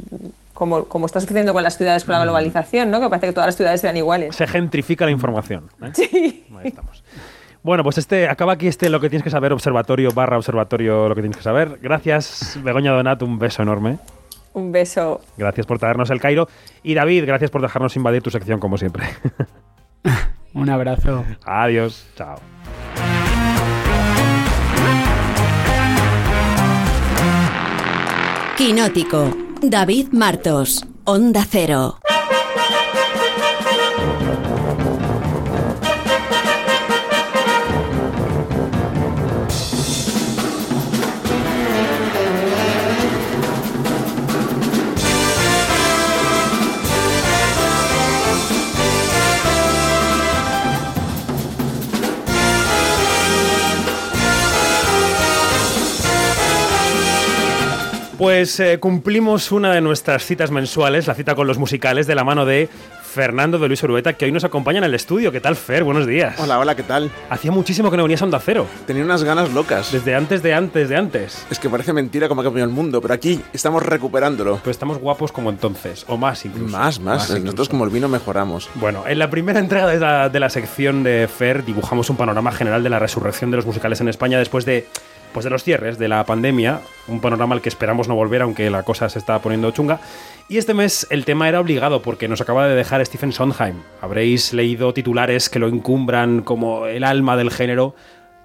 como, 0.55 0.85
como 0.85 1.05
está 1.05 1.21
sucediendo 1.21 1.53
con 1.53 1.61
las 1.61 1.77
ciudades 1.77 2.05
con 2.05 2.13
la 2.13 2.21
mm. 2.21 2.23
globalización, 2.23 2.89
¿no? 2.89 2.99
que 2.99 3.07
parece 3.07 3.27
que 3.27 3.33
todas 3.33 3.49
las 3.49 3.55
ciudades 3.55 3.81
sean 3.81 3.95
iguales. 3.95 4.35
Se 4.35 4.47
gentrifica 4.47 5.05
la 5.05 5.11
información. 5.11 5.69
¿eh? 5.83 5.91
Sí. 5.93 6.47
Ahí 6.57 6.69
estamos. 6.69 7.03
Bueno, 7.65 7.83
pues 7.83 7.97
este 7.97 8.29
acaba 8.29 8.53
aquí 8.53 8.67
este 8.67 8.91
lo 8.91 8.99
que 8.99 9.09
tienes 9.09 9.23
que 9.23 9.31
saber, 9.31 9.51
observatorio 9.51 10.11
barra 10.11 10.37
observatorio 10.37 11.09
lo 11.09 11.15
que 11.15 11.21
tienes 11.21 11.35
que 11.35 11.41
saber. 11.41 11.79
Gracias, 11.81 12.59
Begoña 12.63 12.91
Donat, 12.91 13.23
un 13.23 13.39
beso 13.39 13.63
enorme. 13.63 13.97
Un 14.53 14.71
beso. 14.71 15.21
Gracias 15.35 15.65
por 15.65 15.79
traernos 15.79 16.11
el 16.11 16.21
Cairo. 16.21 16.47
Y 16.83 16.93
David, 16.93 17.25
gracias 17.25 17.49
por 17.49 17.63
dejarnos 17.63 17.95
invadir 17.95 18.21
tu 18.21 18.29
sección 18.29 18.59
como 18.59 18.77
siempre. 18.77 19.07
un 20.53 20.69
abrazo. 20.69 21.25
Adiós. 21.43 22.05
Chao. 22.15 22.35
Quinótico. 28.57 29.35
David 29.63 30.09
Martos. 30.11 30.85
Onda 31.03 31.43
Cero. 31.49 31.97
Pues 58.25 58.59
eh, 58.59 58.79
cumplimos 58.79 59.51
una 59.51 59.71
de 59.71 59.81
nuestras 59.81 60.25
citas 60.25 60.49
mensuales, 60.49 61.05
la 61.05 61.13
cita 61.13 61.35
con 61.35 61.45
los 61.45 61.59
musicales, 61.59 62.07
de 62.07 62.15
la 62.15 62.23
mano 62.23 62.43
de 62.43 62.67
Fernando 63.03 63.59
de 63.59 63.67
Luis 63.67 63.83
Urueta, 63.83 64.13
que 64.13 64.25
hoy 64.25 64.31
nos 64.31 64.43
acompaña 64.43 64.79
en 64.79 64.83
el 64.85 64.95
estudio. 64.95 65.31
¿Qué 65.31 65.39
tal, 65.39 65.55
Fer? 65.55 65.83
Buenos 65.83 66.07
días. 66.07 66.33
Hola, 66.39 66.57
hola, 66.57 66.73
¿qué 66.73 66.81
tal? 66.81 67.11
Hacía 67.29 67.51
muchísimo 67.51 67.91
que 67.91 67.97
no 67.97 68.03
venías 68.03 68.23
a 68.23 68.25
Onda 68.25 68.39
Cero. 68.43 68.65
Tenía 68.87 69.03
unas 69.03 69.23
ganas 69.23 69.53
locas. 69.53 69.91
Desde 69.91 70.15
antes 70.15 70.41
de 70.41 70.55
antes 70.55 70.89
de 70.89 70.95
antes. 70.95 71.45
Es 71.51 71.59
que 71.59 71.69
parece 71.69 71.93
mentira 71.93 72.27
cómo 72.27 72.41
ha 72.41 72.43
cambiado 72.43 72.67
el 72.67 72.73
mundo, 72.73 72.99
pero 72.99 73.13
aquí 73.13 73.39
estamos 73.53 73.83
recuperándolo. 73.83 74.59
Pues 74.63 74.73
estamos 74.73 74.97
guapos 74.97 75.31
como 75.31 75.51
entonces, 75.51 76.03
o 76.07 76.17
más 76.17 76.43
incluso. 76.45 76.75
Más, 76.75 76.99
más. 76.99 77.29
Nosotros 77.29 77.69
como 77.69 77.83
el 77.83 77.91
vino 77.91 78.09
mejoramos. 78.09 78.71
Bueno, 78.73 79.03
en 79.05 79.19
la 79.19 79.29
primera 79.29 79.59
entrega 79.59 79.85
de 79.85 79.99
la, 79.99 80.29
de 80.29 80.39
la 80.39 80.49
sección 80.49 81.03
de 81.03 81.27
Fer 81.27 81.63
dibujamos 81.63 82.09
un 82.09 82.17
panorama 82.17 82.51
general 82.51 82.81
de 82.81 82.89
la 82.89 82.97
resurrección 82.97 83.51
de 83.51 83.57
los 83.57 83.67
musicales 83.67 84.01
en 84.01 84.09
España 84.09 84.39
después 84.39 84.65
de 84.65 84.87
pues 85.35 85.43
de 85.43 85.49
los 85.49 85.65
cierres 85.65 85.97
de 85.97 86.07
la 86.07 86.25
pandemia, 86.25 86.79
un 87.09 87.19
panorama 87.19 87.55
al 87.55 87.61
que 87.61 87.67
esperamos 87.67 88.07
no 88.07 88.15
volver, 88.15 88.41
aunque 88.41 88.69
la 88.69 88.83
cosa 88.83 89.09
se 89.09 89.19
está 89.19 89.37
poniendo 89.39 89.69
chunga. 89.71 89.99
Y 90.47 90.57
este 90.57 90.73
mes 90.73 91.05
el 91.09 91.25
tema 91.25 91.49
era 91.49 91.59
obligado 91.59 92.01
porque 92.01 92.29
nos 92.29 92.39
acaba 92.39 92.69
de 92.69 92.73
dejar 92.73 93.05
Stephen 93.05 93.33
Sondheim. 93.33 93.81
Habréis 93.99 94.53
leído 94.53 94.93
titulares 94.93 95.49
que 95.49 95.59
lo 95.59 95.67
encumbran 95.67 96.41
como 96.41 96.85
el 96.85 97.03
alma 97.03 97.35
del 97.35 97.51
género. 97.51 97.95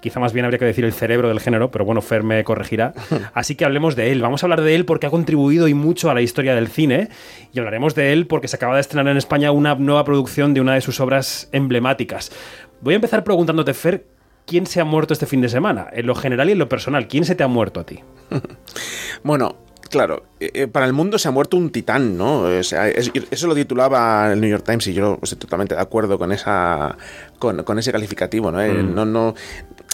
Quizá 0.01 0.19
más 0.19 0.33
bien 0.33 0.43
habría 0.43 0.59
que 0.59 0.65
decir 0.65 0.83
el 0.83 0.91
cerebro 0.91 1.29
del 1.29 1.39
género, 1.39 1.71
pero 1.71 1.85
bueno, 1.85 2.01
Fer 2.01 2.23
me 2.23 2.43
corregirá. 2.43 2.91
Así 3.33 3.55
que 3.55 3.63
hablemos 3.63 3.95
de 3.95 4.11
él. 4.11 4.21
Vamos 4.21 4.43
a 4.43 4.47
hablar 4.47 4.59
de 4.59 4.75
él 4.75 4.83
porque 4.83 5.07
ha 5.07 5.11
contribuido 5.11 5.69
y 5.69 5.73
mucho 5.73 6.09
a 6.09 6.13
la 6.13 6.21
historia 6.21 6.55
del 6.55 6.67
cine. 6.67 7.07
Y 7.53 7.59
hablaremos 7.59 7.95
de 7.95 8.11
él 8.11 8.27
porque 8.27 8.49
se 8.49 8.57
acaba 8.57 8.75
de 8.75 8.81
estrenar 8.81 9.09
en 9.09 9.17
España 9.17 9.53
una 9.53 9.75
nueva 9.75 10.03
producción 10.03 10.53
de 10.53 10.59
una 10.59 10.73
de 10.73 10.81
sus 10.81 10.99
obras 10.99 11.47
emblemáticas. 11.53 12.33
Voy 12.81 12.95
a 12.95 12.97
empezar 12.97 13.23
preguntándote, 13.23 13.73
Fer, 13.73 14.07
¿quién 14.45 14.65
se 14.65 14.81
ha 14.81 14.85
muerto 14.85 15.13
este 15.13 15.25
fin 15.25 15.41
de 15.41 15.49
semana? 15.49 15.87
En 15.91 16.05
lo 16.05 16.15
general 16.15 16.49
y 16.49 16.53
en 16.53 16.59
lo 16.59 16.69
personal, 16.69 17.07
¿quién 17.07 17.25
se 17.25 17.35
te 17.35 17.43
ha 17.43 17.47
muerto 17.47 17.79
a 17.79 17.85
ti? 17.85 17.99
bueno, 19.23 19.55
claro, 19.89 20.23
eh, 20.39 20.67
para 20.67 20.85
el 20.85 20.93
mundo 20.93 21.19
se 21.19 21.27
ha 21.27 21.31
muerto 21.31 21.57
un 21.57 21.71
titán, 21.71 22.17
¿no? 22.17 22.49
eso 22.49 23.47
lo 23.47 23.55
titulaba 23.55 24.31
el 24.31 24.41
New 24.41 24.49
York 24.49 24.63
Times 24.65 24.87
y 24.87 24.93
yo 24.93 25.19
estoy 25.21 25.37
totalmente 25.37 25.75
de 25.75 25.81
acuerdo 25.81 26.17
con 26.17 26.31
esa 26.31 26.97
con, 27.39 27.79
ese 27.79 27.91
calificativo, 27.91 28.51
¿no? 28.51 28.59
Mm. 28.59 28.93
no, 28.93 29.05
no 29.05 29.35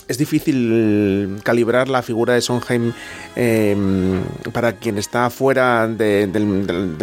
es 0.07 0.17
difícil 0.17 1.39
calibrar 1.43 1.89
la 1.89 2.01
figura 2.01 2.33
de 2.33 2.41
Sondheim 2.41 2.93
em, 3.35 4.21
para 4.53 4.73
quien 4.73 4.97
está 4.97 5.29
fuera 5.29 5.87
del, 5.87 6.29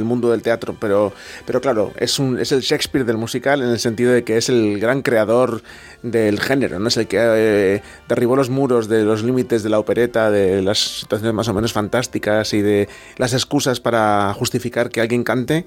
mundo 0.04 0.30
del 0.30 0.42
teatro, 0.42 0.76
pero, 0.78 1.12
pero 1.46 1.60
claro, 1.60 1.92
es, 1.96 2.18
un, 2.18 2.38
es 2.38 2.52
el 2.52 2.60
Shakespeare 2.60 3.04
del 3.04 3.18
musical 3.18 3.62
en 3.62 3.68
el 3.68 3.78
sentido 3.78 4.12
de 4.12 4.24
que 4.24 4.36
es 4.36 4.48
el 4.48 4.78
gran 4.80 5.02
creador 5.02 5.62
del 6.02 6.40
género, 6.40 6.78
¿no? 6.78 6.88
Es 6.88 6.96
el 6.96 7.06
que 7.06 7.18
eh, 7.20 7.82
derribó 8.08 8.36
los 8.36 8.50
muros 8.50 8.88
de 8.88 9.04
los 9.04 9.22
límites 9.22 9.62
de 9.62 9.70
la 9.70 9.78
opereta, 9.78 10.30
de 10.30 10.62
las 10.62 11.00
situaciones 11.00 11.34
más 11.34 11.48
o 11.48 11.54
menos 11.54 11.72
fantásticas 11.72 12.52
y 12.54 12.62
de 12.62 12.88
las 13.16 13.32
excusas 13.32 13.80
para 13.80 14.32
justificar 14.34 14.90
que 14.90 15.00
alguien 15.00 15.24
cante 15.24 15.66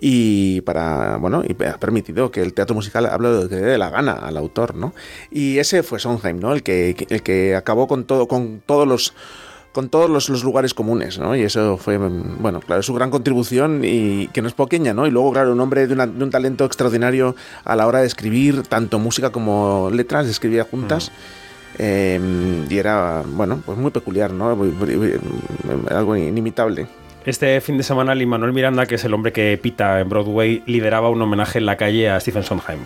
y 0.00 0.60
para, 0.62 1.16
bueno, 1.16 1.42
y 1.46 1.52
ha 1.64 1.78
permitido 1.78 2.30
que 2.30 2.42
el 2.42 2.54
teatro 2.54 2.74
musical 2.74 3.06
hable 3.06 3.28
de 3.28 3.42
lo 3.42 3.48
que 3.48 3.56
dé 3.56 3.78
la 3.78 3.90
gana 3.90 4.12
al 4.12 4.36
autor, 4.36 4.74
¿no? 4.74 4.94
Y 5.30 5.58
ese 5.58 5.82
fue 5.82 5.98
Sondheim, 5.98 6.38
¿no? 6.38 6.52
El 6.52 6.62
que, 6.62 6.71
el 7.08 7.22
que 7.22 7.56
acabó 7.56 7.86
con 7.86 8.04
todo, 8.04 8.28
con 8.28 8.62
todos 8.64 8.86
los 8.86 9.14
con 9.72 9.88
todos 9.88 10.10
los, 10.10 10.44
lugares 10.44 10.74
comunes, 10.74 11.18
¿no? 11.18 11.34
Y 11.34 11.42
eso 11.42 11.78
fue, 11.78 11.96
bueno, 11.96 12.60
claro, 12.60 12.82
su 12.82 12.92
gran 12.92 13.10
contribución 13.10 13.80
y 13.84 14.28
que 14.28 14.42
no 14.42 14.48
es 14.48 14.54
pequeña, 14.54 14.92
¿no? 14.92 15.06
Y 15.06 15.10
luego, 15.10 15.32
claro, 15.32 15.52
un 15.52 15.60
hombre 15.60 15.86
de, 15.86 15.94
un 15.94 16.30
talento 16.30 16.66
extraordinario 16.66 17.34
a 17.64 17.74
la 17.74 17.86
hora 17.86 18.00
de 18.00 18.06
escribir 18.06 18.64
tanto 18.64 18.98
música 18.98 19.30
como 19.30 19.90
letras, 19.90 20.26
escribía 20.28 20.64
juntas. 20.64 21.10
Em, 21.78 22.70
y 22.70 22.76
era, 22.76 23.22
bueno, 23.26 23.62
pues 23.64 23.78
muy 23.78 23.90
peculiar, 23.90 24.30
¿no? 24.30 24.50
algo 25.88 26.16
inimitable. 26.16 26.86
Este 27.24 27.60
fin 27.60 27.78
de 27.78 27.84
semana, 27.84 28.14
Lin 28.14 28.28
Manuel 28.28 28.52
Miranda, 28.52 28.84
que 28.84 28.96
es 28.96 29.04
el 29.04 29.14
hombre 29.14 29.32
que 29.32 29.56
pita 29.56 30.00
en 30.00 30.08
Broadway, 30.08 30.62
lideraba 30.66 31.08
un 31.08 31.22
homenaje 31.22 31.58
en 31.58 31.66
la 31.66 31.76
calle 31.76 32.10
a 32.10 32.20
Stephen 32.20 32.42
Sondheim. 32.42 32.80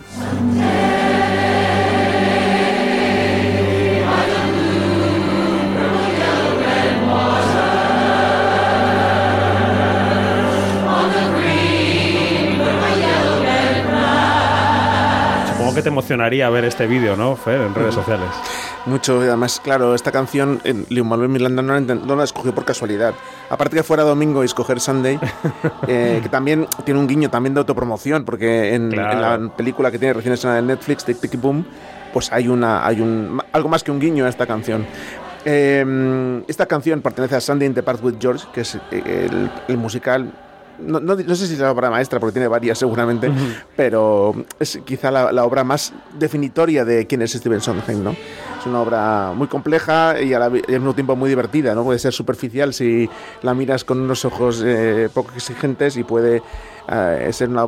Te 15.87 15.89
emocionaría 15.89 16.49
ver 16.49 16.65
este 16.65 16.85
vídeo, 16.85 17.15
¿no, 17.15 17.37
Fer, 17.37 17.61
en 17.61 17.73
redes 17.73 17.95
sociales? 17.95 18.27
Mucho, 18.87 19.21
además, 19.21 19.61
claro, 19.63 19.95
esta 19.95 20.11
canción, 20.11 20.59
Leon 20.89 21.07
Manuel 21.07 21.29
Miranda 21.29 21.61
no, 21.61 21.79
no, 21.79 22.15
la 22.17 22.25
escogió 22.25 22.53
por 22.53 22.65
casualidad. 22.65 23.13
Aparte 23.49 23.77
que 23.77 23.83
fuera 23.83 24.03
domingo 24.03 24.43
y 24.43 24.47
escoger 24.47 24.81
Sunday, 24.81 25.17
eh, 25.87 26.19
que 26.21 26.27
también 26.27 26.67
tiene 26.83 26.99
un 26.99 27.07
guiño 27.07 27.29
también 27.29 27.53
de 27.53 27.61
autopromoción, 27.61 28.25
porque 28.25 28.75
en, 28.75 28.93
la 28.93 29.49
película 29.55 29.89
que 29.89 29.97
tiene 29.97 30.13
recién 30.13 30.33
estrenada 30.33 30.59
en 30.59 30.67
Netflix, 30.67 31.05
Tick 31.05 31.21
Tick 31.21 31.39
Boom, 31.39 31.65
pues 32.11 32.33
hay, 32.33 32.49
una, 32.49 32.85
hay 32.85 32.99
un, 32.99 33.41
algo 33.53 33.69
más 33.69 33.81
que 33.81 33.91
un 33.91 34.01
guiño 34.01 34.25
a 34.25 34.29
esta 34.29 34.45
canción. 34.45 34.85
Em, 35.45 36.43
esta 36.49 36.65
canción 36.65 37.01
pertenece 37.01 37.37
a 37.37 37.39
Sunday 37.39 37.65
in 37.65 37.73
the 37.73 37.81
Park 37.81 38.03
with 38.03 38.15
George, 38.19 38.45
que 38.53 38.59
es 38.59 38.77
eh, 38.91 39.29
el 39.69 39.77
musical 39.77 40.33
no, 40.79 40.99
no, 40.99 41.35
sé 41.35 41.47
si 41.47 41.53
es 41.53 41.59
la 41.59 41.71
obra 41.71 41.89
maestra, 41.89 42.19
porque 42.19 42.33
tiene 42.33 42.47
varias 42.47 42.77
seguramente, 42.77 43.31
pero 43.75 44.35
es 44.59 44.79
quizá 44.85 45.11
la, 45.11 45.43
obra 45.45 45.63
más 45.63 45.93
definitoria 46.17 46.85
de 46.85 47.07
quién 47.07 47.21
es 47.21 47.31
Steven 47.33 47.61
Sondheim, 47.61 48.03
¿no? 48.03 48.11
Es 48.11 48.65
una 48.65 48.81
obra 48.81 49.33
muy 49.35 49.47
compleja 49.47 50.21
y, 50.21 50.33
al 50.33 50.51
mismo 50.51 50.93
tiempo 50.93 51.15
muy 51.15 51.29
divertida, 51.29 51.73
¿no? 51.75 51.83
Puede 51.83 51.99
ser 51.99 52.13
superficial 52.13 52.73
si 52.73 53.09
la 53.41 53.53
miras 53.53 53.83
con 53.83 54.01
unos 54.01 54.25
ojos 54.25 54.61
eh, 54.65 55.09
poco 55.13 55.31
exigentes 55.35 55.97
y 55.97 56.03
puede 56.03 56.41
eh, 56.89 57.29
ser 57.31 57.49
la 57.49 57.65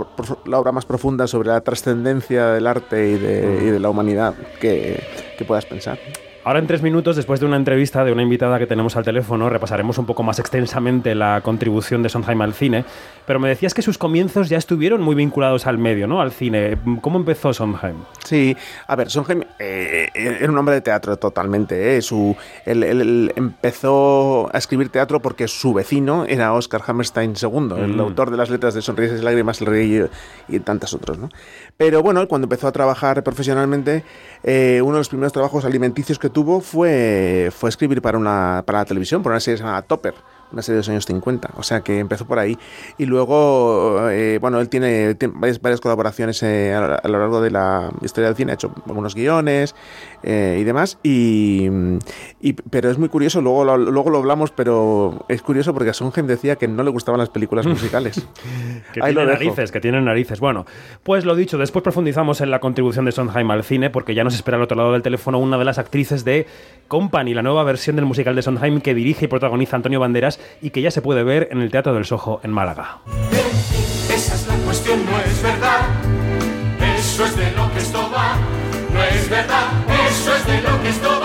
obra 0.59 0.71
más 0.71 0.85
profunda 0.85 1.27
sobre 1.27 1.49
la 1.49 1.61
trascendencia 1.61 2.47
del 2.47 2.67
arte 2.67 3.09
y 3.09 3.17
de, 3.17 3.79
la 3.79 3.89
humanidad 3.89 4.33
que 4.59 5.01
puedas 5.47 5.65
pensar. 5.65 5.97
Ahora 6.45 6.59
en 6.59 6.67
tres 6.67 6.81
minutos, 6.81 7.17
después 7.17 7.41
de 7.41 7.45
una 7.45 7.57
entrevista 7.57 8.05
de 8.05 8.13
una 8.13 8.23
invitada 8.23 8.57
que 8.59 8.65
tenemos 8.65 8.95
al 8.95 9.03
teléfono, 9.03 9.49
repasaremos 9.49 9.97
un 9.97 10.05
poco 10.05 10.23
más 10.23 10.39
extensamente 10.39 11.13
la 11.13 11.41
contribución 11.41 12.01
de 12.01 12.07
Sondheim 12.07 12.41
al 12.41 12.53
cine, 12.53 12.85
pero 13.27 13.39
me 13.39 13.49
decías 13.49 13.73
que 13.73 13.81
sus 13.81 13.97
comienzos 13.97 14.47
ya 14.47 14.57
estuvieron 14.57 15.01
muy 15.01 15.15
vinculados 15.15 15.67
al 15.67 15.77
medio, 15.77 16.07
¿no? 16.07 16.21
Al 16.21 16.31
cine. 16.31 16.77
¿Cómo 17.01 17.19
empezó 17.19 17.53
Sondheim? 17.53 17.97
Sí, 18.23 18.55
a 18.87 18.95
ver, 18.95 19.09
Sondheim 19.09 19.43
eh, 19.59 20.07
era 20.13 20.49
un 20.49 20.57
hombre 20.57 20.75
de 20.75 20.81
teatro 20.81 21.17
totalmente. 21.17 21.97
¿eh? 21.97 22.01
Su, 22.01 22.35
él, 22.65 23.33
empezó 23.35 24.49
a 24.53 24.57
escribir 24.57 24.89
teatro 24.89 25.21
porque 25.21 25.47
su 25.49 25.73
vecino 25.73 26.25
era 26.25 26.53
Oscar 26.53 26.81
Hammerstein 26.87 27.33
II, 27.39 27.75
el 27.77 27.97
mm. 27.97 27.99
autor 27.99 28.31
de 28.31 28.37
las 28.37 28.49
letras 28.49 28.73
de 28.73 28.81
Sonrisas 28.81 29.19
y 29.19 29.23
Lágrimas, 29.23 29.59
El 29.59 29.67
Rey 29.67 30.09
y, 30.47 30.55
y 30.55 30.59
tantas 30.61 30.93
otros, 30.93 31.17
¿no? 31.17 31.29
Pero 31.75 32.01
bueno, 32.01 32.27
cuando 32.27 32.45
empezó 32.45 32.67
a 32.67 32.71
trabajar 32.71 33.23
profesionalmente, 33.23 34.03
eh, 34.43 34.81
uno 34.81 34.93
de 34.93 34.99
los 34.99 35.09
primeros 35.09 35.33
trabajos 35.33 35.65
alimenticios 35.65 36.17
que 36.17 36.29
tuvo 36.29 36.38
fue, 36.61 37.51
fue 37.55 37.69
escribir 37.69 38.01
para, 38.01 38.17
una, 38.17 38.63
para 38.65 38.79
la 38.79 38.85
televisión, 38.85 39.23
por 39.23 39.31
una 39.31 39.39
serie 39.39 39.57
llamada 39.57 39.81
Topper 39.81 40.15
una 40.51 40.61
serie 40.61 40.77
de 40.77 40.79
los 40.79 40.89
años 40.89 41.05
50, 41.05 41.51
o 41.57 41.63
sea 41.63 41.81
que 41.81 41.99
empezó 41.99 42.25
por 42.25 42.39
ahí. 42.39 42.57
Y 42.97 43.05
luego, 43.05 44.09
eh, 44.09 44.39
bueno, 44.41 44.59
él 44.59 44.69
tiene, 44.69 45.15
varias, 45.33 45.81
colaboraciones 45.81 46.41
eh, 46.43 46.73
a, 46.73 47.07
lo 47.07 47.19
largo 47.19 47.41
de 47.41 47.51
la 47.51 47.91
historia 48.01 48.29
del 48.29 48.35
cine, 48.35 48.51
ha 48.51 48.55
hecho 48.55 48.73
algunos 48.87 49.15
guiones 49.15 49.75
eh, 50.23 50.57
y 50.59 50.63
demás, 50.63 50.97
y, 51.03 51.69
pero 52.69 52.89
es 52.89 52.97
muy 52.97 53.09
curioso, 53.09 53.41
luego 53.41 53.63
lo, 53.63 53.77
luego 53.77 54.09
lo 54.09 54.17
hablamos, 54.19 54.51
pero 54.51 55.25
es 55.27 55.41
curioso 55.41 55.73
porque 55.73 55.89
a 55.89 55.93
Sondheim 55.93 56.27
decía 56.27 56.55
que 56.55 56.67
no 56.67 56.83
le 56.83 56.89
gustaban 56.89 57.19
las 57.19 57.29
películas 57.29 57.65
musicales. 57.67 58.27
que 58.93 59.01
tiene 59.01 59.25
narices, 59.25 59.71
que 59.71 59.79
tienen 59.79 60.05
narices. 60.05 60.39
Bueno, 60.39 60.65
pues 61.03 61.25
lo 61.25 61.35
dicho, 61.35 61.57
después 61.57 61.83
profundizamos 61.83 62.41
en 62.41 62.51
la 62.51 62.59
contribución 62.59 63.05
de 63.05 63.11
Sondheim 63.11 63.49
al 63.51 63.63
cine, 63.63 63.89
porque 63.89 64.13
ya 64.13 64.23
nos 64.23 64.35
espera 64.35 64.57
al 64.57 64.63
otro 64.63 64.77
lado 64.77 64.93
del 64.93 65.01
teléfono 65.01 65.39
una 65.39 65.57
de 65.57 65.65
las 65.65 65.77
actrices 65.77 66.25
de 66.25 66.47
Company, 66.87 67.33
la 67.33 67.41
nueva 67.41 67.63
versión 67.63 67.95
del 67.95 68.05
musical 68.05 68.35
de 68.35 68.41
Sondheim 68.41 68.81
que 68.81 68.93
dirige 68.93 69.25
y 69.25 69.27
protagoniza 69.27 69.75
Antonio 69.75 69.99
Banderas 69.99 70.39
y 70.61 70.71
que 70.71 70.81
ya 70.81 70.91
se 70.91 71.01
puede 71.01 71.23
ver 71.23 71.49
en 71.51 71.61
el 71.61 71.71
Teatro 71.71 71.93
del 71.93 72.05
Sojo 72.05 72.39
en 72.43 72.51
Málaga. 72.51 72.99
Esa 74.13 74.35
es 74.35 74.47
la 74.47 74.55
cuestión, 74.65 75.05
no 75.05 75.17
es 75.19 75.43
verdad. 75.43 75.68
De 80.49 80.61
lo 80.61 80.81
que 80.81 80.89
esto 80.89 81.18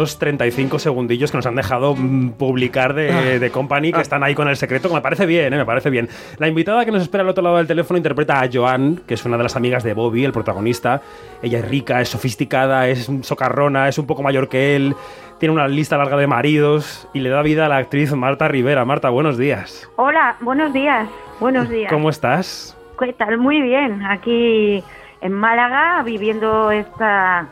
los 0.00 0.18
35 0.18 0.78
segundillos 0.78 1.30
que 1.30 1.36
nos 1.36 1.46
han 1.46 1.54
dejado 1.54 1.94
mm, 1.94 2.30
publicar 2.30 2.94
de, 2.94 3.38
de 3.38 3.50
Company, 3.50 3.92
que 3.92 3.98
ah. 3.98 4.02
están 4.02 4.22
ahí 4.22 4.34
con 4.34 4.48
el 4.48 4.56
secreto, 4.56 4.88
que 4.88 4.94
me 4.94 5.00
parece 5.00 5.26
bien, 5.26 5.52
¿eh? 5.52 5.56
me 5.56 5.66
parece 5.66 5.90
bien. 5.90 6.08
La 6.38 6.48
invitada 6.48 6.84
que 6.84 6.90
nos 6.90 7.02
espera 7.02 7.22
al 7.22 7.28
otro 7.28 7.42
lado 7.42 7.58
del 7.58 7.66
teléfono 7.66 7.98
interpreta 7.98 8.40
a 8.40 8.48
Joan, 8.52 9.02
que 9.06 9.14
es 9.14 9.24
una 9.24 9.36
de 9.36 9.42
las 9.42 9.56
amigas 9.56 9.84
de 9.84 9.94
Bobby, 9.94 10.24
el 10.24 10.32
protagonista. 10.32 11.02
Ella 11.42 11.58
es 11.58 11.68
rica, 11.68 12.00
es 12.00 12.08
sofisticada, 12.08 12.88
es 12.88 13.10
socarrona, 13.22 13.88
es 13.88 13.98
un 13.98 14.06
poco 14.06 14.22
mayor 14.22 14.48
que 14.48 14.74
él, 14.74 14.94
tiene 15.38 15.54
una 15.54 15.68
lista 15.68 15.96
larga 15.96 16.16
de 16.16 16.26
maridos 16.26 17.08
y 17.14 17.20
le 17.20 17.30
da 17.30 17.42
vida 17.42 17.66
a 17.66 17.68
la 17.68 17.76
actriz 17.76 18.12
Marta 18.12 18.48
Rivera. 18.48 18.84
Marta, 18.84 19.10
buenos 19.10 19.38
días. 19.38 19.90
Hola, 19.96 20.36
buenos 20.40 20.72
días. 20.72 21.08
Buenos 21.40 21.68
días. 21.68 21.90
¿Cómo 21.90 22.10
estás? 22.10 22.76
¿Qué 22.98 23.12
tal? 23.14 23.38
Muy 23.38 23.62
bien. 23.62 24.02
Aquí 24.04 24.82
en 25.20 25.32
Málaga, 25.32 26.02
viviendo 26.02 26.70
esta 26.70 27.48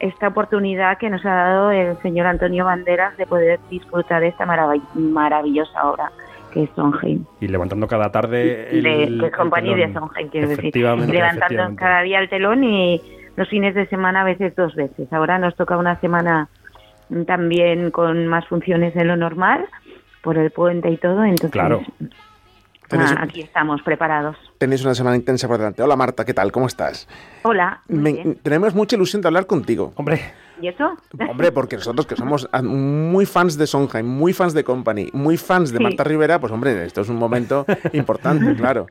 esta 0.00 0.28
oportunidad 0.28 0.98
que 0.98 1.10
nos 1.10 1.24
ha 1.24 1.34
dado 1.34 1.70
el 1.70 1.96
señor 2.02 2.26
Antonio 2.26 2.64
Banderas 2.64 3.16
de 3.16 3.26
poder 3.26 3.60
disfrutar 3.70 4.20
de 4.20 4.28
esta 4.28 4.46
maravillosa 4.94 5.90
obra 5.90 6.10
que 6.52 6.64
es 6.64 6.70
Sonheim. 6.74 7.24
Y 7.40 7.48
levantando 7.48 7.86
cada 7.86 8.10
tarde 8.10 8.70
el, 8.70 8.82
de, 9.20 9.30
compañía 9.30 9.76
de 9.76 9.92
quiero 10.30 10.48
decir. 10.48 10.74
Levantando 10.74 11.76
cada 11.76 12.02
día 12.02 12.20
el 12.20 12.28
telón 12.28 12.64
y 12.64 13.00
los 13.36 13.48
fines 13.48 13.74
de 13.74 13.86
semana 13.86 14.22
a 14.22 14.24
veces 14.24 14.54
dos 14.56 14.74
veces. 14.74 15.12
Ahora 15.12 15.38
nos 15.38 15.54
toca 15.56 15.76
una 15.76 16.00
semana 16.00 16.48
también 17.26 17.90
con 17.90 18.26
más 18.26 18.46
funciones 18.46 18.94
de 18.94 19.04
lo 19.04 19.16
normal 19.16 19.66
por 20.22 20.36
el 20.36 20.50
puente 20.50 20.90
y 20.90 20.96
todo, 20.96 21.24
entonces 21.24 21.50
claro. 21.50 21.82
Ah, 22.90 23.18
aquí 23.22 23.42
estamos 23.42 23.82
preparados. 23.82 24.36
Tenéis 24.58 24.82
una 24.84 24.94
semana 24.94 25.16
intensa 25.16 25.46
por 25.46 25.58
delante. 25.58 25.82
Hola 25.82 25.96
Marta, 25.96 26.24
¿qué 26.24 26.32
tal? 26.32 26.50
¿Cómo 26.52 26.66
estás? 26.66 27.06
Hola. 27.42 27.82
tenemos 28.42 28.74
mucha 28.74 28.96
ilusión 28.96 29.20
de 29.20 29.28
hablar 29.28 29.46
contigo. 29.46 29.92
Hombre. 29.96 30.20
¿Y 30.60 30.68
eso? 30.68 30.96
Hombre, 31.28 31.52
porque 31.52 31.76
nosotros 31.76 32.06
que 32.06 32.16
somos 32.16 32.48
muy 32.62 33.26
fans 33.26 33.56
de 33.58 33.66
Sondheim, 33.66 34.06
muy 34.06 34.32
fans 34.32 34.54
de 34.54 34.64
Company, 34.64 35.08
muy 35.12 35.36
fans 35.36 35.72
de 35.72 35.78
Marta 35.78 36.02
Rivera, 36.02 36.40
pues 36.40 36.52
hombre, 36.52 36.84
esto 36.84 37.02
es 37.02 37.08
un 37.08 37.16
momento 37.16 37.64
importante, 37.92 38.54
claro. 38.56 38.86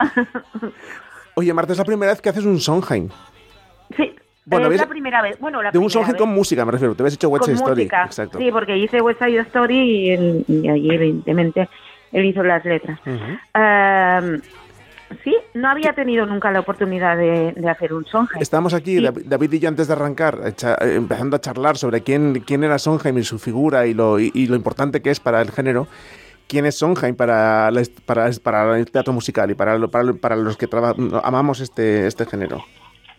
Oye, 1.36 1.54
Marta, 1.54 1.74
es 1.74 1.78
la 1.78 1.86
primera 1.86 2.12
vez 2.12 2.22
que 2.22 2.30
haces 2.30 2.46
un 2.46 2.60
Sondheim. 2.60 3.10
Sí, 3.96 4.16
bueno, 4.46 4.72
es 4.72 4.80
la 4.80 4.88
primera 4.88 5.22
vez. 5.22 5.38
Bueno, 5.40 5.62
la 5.62 5.72
de 5.72 5.78
un 5.78 5.90
Sondheim 5.90 6.16
con 6.18 6.30
música, 6.30 6.64
me 6.64 6.72
refiero. 6.72 6.96
Te 6.96 7.04
habías 7.04 7.16
hecho 7.16 7.30
West 7.30 7.46
Side 7.46 7.56
Story. 7.58 7.84
Exacto. 7.84 8.38
Sí, 8.38 8.50
porque 8.50 8.78
hice 8.78 9.02
West 9.02 9.20
Side 9.20 9.40
Story 9.42 9.76
y, 9.78 10.46
y 10.48 10.70
allí, 10.70 10.90
evidentemente, 10.90 11.68
él 12.12 12.26
hizo 12.26 12.44
las 12.44 12.64
letras. 12.66 13.00
sí, 15.24 15.36
no 15.54 15.70
había 15.70 15.94
tenido 15.94 16.26
nunca 16.26 16.52
la 16.52 16.60
oportunidad 16.60 17.18
de, 17.18 17.54
hacer 17.70 17.94
un 17.94 18.06
Sondheim. 18.06 18.42
Estábamos 18.42 18.74
aquí, 18.74 19.00
David 19.02 19.54
y 19.54 19.60
yo, 19.60 19.70
antes 19.70 19.88
de 19.88 19.94
arrancar, 19.94 20.38
empezando 20.82 21.36
a 21.36 21.42
charlar 21.42 21.78
sobre 21.78 22.02
quién, 22.02 22.42
quién 22.46 22.64
era 22.64 22.78
Sondheim 22.80 23.18
y 23.18 23.24
su 23.24 23.40
figura 23.40 23.88
y 23.88 23.94
lo, 23.94 24.20
y, 24.20 24.48
lo 24.48 24.56
importante 24.56 25.02
que 25.02 25.12
es 25.12 25.20
para 25.20 25.42
el 25.42 25.52
género. 25.52 25.88
¿Quién 26.48 26.66
es 26.66 26.78
Sondheim 26.78 27.16
para, 27.16 27.70
para, 28.06 28.30
para 28.42 28.78
el 28.78 28.90
teatro 28.90 29.12
musical 29.12 29.52
y 29.52 29.56
para, 29.56 29.78
para, 29.88 30.14
para 30.14 30.36
los 30.38 30.56
que 30.56 30.68
amamos 31.24 31.60
este, 31.60 32.08
este 32.08 32.26
género? 32.26 32.64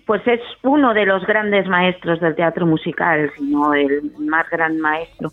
Pues 0.08 0.26
es 0.26 0.40
uno 0.62 0.94
de 0.94 1.04
los 1.04 1.26
grandes 1.26 1.66
maestros 1.66 2.18
del 2.20 2.34
teatro 2.34 2.64
musical, 2.64 3.30
sino 3.36 3.74
el 3.74 4.10
más 4.18 4.48
gran 4.48 4.80
maestro. 4.80 5.30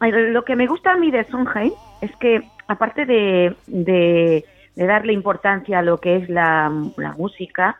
lo 0.00 0.44
que 0.46 0.56
me 0.56 0.66
gusta 0.66 0.92
a 0.92 0.96
mí 0.96 1.10
de 1.10 1.24
Sondheim 1.24 1.74
es 2.00 2.10
que, 2.16 2.40
aparte 2.66 3.04
de, 3.06 3.54
de, 3.66 4.44
darle 4.76 5.12
importancia 5.12 5.78
a 5.78 5.82
lo 5.82 5.98
que 5.98 6.16
es 6.16 6.28
la, 6.28 6.70
música, 7.16 7.78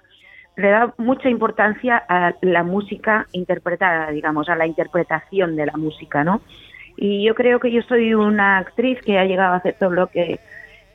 le 0.57 0.69
da 0.69 0.93
mucha 0.99 1.29
importancia 1.29 2.03
a 2.09 2.35
la 2.43 2.63
música 2.63 3.27
interpretada, 3.33 4.11
digamos, 4.11 4.49
a 4.49 4.57
la 4.57 4.67
interpretación 4.67 5.57
de 5.57 5.67
la 5.67 5.77
música, 5.77 6.25
¿no? 6.25 6.43
Y 6.97 7.25
yo 7.25 7.35
creo 7.35 7.59
que 7.59 7.73
yo 7.73 7.81
soy 7.83 8.13
una 8.13 8.59
actriz 8.59 9.01
que 9.01 9.19
ha 9.19 9.25
llegado 9.25 9.55
a 9.55 9.57
hacer 9.57 9.77
todo 9.79 9.91
lo 9.91 10.09
que 10.09 10.39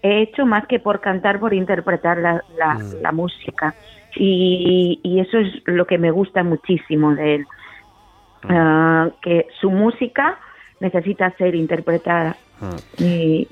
he 0.04 0.22
hecho 0.22 0.46
más 0.46 0.68
que 0.68 0.80
por 0.80 1.02
cantar, 1.02 1.40
por 1.40 1.56
interpretar 1.56 2.20
la, 2.20 2.44
la, 2.56 3.12
mm. 3.12 3.16
música. 3.16 3.74
Y, 4.16 5.00
y, 5.04 5.20
eso 5.20 5.40
es 5.40 5.62
lo 5.66 5.86
que 5.86 5.98
me 5.98 6.12
gusta 6.12 6.44
muchísimo 6.44 7.16
de 7.16 7.36
él, 7.36 7.46
mm. 8.44 8.52
ah, 8.52 9.10
que 9.22 9.48
su 9.60 9.72
música 9.72 10.38
necesita 10.80 11.32
ser 11.32 11.56
interpretada 11.56 12.38
y, 12.98 13.48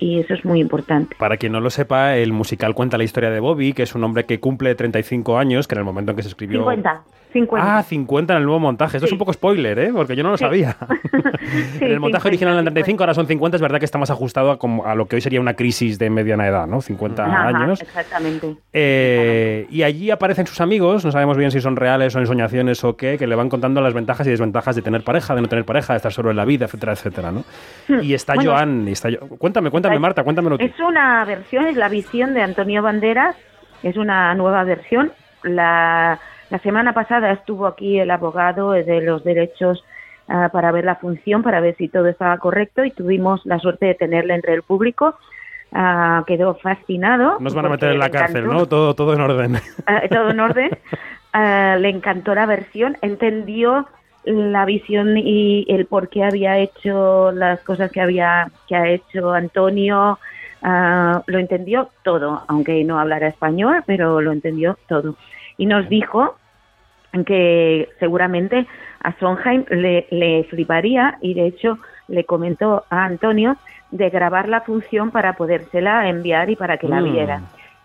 eso 0.00 0.34
es 0.34 0.44
muy 0.44 0.60
importante. 0.60 1.16
Para 1.18 1.36
quien 1.36 1.52
no 1.52 1.60
lo 1.60 1.70
sepa, 1.70 2.16
el 2.16 2.32
musical 2.32 2.74
cuenta 2.74 2.98
la 2.98 3.04
historia 3.04 3.30
de 3.30 3.40
Bobby, 3.40 3.72
que 3.72 3.82
es 3.82 3.94
un 3.94 4.04
hombre 4.04 4.24
que 4.24 4.40
cumple 4.40 4.74
35 4.74 5.38
años, 5.38 5.68
que 5.68 5.74
en 5.74 5.80
el 5.80 5.84
momento 5.84 6.12
en 6.12 6.16
que 6.16 6.22
se 6.22 6.28
escribió... 6.28 6.60
50. 6.60 7.02
50. 7.40 7.78
Ah, 7.78 7.82
50 7.82 8.32
en 8.32 8.38
el 8.38 8.44
nuevo 8.44 8.60
montaje. 8.60 8.96
Esto 8.96 9.06
es 9.06 9.12
un 9.12 9.18
poco 9.18 9.32
spoiler, 9.32 9.78
¿eh? 9.78 9.90
Porque 9.92 10.16
yo 10.16 10.22
no 10.22 10.30
lo 10.30 10.38
sabía. 10.38 10.76
en 11.80 11.90
el 11.90 12.00
montaje 12.00 12.28
original 12.28 12.54
eran 12.54 12.64
35, 12.64 13.02
ahora 13.02 13.14
son 13.14 13.26
50. 13.26 13.56
Es 13.56 13.62
verdad 13.62 13.78
que 13.78 13.84
está 13.84 13.98
más 13.98 14.10
ajustado 14.10 14.50
a, 14.50 14.90
a, 14.90 14.94
lo 14.94 15.06
que 15.06 15.16
hoy 15.16 15.22
sería 15.22 15.40
una 15.40 15.54
crisis 15.54 15.98
de 15.98 16.08
mediana 16.10 16.46
edad, 16.46 16.66
¿no? 16.66 16.80
50 16.80 17.24
años. 17.24 17.82
Exactamente. 17.82 18.56
Eh, 18.72 19.66
y 19.70 19.82
allí 19.82 20.10
aparecen 20.10 20.46
sus 20.46 20.60
amigos, 20.60 21.04
no 21.04 21.12
sabemos 21.12 21.36
bien 21.36 21.50
si 21.50 21.60
son 21.60 21.76
reales 21.76 22.14
o 22.16 22.20
ensoñaciones 22.20 22.82
o 22.84 22.96
qué, 22.96 23.18
que 23.18 23.26
le 23.26 23.34
van 23.34 23.48
contando 23.48 23.80
las 23.80 23.94
ventajas 23.94 24.26
y 24.26 24.30
desventajas 24.30 24.76
de 24.76 24.82
tener 24.82 25.02
pareja, 25.02 25.34
de 25.34 25.42
no 25.42 25.48
tener 25.48 25.64
pareja, 25.64 25.92
de 25.92 25.98
estar 25.98 26.12
solo 26.12 26.30
en 26.30 26.36
la 26.36 26.44
vida, 26.44 26.66
etcétera, 26.66 26.92
etcétera, 26.92 27.32
¿no? 27.32 27.44
Hmm. 27.88 28.02
Y 28.02 28.14
está 28.14 28.34
Joan, 28.42 28.88
y 28.88 28.92
está 28.92 29.08
Cuéntame, 29.38 29.70
cuéntame, 29.70 29.98
Marta, 29.98 30.24
cuéntamelo 30.24 30.58
tú. 30.58 30.64
Es 30.64 30.78
una 30.80 31.24
versión, 31.24 31.66
es 31.66 31.76
la 31.76 31.88
visión 31.88 32.34
de 32.34 32.42
Antonio 32.42 32.82
Banderas, 32.82 33.36
es 33.82 33.96
una 33.96 34.34
nueva 34.34 34.64
versión. 34.64 35.12
La 35.42 36.18
la 36.50 36.58
semana 36.60 36.92
pasada 36.92 37.32
estuvo 37.32 37.66
aquí 37.66 37.98
el 37.98 38.10
abogado 38.10 38.70
de 38.70 39.00
los 39.00 39.24
derechos 39.24 39.84
ah, 40.28 40.48
para 40.52 40.70
ver 40.70 40.84
la 40.84 40.96
función, 40.96 41.42
para 41.42 41.60
ver 41.60 41.76
si 41.76 41.88
todo 41.88 42.06
estaba 42.06 42.38
correcto 42.38 42.84
y 42.84 42.92
tuvimos 42.92 43.44
la 43.44 43.58
suerte 43.58 43.86
de 43.86 43.94
tenerle 43.94 44.34
entre 44.34 44.54
el 44.54 44.62
público. 44.62 45.16
Ah, 45.72 46.22
quedó 46.26 46.54
fascinado. 46.54 47.38
Nos 47.40 47.54
van 47.54 47.66
a 47.66 47.70
meter 47.70 47.92
en 47.92 47.98
la 47.98 48.10
cárcel, 48.10 48.46
¿no? 48.46 48.66
Todo, 48.66 48.94
todo 48.94 49.14
en 49.14 49.20
orden. 49.20 49.56
Ah, 49.86 50.02
todo 50.08 50.30
en 50.30 50.40
orden. 50.40 50.70
le 51.82 51.88
encantó 51.88 52.34
la 52.34 52.46
versión, 52.46 52.96
entendió 53.02 53.86
la 54.24 54.64
visión 54.64 55.16
y 55.18 55.66
el 55.68 55.86
por 55.86 56.08
qué 56.08 56.24
había 56.24 56.58
hecho 56.58 57.30
las 57.32 57.60
cosas 57.60 57.90
que 57.92 58.00
había 58.00 58.48
que 58.68 58.76
ha 58.76 58.88
hecho 58.88 59.32
Antonio. 59.32 60.18
lo 60.62 61.38
entendió 61.38 61.90
todo, 62.04 62.42
aunque 62.46 62.82
no 62.84 62.98
hablara 62.98 63.28
español, 63.28 63.82
pero 63.86 64.20
lo 64.20 64.32
entendió 64.32 64.78
todo 64.88 65.16
y 65.56 65.66
nos 65.66 65.88
dijo 65.88 66.36
que 67.24 67.88
seguramente 67.98 68.66
a 69.02 69.12
Sondheim 69.18 69.64
le, 69.70 70.06
le 70.10 70.44
fliparía 70.44 71.18
y 71.20 71.34
de 71.34 71.46
hecho 71.46 71.78
le 72.08 72.24
comentó 72.24 72.84
a 72.90 73.04
Antonio 73.04 73.56
de 73.90 74.10
grabar 74.10 74.48
la 74.48 74.60
función 74.62 75.10
para 75.10 75.34
podérsela 75.34 76.08
enviar 76.08 76.50
y 76.50 76.56
para 76.56 76.76
que 76.76 76.88
la 76.88 77.00
mm. 77.00 77.12
viera. 77.12 77.42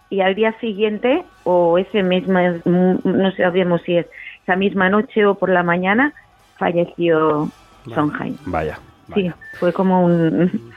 Y 0.10 0.20
al 0.22 0.36
día 0.36 0.54
siguiente, 0.60 1.24
o 1.46 1.78
ese 1.78 2.04
mismo, 2.04 2.38
no 2.66 3.32
sabemos 3.32 3.82
si 3.84 3.98
es 3.98 4.08
esa 4.44 4.58
misma 4.58 4.90
noche 4.90 5.26
o 5.26 5.36
por 5.36 5.50
la 5.50 5.64
mañana, 5.64 6.14
falleció 6.58 7.50
Sondheim. 7.94 8.38
Vaya, 8.46 8.78
Sí, 9.14 9.32
fue 9.60 9.74
como 9.74 10.06
un... 10.06 10.74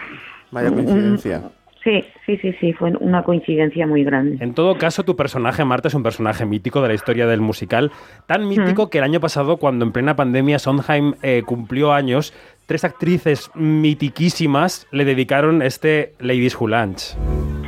Vaya 0.51 0.71
coincidencia. 0.71 1.43
Sí, 1.85 2.03
sí, 2.25 2.39
sí, 2.39 2.55
sí, 2.61 2.73
fue 2.73 2.93
una 2.99 3.23
coincidencia 3.23 3.87
muy 3.87 4.05
grande. 4.05 4.43
En 4.43 4.55
todo 4.55 4.79
caso, 4.79 5.05
tu 5.05 5.17
personaje, 5.17 5.67
Marta, 5.67 5.89
es 5.89 5.95
un 5.95 6.03
personaje 6.03 6.47
mítico 6.47 6.81
de 6.81 6.89
la 6.89 6.95
historia 6.95 7.27
del 7.27 7.43
musical, 7.43 7.93
tan 8.27 8.49
mítico 8.49 8.89
que 8.89 8.99
el 8.99 9.05
año 9.05 9.21
pasado, 9.21 9.59
cuando 9.59 9.85
en 9.85 9.93
plena 9.93 10.17
pandemia 10.17 10.59
Sondheim 10.59 11.13
eh, 11.23 11.43
cumplió 11.45 11.93
años, 11.93 12.33
tres 12.65 12.85
actrices 12.85 13.51
mitiquísimas 13.55 14.87
le 14.93 15.05
dedicaron 15.05 15.61
este 15.61 16.15
Ladies 16.21 16.59
Who 16.59 16.69
Lunch. 16.69 17.17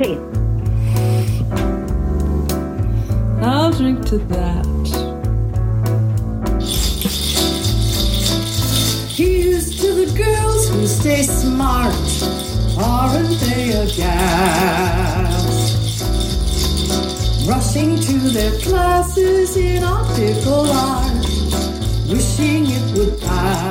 Sí. 0.01 0.17
to 9.77 9.93
the 9.93 10.11
girls 10.17 10.69
who 10.69 10.87
stay 10.87 11.21
smart. 11.21 12.46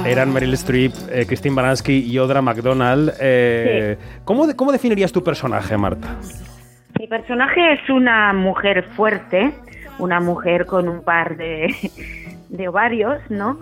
Eran 0.05 0.33
Meryl 0.33 0.55
Streep, 0.55 0.93
eh, 1.11 1.25
Christine 1.27 1.55
Baranski 1.55 2.05
y 2.05 2.19
Odra 2.19 2.43
McDonald. 2.43 3.13
Eh, 3.21 3.97
¿cómo, 4.25 4.47
¿Cómo 4.57 4.73
definirías 4.73 5.13
tu 5.13 5.23
personaje, 5.23 5.77
Marta? 5.77 6.17
Mi 6.99 7.07
personaje 7.07 7.75
es 7.75 7.91
una 7.91 8.33
mujer 8.33 8.85
fuerte, 8.97 9.53
una 9.99 10.19
mujer 10.21 10.67
con 10.67 10.89
un 10.89 11.03
par 11.03 11.37
de, 11.37 11.75
de 12.49 12.69
ovarios, 12.69 13.21
¿no? 13.29 13.61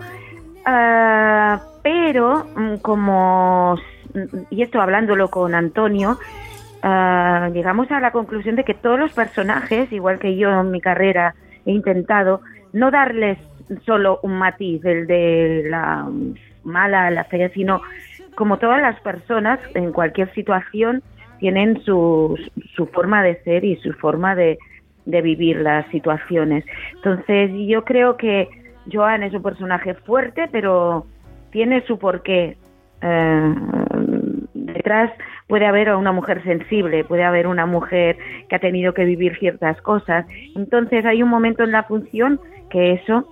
Ah, 0.65 1.61
pero 1.83 2.47
mm, 2.55 2.77
como 2.77 3.77
y 4.49 4.61
esto 4.61 4.81
hablándolo 4.81 5.29
con 5.29 5.55
Antonio, 5.55 6.17
ah, 6.83 7.49
llegamos 7.53 7.91
a 7.91 7.99
la 7.99 8.11
conclusión 8.11 8.55
de 8.55 8.63
que 8.63 8.73
todos 8.73 8.99
los 8.99 9.13
personajes, 9.13 9.91
igual 9.91 10.19
que 10.19 10.35
yo 10.35 10.49
en 10.49 10.71
mi 10.71 10.81
carrera 10.81 11.35
he 11.65 11.71
intentado, 11.71 12.41
no 12.73 12.91
darles 12.91 13.37
solo 13.85 14.19
un 14.23 14.37
matiz, 14.37 14.83
el 14.85 15.07
de 15.07 15.65
la 15.69 16.07
mala, 16.63 17.09
la 17.11 17.23
fea, 17.23 17.49
sino 17.49 17.81
como 18.35 18.57
todas 18.57 18.81
las 18.81 18.99
personas 18.99 19.59
en 19.73 19.91
cualquier 19.91 20.33
situación 20.33 21.01
tienen 21.39 21.81
su, 21.83 22.37
su 22.75 22.87
forma 22.87 23.23
de 23.23 23.41
ser 23.43 23.63
y 23.65 23.75
su 23.77 23.93
forma 23.93 24.35
de, 24.35 24.57
de 25.05 25.21
vivir 25.21 25.57
las 25.57 25.87
situaciones. 25.87 26.65
Entonces 26.95 27.51
yo 27.67 27.83
creo 27.83 28.17
que 28.17 28.49
Joan 28.91 29.23
es 29.23 29.33
un 29.33 29.43
personaje 29.43 29.93
fuerte, 29.93 30.47
pero 30.51 31.05
tiene 31.51 31.85
su 31.85 31.97
porqué. 31.97 32.57
Eh, 33.01 33.55
detrás 34.53 35.11
puede 35.47 35.65
haber 35.65 35.93
una 35.95 36.11
mujer 36.11 36.43
sensible, 36.43 37.03
puede 37.03 37.23
haber 37.23 37.47
una 37.47 37.65
mujer 37.65 38.17
que 38.49 38.55
ha 38.55 38.59
tenido 38.59 38.93
que 38.93 39.05
vivir 39.05 39.37
ciertas 39.37 39.81
cosas. 39.81 40.25
Entonces 40.55 41.05
hay 41.05 41.21
un 41.23 41.29
momento 41.29 41.63
en 41.63 41.71
la 41.71 41.83
función 41.83 42.39
que 42.69 42.93
eso 42.93 43.27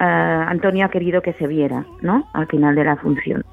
eh, 0.00 0.04
Antonio 0.04 0.86
ha 0.86 0.90
querido 0.90 1.22
que 1.22 1.32
se 1.34 1.46
viera, 1.46 1.84
¿no? 2.00 2.28
Al 2.32 2.46
final 2.46 2.74
de 2.74 2.84
la 2.84 2.96
función. 2.96 3.44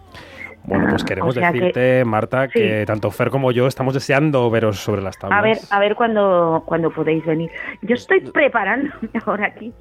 Bueno, 0.64 0.88
pues 0.90 1.04
ah, 1.04 1.06
queremos 1.08 1.36
decirte, 1.36 2.04
Marta, 2.06 2.48
que 2.48 2.86
tanto 2.88 3.12
Fer 3.12 3.30
como 3.30 3.52
yo 3.52 3.68
estamos 3.68 3.94
deseando 3.94 4.50
veros 4.50 4.80
sobre 4.80 5.02
las 5.02 5.18
tablas. 5.18 5.38
A 5.38 5.42
ver, 5.44 5.58
a 5.70 5.80
ver 5.80 5.96
cuándo 5.96 6.64
cuando 6.66 6.90
podéis 6.90 7.24
venir. 7.26 7.52
Yo 7.84 7.94
estoy 7.94 8.22
preparando 8.22 8.92
ahora 9.26 9.48
aquí 9.48 9.72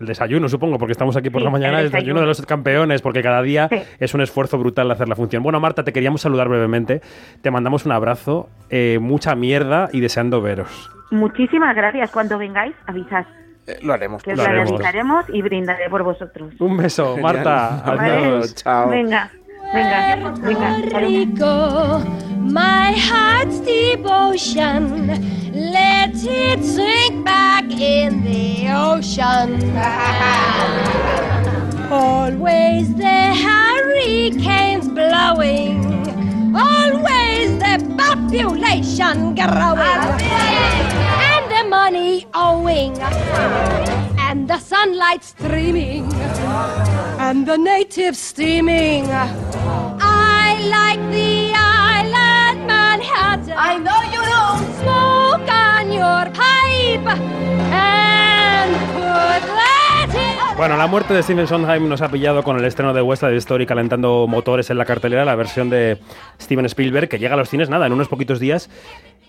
el 0.00 0.06
desayuno, 0.06 0.48
supongo, 0.48 0.78
porque 0.78 0.92
estamos 0.92 1.14
aquí 1.16 1.28
por 1.28 1.42
la 1.42 1.50
mañana, 1.50 1.80
el 1.80 1.90
desayuno. 1.90 2.20
de 2.20 2.26
los 2.26 2.40
campeones, 2.46 3.02
porque 3.02 3.22
cada 3.22 3.42
día 3.42 3.68
es 3.98 4.14
un 4.14 4.22
esfuerzo 4.22 4.58
brutal 4.58 4.90
hacer 4.90 5.08
la 5.08 5.14
función. 5.14 5.42
Bueno, 5.42 5.60
Marta, 5.60 5.84
te 5.84 5.92
queríamos 5.92 6.22
saludar 6.22 6.48
brevemente. 6.48 7.02
Te 7.42 7.50
mandamos 7.50 7.84
un 7.84 7.92
abrazo, 7.92 8.48
eh, 8.70 8.98
mucha 9.00 9.34
mierda 9.34 9.90
y 9.92 10.00
deseando 10.00 10.40
veros. 10.40 10.90
Muchísimas 11.10 11.76
gracias. 11.76 12.10
Cuando 12.10 12.38
vengáis, 12.38 12.74
avisad. 12.86 13.26
Eh, 13.66 13.78
lo 13.82 13.92
haremos. 13.92 14.22
Que 14.22 14.34
lo 14.34 14.42
haremos. 14.42 15.24
y 15.28 15.42
brindaré 15.42 15.90
por 15.90 16.02
vosotros. 16.02 16.54
Un 16.58 16.78
beso, 16.78 17.18
Marta. 17.18 17.82
Adiós. 17.84 18.54
Chao. 18.54 18.88
Venga, 18.88 19.30
venga, 19.72 20.90
venga. 20.90 22.04
my 22.40 22.92
heart's 22.92 23.60
devotion. 23.60 25.06
Let 25.52 26.14
it 26.14 26.64
sink 26.64 27.24
back 27.24 27.64
in 27.70 28.24
the 28.24 28.68
ocean. 28.70 29.76
Always 31.92 32.94
the 32.94 33.34
hurricanes 33.34 34.88
blowing. 34.88 35.84
Always 36.56 37.58
the 37.58 37.94
population 37.96 39.34
growing. 39.34 41.29
And 41.60 41.70
the 41.70 41.76
money 41.76 42.26
owing. 42.32 42.96
And 44.18 44.48
the 44.48 44.58
sunlight 44.58 45.22
streaming. 45.22 46.10
And 47.18 47.46
the 47.46 47.58
natives 47.58 48.18
steaming. 48.18 49.04
I 49.10 50.56
like 50.70 51.00
the 51.12 51.52
island 51.54 52.66
Manhattan. 52.66 53.52
I 53.58 53.76
know 53.76 54.00
you 54.08 54.22
do. 54.24 54.44
Smoke 54.80 55.50
on 55.52 55.92
your 55.92 56.32
pipe 56.32 57.06
and 57.70 58.72
put 58.96 59.42
that 59.44 60.08
in. 60.14 60.56
Bueno, 60.56 60.78
la 60.78 60.86
muerte 60.86 61.12
de 61.12 61.22
Stephen 61.22 61.46
Sondheim 61.46 61.88
nos 61.90 62.00
ha 62.00 62.08
pillado 62.08 62.42
con 62.42 62.58
el 62.58 62.64
estreno 62.64 62.94
de 62.94 63.02
West 63.02 63.22
Side 63.22 63.36
Story 63.36 63.66
calentando 63.66 64.26
motores 64.26 64.70
en 64.70 64.78
la 64.78 64.86
cartelera, 64.86 65.26
la 65.26 65.34
versión 65.34 65.68
de 65.68 65.98
Steven 66.40 66.64
Spielberg, 66.64 67.10
que 67.10 67.18
llega 67.18 67.34
a 67.34 67.36
los 67.36 67.50
cines, 67.50 67.68
nada, 67.68 67.86
en 67.86 67.92
unos 67.92 68.08
poquitos 68.08 68.40
días. 68.40 68.70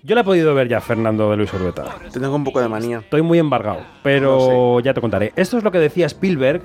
Yo 0.03 0.15
la 0.15 0.21
he 0.21 0.23
podido 0.23 0.55
ver 0.55 0.67
ya, 0.67 0.81
Fernando 0.81 1.29
de 1.29 1.37
Luis 1.37 1.53
Urbeta. 1.53 1.95
Te 2.11 2.19
tengo 2.19 2.35
un 2.35 2.43
poco 2.43 2.59
de 2.59 2.67
manía. 2.67 2.99
Estoy 2.99 3.21
muy 3.21 3.37
embargado, 3.37 3.81
pero 4.01 4.79
ya 4.79 4.95
te 4.95 5.01
contaré. 5.01 5.31
Esto 5.35 5.59
es 5.59 5.63
lo 5.63 5.71
que 5.71 5.77
decía 5.77 6.07
Spielberg 6.07 6.63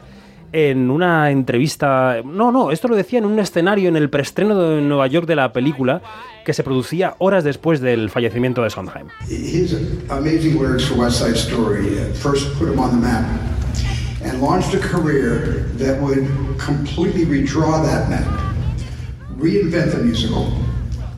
en 0.53 0.91
una 0.91 1.31
entrevista. 1.31 2.23
No, 2.25 2.51
no, 2.51 2.71
esto 2.71 2.89
lo 2.89 2.97
decía 2.97 3.19
en 3.19 3.27
un 3.27 3.39
escenario 3.39 3.91
en 3.91 3.97
el 3.97 4.09
preestreno 4.09 4.59
de 4.59 4.81
Nueva 4.81 5.07
York 5.07 5.27
de 5.27 5.37
la 5.37 5.53
película 5.53 6.01
que 6.47 6.55
se 6.55 6.63
producía 6.63 7.15
horas 7.19 7.45
después 7.45 7.83
del 7.83 8.09
fallecimiento 8.09 8.63
de 8.63 8.71
Sondheim. 8.71 9.09
His 9.29 9.77
amazing 10.09 10.59
lyrics 10.59 10.87
for 10.87 10.99
West 10.99 11.19
Side 11.19 11.37
Story 11.37 11.89
first 12.15 12.59
put 12.59 12.69
him 12.69 12.79
on 12.79 12.91
the 12.91 13.07
map 13.07 13.27
and 14.25 14.41
launched 14.41 14.75
a 14.75 14.79
career 14.79 15.71
that 15.77 16.01
would 16.01 16.27
completely 16.57 17.27
redraw 17.27 17.85
that 17.85 18.09
map, 18.09 18.25
reinvent 19.39 19.91
the 19.91 20.03
musical. 20.03 20.47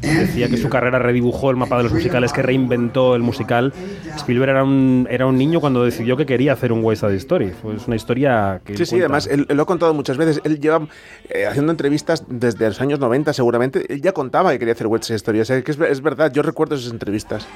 Decía 0.00 0.48
que 0.48 0.56
su 0.56 0.68
carrera 0.68 0.98
redibujó 0.98 1.50
el 1.50 1.56
mapa 1.56 1.76
de 1.78 1.84
los 1.84 1.92
musicales, 1.92 2.32
que 2.32 2.42
reinventó 2.42 3.14
el 3.14 3.22
musical. 3.22 3.72
Spielberg 4.16 4.50
era 4.50 4.64
un, 4.64 5.06
era 5.10 5.26
un 5.26 5.36
niño 5.36 5.60
cuando 5.60 5.84
decidió 5.84 6.16
que 6.16 6.26
quería 6.26 6.52
hacer 6.52 6.72
un 6.72 6.84
West 6.84 7.02
Side 7.02 7.16
Story. 7.16 7.50
Fue 7.50 7.76
una 7.86 7.96
historia 7.96 8.60
que. 8.64 8.76
Sí, 8.76 8.86
sí, 8.86 8.98
además, 8.98 9.26
él, 9.26 9.46
él, 9.48 9.56
lo 9.56 9.64
ha 9.64 9.66
contado 9.66 9.94
muchas 9.94 10.16
veces. 10.16 10.40
Él 10.44 10.60
lleva 10.60 10.86
eh, 11.28 11.46
haciendo 11.46 11.72
entrevistas 11.72 12.24
desde 12.28 12.66
los 12.66 12.80
años 12.80 12.98
90, 13.00 13.32
seguramente. 13.32 13.92
Él 13.92 14.00
ya 14.00 14.12
contaba 14.12 14.52
que 14.52 14.58
quería 14.58 14.74
hacer 14.74 14.86
West 14.86 15.04
Side 15.04 15.16
Story. 15.16 15.40
O 15.40 15.44
sea, 15.44 15.62
que 15.62 15.70
es, 15.70 15.78
es 15.78 16.00
verdad, 16.00 16.32
yo 16.32 16.42
recuerdo 16.42 16.74
esas 16.74 16.92
entrevistas. 16.92 17.46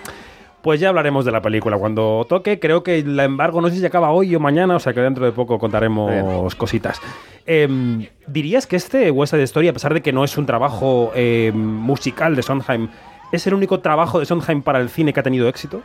Pues 0.62 0.78
ya 0.78 0.90
hablaremos 0.90 1.24
de 1.24 1.32
la 1.32 1.42
película 1.42 1.76
cuando 1.76 2.24
toque. 2.28 2.60
Creo 2.60 2.84
que 2.84 3.00
el 3.00 3.18
embargo 3.18 3.60
no 3.60 3.68
sé 3.68 3.76
si 3.76 3.84
acaba 3.84 4.12
hoy 4.12 4.34
o 4.34 4.40
mañana, 4.40 4.76
o 4.76 4.78
sea 4.78 4.92
que 4.92 5.00
dentro 5.00 5.24
de 5.24 5.32
poco 5.32 5.58
contaremos 5.58 6.54
cositas. 6.54 7.00
Eh, 7.46 8.08
¿Dirías 8.28 8.68
que 8.68 8.76
este 8.76 9.10
West 9.10 9.32
Side 9.32 9.42
Story, 9.42 9.68
a 9.68 9.72
pesar 9.72 9.92
de 9.92 10.02
que 10.02 10.12
no 10.12 10.22
es 10.22 10.38
un 10.38 10.46
trabajo 10.46 11.10
eh, 11.16 11.50
musical 11.52 12.36
de 12.36 12.42
Sondheim, 12.42 12.88
es 13.32 13.46
el 13.48 13.54
único 13.54 13.80
trabajo 13.80 14.20
de 14.20 14.26
Sondheim 14.26 14.62
para 14.62 14.78
el 14.78 14.88
cine 14.88 15.12
que 15.12 15.18
ha 15.18 15.24
tenido 15.24 15.48
éxito? 15.48 15.82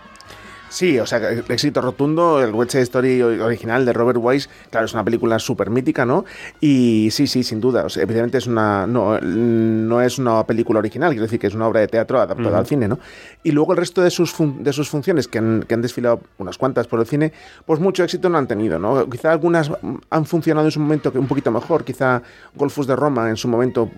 Sí, 0.69 0.99
o 0.99 1.05
sea, 1.05 1.31
éxito 1.31 1.81
rotundo, 1.81 2.41
el 2.41 2.53
West 2.53 2.71
Side 2.71 2.83
Story 2.83 3.21
original 3.21 3.85
de 3.85 3.93
Robert 3.93 4.19
Wise, 4.21 4.49
claro, 4.69 4.85
es 4.85 4.93
una 4.93 5.03
película 5.03 5.39
súper 5.39 5.69
mítica, 5.69 6.05
¿no? 6.05 6.25
Y 6.59 7.09
sí, 7.11 7.25
sí, 7.27 7.43
sin 7.43 7.61
duda, 7.61 7.85
o 7.85 7.89
sea, 7.89 8.03
evidentemente 8.03 8.37
es 8.39 8.47
una, 8.47 8.85
no, 8.85 9.19
no 9.21 10.01
es 10.01 10.19
una 10.19 10.43
película 10.45 10.79
original, 10.79 11.11
quiero 11.11 11.23
decir 11.23 11.39
que 11.39 11.47
es 11.47 11.55
una 11.55 11.67
obra 11.67 11.79
de 11.81 11.87
teatro 11.87 12.19
adaptada 12.19 12.49
uh 12.49 12.53
-huh. 12.53 12.57
al 12.59 12.65
cine, 12.65 12.87
¿no? 12.87 12.99
Y 13.43 13.51
luego 13.51 13.71
el 13.71 13.77
resto 13.77 14.01
de 14.01 14.09
sus, 14.11 14.33
de 14.59 14.73
sus 14.73 14.89
funciones, 14.89 15.27
que 15.27 15.37
han, 15.37 15.63
que 15.63 15.73
han 15.73 15.81
desfilado 15.81 16.21
unas 16.37 16.57
cuantas 16.57 16.87
por 16.87 16.99
el 16.99 17.05
cine, 17.05 17.31
pues 17.65 17.79
mucho 17.79 18.03
éxito 18.03 18.27
no 18.29 18.37
han 18.37 18.47
tenido, 18.47 18.77
¿no? 18.77 19.09
Quizá 19.09 19.31
algunas 19.31 19.71
han 20.09 20.25
funcionado 20.25 20.67
en 20.67 20.71
su 20.71 20.79
momento 20.79 21.11
un 21.15 21.27
poquito 21.27 21.49
mejor, 21.51 21.83
quizá 21.83 22.21
Golfus 22.55 22.87
de 22.87 22.95
Roma 22.95 23.29
en 23.29 23.37
su 23.37 23.47
momento 23.47 23.89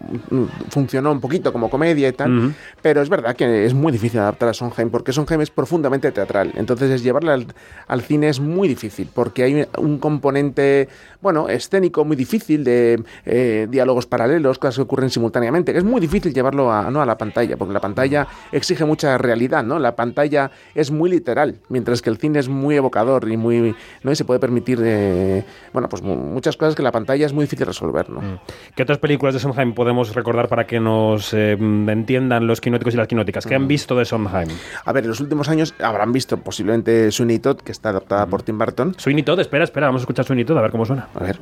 funcionó 0.70 1.12
un 1.12 1.20
poquito 1.20 1.52
como 1.52 1.70
comedia 1.70 2.08
y 2.08 2.14
tal, 2.14 2.32
uh 2.32 2.42
-huh. 2.44 2.54
pero 2.82 3.02
es 3.02 3.10
verdad 3.10 3.36
que 3.36 3.66
es 3.66 3.74
muy 3.74 3.92
difícil 3.92 4.20
adaptar 4.20 4.50
a 4.50 4.54
Sondheim, 4.54 4.90
porque 4.90 5.12
Sondheim 5.12 5.42
es 5.42 5.50
profundamente 5.50 6.12
teatral. 6.12 6.52
Entonces 6.60 6.92
es 6.92 7.04
llevarla 7.04 7.34
al, 7.34 7.48
al, 7.88 8.02
cine 8.02 8.30
es 8.30 8.40
muy 8.40 8.68
difícil 8.68 9.10
porque 9.14 9.44
hay 9.44 9.66
un 9.78 9.98
componente, 9.98 10.90
bueno, 11.22 11.48
escénico 11.48 12.04
muy 12.04 12.16
difícil 12.16 12.64
de 12.64 13.02
eh, 13.26 13.68
diálogos 13.70 14.06
paralelos, 14.06 14.60
cosas 14.60 14.76
que 14.76 14.82
ocurren 14.82 15.10
simultáneamente, 15.10 15.72
que 15.72 15.80
es 15.80 15.84
muy 15.84 16.02
difícil 16.02 16.34
llevarlo 16.34 16.72
a, 16.72 16.92
¿no? 16.92 17.02
a 17.02 17.06
la 17.06 17.18
pantalla, 17.18 17.56
porque 17.58 17.74
la 17.74 17.80
pantalla 17.80 18.28
exige 18.52 18.86
mucha 18.86 19.18
realidad, 19.18 19.64
¿no? 19.64 19.80
La 19.80 19.96
pantalla 19.96 20.52
es 20.76 20.92
muy 20.92 21.10
literal, 21.10 21.56
mientras 21.70 22.02
que 22.02 22.10
el 22.10 22.18
cine 22.18 22.40
es 22.40 22.50
muy 22.50 22.76
evocador 22.76 23.30
y 23.30 23.38
muy, 23.38 23.76
¿no? 24.04 24.12
Y 24.12 24.16
se 24.16 24.26
puede 24.26 24.40
permitir, 24.40 24.80
eh, 24.84 25.46
bueno, 25.74 25.88
pues 25.88 26.02
muchas 26.02 26.58
cosas 26.58 26.76
que 26.76 26.84
la 26.84 26.92
pantalla 26.92 27.26
es 27.26 27.34
muy 27.34 27.46
difícil 27.46 27.66
resolver, 27.66 28.10
¿no? 28.10 28.42
¿Qué 28.76 28.84
otras 28.84 28.98
películas 28.98 29.34
de 29.34 29.40
Sondheim 29.40 29.74
podemos 29.74 30.14
recordar 30.14 30.48
para 30.50 30.68
que 30.68 30.80
nos 30.80 31.34
eh, 31.34 31.54
entiendan 31.54 32.48
los 32.48 32.62
quinóticos 32.62 32.94
y 32.94 32.98
las 32.98 33.08
quinóticas? 33.08 33.46
¿Qué 33.46 33.56
han 33.56 33.68
visto 33.68 33.96
de 33.96 34.06
Sondheim? 34.06 34.50
A 34.86 34.92
ver, 34.92 35.04
en 35.04 35.10
los 35.10 35.20
últimos 35.20 35.50
años 35.50 35.74
habrán 35.80 36.12
visto 36.12 36.38
posiblemente 36.50 37.12
Sweeney 37.12 37.38
Todd, 37.38 37.58
que 37.58 37.72
está 37.72 37.90
adaptada 37.90 38.26
por 38.26 38.42
Tim 38.42 38.58
Burton. 38.58 38.96
Sweeney 38.98 39.22
Todd, 39.22 39.40
espera, 39.40 39.64
espera, 39.64 39.86
vamos 39.86 40.02
a 40.02 40.04
escuchar 40.04 40.26
Sweeney 40.26 40.46
Todd 40.46 40.58
a 40.58 40.62
ver 40.64 40.72
cómo 40.72 40.84
suena. 40.84 41.08
A 41.14 41.20
ver. 41.20 41.40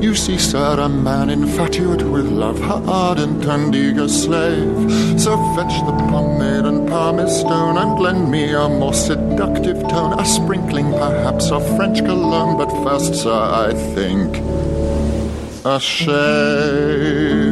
You 0.00 0.14
see, 0.14 0.38
sir, 0.38 0.78
a 0.78 0.88
man 0.88 1.30
infatuate 1.30 2.04
with 2.04 2.30
love, 2.30 2.60
her 2.60 2.80
ardent 2.86 3.44
and 3.46 3.74
eager 3.74 4.08
slave. 4.08 5.18
So 5.18 5.36
fetch 5.56 5.74
the 5.84 5.92
pomade 6.08 6.64
and 6.64 6.88
pumice 6.88 7.40
stone 7.40 7.76
and 7.76 7.98
lend 7.98 8.30
me 8.30 8.52
a 8.54 8.68
more 8.68 8.94
seductive 8.94 9.80
tone, 9.88 10.16
a 10.20 10.24
sprinkling 10.24 10.92
perhaps 10.92 11.50
of 11.50 11.66
French 11.76 11.98
cologne. 12.04 12.56
But 12.56 12.70
first, 12.84 13.16
sir, 13.16 13.32
I 13.32 13.74
think 13.96 14.36
a 15.64 15.80
shave. 15.80 17.47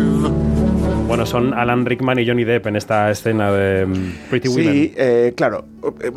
Bueno, 1.07 1.25
son 1.25 1.55
Alan 1.55 1.87
Rickman 1.87 2.19
y 2.19 2.27
Johnny 2.27 2.45
Depp 2.45 2.67
en 2.67 2.77
esta 2.77 3.11
escena 3.11 3.53
de 3.53 3.87
Pretty 4.29 4.49
Women. 4.49 4.73
Sí, 4.73 4.95
eh, 4.97 5.35
claro. 5.37 5.65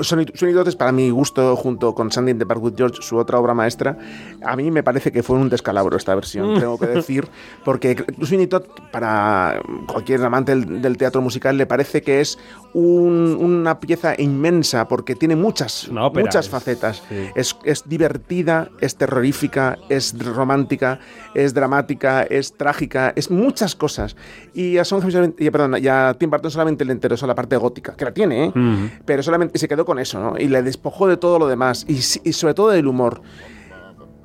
Sweeney 0.02 0.56
Todd 0.56 0.68
es 0.68 0.76
para 0.76 0.92
mi 0.92 1.12
gusto, 1.12 1.56
junto 1.56 1.94
con 1.94 2.12
Sandy 2.12 2.32
in 2.32 2.40
the 2.40 2.46
Park 2.48 2.64
with 2.64 2.74
George, 2.76 3.02
su 3.02 3.18
otra 3.18 3.38
obra 3.38 3.54
maestra. 3.54 4.00
A 4.44 4.56
mí 4.56 4.72
me 4.72 4.82
parece 4.82 5.12
que 5.12 5.22
fue 5.22 5.38
un 5.38 5.48
descalabro 5.48 5.96
esta 5.96 6.16
versión, 6.16 6.60
tengo 6.60 6.80
que 6.80 6.88
decir, 6.88 7.28
porque 7.64 8.04
Sweeney 8.24 8.48
Todd, 8.48 8.64
para 8.92 9.62
cualquier 9.86 10.24
amante 10.24 10.56
del, 10.56 10.82
del 10.82 10.98
teatro 10.98 11.22
musical, 11.22 11.56
le 11.56 11.68
parece 11.68 12.02
que 12.02 12.20
es 12.20 12.40
un, 12.74 13.38
una 13.40 13.80
pieza 13.80 14.16
inmensa, 14.18 14.88
porque 14.88 15.14
tiene 15.14 15.36
muchas, 15.36 15.88
muchas 15.92 16.46
es, 16.46 16.50
facetas. 16.50 17.04
Sí. 17.08 17.30
Es, 17.36 17.56
es 17.64 17.88
divertida, 17.88 18.70
es 18.82 18.96
terrorífica, 18.96 19.78
es 19.90 20.18
romántica, 20.18 21.00
es 21.36 21.54
dramática, 21.54 22.24
es 22.24 22.58
trágica, 22.58 23.14
es 23.16 23.30
muchas 23.30 23.76
cosas. 23.76 24.16
Y 24.56 24.79
a, 24.80 24.86
Son, 24.86 25.02
y, 25.38 25.50
perdón, 25.50 25.76
y 25.82 25.88
a 25.88 26.16
Tim 26.18 26.30
Burton 26.30 26.52
solamente 26.52 26.84
le 26.86 26.94
interesó 26.94 27.28
la 27.28 27.36
parte 27.36 27.56
gótica, 27.58 27.96
que 27.96 28.06
la 28.06 28.12
tiene, 28.12 28.46
¿eh? 28.46 28.48
uh 28.50 28.60
-huh. 28.60 28.92
pero 29.06 29.22
solamente 29.22 29.60
se 29.60 29.68
quedó 29.68 29.86
con 29.86 30.00
eso, 30.00 30.20
¿no? 30.20 30.38
Y 30.38 30.48
le 30.48 30.62
despojó 30.64 31.08
de 31.08 31.18
todo 31.18 31.40
lo 31.40 31.48
demás, 31.48 31.86
y, 31.88 31.96
y 31.96 32.34
sobre 32.34 32.54
todo 32.54 32.70
del 32.70 32.88
humor. 32.88 33.22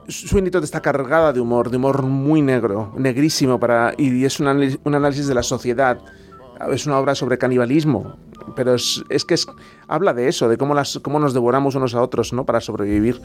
Sweeney 0.09 0.51
Todd 0.51 0.65
está 0.65 0.81
cargada 0.81 1.33
de 1.33 1.41
humor, 1.41 1.71
de 1.71 1.77
humor 1.79 2.03
muy 2.03 2.43
negro, 2.43 2.93
negrísimo, 2.97 3.59
para, 3.59 3.95
y 3.97 4.25
es 4.25 4.39
un 4.41 4.47
un 4.85 4.95
análisis 4.95 5.27
de 5.27 5.35
la 5.35 5.43
sociedad. 5.43 5.99
Es 6.71 6.87
una 6.87 6.99
obra 6.99 7.15
sobre 7.17 7.37
canibalismo, 7.37 8.17
pero 8.57 8.75
es, 8.75 9.05
es 9.09 9.25
que 9.25 9.35
es, 9.35 9.47
habla 9.89 10.15
de 10.15 10.29
eso, 10.29 10.49
de 10.49 10.57
cómo, 10.57 10.75
las, 10.75 10.99
cómo 11.03 11.19
nos 11.19 11.35
devoramos 11.35 11.75
unos 11.75 11.95
a 11.95 12.03
otros 12.03 12.33
¿no? 12.33 12.45
para 12.45 12.61
sobrevivir. 12.61 13.21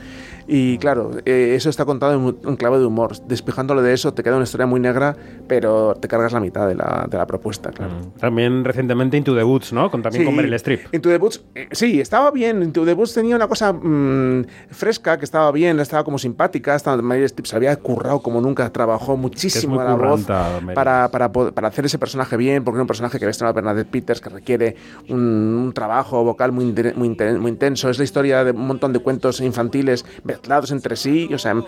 Y 0.48 0.78
claro, 0.78 1.12
eh, 1.26 1.54
eso 1.56 1.70
está 1.70 1.86
contado 1.86 2.14
en, 2.14 2.50
en, 2.50 2.56
clave 2.56 2.80
de 2.80 2.86
humor. 2.86 3.18
Despejándolo 3.28 3.82
de 3.82 3.94
eso, 3.94 4.14
te 4.14 4.24
queda 4.24 4.36
una 4.36 4.44
historia 4.44 4.66
muy 4.66 4.80
negra, 4.80 5.16
pero 5.48 5.96
te 5.96 6.08
cargas 6.08 6.34
la 6.34 6.40
mitad 6.40 6.68
de 6.68 6.76
la, 6.76 7.08
de 7.10 7.18
la 7.18 7.28
propuesta, 7.28 7.72
claro. 7.72 7.94
Mm. 7.94 8.20
También 8.20 8.64
recientemente 8.64 9.18
Into 9.18 9.36
the 9.36 9.44
Woods, 9.44 9.74
¿no? 9.74 9.90
Con, 9.92 10.02
también 10.02 10.24
sí, 10.24 10.26
con 10.26 10.36
Meryl 10.36 10.54
Streep. 10.54 10.94
Into 10.94 11.10
the 11.10 11.18
Woods, 11.18 11.44
eh, 11.56 11.68
sí, 11.72 12.00
estaba 12.00 12.32
bien. 12.32 12.64
Into 12.64 12.86
the 12.86 12.94
Woods 12.94 13.14
tenía 13.14 13.36
una 13.36 13.48
cosa 13.48 13.74
mmm, 13.74 14.46
fresca, 14.70 15.18
que 15.18 15.26
estaba 15.26 15.52
bien, 15.52 15.80
estaba 15.80 16.04
como 16.04 16.18
simpática. 16.18 16.76
Estaba, 16.76 17.02
Meryl 17.02 17.26
Streep 17.26 17.46
se 17.46 17.56
había 17.56 17.76
currado 17.76 18.20
como 18.22 18.42
nunca, 18.42 18.70
trabajó 18.72 19.18
muchísimo 19.18 19.82
la 19.84 19.96
voz 19.96 20.26
para, 20.74 21.10
para, 21.10 21.32
para, 21.32 21.68
hacer 21.68 21.86
ese 21.86 21.98
personaje 21.98 22.38
bien, 22.38 22.64
porque 22.64 22.78
era 22.78 22.84
un 22.84 22.88
personaje 22.88 23.20
que 23.20 23.26
ves 23.26 23.42
a 23.42 23.52
Bernadette 23.52 23.90
Peters, 23.90 24.22
que 24.22 24.30
requiere 24.30 24.76
un, 25.10 25.72
trabajo 25.74 26.24
vocal 26.24 26.52
muy, 26.52 26.66
muy, 26.96 27.08
intenso. 27.50 27.90
Es 27.90 27.98
la 27.98 28.04
historia 28.04 28.44
de 28.44 28.52
un 28.52 28.68
montón 28.68 28.94
de 28.94 29.00
cuentos 29.00 29.40
infantiles 29.42 30.06
mezclados 30.24 30.72
entre 30.72 30.96
sí. 30.96 31.30
O 31.34 31.38
sea, 31.38 31.64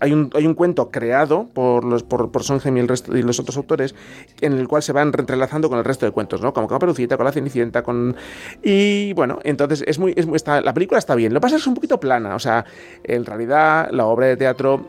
hay 0.00 0.12
un, 0.12 0.30
hay 0.34 0.46
un 0.46 0.54
cuento 0.54 0.90
creado 0.90 1.48
por, 1.52 1.84
los, 1.84 2.02
por, 2.02 2.30
por 2.30 2.42
y, 2.42 3.22
los 3.22 3.40
otros 3.40 3.56
autores 3.56 3.94
en 4.40 4.54
el 4.54 4.68
cual 4.68 4.82
se 4.82 4.92
van 4.92 5.12
entrelazando 5.16 5.68
con 5.68 5.78
el 5.78 5.84
resto 5.84 6.06
de 6.06 6.12
cuentos, 6.12 6.40
¿no? 6.40 6.52
Como 6.52 6.68
Caperucita, 6.68 7.16
con 7.16 7.24
la 7.24 7.32
Cenicienta, 7.32 7.82
con... 7.82 8.16
Y 8.62 9.12
bueno, 9.14 9.38
entonces 9.44 9.84
es 9.86 9.98
muy... 9.98 10.14
Es 10.16 10.26
muy 10.26 10.36
está, 10.36 10.60
la 10.60 10.74
película 10.74 10.98
está 10.98 11.14
bien. 11.14 11.32
Lo 11.32 11.40
que 11.40 11.42
pasa 11.42 11.56
es 11.56 11.66
un 11.66 11.74
poquito 11.74 11.98
plana. 12.00 12.34
O 12.34 12.38
sea, 12.38 12.64
en 13.02 13.24
realidad 13.24 13.88
la 13.90 14.06
obra 14.06 14.26
de 14.26 14.36
teatro 14.36 14.88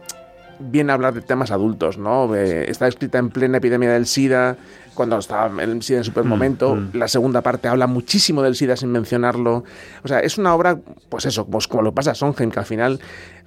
viene 0.60 0.92
a 0.92 0.96
hablar 0.96 1.14
de 1.14 1.22
temas 1.22 1.52
adultos, 1.52 1.98
¿no? 1.98 2.34
Eh, 2.36 2.70
está 2.70 2.88
escrita 2.88 3.18
en 3.18 3.30
plena 3.30 3.58
epidemia 3.58 3.92
del 3.92 4.06
SIDA, 4.06 4.58
cuando 4.94 5.18
estaba 5.18 5.62
el 5.62 5.82
SIDA 5.82 6.00
en 6.00 6.04
super 6.04 6.24
mm, 6.24 6.28
momento. 6.28 6.76
Mm. 6.76 6.90
La 6.94 7.08
segunda 7.08 7.42
parte 7.42 7.68
habla 7.68 7.88
muchísimo 7.88 8.42
del 8.42 8.56
SIDA 8.56 8.76
sin 8.76 8.92
mencionarlo. 8.92 9.64
O 10.04 10.08
sea, 10.08 10.20
es 10.20 10.38
una 10.38 10.56
obra, 10.56 10.80
pues 11.10 11.26
eso, 11.26 11.46
pues 11.48 11.68
como 11.68 11.84
lo 11.84 11.94
pasa 11.94 12.12
a 12.12 12.16
Sondheim, 12.16 12.52
que 12.52 12.60
al 12.60 12.66
final 12.66 13.00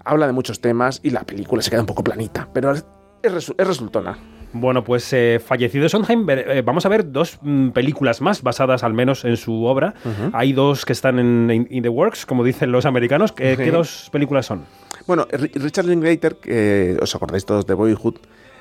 habla 0.04 0.26
de 0.26 0.32
muchos 0.32 0.60
temas 0.60 1.00
y 1.02 1.10
la 1.10 1.24
película 1.24 1.62
se 1.62 1.70
queda 1.70 1.80
un 1.80 1.86
poco 1.86 2.04
planita, 2.04 2.48
pero 2.52 2.72
es, 2.72 2.84
es 3.22 3.66
resultona. 3.66 4.18
Bueno, 4.52 4.82
pues 4.82 5.12
eh, 5.12 5.40
fallecido 5.44 5.88
Sondheim, 5.88 6.26
eh, 6.30 6.62
vamos 6.64 6.86
a 6.86 6.88
ver 6.88 7.12
dos 7.12 7.38
mm, 7.42 7.70
películas 7.70 8.20
más 8.20 8.42
basadas 8.42 8.82
al 8.82 8.94
menos 8.94 9.24
en 9.24 9.36
su 9.36 9.64
obra. 9.64 9.94
Hay 10.32 10.52
dos 10.52 10.84
que 10.84 10.92
están 10.92 11.18
en 11.18 11.66
in, 11.70 11.82
the 11.82 11.88
works, 11.88 12.24
como 12.24 12.44
dicen 12.44 12.72
los 12.72 12.86
americanos. 12.86 13.32
¿Qué 13.32 13.70
dos 13.70 14.08
películas 14.10 14.46
son? 14.46 14.64
Bueno, 15.06 15.26
Richard 15.30 15.86
Linklater, 15.86 16.36
que 16.36 16.96
os 17.00 17.14
acordáis 17.14 17.44
todos 17.44 17.66
de 17.66 17.74
Boyhood, 17.74 18.16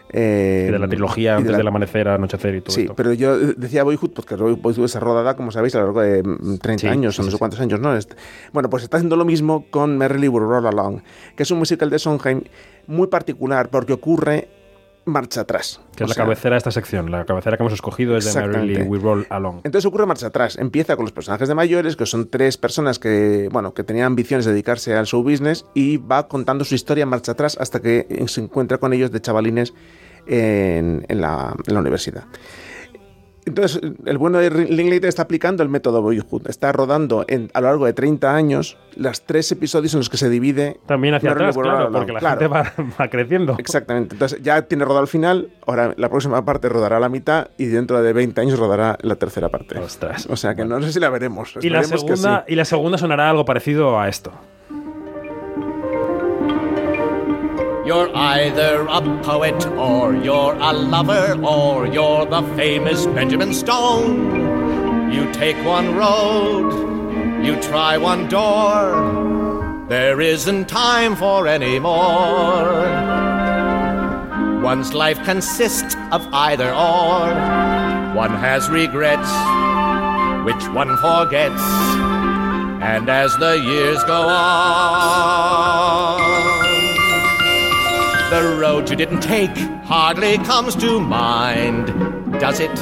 eh, 0.09 0.69
de 0.71 0.79
la 0.79 0.87
trilogía 0.87 1.35
antes 1.35 1.57
del 1.57 1.67
amanecer, 1.67 2.07
anochecer 2.07 2.55
y 2.55 2.61
todo 2.61 2.73
Sí, 2.73 2.87
pero 2.95 3.11
yo 3.11 3.37
decía 3.37 3.83
Boyhood 3.83 4.11
porque 4.11 4.35
Boyhood 4.35 4.85
está 4.85 5.01
rodada, 5.01 5.35
como 5.35 5.51
sabéis, 5.51 5.75
a 5.75 5.79
lo 5.79 5.85
largo 5.85 6.01
de 6.01 6.23
30 6.59 6.87
mm, 6.87 6.89
años 6.89 7.19
o 7.19 7.23
no 7.23 7.31
sé 7.31 7.37
cuántos 7.37 7.59
años, 7.59 7.81
¿no? 7.81 7.97
Bueno, 8.53 8.69
pues 8.69 8.83
está 8.83 8.97
haciendo 8.97 9.17
lo 9.17 9.25
mismo 9.25 9.65
con 9.69 9.97
Merrily 9.97 10.27
Roll 10.27 10.65
Along, 10.65 11.01
que 11.35 11.43
es 11.43 11.51
un 11.51 11.59
musical 11.59 11.89
de 11.89 11.99
Sondheim 11.99 12.43
muy 12.87 13.07
particular 13.07 13.69
porque 13.69 13.91
ocurre 13.91 14.47
marcha 15.07 15.41
atrás. 15.41 15.81
Que 15.95 16.03
es 16.03 16.09
la 16.09 16.15
cabecera 16.15 16.55
de 16.55 16.57
esta 16.59 16.71
sección. 16.71 17.09
La 17.09 17.25
cabecera 17.25 17.57
que 17.57 17.63
hemos 17.63 17.73
escogido 17.73 18.17
es 18.17 18.33
de 18.33 18.39
Merrily 18.39 18.83
We 18.83 18.99
Roll 18.99 19.25
Along. 19.29 19.61
Entonces 19.63 19.85
ocurre 19.85 20.05
marcha 20.05 20.27
atrás. 20.27 20.57
Empieza 20.57 20.95
con 20.95 21.05
los 21.05 21.11
personajes 21.11 21.47
de 21.47 21.55
mayores, 21.55 21.95
que 21.95 22.05
son 22.05 22.29
tres 22.29 22.57
personas 22.57 22.99
que, 22.99 23.49
bueno, 23.51 23.73
que 23.73 23.83
tenían 23.83 24.05
ambiciones 24.07 24.45
de 24.45 24.51
dedicarse 24.51 24.95
al 24.95 25.05
show 25.05 25.23
business, 25.23 25.65
y 25.73 25.97
va 25.97 26.27
contando 26.27 26.65
su 26.65 26.75
historia 26.75 27.05
marcha 27.05 27.31
atrás 27.31 27.57
hasta 27.59 27.81
que 27.81 28.25
se 28.27 28.41
encuentra 28.41 28.77
con 28.77 28.93
ellos 28.93 29.11
de 29.11 29.21
chavalines 29.21 29.73
en, 30.27 31.05
la, 31.09 31.55
en 31.65 31.73
la 31.73 31.79
universidad. 31.79 32.25
Entonces, 33.47 33.79
el 34.05 34.17
bueno 34.17 34.39
de 34.39 34.49
Linklater 34.49 35.05
está 35.05 35.23
aplicando 35.23 35.63
el 35.63 35.69
método 35.69 36.01
Boyhood. 36.01 36.49
Está 36.49 36.73
rodando 36.73 37.25
a 37.53 37.61
lo 37.61 37.67
largo 37.67 37.85
de 37.85 37.93
30 37.93 38.35
años 38.35 38.77
las 38.95 39.21
tres 39.21 39.49
episodios 39.53 39.93
en 39.93 40.01
los 40.01 40.09
que 40.09 40.17
se 40.17 40.29
divide. 40.29 40.79
También 40.85 41.13
hacia 41.13 41.31
atrás, 41.31 41.57
claro, 41.57 41.89
porque 41.91 42.11
la 42.11 42.31
gente 42.31 42.47
va, 42.47 42.73
creciendo. 43.09 43.55
Exactamente. 43.57 44.15
Entonces, 44.15 44.41
ya 44.41 44.63
tiene 44.63 44.83
rodado 44.83 45.01
al 45.01 45.07
final, 45.07 45.49
ahora 45.65 45.93
la 45.95 46.09
próxima 46.09 46.43
parte 46.43 46.67
rodará 46.67 46.99
la 46.99 47.07
mitad 47.07 47.47
y 47.57 47.67
dentro 47.67 48.01
de 48.01 48.11
20 48.11 48.41
años 48.41 48.59
rodará 48.59 48.97
la 49.01 49.15
tercera 49.15 49.47
parte. 49.47 49.79
Ostras. 49.79 50.27
O 50.29 50.35
sea 50.35 50.53
que 50.53 50.65
no 50.65 50.81
sé 50.81 50.91
si 50.91 50.99
la 50.99 51.09
veremos. 51.09 51.57
Y 51.61 51.69
la, 51.69 51.83
segunda, 51.83 52.43
y 52.49 52.55
la 52.55 52.65
segunda 52.65 52.97
sonará 52.97 53.29
algo 53.29 53.45
parecido 53.45 53.97
a 53.97 54.09
esto. 54.09 54.33
You're 57.87 58.13
either 58.13 58.85
a 58.89 59.01
poet 59.23 59.65
or 59.77 60.13
you're 60.13 60.55
a 60.55 60.73
lover 60.73 61.39
or 61.41 61.87
you're 61.87 62.25
the 62.25 62.41
famous 62.57 63.05
Benjamin 63.05 63.53
Stone. 63.53 65.13
You 65.13 65.31
take 65.31 65.55
one 65.65 65.95
road, 65.95 67.45
you 67.45 67.55
try 67.61 67.97
one 67.97 68.27
door. 68.27 69.85
There 69.87 70.19
isn't 70.19 70.67
time 70.67 71.15
for 71.15 71.47
any 71.47 71.79
more. 71.79 72.73
One's 74.61 74.93
life 74.93 75.23
consists 75.23 75.95
of 76.11 76.27
either 76.33 76.67
or. 76.67 77.33
One 78.13 78.31
has 78.31 78.69
regrets, 78.69 79.31
which 80.43 80.67
one 80.75 80.97
forgets. 80.97 81.61
And 82.83 83.09
as 83.09 83.33
the 83.37 83.57
years 83.57 84.03
go 84.03 84.27
on, 84.27 86.36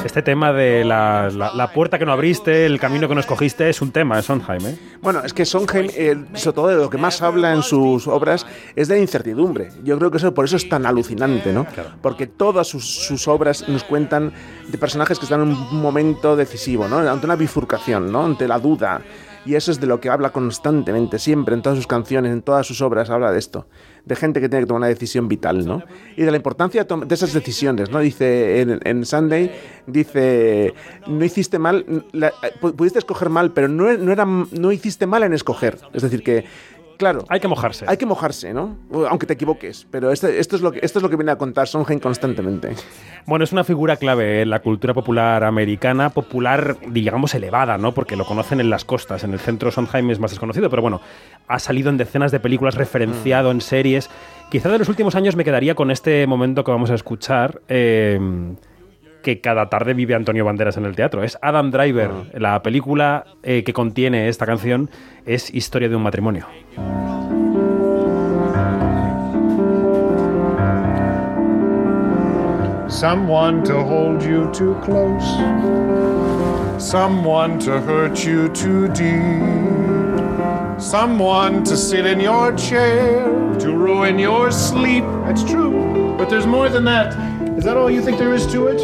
Este 0.04 0.20
tema 0.20 0.52
de 0.52 0.84
la, 0.84 1.70
puerta 1.72 2.00
que 2.00 2.04
no 2.04 2.10
abriste, 2.10 2.66
el 2.66 2.80
camino 2.80 3.08
que 3.08 3.14
no 3.14 3.20
escogiste, 3.20 3.70
es 3.70 3.80
un 3.80 3.92
tema 3.92 4.16
de 4.16 4.22
Sondheim. 4.22 4.66
¿eh? 4.66 4.76
Bueno, 5.00 5.22
es 5.24 5.32
que 5.32 5.46
Sondheim, 5.46 5.88
eh, 5.94 6.16
sobre 6.34 6.54
todo 6.54 6.66
de 6.66 6.74
lo 6.74 6.90
que 6.90 6.98
más 6.98 7.22
habla 7.22 7.54
en 7.54 7.62
sus 7.62 8.08
obras, 8.08 8.44
es 8.74 8.88
de 8.88 9.00
incertidumbre. 9.00 9.68
Yo 9.84 9.96
creo 9.98 10.10
que 10.10 10.16
eso 10.16 10.34
por 10.34 10.46
eso 10.46 10.56
es 10.56 10.68
tan 10.68 10.84
alucinante, 10.84 11.52
¿no? 11.52 11.64
Porque 12.02 12.26
todas 12.26 12.66
sus, 12.66 13.28
obras 13.28 13.68
nos 13.68 13.84
cuentan 13.84 14.32
de 14.66 14.78
personajes 14.78 15.16
que 15.20 15.26
están 15.26 15.42
en 15.42 15.50
un 15.50 15.80
momento 15.80 16.34
decisivo, 16.34 16.88
¿no? 16.88 16.98
Ante 16.98 17.24
una 17.24 17.36
bifurcación, 17.36 18.10
¿no? 18.10 18.24
Ante 18.24 18.48
la 18.48 18.58
duda. 18.58 19.00
Y 19.44 19.54
eso 19.54 19.70
es 19.70 19.78
de 19.78 19.86
lo 19.86 20.00
que 20.00 20.10
habla 20.10 20.30
constantemente, 20.30 21.20
siempre, 21.20 21.54
en 21.54 21.62
todas 21.62 21.78
sus 21.78 21.86
canciones, 21.86 22.32
en 22.32 22.42
todas 22.42 22.66
sus 22.66 22.80
obras, 22.80 23.10
habla 23.10 23.30
de 23.30 23.38
esto 23.38 23.68
de 24.06 24.14
gente 24.14 24.40
que 24.40 24.48
tiene 24.48 24.62
que 24.62 24.68
tomar 24.68 24.82
una 24.82 24.88
decisión 24.88 25.26
vital, 25.26 25.66
¿no? 25.66 25.82
Y 26.16 26.22
de 26.22 26.30
la 26.30 26.36
importancia 26.36 26.84
de, 26.84 27.14
esas 27.14 27.32
decisiones, 27.32 27.90
¿no? 27.90 27.98
Dice 27.98 28.60
en, 28.60 29.04
Sunday, 29.04 29.52
dice, 29.86 30.74
no 31.08 31.24
hiciste 31.24 31.58
mal, 31.58 31.84
pudiste 32.60 33.00
escoger 33.00 33.30
mal, 33.30 33.52
pero 33.52 33.66
no, 33.66 33.92
no, 33.98 34.12
era, 34.12 34.24
no 34.24 34.72
hiciste 34.72 35.08
mal 35.08 35.24
en 35.24 35.32
escoger. 35.32 35.78
Es 35.92 36.02
decir, 36.02 36.22
que 36.22 36.44
Claro. 36.96 37.24
Hay 37.28 37.40
que 37.40 37.48
mojarse. 37.48 37.84
Hay 37.88 37.96
que 37.96 38.06
mojarse, 38.06 38.54
¿no? 38.54 38.76
Aunque 39.08 39.26
te 39.26 39.34
equivoques. 39.34 39.86
Pero 39.90 40.10
este, 40.10 40.38
esto, 40.38 40.56
es 40.56 40.62
lo 40.62 40.72
que, 40.72 40.80
esto 40.82 40.98
es 40.98 41.02
lo 41.02 41.10
que 41.10 41.16
viene 41.16 41.32
a 41.32 41.36
contar 41.36 41.68
Sondheim 41.68 42.00
constantemente. 42.00 42.74
Bueno, 43.26 43.44
es 43.44 43.52
una 43.52 43.64
figura 43.64 43.96
clave 43.96 44.42
en 44.42 44.50
la 44.50 44.60
cultura 44.60 44.94
popular 44.94 45.44
americana, 45.44 46.10
popular, 46.10 46.76
digamos, 46.88 47.34
elevada, 47.34 47.76
¿no? 47.78 47.92
Porque 47.92 48.16
lo 48.16 48.24
conocen 48.24 48.60
en 48.60 48.70
las 48.70 48.84
costas. 48.84 49.24
En 49.24 49.32
el 49.32 49.38
centro 49.38 49.70
Sondheim 49.70 50.10
es 50.10 50.18
más 50.18 50.30
desconocido, 50.30 50.70
pero 50.70 50.82
bueno, 50.82 51.00
ha 51.48 51.58
salido 51.58 51.90
en 51.90 51.96
decenas 51.96 52.32
de 52.32 52.40
películas, 52.40 52.74
referenciado 52.74 53.50
en 53.50 53.60
series. 53.60 54.10
Quizá 54.50 54.68
de 54.68 54.78
los 54.78 54.88
últimos 54.88 55.14
años 55.16 55.36
me 55.36 55.44
quedaría 55.44 55.74
con 55.74 55.90
este 55.90 56.26
momento 56.26 56.64
que 56.64 56.70
vamos 56.70 56.90
a 56.90 56.94
escuchar. 56.94 57.60
Eh, 57.68 58.18
que 59.26 59.40
cada 59.40 59.68
tarde 59.68 59.92
vive 59.92 60.14
Antonio 60.14 60.44
Banderas 60.44 60.76
en 60.76 60.84
el 60.84 60.94
teatro. 60.94 61.24
Es 61.24 61.36
Adam 61.42 61.72
Driver. 61.72 62.10
Ah. 62.12 62.38
La 62.38 62.62
película 62.62 63.24
eh, 63.42 63.64
que 63.64 63.72
contiene 63.72 64.28
esta 64.28 64.46
canción 64.46 64.88
es 65.26 65.52
Historia 65.52 65.88
de 65.88 65.96
un 65.96 66.04
matrimonio. 66.04 66.46
Someone 72.88 73.64
to 73.64 73.82
hold 73.82 74.22
you 74.22 74.48
too 74.52 74.76
close. 74.84 75.26
Someone 76.78 77.58
to 77.58 77.80
hurt 77.80 78.24
you 78.24 78.48
too 78.50 78.86
deep. 78.94 79.42
Someone 80.78 81.64
to 81.64 81.76
sit 81.76 82.06
in 82.06 82.20
your 82.20 82.52
chair, 82.52 83.24
to 83.58 83.72
ruin 83.72 84.20
your 84.20 84.52
sleep. 84.52 85.02
That's 85.24 85.42
true. 85.42 86.14
But 86.16 86.30
there's 86.30 86.46
more 86.46 86.68
than 86.68 86.84
that. 86.84 87.35
Is 87.66 87.70
that 87.70 87.78
all 87.78 87.90
you 87.90 88.00
think 88.00 88.18
there 88.18 88.32
is 88.32 88.46
to 88.52 88.68
it? 88.68 88.80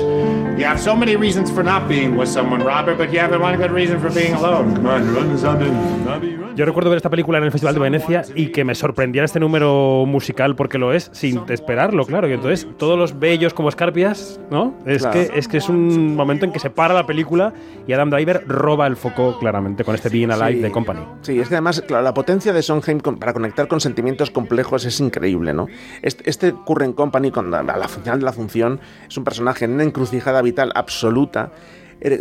You 0.58 0.64
have 0.64 0.80
so 0.80 0.96
many 0.96 1.14
reasons 1.14 1.52
for 1.52 1.62
not 1.62 1.88
being 1.88 2.16
with 2.16 2.28
someone, 2.28 2.64
Robert, 2.64 2.98
but 2.98 3.12
you 3.12 3.20
haven't 3.20 3.40
one 3.40 3.56
good 3.56 3.70
reason 3.70 4.00
for 4.00 4.10
being 4.10 4.34
alone. 4.34 4.74
Come 4.74 4.86
on, 4.86 5.14
run 5.14 5.38
something. 5.38 6.41
Yo 6.54 6.66
recuerdo 6.66 6.90
ver 6.90 6.98
esta 6.98 7.08
película 7.08 7.38
en 7.38 7.44
el 7.44 7.50
Festival 7.50 7.74
de 7.74 7.80
Venecia 7.80 8.22
y 8.34 8.48
que 8.48 8.64
me 8.64 8.74
sorprendiera 8.74 9.24
este 9.24 9.40
número 9.40 10.04
musical 10.06 10.54
porque 10.54 10.78
lo 10.78 10.92
es 10.92 11.10
sin 11.12 11.42
esperarlo, 11.48 12.04
claro. 12.04 12.28
Y 12.28 12.32
entonces 12.32 12.66
todos 12.76 12.98
los 12.98 13.18
bellos 13.18 13.54
como 13.54 13.70
escarpias, 13.70 14.38
¿no? 14.50 14.74
Es, 14.84 15.06
que, 15.06 15.30
es 15.34 15.48
que 15.48 15.56
es 15.56 15.68
un 15.68 16.14
momento 16.14 16.44
en 16.44 16.52
que 16.52 16.58
se 16.58 16.68
para 16.68 16.92
la 16.92 17.06
película 17.06 17.54
y 17.86 17.92
Adam 17.92 18.10
Driver 18.10 18.44
roba 18.46 18.86
el 18.86 18.96
foco 18.96 19.38
claramente 19.38 19.84
con 19.84 19.94
este 19.94 20.10
Being 20.10 20.30
Alive 20.30 20.60
de 20.60 20.70
Company. 20.70 21.00
Sí, 21.22 21.40
es 21.40 21.48
que 21.48 21.54
además 21.54 21.82
claro, 21.86 22.04
la 22.04 22.14
potencia 22.14 22.52
de 22.52 22.62
Sondheim 22.62 23.00
para 23.00 23.32
conectar 23.32 23.66
con 23.66 23.80
sentimientos 23.80 24.30
complejos 24.30 24.84
es 24.84 25.00
increíble, 25.00 25.54
¿no? 25.54 25.68
Este, 26.02 26.28
este 26.28 26.50
ocurre 26.50 26.84
en 26.84 26.92
Company, 26.92 27.30
con 27.30 27.52
a 27.54 27.62
la 27.62 27.88
final 27.88 28.18
de 28.18 28.24
la 28.24 28.32
función, 28.32 28.80
es 29.08 29.16
un 29.16 29.24
personaje 29.24 29.64
en 29.64 29.72
una 29.72 29.84
encrucijada 29.84 30.42
vital 30.42 30.72
absoluta 30.74 31.50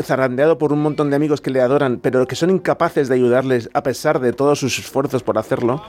zarandeado 0.04 0.58
por 0.58 0.74
un 0.74 0.82
montón 0.82 1.10
de 1.10 1.16
amigos 1.16 1.42
que 1.42 1.52
le 1.52 1.62
adoran, 1.62 2.00
pero 2.00 2.28
que 2.28 2.36
son 2.36 2.50
incapaces 2.50 3.08
de 3.08 3.16
ayudarles 3.16 3.70
a 3.74 3.84
pesar 3.84 4.20
de 4.20 4.34
todos 4.34 4.60
sus 4.60 4.78
esfuerzos 4.80 5.24
por 5.24 5.38
hacerlo. 5.38 5.84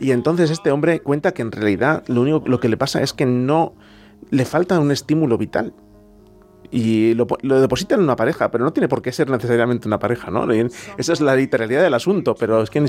Y 0.00 0.12
entonces 0.12 0.50
este 0.50 0.70
hombre 0.70 1.00
cuenta 1.00 1.32
que 1.32 1.42
en 1.42 1.52
realidad 1.52 2.04
lo 2.06 2.22
único 2.22 2.42
lo 2.46 2.60
que 2.60 2.68
le 2.68 2.76
pasa 2.76 3.02
es 3.02 3.12
que 3.12 3.26
no 3.26 3.74
le 4.30 4.44
falta 4.44 4.78
un 4.80 4.90
estímulo 4.90 5.38
vital 5.38 5.74
y 6.72 7.14
lo, 7.14 7.26
lo, 7.42 7.60
depositan 7.60 8.00
en 8.00 8.04
una 8.04 8.16
pareja, 8.16 8.50
pero 8.50 8.64
no 8.64 8.72
tiene 8.72 8.88
por 8.88 9.02
qué 9.02 9.12
ser 9.12 9.28
necesariamente 9.30 9.86
una 9.86 9.98
pareja, 9.98 10.30
¿no? 10.30 10.50
Esa 10.96 11.12
es 11.12 11.20
la 11.20 11.36
literalidad 11.36 11.82
del 11.82 11.94
asunto, 11.94 12.34
pero 12.34 12.62
es 12.62 12.70
que, 12.70 12.84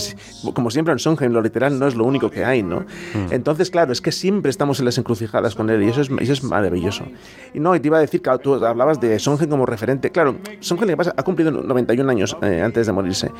como 0.53 0.71
siempre 0.71 0.93
en 0.93 0.99
Sondheim, 0.99 1.34
lo 1.34 1.41
literal 1.41 1.77
no 1.77 1.88
es 1.88 1.95
lo 1.95 2.05
único 2.05 2.31
que 2.31 2.45
hay, 2.45 2.63
¿no? 2.63 2.79
Hmm. 2.79 3.31
Entonces, 3.31 3.69
claro, 3.69 3.91
es 3.91 4.01
que 4.01 4.11
siempre 4.11 4.49
estamos 4.49 4.79
en 4.79 4.86
las 4.86 4.97
encrucijadas 4.97 5.53
con 5.53 5.69
él 5.69 5.84
y 5.84 5.89
eso 5.89 6.01
es, 6.01 6.09
eso 6.09 6.34
es 6.34 6.43
maravilloso. 6.43 7.05
Y 7.53 7.59
no, 7.59 7.75
y 7.75 7.81
te 7.81 7.88
iba 7.88 7.97
a 7.97 8.01
decir 8.01 8.21
que 8.21 8.31
tú 8.41 8.55
hablabas 8.65 9.01
de 9.01 9.19
Sondheim 9.19 9.49
como 9.49 9.65
referente. 9.65 10.11
Claro, 10.11 10.38
Sondheim 10.61 10.97
ha 10.99 11.23
cumplido 11.23 11.51
91 11.51 12.09
años 12.09 12.38
eh, 12.41 12.61
antes 12.63 12.88
de 12.88 12.93
morirse 12.93 13.31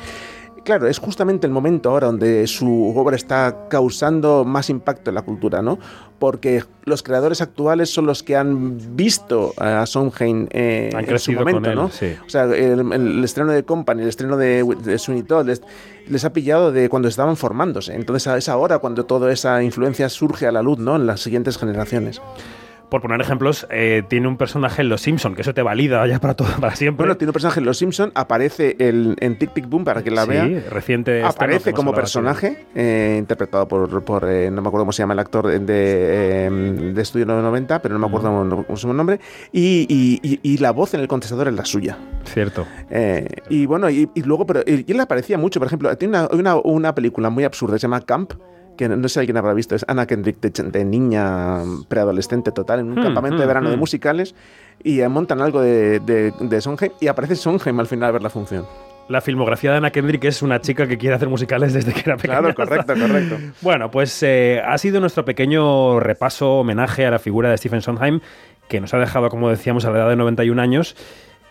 claro, 0.64 0.88
es 0.88 0.98
justamente 0.98 1.46
el 1.46 1.52
momento 1.52 1.90
ahora 1.90 2.08
donde 2.08 2.46
su 2.46 2.92
obra 2.96 3.16
está 3.16 3.68
causando 3.68 4.44
más 4.44 4.70
impacto 4.70 5.10
en 5.10 5.14
la 5.14 5.22
cultura, 5.22 5.62
¿no? 5.62 5.78
Porque 6.18 6.64
los 6.84 7.02
creadores 7.02 7.40
actuales 7.40 7.92
son 7.92 8.06
los 8.06 8.22
que 8.22 8.36
han 8.36 8.96
visto 8.96 9.52
a 9.58 9.84
Sondheim 9.86 10.48
eh, 10.50 10.90
en 10.92 11.18
su 11.18 11.32
momento, 11.32 11.74
¿no? 11.74 11.84
O 11.86 12.28
sea, 12.28 12.44
el, 12.44 13.22
estreno 13.22 13.52
de 13.52 13.62
Company, 13.64 14.02
el 14.02 14.08
estreno 14.08 14.36
de, 14.36 14.64
de 14.64 15.22
Todd, 15.22 15.46
les, 15.46 15.62
les, 16.08 16.24
ha 16.24 16.32
pillado 16.32 16.72
de 16.72 16.88
cuando 16.88 17.08
estaban 17.08 17.36
formándose. 17.36 17.94
Entonces 17.94 18.32
es 18.34 18.48
ahora 18.48 18.78
cuando 18.78 19.04
toda 19.06 19.32
esa 19.32 19.62
influencia 19.62 20.08
surge 20.08 20.46
a 20.46 20.52
la 20.52 20.62
luz, 20.62 20.78
¿no? 20.78 20.96
En 20.96 21.06
las 21.06 21.20
siguientes 21.20 21.58
generaciones 21.58 22.20
por 22.94 23.02
poner 23.02 23.20
ejemplos, 23.20 23.66
eh, 23.70 24.04
tiene 24.06 24.28
un 24.28 24.36
personaje 24.36 24.82
en 24.82 24.88
Los 24.88 25.00
Simpson, 25.00 25.34
que 25.34 25.40
eso 25.40 25.52
te 25.52 25.62
valida 25.62 26.06
ya 26.06 26.20
para 26.20 26.34
todo, 26.34 26.46
para 26.60 26.76
siempre. 26.76 27.04
Bueno, 27.04 27.16
tiene 27.16 27.30
un 27.30 27.32
personaje 27.32 27.58
en 27.58 27.66
Los 27.66 27.78
Simpson, 27.78 28.12
aparece 28.14 28.76
el, 28.78 29.16
en 29.18 29.36
Tic 29.36 29.52
Tic 29.52 29.68
Boom 29.68 29.82
para 29.82 30.04
que 30.04 30.12
la 30.12 30.24
vea. 30.24 30.48
reciente. 30.70 31.24
Aparece 31.24 31.72
como 31.72 31.92
personaje, 31.92 32.66
eh, 32.72 33.16
interpretado 33.18 33.66
por, 33.66 34.04
por 34.04 34.30
eh, 34.30 34.48
no 34.48 34.62
me 34.62 34.68
acuerdo 34.68 34.84
cómo 34.84 34.92
se 34.92 35.02
llama 35.02 35.14
el 35.14 35.18
actor 35.18 35.48
de, 35.48 35.58
de 35.58 37.02
Estudio 37.02 37.26
990, 37.26 37.82
pero 37.82 37.94
no 37.94 37.98
me 37.98 38.06
acuerdo 38.06 38.64
cómo 38.64 38.76
su 38.76 38.92
nombre. 38.92 39.18
Y, 39.50 40.20
y, 40.40 40.58
la 40.58 40.70
voz 40.70 40.94
en 40.94 41.00
el 41.00 41.08
contestador 41.08 41.48
es 41.48 41.54
la 41.54 41.64
suya. 41.64 41.98
Cierto. 42.26 42.64
y 43.48 43.66
bueno, 43.66 43.90
y, 43.90 44.08
luego, 44.22 44.46
pero 44.46 44.62
y 44.64 44.84
él 44.86 45.00
aparecía 45.00 45.36
mucho, 45.36 45.58
por 45.58 45.66
ejemplo, 45.66 45.96
tiene 45.96 46.16
una, 46.16 46.28
una, 46.28 46.56
una 46.58 46.94
película 46.94 47.28
muy 47.28 47.42
absurda, 47.42 47.76
se 47.76 47.82
llama 47.82 48.02
Camp 48.02 48.34
que 48.76 48.88
no 48.88 49.08
sé 49.08 49.24
quién 49.24 49.36
habrá 49.36 49.54
visto, 49.54 49.74
es 49.74 49.84
Anna 49.88 50.06
Kendrick 50.06 50.40
de, 50.40 50.84
niña 50.84 51.58
preadolescente 51.88 52.52
total 52.52 52.80
en 52.80 52.92
un 52.92 52.98
hmm, 52.98 53.02
campamento 53.02 53.38
de 53.38 53.44
hmm, 53.44 53.48
verano 53.48 53.70
de 53.70 53.76
hmm. 53.76 53.80
musicales 53.80 54.34
y 54.82 55.00
montan 55.02 55.40
algo 55.40 55.60
de, 55.60 56.00
de, 56.00 56.60
Sondheim 56.60 56.92
y 57.00 57.08
aparece 57.08 57.36
Sondheim 57.36 57.78
al 57.80 57.86
final 57.86 58.08
a 58.08 58.12
ver 58.12 58.22
la 58.22 58.30
función. 58.30 58.66
La 59.08 59.20
filmografía 59.20 59.70
de 59.70 59.76
Anna 59.76 59.90
Kendrick 59.90 60.24
es 60.24 60.40
una 60.40 60.60
chica 60.60 60.86
que 60.86 60.96
quiere 60.96 61.14
hacer 61.14 61.28
musicales 61.28 61.74
desde 61.74 61.92
que 61.92 62.00
era 62.00 62.16
pequeña. 62.16 62.38
Claro, 62.38 62.54
correcto, 62.54 62.94
correcto. 62.98 63.36
Bueno, 63.60 63.90
pues 63.90 64.22
eh, 64.22 64.62
ha 64.64 64.78
sido 64.78 64.98
nuestro 65.00 65.26
pequeño 65.26 66.00
repaso, 66.00 66.60
homenaje 66.60 67.04
a 67.04 67.10
la 67.10 67.18
figura 67.18 67.50
de 67.50 67.58
Stephen 67.58 67.82
Sondheim, 67.82 68.20
que 68.68 68.80
nos 68.80 68.94
ha 68.94 68.98
dejado, 68.98 69.28
como 69.28 69.50
decíamos, 69.50 69.84
a 69.84 69.90
la 69.90 69.98
edad 69.98 70.08
de 70.08 70.16
91 70.16 70.60
años 70.60 70.96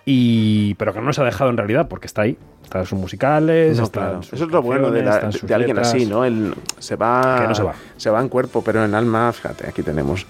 y, 0.06 0.74
pero 0.76 0.94
que 0.94 1.00
no 1.00 1.06
nos 1.06 1.20
ha 1.20 1.24
dejado 1.24 1.50
en 1.50 1.58
realidad, 1.58 1.88
porque 1.88 2.08
está 2.08 2.24
ahí. 2.24 2.38
Está 2.64 2.86
sus 2.86 2.98
musicales, 2.98 3.78
Eso 3.78 4.22
es 4.32 4.40
lo 4.42 4.62
bueno 4.62 4.90
de, 4.90 5.08
alguien 5.54 5.78
así, 5.78 6.06
¿no? 6.06 6.26
Él 6.26 6.54
se 6.80 6.96
va, 6.96 7.54
se 7.54 7.64
va. 7.64 7.74
Se 7.98 8.10
va 8.10 8.22
en 8.22 8.30
cuerpo, 8.30 8.64
pero 8.64 8.84
en 8.84 8.96
alma, 8.96 9.32
fíjate, 9.32 9.68
aquí 9.68 9.84
tenemos. 9.84 10.26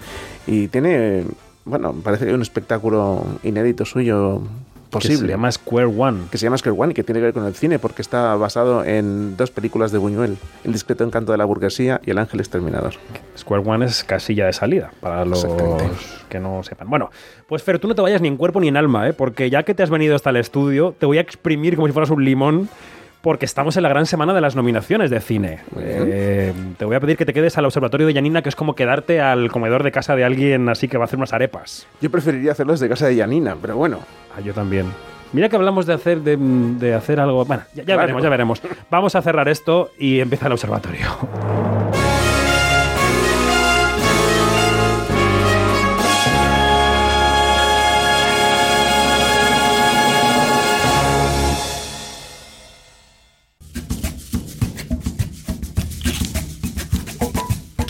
Y 0.46 0.68
tiene, 0.68 1.24
bueno, 1.64 1.94
parece 1.94 2.24
que 2.24 2.30
hay 2.30 2.34
un 2.34 2.42
espectáculo 2.42 3.24
inédito 3.44 3.84
suyo 3.84 4.42
posible. 4.94 5.20
Que 5.20 5.26
se 5.26 5.32
llama 5.32 5.52
Square 5.52 5.86
One. 5.86 6.18
Que 6.30 6.38
se 6.38 6.46
llama 6.46 6.58
Square 6.58 6.76
One 6.78 6.92
y 6.92 6.94
que 6.94 7.04
tiene 7.04 7.20
que 7.20 7.24
ver 7.24 7.34
con 7.34 7.44
el 7.44 7.54
cine 7.54 7.78
porque 7.78 8.02
está 8.02 8.34
basado 8.36 8.84
en 8.84 9.36
dos 9.36 9.50
películas 9.50 9.92
de 9.92 9.98
Buñuel, 9.98 10.38
El 10.64 10.72
discreto 10.72 11.04
encanto 11.04 11.32
de 11.32 11.38
la 11.38 11.44
burguesía 11.44 12.00
y 12.04 12.10
El 12.10 12.18
ángel 12.18 12.40
exterminador. 12.40 12.94
Square 13.36 13.62
One 13.66 13.84
es 13.84 14.04
casilla 14.04 14.46
de 14.46 14.52
salida 14.52 14.90
para 15.00 15.24
los 15.24 15.46
que 16.28 16.40
no 16.40 16.62
sepan. 16.62 16.88
Bueno, 16.88 17.10
pues 17.46 17.62
Fer, 17.62 17.78
tú 17.78 17.88
no 17.88 17.94
te 17.94 18.02
vayas 18.02 18.20
ni 18.20 18.28
en 18.28 18.36
cuerpo 18.36 18.60
ni 18.60 18.68
en 18.68 18.76
alma, 18.76 19.08
¿eh? 19.08 19.12
porque 19.12 19.50
ya 19.50 19.62
que 19.62 19.74
te 19.74 19.82
has 19.82 19.90
venido 19.90 20.16
hasta 20.16 20.30
el 20.30 20.36
estudio, 20.36 20.94
te 20.98 21.06
voy 21.06 21.18
a 21.18 21.20
exprimir 21.20 21.76
como 21.76 21.86
si 21.86 21.92
fueras 21.92 22.10
un 22.10 22.24
limón 22.24 22.68
porque 23.24 23.46
estamos 23.46 23.74
en 23.78 23.82
la 23.82 23.88
gran 23.88 24.04
semana 24.04 24.34
de 24.34 24.42
las 24.42 24.54
nominaciones 24.54 25.08
de 25.08 25.18
cine. 25.18 25.60
Eh, 25.78 26.52
te 26.76 26.84
voy 26.84 26.94
a 26.94 27.00
pedir 27.00 27.16
que 27.16 27.24
te 27.24 27.32
quedes 27.32 27.56
al 27.56 27.64
observatorio 27.64 28.06
de 28.06 28.12
Yanina, 28.12 28.42
que 28.42 28.50
es 28.50 28.54
como 28.54 28.74
quedarte 28.74 29.18
al 29.22 29.50
comedor 29.50 29.82
de 29.82 29.90
casa 29.92 30.14
de 30.14 30.24
alguien 30.24 30.68
así 30.68 30.88
que 30.88 30.98
va 30.98 31.04
a 31.04 31.06
hacer 31.06 31.18
unas 31.18 31.32
arepas. 31.32 31.86
Yo 32.02 32.10
preferiría 32.10 32.52
hacerlo 32.52 32.74
desde 32.74 32.86
casa 32.86 33.06
de 33.06 33.16
Yanina, 33.16 33.56
pero 33.58 33.78
bueno. 33.78 34.00
Ah, 34.36 34.42
yo 34.42 34.52
también. 34.52 34.92
Mira 35.32 35.48
que 35.48 35.56
hablamos 35.56 35.86
de 35.86 35.94
hacer, 35.94 36.20
de, 36.20 36.94
hacer 36.94 37.18
algo. 37.18 37.46
Bueno, 37.46 37.62
ya, 37.72 37.96
veremos, 37.96 38.22
ya 38.22 38.28
veremos. 38.28 38.60
Vamos 38.90 39.14
a 39.14 39.22
cerrar 39.22 39.48
esto 39.48 39.90
y 39.98 40.20
empieza 40.20 40.46
el 40.46 40.52
observatorio. 40.52 41.08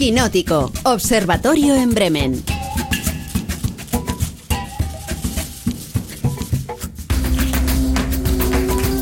Quinótico, 0.05 0.71
Observatorio 0.83 1.75
en 1.77 1.95
Bremen. 1.95 2.43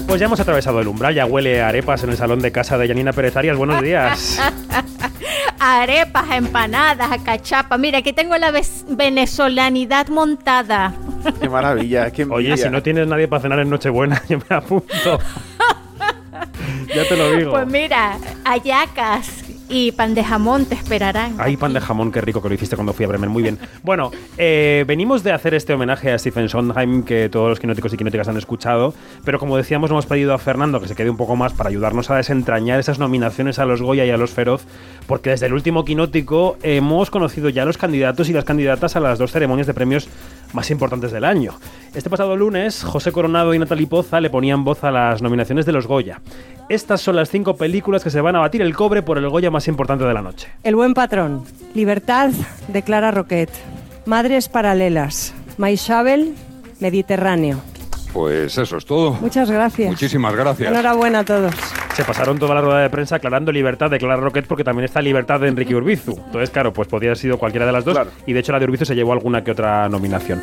Pues 0.06 0.20
ya 0.20 0.26
hemos 0.26 0.38
atravesado 0.38 0.80
el 0.80 0.86
umbral, 0.86 1.12
ya 1.12 1.26
huele 1.26 1.60
a 1.60 1.66
arepas 1.66 2.04
en 2.04 2.10
el 2.10 2.16
salón 2.16 2.38
de 2.38 2.52
casa 2.52 2.78
de 2.78 2.86
Yanina 2.86 3.12
Pérez 3.12 3.36
Arias. 3.36 3.56
Buenos 3.56 3.82
días. 3.82 4.38
arepas, 5.58 6.30
empanadas, 6.30 7.20
cachapa. 7.24 7.76
Mira, 7.78 7.98
aquí 7.98 8.12
tengo 8.12 8.38
la 8.38 8.52
venezolanidad 8.86 10.06
montada. 10.06 10.94
Qué 11.40 11.48
maravilla, 11.48 12.12
qué 12.12 12.28
Oye, 12.30 12.56
si 12.56 12.70
no 12.70 12.80
tienes 12.80 13.08
nadie 13.08 13.26
para 13.26 13.42
cenar 13.42 13.58
en 13.58 13.70
Nochebuena, 13.70 14.22
yo 14.28 14.38
me 14.48 14.54
apunto. 14.54 15.18
ya 16.94 17.08
te 17.08 17.16
lo 17.16 17.32
digo. 17.32 17.50
Pues 17.50 17.66
mira, 17.66 18.18
ayacas, 18.44 19.42
y 19.72 19.90
pan 19.92 20.14
de 20.14 20.22
jamón 20.22 20.66
te 20.66 20.74
esperarán. 20.74 21.34
Ay, 21.38 21.56
pan 21.56 21.72
de 21.72 21.80
jamón, 21.80 22.12
qué 22.12 22.20
rico 22.20 22.42
que 22.42 22.48
lo 22.50 22.54
hiciste 22.54 22.76
cuando 22.76 22.92
fui 22.92 23.06
a 23.06 23.08
Bremen. 23.08 23.30
Muy 23.30 23.42
bien. 23.42 23.58
Bueno, 23.82 24.10
eh, 24.36 24.84
venimos 24.86 25.22
de 25.22 25.32
hacer 25.32 25.54
este 25.54 25.72
homenaje 25.72 26.12
a 26.12 26.18
Stephen 26.18 26.50
Sondheim 26.50 27.02
que 27.02 27.30
todos 27.30 27.48
los 27.48 27.58
quinóticos 27.58 27.92
y 27.94 27.96
quinóticas 27.96 28.28
han 28.28 28.36
escuchado, 28.36 28.92
pero 29.24 29.38
como 29.38 29.56
decíamos, 29.56 29.90
hemos 29.90 30.04
pedido 30.04 30.34
a 30.34 30.38
Fernando 30.38 30.78
que 30.78 30.88
se 30.88 30.94
quede 30.94 31.08
un 31.08 31.16
poco 31.16 31.36
más 31.36 31.54
para 31.54 31.70
ayudarnos 31.70 32.10
a 32.10 32.16
desentrañar 32.16 32.80
esas 32.80 32.98
nominaciones 32.98 33.58
a 33.58 33.64
los 33.64 33.80
Goya 33.80 34.04
y 34.04 34.10
a 34.10 34.18
los 34.18 34.32
Feroz, 34.32 34.66
porque 35.06 35.30
desde 35.30 35.46
el 35.46 35.54
último 35.54 35.86
quinótico 35.86 36.58
hemos 36.62 37.10
conocido 37.10 37.48
ya 37.48 37.64
los 37.64 37.78
candidatos 37.78 38.28
y 38.28 38.34
las 38.34 38.44
candidatas 38.44 38.94
a 38.96 39.00
las 39.00 39.18
dos 39.18 39.32
ceremonias 39.32 39.66
de 39.66 39.72
premios 39.72 40.06
más 40.52 40.70
importantes 40.70 41.12
del 41.12 41.24
año. 41.24 41.54
Este 41.94 42.10
pasado 42.10 42.36
lunes, 42.36 42.82
José 42.82 43.12
Coronado 43.12 43.54
y 43.54 43.58
Natalie 43.58 43.86
Poza 43.86 44.20
le 44.20 44.30
ponían 44.30 44.64
voz 44.64 44.84
a 44.84 44.90
las 44.90 45.22
nominaciones 45.22 45.66
de 45.66 45.72
los 45.72 45.86
Goya. 45.86 46.20
Estas 46.68 47.00
son 47.00 47.16
las 47.16 47.30
cinco 47.30 47.56
películas 47.56 48.02
que 48.04 48.10
se 48.10 48.20
van 48.20 48.36
a 48.36 48.40
batir 48.40 48.62
el 48.62 48.74
cobre 48.74 49.02
por 49.02 49.18
el 49.18 49.28
Goya 49.28 49.50
más 49.50 49.68
importante 49.68 50.04
de 50.04 50.14
la 50.14 50.22
noche. 50.22 50.48
El 50.62 50.76
buen 50.76 50.94
patrón, 50.94 51.44
Libertad 51.74 52.30
de 52.68 52.82
Clara 52.82 53.10
Roquet, 53.10 53.50
Madres 54.06 54.48
Paralelas, 54.48 55.34
Maishabel, 55.58 56.34
Mediterráneo. 56.80 57.60
Pues 58.12 58.58
eso 58.58 58.76
es 58.76 58.84
todo. 58.84 59.12
Muchas 59.20 59.50
gracias. 59.50 59.90
Muchísimas 59.90 60.34
gracias. 60.34 60.70
Enhorabuena 60.70 61.20
a 61.20 61.24
todos. 61.24 61.54
Se 61.94 62.04
pasaron 62.04 62.38
toda 62.38 62.54
la 62.54 62.60
rueda 62.60 62.80
de 62.80 62.90
prensa 62.90 63.16
aclarando 63.16 63.52
libertad 63.52 63.90
de 63.90 63.98
Clara 63.98 64.16
Roquet 64.16 64.46
porque 64.46 64.64
también 64.64 64.84
está 64.84 65.00
libertad 65.00 65.40
de 65.40 65.48
Enrique 65.48 65.74
Urbizu. 65.74 66.12
Entonces, 66.12 66.50
claro, 66.50 66.72
pues 66.72 66.88
podría 66.88 67.10
haber 67.10 67.18
sido 67.18 67.38
cualquiera 67.38 67.66
de 67.66 67.72
las 67.72 67.84
dos. 67.84 67.98
Y 68.26 68.32
de 68.32 68.40
hecho 68.40 68.52
la 68.52 68.58
de 68.58 68.66
Urbizu 68.66 68.84
se 68.84 68.94
llevó 68.94 69.12
alguna 69.12 69.42
que 69.42 69.50
otra 69.50 69.88
nominación. 69.88 70.42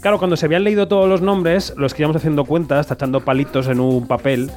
Claro, 0.00 0.18
cuando 0.18 0.36
se 0.36 0.46
habían 0.46 0.64
leído 0.64 0.88
todos 0.88 1.08
los 1.08 1.20
nombres, 1.20 1.74
los 1.76 1.92
que 1.92 2.02
íbamos 2.02 2.16
haciendo 2.16 2.44
cuentas, 2.46 2.86
tachando 2.86 3.20
palitos 3.20 3.68
en 3.68 3.80
un 3.80 4.06
papel, 4.06 4.50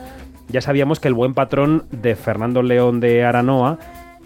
ya 0.48 0.62
sabíamos 0.62 1.02
que 1.02 1.10
el 1.10 1.14
buen 1.14 1.34
patrón 1.34 1.86
de 1.92 2.16
Fernando 2.16 2.64
León 2.64 3.02
de 3.02 3.26
Aranoa 3.26 3.78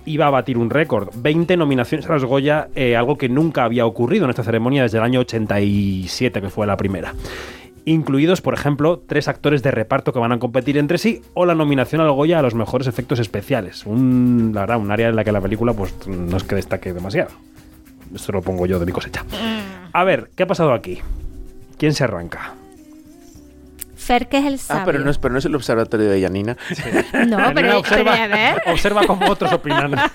iba 0.06 0.28
a 0.28 0.30
batir 0.30 0.58
un 0.58 0.70
récord. 0.70 1.10
20 1.16 1.58
nominaciones 1.58 2.08
a 2.10 2.14
los 2.14 2.26
Goya, 2.26 2.70
eh, 2.76 2.96
algo 2.96 3.18
que 3.18 3.30
nunca 3.30 3.64
había 3.64 3.86
ocurrido 3.86 4.26
en 4.26 4.30
esta 4.30 4.44
ceremonia 4.44 4.84
desde 4.84 5.00
el 5.00 5.04
año 5.04 5.20
87, 5.22 6.42
que 6.42 6.50
fue 6.50 6.66
la 6.66 6.78
primera. 6.78 7.14
Incluidos, 7.88 8.42
por 8.42 8.54
ejemplo, 8.54 9.00
tres 9.00 9.30
actores 9.30 9.64
de 9.64 9.72
reparto 9.72 10.12
que 10.12 10.20
van 10.20 10.34
a 10.34 10.40
competir 10.40 10.78
entre 10.78 10.98
sí 10.98 11.22
o 11.34 11.46
la 11.46 11.56
nominación 11.56 12.02
al 12.02 12.12
Goya 12.12 12.38
a 12.38 12.42
los 12.42 12.54
mejores 12.54 12.86
efectos 12.86 13.18
especiales. 13.20 13.86
Un, 13.86 14.52
la 14.54 14.60
verdad, 14.60 14.78
un 14.78 14.92
área 14.92 15.08
en 15.08 15.16
la 15.16 15.24
que 15.24 15.32
la 15.32 15.40
película 15.40 15.72
pues, 15.72 15.94
no 16.06 16.36
es 16.36 16.44
que 16.44 16.56
destaque 16.56 16.92
demasiado. 16.92 17.30
Esto 18.14 18.34
lo 18.34 18.42
pongo 18.42 18.66
yo 18.66 18.78
de 18.78 18.86
mi 18.86 18.92
cosecha. 18.92 19.24
A 19.94 20.04
ver, 20.04 20.32
¿qué 20.36 20.44
ha 20.44 20.48
pasado 20.48 20.74
aquí? 20.74 21.00
¿Quién 21.78 21.94
se 21.94 22.04
arranca? 22.04 22.56
Fer, 23.96 24.28
que 24.28 24.40
es 24.40 24.46
el 24.46 24.60
sabio. 24.60 24.82
Ah, 24.82 24.86
pero 24.86 25.00
no 25.00 25.10
es, 25.10 25.18
pero 25.18 25.32
no 25.32 25.40
es 25.40 25.46
el 25.46 25.56
observatorio 25.56 26.10
de 26.10 26.20
Yanina. 26.20 26.58
No, 27.26 27.38
pero, 27.56 27.80
observa, 27.80 28.22
a 28.22 28.28
ver. 28.28 28.64
Observa 28.66 29.08
como 29.08 29.32
otros 29.32 29.54
opinan. 29.54 29.96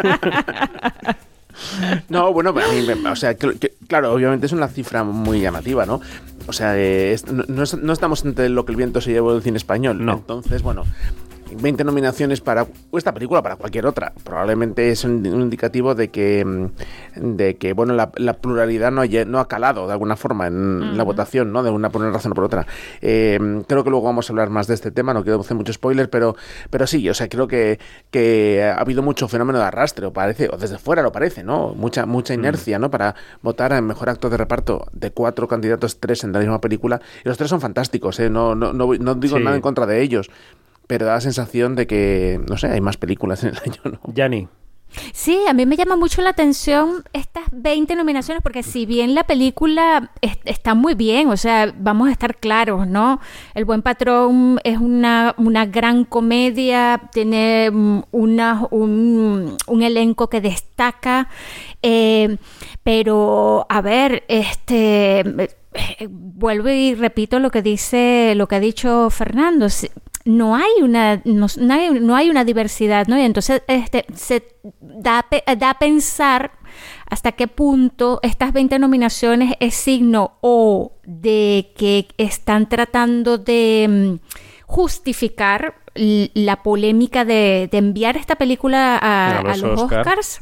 No, 2.09 2.33
bueno, 2.33 2.51
a 2.51 2.53
mí, 2.53 2.87
o 3.07 3.17
sea, 3.17 3.35
claro, 3.87 4.13
obviamente 4.13 4.47
es 4.47 4.53
una 4.53 4.69
cifra 4.69 5.05
muy 5.05 5.41
llamativa, 5.41 5.85
¿no? 5.87 6.01
O 6.47 6.53
sea, 6.53 6.75
no, 7.31 7.65
no, 7.83 7.93
estamos 7.93 8.25
entre 8.25 8.49
lo 8.49 8.65
que 8.65 8.73
el 8.73 8.77
viento 8.77 9.01
se 9.01 9.13
llevó 9.13 9.33
del 9.33 9.43
cine 9.43 9.57
español. 9.57 10.05
No. 10.05 10.15
Entonces, 10.15 10.63
bueno, 10.63 10.85
20 11.61 11.85
nominaciones 11.85 12.41
para 12.41 12.67
esta 12.93 13.13
película, 13.13 13.43
para 13.43 13.57
cualquier 13.57 13.87
otra. 13.87 14.13
Probablemente 14.25 14.91
es 14.91 15.05
un, 15.05 15.25
indicativo 15.25 15.95
de 15.95 16.09
que, 16.09 16.45
mm, 16.45 17.37
de 17.37 17.57
que 17.57 17.73
bueno, 17.73 17.95
la, 17.95 18.11
pluralidad 18.11 18.91
no, 18.91 19.03
no 19.27 19.39
ha 19.39 19.49
calado 19.49 19.87
de 19.87 19.93
alguna 19.93 20.17
forma 20.17 20.47
en 20.47 20.97
la 20.97 21.05
votación, 21.05 21.53
¿no? 21.53 21.63
De 21.63 21.71
una 21.71 21.91
por 21.91 22.03
una 22.03 22.11
razón 22.11 22.33
o 22.33 22.35
por 22.35 22.45
otra. 22.45 22.67
Eh, 23.01 23.63
creo 23.69 23.85
que 23.85 23.91
luego 23.91 24.07
vamos 24.07 24.29
a 24.29 24.33
hablar 24.33 24.51
más 24.51 24.67
de 24.67 24.75
este 24.75 24.91
tema, 24.91 25.15
no 25.15 25.23
quiero 25.23 25.41
hacer 25.41 25.57
mucho 25.57 25.73
spoiler, 25.73 26.11
pero, 26.11 26.37
pero 26.71 26.87
sí, 26.87 27.09
o 27.09 27.15
sea, 27.15 27.29
creo 27.29 27.47
que, 27.49 27.79
que 28.11 28.63
ha 28.65 28.81
habido 28.81 29.03
mucho 29.03 29.29
fenómeno 29.29 29.59
de 29.59 29.65
arrastre, 29.65 30.07
o 30.07 30.13
parece, 30.13 30.49
o 30.53 30.57
desde 30.57 30.79
fuera 30.79 31.03
lo 31.03 31.13
parece, 31.13 31.43
¿no? 31.43 31.75
Mucha, 31.75 32.07
mucha 32.07 32.35
inercia, 32.35 32.79
¿no? 32.79 32.91
Para 32.91 33.15
votar 33.43 33.73
en 33.73 33.87
mejor 33.87 34.09
actor 34.09 34.31
de 34.31 34.37
reparto 34.37 34.87
de 34.93 35.11
cuatro 35.11 35.49
candidatos, 35.49 36.01
tres 36.01 36.25
en 36.25 36.33
la 36.33 36.39
misma 36.39 36.61
película, 36.61 37.01
y 37.25 37.29
los 37.29 37.37
tres 37.37 37.51
son 37.51 37.61
fantásticos, 37.61 38.19
¿eh? 38.21 38.31
No, 38.31 38.55
no, 38.55 38.73
no, 38.73 39.15
digo 39.15 39.39
nada 39.39 39.57
en 39.57 39.63
contra 39.63 39.87
de 39.87 40.01
ellos 40.03 40.31
pero 40.93 41.07
da 41.07 41.15
la 41.15 41.21
sensación 41.23 41.75
de 41.75 41.87
que, 41.87 42.39
no 42.51 42.59
sé, 42.59 42.67
hay 42.67 42.83
más 42.83 42.99
películas 42.99 43.43
en 43.45 43.55
el 43.55 43.57
año, 43.65 43.81
¿no? 43.85 44.13
Yanni. 44.13 44.47
Sí, 45.15 45.41
a 45.49 45.55
mí 45.55 45.65
me 45.65 45.75
llama 45.75 45.97
mucho 45.97 46.21
la 46.21 46.29
atención 46.29 47.03
estas 47.15 47.45
20 47.51 47.97
nominaciones, 47.97 48.43
porque 48.43 48.63
si 48.63 48.85
bien 48.85 49.15
la 49.15 49.25
película 49.25 50.11
está 50.21 50.75
muy 50.75 50.93
bien, 50.93 51.29
o 51.29 51.39
sea, 51.39 51.73
vamos 51.79 52.09
a 52.09 52.13
estar 52.13 52.37
claros, 52.37 52.87
¿no? 52.87 53.21
El 53.55 53.65
Buen 53.65 53.81
Patrón 53.81 54.61
es 54.65 54.77
una, 54.77 55.35
una 55.39 55.65
gran 55.65 56.05
comedia, 56.05 57.09
tiene 57.11 57.71
una, 58.11 58.67
un, 58.71 59.57
un 59.67 59.83
elenco 59.83 60.29
que 60.29 60.43
destaca, 60.43 61.31
eh, 61.81 62.37
pero, 62.83 63.65
a 63.71 63.81
ver, 63.81 64.25
este... 64.29 65.21
Eh, 65.75 66.07
vuelvo 66.11 66.69
y 66.69 66.95
repito 66.95 67.39
lo 67.39 67.51
que 67.51 67.63
dice, 67.63 68.35
lo 68.37 68.47
que 68.47 68.57
ha 68.57 68.61
dicho 68.61 69.09
Fernando 69.09 69.69
no 70.25 70.57
hay 70.57 70.83
una, 70.83 71.21
no, 71.25 71.47
hay, 72.17 72.31
una 72.31 72.45
diversidad, 72.45 73.07
¿no? 73.07 73.19
Y 73.19 73.23
entonces 73.23 73.63
este, 73.67 74.07
se 74.15 74.45
da, 74.81 75.27
da 75.59 75.71
a 75.71 75.79
pensar 75.79 76.53
hasta 77.09 77.33
qué 77.33 77.49
punto 77.49 78.21
estas 78.23 78.53
20 78.53 78.79
nominaciones 78.79 79.55
es 79.61 79.75
signo 79.75 80.39
o 80.41 80.93
de 81.05 81.73
que 81.77 82.09
están 82.19 82.69
tratando 82.69 83.39
de 83.39 84.19
mm, 84.21 84.27
justificar 84.67 85.75
la 85.95 86.63
polémica 86.63 87.25
de, 87.25 87.69
enviar 87.73 88.17
esta 88.17 88.37
película 88.37 88.97
a, 88.97 89.57
los, 89.57 89.83
Oscars 89.83 90.41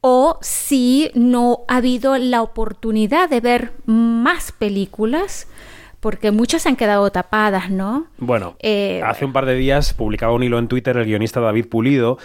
o 0.00 0.38
si 0.40 1.10
no 1.14 1.64
ha 1.66 1.76
habido 1.76 2.16
la 2.16 2.42
oportunidad 2.42 3.28
de 3.28 3.40
ver 3.40 3.72
más 3.86 4.52
películas 4.52 5.48
porque 6.00 6.30
muchas 6.30 6.62
se 6.62 6.68
han 6.68 6.76
quedado 6.76 7.10
tapadas, 7.10 7.70
¿no? 7.70 8.06
Bueno, 8.18 8.56
eh, 8.60 9.02
hace 9.04 9.24
un 9.24 9.32
par 9.32 9.46
de 9.46 9.54
días 9.54 9.94
publicaba 9.94 10.32
un 10.32 10.42
hilo 10.42 10.58
en 10.58 10.68
Twitter 10.68 10.96
el 10.96 11.04
guionista 11.04 11.40
David 11.40 11.66
Pulido, 11.68 12.18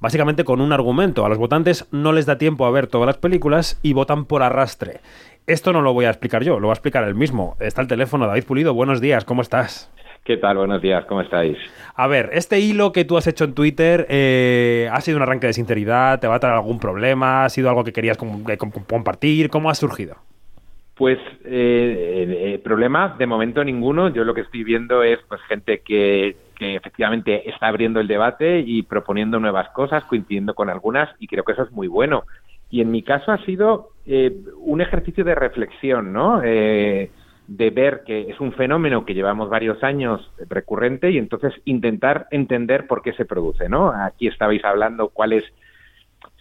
básicamente 0.00 0.44
con 0.44 0.60
un 0.60 0.72
argumento. 0.72 1.24
A 1.24 1.28
los 1.28 1.38
votantes 1.38 1.86
no 1.90 2.12
les 2.12 2.26
da 2.26 2.38
tiempo 2.38 2.66
a 2.66 2.70
ver 2.70 2.86
todas 2.86 3.06
las 3.06 3.18
películas 3.18 3.78
y 3.82 3.92
votan 3.92 4.24
por 4.24 4.42
arrastre. 4.42 5.00
Esto 5.46 5.72
no 5.72 5.80
lo 5.80 5.94
voy 5.94 6.04
a 6.04 6.10
explicar 6.10 6.44
yo, 6.44 6.60
lo 6.60 6.68
va 6.68 6.72
a 6.72 6.76
explicar 6.76 7.04
él 7.04 7.14
mismo. 7.14 7.56
Está 7.60 7.80
el 7.80 7.88
teléfono, 7.88 8.26
David 8.26 8.44
Pulido, 8.44 8.74
buenos 8.74 9.00
días, 9.00 9.24
¿cómo 9.24 9.42
estás? 9.42 9.90
¿Qué 10.24 10.36
tal? 10.36 10.58
Buenos 10.58 10.82
días, 10.82 11.06
¿cómo 11.06 11.22
estáis? 11.22 11.56
A 11.94 12.06
ver, 12.06 12.28
este 12.34 12.60
hilo 12.60 12.92
que 12.92 13.06
tú 13.06 13.16
has 13.16 13.26
hecho 13.26 13.44
en 13.44 13.54
Twitter 13.54 14.06
eh, 14.10 14.86
ha 14.92 15.00
sido 15.00 15.16
un 15.16 15.22
arranque 15.22 15.46
de 15.46 15.54
sinceridad, 15.54 16.20
te 16.20 16.26
va 16.26 16.34
a 16.34 16.38
traer 16.38 16.56
algún 16.56 16.78
problema, 16.78 17.46
ha 17.46 17.48
sido 17.48 17.70
algo 17.70 17.82
que 17.82 17.94
querías 17.94 18.18
compartir, 18.18 19.48
¿cómo 19.48 19.70
ha 19.70 19.74
surgido? 19.74 20.16
Pues 20.98 21.18
eh, 21.44 22.60
problema 22.64 23.14
de 23.16 23.26
momento 23.26 23.62
ninguno. 23.62 24.08
Yo 24.08 24.24
lo 24.24 24.34
que 24.34 24.40
estoy 24.40 24.64
viendo 24.64 25.04
es 25.04 25.20
pues 25.28 25.40
gente 25.42 25.78
que, 25.78 26.36
que, 26.56 26.74
efectivamente 26.74 27.48
está 27.48 27.68
abriendo 27.68 28.00
el 28.00 28.08
debate 28.08 28.58
y 28.66 28.82
proponiendo 28.82 29.38
nuevas 29.38 29.68
cosas, 29.70 30.02
coincidiendo 30.04 30.54
con 30.54 30.68
algunas, 30.68 31.08
y 31.20 31.28
creo 31.28 31.44
que 31.44 31.52
eso 31.52 31.62
es 31.62 31.70
muy 31.70 31.86
bueno. 31.86 32.24
Y 32.68 32.80
en 32.80 32.90
mi 32.90 33.02
caso 33.02 33.30
ha 33.30 33.38
sido 33.44 33.90
eh, 34.06 34.36
un 34.58 34.80
ejercicio 34.80 35.24
de 35.24 35.36
reflexión, 35.36 36.12
¿no? 36.12 36.42
Eh, 36.42 37.10
de 37.46 37.70
ver 37.70 38.02
que 38.04 38.30
es 38.30 38.40
un 38.40 38.52
fenómeno 38.52 39.06
que 39.06 39.14
llevamos 39.14 39.48
varios 39.48 39.82
años 39.84 40.30
recurrente 40.50 41.10
y 41.10 41.18
entonces 41.18 41.54
intentar 41.64 42.26
entender 42.30 42.86
por 42.88 43.02
qué 43.02 43.12
se 43.12 43.24
produce, 43.24 43.68
¿no? 43.68 43.90
Aquí 43.90 44.26
estabais 44.26 44.64
hablando 44.64 45.10
cuál 45.10 45.32
es 45.32 45.44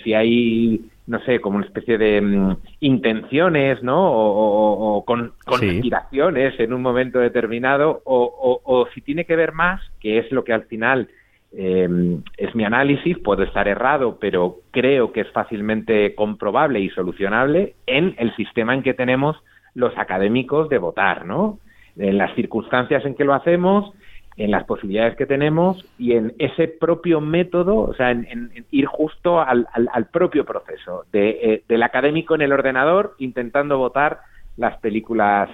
si 0.03 0.13
hay 0.13 0.81
no 1.07 1.19
sé, 1.21 1.39
como 1.39 1.57
una 1.57 1.65
especie 1.65 1.97
de 1.97 2.21
mm, 2.21 2.57
intenciones, 2.81 3.81
¿no? 3.81 3.97
O, 3.97 5.05
con 5.05 5.33
conspiraciones 5.45 6.59
en 6.59 6.73
un 6.73 6.81
momento 6.81 7.19
determinado, 7.19 8.01
o, 8.03 8.87
si 8.93 9.01
tiene 9.01 9.25
que 9.25 9.37
ver 9.37 9.53
más, 9.53 9.81
que 10.01 10.19
es 10.19 10.31
lo 10.31 10.43
que 10.43 10.53
al 10.53 10.65
final 10.65 11.07
em, 11.53 12.21
es 12.37 12.53
mi 12.55 12.65
análisis, 12.65 13.17
puedo 13.19 13.43
estar 13.43 13.69
errado, 13.69 14.17
pero 14.19 14.57
creo 14.71 15.13
que 15.13 15.21
es 15.21 15.31
fácilmente 15.31 16.13
comprobable 16.13 16.81
y 16.81 16.89
solucionable 16.89 17.75
en 17.85 18.13
el 18.17 18.35
sistema 18.35 18.73
en 18.73 18.83
que 18.83 18.93
tenemos 18.93 19.37
los 19.73 19.97
académicos 19.97 20.67
de 20.67 20.77
votar, 20.77 21.25
¿no? 21.25 21.59
En 21.95 22.17
las 22.17 22.35
circunstancias 22.35 23.05
en 23.05 23.15
que 23.15 23.23
lo 23.23 23.33
hacemos, 23.33 23.93
en 24.37 24.51
las 24.51 24.65
posibilidades 24.65 25.15
que 25.15 25.25
tenemos 25.25 25.83
y 25.97 26.13
en 26.13 26.33
ese 26.37 26.67
propio 26.67 27.19
método, 27.19 27.77
o 27.77 27.93
sea, 27.95 28.11
en, 28.11 28.51
ir 28.69 28.85
justo 28.85 29.41
al, 29.41 29.67
propio 30.11 30.45
proceso 30.45 31.05
de, 31.11 31.29
eh, 31.29 31.63
del 31.67 31.81
académico 31.81 32.35
en 32.35 32.41
el 32.41 32.53
ordenador 32.53 33.15
intentando 33.17 33.77
votar 33.77 34.19
las 34.55 34.77
películas 34.77 35.49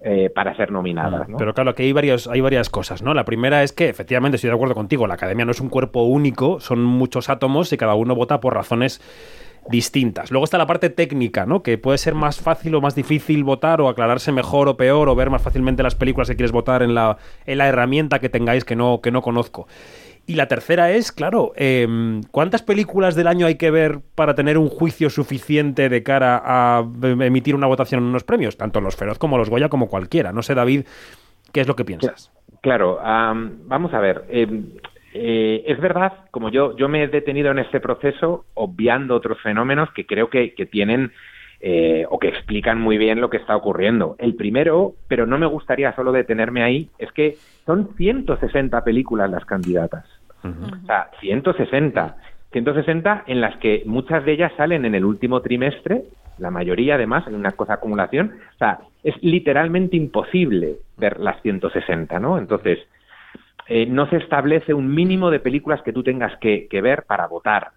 eh, 0.00 0.30
para 0.34 0.54
ser 0.54 0.70
nominadas. 0.70 1.26
Pero 1.38 1.54
claro, 1.54 1.74
que 1.74 1.84
hay, 1.84 1.92
varios, 1.92 2.26
hay 2.28 2.42
varias 2.42 2.68
cosas, 2.68 3.02
¿no? 3.02 3.14
La 3.14 3.24
primera 3.24 3.62
es 3.62 3.72
que, 3.72 3.88
efectivamente, 3.88 4.36
estoy 4.36 4.50
de 4.50 4.54
acuerdo 4.54 4.74
contigo, 4.74 5.06
la 5.06 5.14
academia 5.14 5.46
no 5.46 5.52
es 5.52 5.60
un 5.60 5.70
cuerpo 5.70 6.02
único, 6.02 6.60
son 6.60 6.84
muchos 6.84 7.30
átomos 7.30 7.72
y 7.72 7.78
cada 7.78 7.94
uno 7.94 8.14
vota 8.14 8.38
por 8.38 8.52
razones 8.52 9.00
distintas. 9.68 10.30
Luego 10.30 10.44
está 10.44 10.58
la 10.58 10.66
parte 10.66 10.90
técnica, 10.90 11.46
¿no? 11.46 11.62
Que 11.62 11.78
puede 11.78 11.98
ser 11.98 12.14
más 12.14 12.40
fácil 12.40 12.74
o 12.74 12.80
más 12.80 12.94
difícil 12.94 13.44
votar 13.44 13.80
o 13.80 13.88
aclararse 13.88 14.32
mejor 14.32 14.68
o 14.68 14.76
peor 14.76 15.08
o 15.08 15.14
ver 15.14 15.30
más 15.30 15.42
fácilmente 15.42 15.82
las 15.82 15.94
películas 15.94 16.28
que 16.28 16.36
quieres 16.36 16.52
votar 16.52 16.82
en 16.82 16.94
la, 16.94 17.18
en 17.46 17.58
la 17.58 17.68
herramienta 17.68 18.18
que 18.18 18.28
tengáis 18.28 18.64
que 18.64 18.76
no, 18.76 19.00
que 19.00 19.10
no 19.10 19.22
conozco. 19.22 19.66
Y 20.28 20.34
la 20.34 20.48
tercera 20.48 20.90
es, 20.90 21.12
claro, 21.12 21.52
em, 21.54 22.22
¿cuántas 22.32 22.62
películas 22.62 23.14
del 23.14 23.28
año 23.28 23.46
hay 23.46 23.54
que 23.54 23.70
ver 23.70 24.00
para 24.16 24.34
tener 24.34 24.58
un 24.58 24.68
juicio 24.68 25.08
suficiente 25.08 25.88
de 25.88 26.02
cara 26.02 26.42
a 26.44 26.84
emitir 27.02 27.54
una 27.54 27.68
votación 27.68 28.02
en 28.02 28.08
unos 28.08 28.24
premios? 28.24 28.56
Tanto 28.56 28.80
los 28.80 28.96
Feroz 28.96 29.18
como 29.18 29.38
los 29.38 29.48
Goya 29.48 29.68
como 29.68 29.88
cualquiera. 29.88 30.32
No 30.32 30.42
sé, 30.42 30.56
David, 30.56 30.84
¿qué 31.52 31.60
es 31.60 31.68
lo 31.68 31.76
que 31.76 31.84
piensas? 31.84 32.32
Claro, 32.60 32.98
vamos 33.00 33.94
a 33.94 34.00
ver. 34.00 34.24
Em, 34.28 34.72
eh, 35.18 35.64
es 35.66 35.80
verdad, 35.80 36.12
como 36.30 36.50
yo, 36.50 36.76
yo 36.76 36.88
me 36.88 37.02
he 37.02 37.08
detenido 37.08 37.50
en 37.50 37.58
este 37.58 37.80
proceso 37.80 38.44
obviando 38.54 39.14
otros 39.14 39.40
fenómenos 39.40 39.90
que 39.92 40.06
creo 40.06 40.28
que, 40.28 40.50
tienen 40.70 41.12
eh, 41.60 42.04
o 42.10 42.18
que 42.18 42.28
explican 42.28 42.80
muy 42.80 42.98
bien 42.98 43.20
lo 43.20 43.30
que 43.30 43.38
está 43.38 43.56
ocurriendo. 43.56 44.16
El 44.18 44.34
primero, 44.34 44.94
pero 45.08 45.26
no 45.26 45.38
me 45.38 45.46
gustaría 45.46 45.94
solo 45.94 46.12
detenerme 46.12 46.62
ahí, 46.62 46.90
es 46.98 47.10
que 47.12 47.36
son 47.64 47.94
160 47.96 48.84
películas 48.84 49.30
las 49.30 49.44
candidatas. 49.44 50.04
O 50.44 50.86
sea, 50.86 51.10
160. 51.20 52.16
160 52.52 53.24
en 53.26 53.40
las 53.40 53.56
que 53.56 53.82
muchas 53.86 54.24
de 54.24 54.32
ellas 54.32 54.52
salen 54.56 54.84
en 54.84 54.94
el 54.94 55.04
último 55.04 55.40
trimestre, 55.40 56.04
la 56.38 56.50
mayoría 56.50 56.94
además, 56.94 57.26
en 57.26 57.34
una 57.34 57.52
cosa 57.52 57.74
acumulación. 57.74 58.34
O 58.54 58.58
sea, 58.58 58.78
es 59.02 59.14
literalmente 59.22 59.96
imposible 59.96 60.76
ver 60.96 61.18
las 61.18 61.40
160, 61.42 62.18
¿no? 62.20 62.38
Entonces, 62.38 62.78
eh, 63.68 63.86
no 63.86 64.08
se 64.08 64.16
establece 64.16 64.74
un 64.74 64.94
mínimo 64.94 65.30
de 65.30 65.40
películas 65.40 65.82
que 65.82 65.92
tú 65.92 66.02
tengas 66.02 66.36
que, 66.38 66.68
ver 66.82 67.04
para 67.04 67.26
votar. 67.26 67.70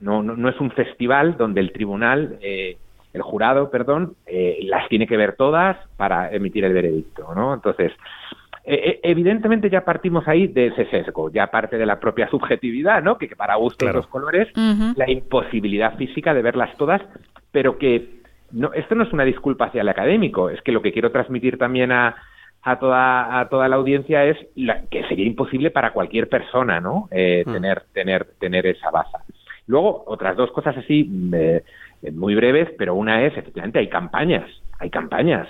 No, 0.00 0.22
no, 0.22 0.48
es 0.48 0.60
un 0.60 0.70
festival 0.72 1.36
donde 1.36 1.60
el 1.60 1.72
tribunal, 1.72 2.38
eh, 2.42 2.76
el 3.12 3.22
jurado, 3.22 3.70
perdón, 3.70 4.14
eh, 4.26 4.58
las 4.62 4.88
tiene 4.88 5.06
que 5.06 5.16
ver 5.16 5.36
todas 5.36 5.76
para 5.96 6.32
emitir 6.32 6.64
el 6.64 6.74
veredicto, 6.74 7.34
¿no? 7.34 7.54
Entonces, 7.54 7.92
evidentemente 8.68 9.70
ya 9.70 9.84
partimos 9.84 10.26
ahí 10.26 10.48
de 10.48 10.66
ese 10.66 10.86
sesgo, 10.86 11.30
ya 11.30 11.46
parte 11.46 11.78
de 11.78 11.86
la 11.86 12.00
propia 12.00 12.28
subjetividad, 12.30 13.02
¿no? 13.02 13.16
Que, 13.16 13.28
para 13.36 13.54
gustos 13.54 13.94
los 13.94 14.08
colores, 14.08 14.48
la 14.96 15.08
imposibilidad 15.08 15.96
física 15.96 16.34
de 16.34 16.42
verlas 16.42 16.76
todas, 16.76 17.00
pero 17.52 17.78
que 17.78 18.16
no, 18.50 18.72
esto 18.72 18.96
no 18.96 19.04
es 19.04 19.12
una 19.12 19.24
disculpa 19.24 19.66
hacia 19.66 19.82
el 19.82 19.88
académico, 19.88 20.50
es 20.50 20.60
que 20.62 20.72
lo 20.72 20.82
que 20.82 20.92
quiero 20.92 21.12
transmitir 21.12 21.58
también 21.58 21.92
a, 21.92 22.16
a 22.66 22.80
toda, 22.80 23.38
a 23.38 23.48
toda 23.48 23.68
la 23.68 23.76
audiencia 23.76 24.24
es 24.24 24.36
que 24.90 25.04
sería 25.04 25.24
imposible 25.24 25.70
para 25.70 25.92
cualquier 25.92 26.28
persona, 26.28 26.80
¿no? 26.80 27.08
Eh, 27.12 27.44
mm. 27.46 27.52
tener, 27.52 27.82
tener, 27.92 28.24
tener 28.40 28.66
esa 28.66 28.90
baza. 28.90 29.20
Luego, 29.68 30.02
otras 30.08 30.36
dos 30.36 30.50
cosas 30.50 30.76
así 30.76 31.08
eh, 31.32 31.62
muy 32.12 32.34
breves, 32.34 32.68
pero 32.76 32.96
una 32.96 33.24
es, 33.24 33.36
efectivamente, 33.36 33.78
hay 33.78 33.88
campañas, 33.88 34.50
hay 34.80 34.90
campañas 34.90 35.46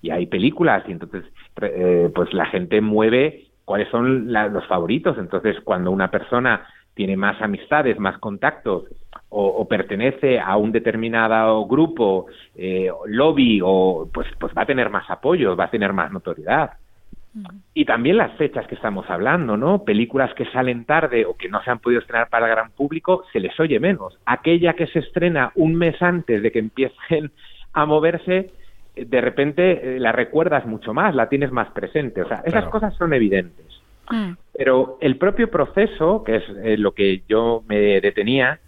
y 0.00 0.10
hay 0.10 0.26
películas 0.26 0.84
y 0.86 0.92
entonces, 0.92 1.24
eh, 1.60 2.08
pues 2.14 2.32
la 2.32 2.46
gente 2.46 2.80
mueve 2.80 3.46
cuáles 3.64 3.88
son 3.88 4.32
los 4.32 4.64
favoritos. 4.68 5.18
Entonces, 5.18 5.56
cuando 5.64 5.90
una 5.90 6.08
persona 6.12 6.68
tiene 6.94 7.16
más 7.16 7.40
amistades, 7.40 7.98
más 7.98 8.18
contactos 8.18 8.84
o, 9.30 9.66
pertenece 9.68 10.40
a 10.40 10.56
un 10.56 10.72
determinado 10.72 11.64
grupo, 11.66 12.26
eh, 12.56 12.90
lobby, 13.06 13.60
o 13.62 14.08
pues, 14.12 14.26
pues 14.38 14.52
va 14.56 14.62
a 14.62 14.66
tener 14.66 14.90
más 14.90 15.08
apoyo, 15.08 15.56
va 15.56 15.64
a 15.64 15.70
tener 15.70 15.92
más 15.92 16.10
notoriedad. 16.10 16.72
Y 17.74 17.84
también 17.84 18.16
las 18.16 18.36
fechas 18.36 18.66
que 18.66 18.74
estamos 18.74 19.08
hablando, 19.08 19.56
¿no? 19.56 19.84
Películas 19.84 20.34
que 20.34 20.46
salen 20.46 20.84
tarde 20.84 21.24
o 21.24 21.36
que 21.36 21.48
no 21.48 21.62
se 21.62 21.70
han 21.70 21.78
podido 21.78 22.00
estrenar 22.00 22.28
para 22.28 22.46
el 22.46 22.52
gran 22.52 22.72
público, 22.72 23.22
se 23.32 23.38
les 23.38 23.58
oye 23.60 23.78
menos. 23.78 24.18
Aquella 24.26 24.72
que 24.72 24.88
se 24.88 24.98
estrena 24.98 25.52
un 25.54 25.76
mes 25.76 26.02
antes 26.02 26.42
de 26.42 26.50
que 26.50 26.58
empiecen 26.58 27.30
a 27.72 27.86
moverse, 27.86 28.50
de 28.96 29.20
repente 29.20 29.96
eh, 29.96 30.00
la 30.00 30.10
recuerdas 30.10 30.66
mucho 30.66 30.92
más, 30.92 31.14
la 31.14 31.28
tienes 31.28 31.52
más 31.52 31.70
presente. 31.70 32.22
O 32.22 32.28
sea, 32.28 32.42
esas 32.44 32.66
cosas 32.66 32.94
son 32.96 33.14
evidentes. 33.14 33.79
Mm. 34.10 34.32
Pero 34.56 34.98
el 35.00 35.16
propio 35.16 35.50
proceso, 35.50 36.22
que 36.24 36.36
es 36.36 36.44
eh, 36.62 36.76
lo 36.76 36.92
que 36.92 37.22
yo 37.28 37.62
me 37.66 38.00
detenía, 38.00 38.60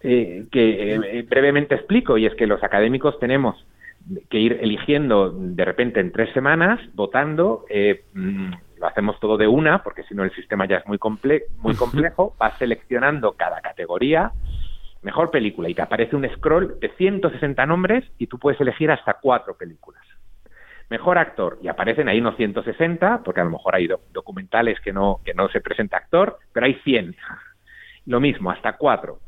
eh, 0.00 0.46
que 0.50 0.94
eh, 0.94 1.22
brevemente 1.28 1.74
explico, 1.74 2.16
y 2.16 2.26
es 2.26 2.34
que 2.34 2.46
los 2.46 2.62
académicos 2.62 3.18
tenemos 3.18 3.56
que 4.30 4.38
ir 4.38 4.58
eligiendo 4.62 5.30
de 5.30 5.64
repente 5.64 6.00
en 6.00 6.12
tres 6.12 6.32
semanas, 6.32 6.80
votando 6.94 7.66
mm, 8.14 8.50
lo 8.78 8.86
hacemos 8.86 9.20
todo 9.20 9.36
de 9.36 9.46
una, 9.46 9.82
porque 9.82 10.04
si 10.04 10.14
no 10.14 10.24
el 10.24 10.34
sistema 10.34 10.66
ya 10.66 10.76
es 10.76 10.86
muy, 10.86 10.98
comple 10.98 11.44
muy 11.58 11.74
complejo, 11.74 12.34
vas 12.38 12.56
seleccionando 12.58 13.32
cada 13.32 13.60
categoría, 13.60 14.32
mejor 15.02 15.30
película, 15.30 15.68
y 15.68 15.74
te 15.74 15.82
aparece 15.82 16.16
un 16.16 16.26
scroll 16.36 16.78
de 16.80 16.88
160 16.96 17.66
nombres 17.66 18.04
y 18.18 18.28
tú 18.28 18.38
puedes 18.38 18.60
elegir 18.60 18.90
hasta 18.90 19.14
cuatro 19.20 19.56
películas. 19.58 20.02
Mejor 20.90 21.18
actor, 21.18 21.58
y 21.62 21.68
aparecen 21.68 22.08
ahí 22.08 22.20
unos 22.20 22.36
160, 22.36 23.22
porque 23.22 23.40
a 23.40 23.44
lo 23.44 23.50
mejor 23.50 23.74
hay 23.74 23.88
documentales 24.12 24.80
que 24.80 24.92
no, 24.92 25.20
que 25.24 25.34
no 25.34 25.48
se 25.48 25.60
presenta 25.60 25.98
actor, 25.98 26.38
pero 26.52 26.66
hay 26.66 26.74
100. 26.84 27.14
Lo 28.06 28.20
mismo, 28.20 28.50
hasta 28.50 28.76
cuatro. 28.76 29.18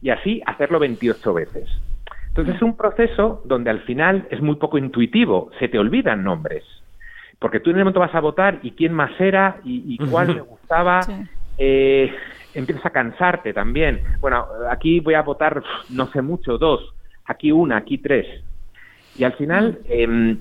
Y 0.00 0.08
así 0.08 0.42
hacerlo 0.46 0.78
28 0.78 1.34
veces. 1.34 1.68
Entonces 2.28 2.56
es 2.56 2.62
un 2.62 2.78
proceso 2.78 3.42
donde 3.44 3.68
al 3.68 3.80
final 3.80 4.26
es 4.30 4.40
muy 4.40 4.56
poco 4.56 4.78
intuitivo, 4.78 5.50
se 5.58 5.68
te 5.68 5.78
olvidan 5.78 6.24
nombres. 6.24 6.64
Porque 7.38 7.60
tú 7.60 7.68
en 7.68 7.76
el 7.76 7.82
momento 7.82 8.00
vas 8.00 8.14
a 8.14 8.20
votar 8.20 8.58
y 8.62 8.70
quién 8.70 8.94
más 8.94 9.10
era 9.20 9.60
y, 9.64 9.98
cuál 10.08 10.34
me 10.34 10.40
gustaba. 10.40 11.00
Eh, 11.58 12.10
empiezas 12.54 12.86
a 12.86 12.90
cansarte 12.90 13.52
también. 13.52 14.02
Bueno, 14.20 14.46
aquí 14.70 15.00
voy 15.00 15.12
a 15.12 15.20
votar, 15.22 15.62
no 15.90 16.06
sé 16.10 16.22
mucho, 16.22 16.56
dos, 16.56 16.94
aquí 17.26 17.52
una, 17.52 17.76
aquí 17.76 17.98
tres. 17.98 18.26
Y 19.18 19.24
al 19.24 19.34
final, 19.34 19.80
eh, 19.84 20.36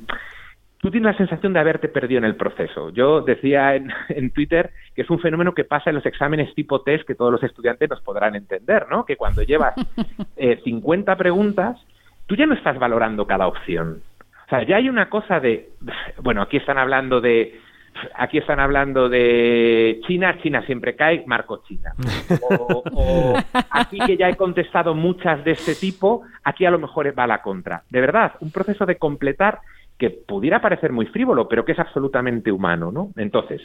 tú 0.81 0.89
tienes 0.89 1.11
la 1.11 1.17
sensación 1.17 1.53
de 1.53 1.59
haberte 1.59 1.87
perdido 1.87 2.17
en 2.17 2.25
el 2.25 2.35
proceso. 2.35 2.89
Yo 2.89 3.21
decía 3.21 3.75
en, 4.09 4.31
Twitter 4.31 4.71
que 4.95 5.03
es 5.03 5.09
un 5.09 5.19
fenómeno 5.19 5.53
que 5.53 5.63
pasa 5.63 5.91
en 5.91 5.95
los 5.95 6.05
exámenes 6.05 6.53
tipo 6.55 6.81
test 6.81 7.05
que 7.05 7.15
todos 7.15 7.31
los 7.31 7.43
estudiantes 7.43 7.89
nos 7.89 8.01
podrán 8.01 8.35
entender, 8.35 8.87
¿no? 8.89 9.05
Que 9.05 9.15
cuando 9.15 9.43
llevas 9.43 9.75
eh, 10.35 10.59
50 10.63 11.15
preguntas, 11.15 11.77
tú 12.25 12.35
ya 12.35 12.45
no 12.45 12.55
estás 12.55 12.77
valorando 12.77 13.25
cada 13.25 13.47
opción. 13.47 14.01
O 14.47 14.49
sea, 14.49 14.63
ya 14.63 14.77
hay 14.77 14.89
una 14.89 15.09
cosa 15.09 15.39
de, 15.39 15.69
bueno, 16.21 16.41
aquí 16.41 16.57
están 16.57 16.79
hablando 16.79 17.21
de, 17.21 17.59
aquí 18.15 18.39
están 18.39 18.59
hablando 18.59 19.07
de 19.07 20.01
China, 20.07 20.39
China 20.41 20.63
siempre 20.65 20.95
cae, 20.95 21.23
marco 21.27 21.61
China. 21.67 21.93
O, 22.41 22.83
o, 22.93 23.33
aquí 23.69 23.99
que 23.99 24.17
ya 24.17 24.29
he 24.29 24.35
contestado 24.35 24.95
muchas 24.95 25.43
de 25.43 25.51
este 25.51 25.75
tipo, 25.75 26.23
aquí 26.43 26.65
a 26.65 26.71
lo 26.71 26.79
mejor 26.79 27.13
va 27.17 27.27
la 27.27 27.41
contra. 27.41 27.83
De 27.89 28.01
verdad, 28.01 28.33
un 28.39 28.51
proceso 28.51 28.85
de 28.85 28.97
completar 28.97 29.59
que 30.01 30.09
pudiera 30.09 30.59
parecer 30.59 30.91
muy 30.91 31.05
frívolo, 31.05 31.47
pero 31.47 31.63
que 31.63 31.73
es 31.73 31.79
absolutamente 31.79 32.51
humano, 32.51 32.91
¿no? 32.91 33.11
Entonces, 33.17 33.61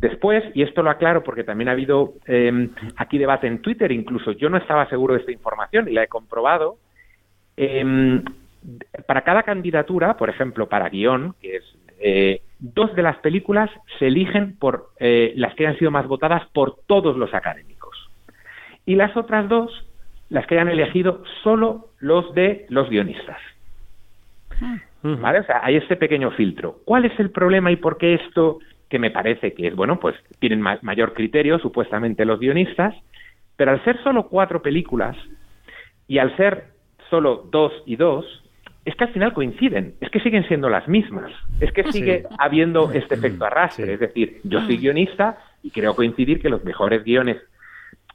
después, 0.00 0.44
y 0.54 0.62
esto 0.62 0.80
lo 0.80 0.90
aclaro 0.90 1.24
porque 1.24 1.42
también 1.42 1.68
ha 1.68 1.72
habido 1.72 2.14
em, 2.26 2.70
aquí 2.94 3.18
debate 3.18 3.48
en 3.48 3.60
Twitter, 3.60 3.90
incluso 3.90 4.30
yo 4.30 4.48
no 4.48 4.58
estaba 4.58 4.88
seguro 4.88 5.14
de 5.14 5.20
esta 5.20 5.32
información 5.32 5.88
y 5.88 5.92
la 5.92 6.04
he 6.04 6.06
comprobado, 6.06 6.76
em, 7.56 8.22
para 9.08 9.22
cada 9.22 9.42
candidatura, 9.42 10.16
por 10.16 10.30
ejemplo, 10.30 10.68
para 10.68 10.88
guion, 10.88 11.34
que 11.42 11.56
es 11.56 11.64
eh, 11.98 12.42
dos 12.60 12.94
de 12.94 13.02
las 13.02 13.16
películas 13.16 13.68
se 13.98 14.06
eligen 14.06 14.56
por 14.56 14.90
eh, 15.00 15.32
las 15.34 15.56
que 15.56 15.66
han 15.66 15.76
sido 15.78 15.90
más 15.90 16.06
votadas 16.06 16.48
por 16.52 16.76
todos 16.86 17.16
los 17.16 17.34
académicos. 17.34 18.08
Y 18.86 18.94
las 18.94 19.16
otras 19.16 19.48
dos, 19.48 19.84
las 20.28 20.46
que 20.46 20.54
hayan 20.54 20.68
elegido 20.68 21.24
solo 21.42 21.88
los 21.98 22.32
de 22.36 22.66
los 22.68 22.88
guionistas. 22.88 23.40
¿Vale? 25.02 25.40
O 25.40 25.44
sea, 25.44 25.60
hay 25.62 25.76
este 25.76 25.96
pequeño 25.96 26.30
filtro. 26.32 26.80
¿Cuál 26.84 27.06
es 27.06 27.18
el 27.18 27.30
problema 27.30 27.70
y 27.70 27.76
por 27.76 27.96
qué 27.96 28.14
esto, 28.14 28.58
que 28.88 28.98
me 28.98 29.10
parece 29.10 29.54
que 29.54 29.68
es, 29.68 29.74
bueno, 29.74 29.98
pues 29.98 30.14
tienen 30.38 30.60
mayor 30.60 31.14
criterio, 31.14 31.58
supuestamente 31.58 32.24
los 32.24 32.38
guionistas, 32.38 32.94
pero 33.56 33.70
al 33.70 33.82
ser 33.84 34.02
solo 34.02 34.28
cuatro 34.28 34.62
películas 34.62 35.16
y 36.06 36.18
al 36.18 36.36
ser 36.36 36.64
solo 37.08 37.48
dos 37.50 37.72
y 37.86 37.96
dos, 37.96 38.26
es 38.84 38.94
que 38.94 39.04
al 39.04 39.12
final 39.12 39.32
coinciden, 39.32 39.94
es 40.00 40.10
que 40.10 40.20
siguen 40.20 40.46
siendo 40.48 40.68
las 40.68 40.88
mismas, 40.88 41.30
es 41.60 41.70
que 41.72 41.84
sigue 41.92 42.24
habiendo 42.38 42.90
este 42.92 43.14
efecto 43.14 43.44
arrastre, 43.44 43.94
es 43.94 44.00
decir, 44.00 44.40
yo 44.44 44.60
soy 44.60 44.78
guionista 44.78 45.38
y 45.62 45.70
creo 45.70 45.94
coincidir 45.94 46.40
que 46.40 46.48
los 46.48 46.64
mejores 46.64 47.04
guiones 47.04 47.36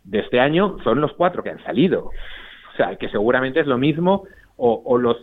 de 0.04 0.20
este 0.20 0.40
año 0.40 0.78
son 0.84 1.02
los 1.02 1.14
cuatro 1.14 1.44
que 1.44 1.50
han 1.50 1.64
salido. 1.64 2.12
O 2.74 2.78
sea, 2.78 2.96
que 2.96 3.10
seguramente 3.10 3.60
es 3.60 3.68
lo 3.68 3.78
mismo, 3.78 4.24
o, 4.58 4.82
o 4.86 4.98
los 4.98 5.18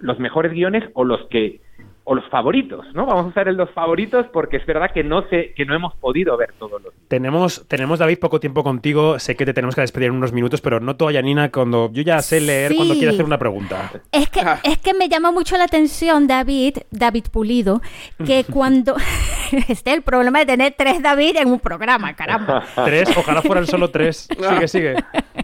los 0.00 0.18
mejores 0.18 0.52
guiones 0.52 0.84
o 0.94 1.04
los 1.04 1.26
que 1.28 1.60
o 2.04 2.14
los 2.16 2.28
favoritos, 2.30 2.84
¿no? 2.94 3.06
Vamos 3.06 3.26
a 3.26 3.28
usar 3.28 3.48
el 3.48 3.56
los 3.56 3.70
favoritos 3.70 4.26
porque 4.32 4.56
es 4.56 4.66
verdad 4.66 4.90
que 4.92 5.04
no 5.04 5.22
sé, 5.28 5.52
que 5.54 5.64
no 5.64 5.74
hemos 5.74 5.94
podido 5.94 6.36
ver 6.36 6.52
todos 6.58 6.82
los. 6.82 6.92
Tenemos, 7.06 7.64
tenemos 7.68 8.00
David 8.00 8.18
poco 8.18 8.40
tiempo 8.40 8.64
contigo. 8.64 9.20
Sé 9.20 9.36
que 9.36 9.46
te 9.46 9.54
tenemos 9.54 9.76
que 9.76 9.82
despedir 9.82 10.08
en 10.08 10.16
unos 10.16 10.32
minutos, 10.32 10.60
pero 10.60 10.80
noto 10.80 11.06
a 11.06 11.12
Yanina 11.12 11.52
cuando 11.52 11.90
yo 11.92 12.02
ya 12.02 12.20
sé 12.20 12.40
leer 12.40 12.74
cuando 12.74 12.94
quiere 12.94 13.10
hacer 13.10 13.24
una 13.24 13.38
pregunta. 13.38 13.92
Es 14.10 14.28
que 14.30 14.40
es 14.64 14.78
que 14.78 14.94
me 14.94 15.08
llama 15.08 15.30
mucho 15.30 15.56
la 15.56 15.64
atención 15.64 16.26
David, 16.26 16.78
David 16.90 17.26
Pulido, 17.30 17.80
que 18.24 18.44
cuando 18.52 18.96
este 19.68 19.92
el 19.92 20.02
problema 20.02 20.40
de 20.40 20.46
tener 20.46 20.74
tres 20.76 21.02
David 21.02 21.36
en 21.36 21.48
un 21.48 21.60
programa, 21.60 22.14
caramba. 22.14 22.64
tres, 22.84 23.16
ojalá 23.16 23.42
fueran 23.42 23.66
solo 23.66 23.90
tres. 23.90 24.28
Sigue, 24.36 24.66
sigue. 24.66 24.94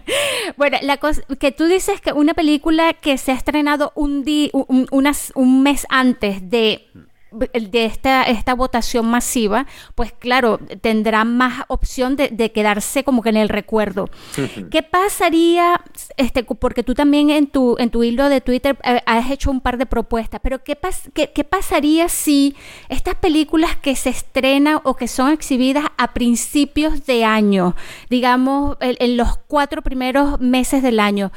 Bueno, 0.57 0.77
la 0.81 0.97
cosa 0.97 1.21
que 1.39 1.51
tú 1.51 1.65
dices 1.65 2.01
que 2.01 2.13
una 2.13 2.33
película 2.33 2.93
que 2.93 3.17
se 3.17 3.31
ha 3.31 3.35
estrenado 3.35 3.91
un, 3.95 4.25
un, 4.53 4.87
un 5.35 5.63
mes 5.63 5.85
antes 5.89 6.49
de 6.49 6.87
de 7.31 7.85
esta, 7.85 8.23
esta 8.23 8.53
votación 8.53 9.05
masiva, 9.05 9.67
pues 9.95 10.11
claro, 10.11 10.59
tendrá 10.81 11.23
más 11.23 11.63
opción 11.67 12.15
de, 12.15 12.51
quedarse 12.51 13.03
como 13.03 13.21
que 13.21 13.29
en 13.29 13.37
el 13.37 13.49
recuerdo. 13.49 14.09
¿Qué 14.71 14.83
pasaría, 14.83 15.81
este, 16.17 16.43
porque 16.43 16.83
tú 16.83 16.93
también 16.93 17.29
en 17.29 17.47
tu, 17.47 17.75
en 17.79 17.89
tu 17.89 18.03
hilo 18.03 18.29
de 18.29 18.41
Twitter 18.41 18.77
eh, 18.83 19.01
has 19.05 19.29
hecho 19.29 19.51
un 19.51 19.61
par 19.61 19.77
de 19.77 19.85
propuestas, 19.85 20.39
pero 20.43 20.63
¿qué, 20.63 20.77
qué, 21.13 21.43
pasaría 21.43 22.09
si 22.09 22.55
estas 22.89 23.15
películas 23.15 23.75
que 23.77 23.95
se 23.95 24.09
estrenan 24.09 24.81
o 24.83 24.95
que 24.95 25.07
son 25.07 25.31
exhibidas 25.31 25.85
a 25.97 26.13
principios 26.13 27.05
de 27.05 27.25
año, 27.25 27.75
digamos, 28.09 28.77
en 28.79 29.17
los 29.17 29.37
cuatro 29.47 29.81
primeros 29.81 30.39
meses 30.39 30.83
del 30.83 30.99
año, 30.99 31.31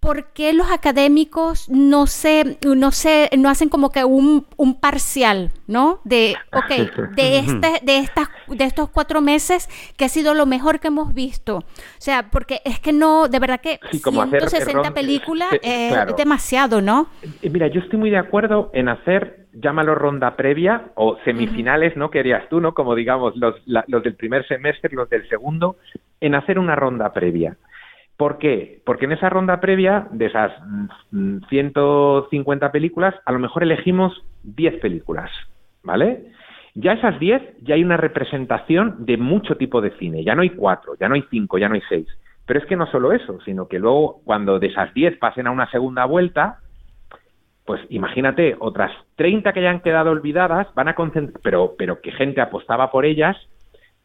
¿por 0.00 0.32
qué 0.32 0.52
los 0.52 0.70
académicos 0.70 1.68
no 1.68 2.06
se, 2.06 2.58
no 2.64 2.90
se, 2.92 3.30
no 3.36 3.48
hacen 3.48 3.68
como 3.68 3.90
que 3.90 4.04
un, 4.04 4.46
un 4.56 4.80
parcial, 4.80 5.50
¿no? 5.66 6.00
De, 6.04 6.36
ok, 6.52 7.14
de 7.16 7.38
este, 7.38 7.84
de 7.84 7.98
estas, 7.98 8.28
de 8.46 8.64
estos 8.64 8.90
cuatro 8.90 9.20
meses 9.20 9.68
que 9.96 10.04
ha 10.04 10.08
sido 10.08 10.34
lo 10.34 10.46
mejor 10.46 10.78
que 10.78 10.88
hemos 10.88 11.14
visto. 11.14 11.56
O 11.56 11.64
sea, 11.98 12.30
porque 12.30 12.60
es 12.64 12.78
que 12.78 12.92
no, 12.92 13.28
de 13.28 13.38
verdad 13.40 13.60
que 13.60 13.80
160 13.90 14.94
películas 14.94 15.48
es 15.62 16.16
demasiado, 16.16 16.80
¿no? 16.80 17.08
Mira, 17.42 17.66
yo 17.68 17.80
estoy 17.80 17.98
muy 17.98 18.10
de 18.10 18.18
acuerdo 18.18 18.70
en 18.74 18.88
hacer, 18.88 19.46
llámalo 19.52 19.94
ronda 19.94 20.36
previa 20.36 20.92
o 20.94 21.16
semifinales, 21.24 21.96
¿no? 21.96 22.10
Que 22.10 22.20
harías 22.20 22.48
tú, 22.48 22.60
¿no? 22.60 22.72
Como 22.72 22.94
digamos 22.94 23.36
los, 23.36 23.56
los 23.66 24.02
del 24.02 24.14
primer 24.14 24.46
semestre, 24.46 24.94
los 24.94 25.10
del 25.10 25.28
segundo, 25.28 25.76
en 26.20 26.34
hacer 26.36 26.58
una 26.58 26.76
ronda 26.76 27.12
previa. 27.12 27.56
¿Por 28.18 28.38
qué? 28.38 28.82
Porque 28.84 29.04
en 29.04 29.12
esa 29.12 29.30
ronda 29.30 29.60
previa, 29.60 30.08
de 30.10 30.26
esas 30.26 30.52
150 31.48 32.68
mm, 32.68 32.72
películas, 32.72 33.14
a 33.24 33.30
lo 33.30 33.38
mejor 33.38 33.62
elegimos 33.62 34.24
10 34.42 34.80
películas, 34.80 35.30
¿vale? 35.84 36.32
Ya 36.74 36.94
esas 36.94 37.20
10, 37.20 37.58
ya 37.62 37.76
hay 37.76 37.84
una 37.84 37.96
representación 37.96 39.06
de 39.06 39.16
mucho 39.18 39.56
tipo 39.56 39.80
de 39.80 39.92
cine. 39.98 40.24
Ya 40.24 40.34
no 40.34 40.42
hay 40.42 40.50
4, 40.50 40.96
ya 40.98 41.08
no 41.08 41.14
hay 41.14 41.24
5, 41.30 41.58
ya 41.58 41.68
no 41.68 41.76
hay 41.76 41.82
6. 41.88 42.08
Pero 42.44 42.58
es 42.58 42.66
que 42.66 42.74
no 42.74 42.86
solo 42.88 43.12
eso, 43.12 43.38
sino 43.44 43.68
que 43.68 43.78
luego, 43.78 44.20
cuando 44.24 44.58
de 44.58 44.66
esas 44.66 44.92
10 44.94 45.18
pasen 45.18 45.46
a 45.46 45.52
una 45.52 45.70
segunda 45.70 46.04
vuelta, 46.04 46.58
pues 47.64 47.80
imagínate, 47.88 48.56
otras 48.58 48.90
30 49.14 49.52
que 49.52 49.62
ya 49.62 49.70
han 49.70 49.80
quedado 49.80 50.10
olvidadas, 50.10 50.66
van 50.74 50.88
a 50.88 50.96
concentrar, 50.96 51.40
pero, 51.40 51.76
pero 51.78 52.00
que 52.00 52.10
gente 52.10 52.40
apostaba 52.40 52.90
por 52.90 53.04
ellas, 53.04 53.36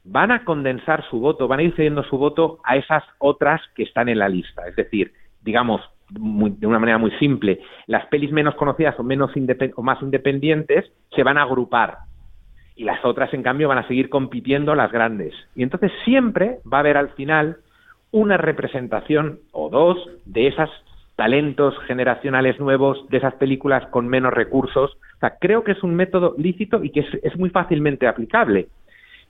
van 0.04 0.32
a 0.32 0.44
condensar 0.44 1.04
su 1.10 1.20
voto, 1.20 1.48
van 1.48 1.60
a 1.60 1.64
ir 1.64 1.76
cediendo 1.76 2.04
su 2.04 2.18
voto 2.18 2.60
a 2.64 2.76
esas 2.76 3.04
otras 3.20 3.62
que 3.76 3.84
están 3.84 4.10
en 4.10 4.20
la 4.20 4.30
lista. 4.30 4.68
Es 4.68 4.76
decir, 4.76 5.14
digamos, 5.42 5.82
de 6.10 6.68
una 6.68 6.80
manera 6.80 6.98
muy 6.98 7.12
simple, 7.12 7.62
las 7.88 8.06
pelis 8.08 8.32
menos 8.32 8.56
conocidas 8.56 9.00
o, 9.00 9.04
menos 9.04 9.32
o 9.76 9.84
más 9.84 10.02
independientes 10.02 10.92
se 11.16 11.24
van 11.24 11.38
a 11.38 11.44
agrupar 11.44 11.98
y 12.76 12.84
las 12.84 13.04
otras, 13.06 13.34
en 13.34 13.44
cambio, 13.44 13.68
van 13.68 13.78
a 13.78 13.88
seguir 13.88 14.10
compitiendo 14.10 14.74
las 14.76 14.92
grandes. 14.92 15.34
Y 15.56 15.64
entonces 15.64 15.92
siempre 16.06 16.60
va 16.72 16.78
a 16.78 16.80
haber 16.80 16.98
al 16.98 17.10
final 17.10 17.58
una 18.12 18.38
representación 18.38 19.40
o 19.52 19.70
dos 19.70 19.98
de 20.26 20.48
esas 20.48 20.70
talentos 21.16 21.78
generacionales 21.86 22.60
nuevos, 22.60 23.08
de 23.10 23.18
esas 23.18 23.36
películas 23.36 23.86
con 23.88 24.08
menos 24.08 24.34
recursos. 24.34 24.98
O 25.16 25.20
sea, 25.20 25.36
creo 25.40 25.64
que 25.64 25.74
es 25.74 25.84
un 25.84 25.96
método 25.96 26.34
lícito 26.38 26.84
y 26.84 26.90
que 26.90 27.06
es 27.22 27.38
muy 27.38 27.50
fácilmente 27.52 28.08
aplicable. 28.08 28.68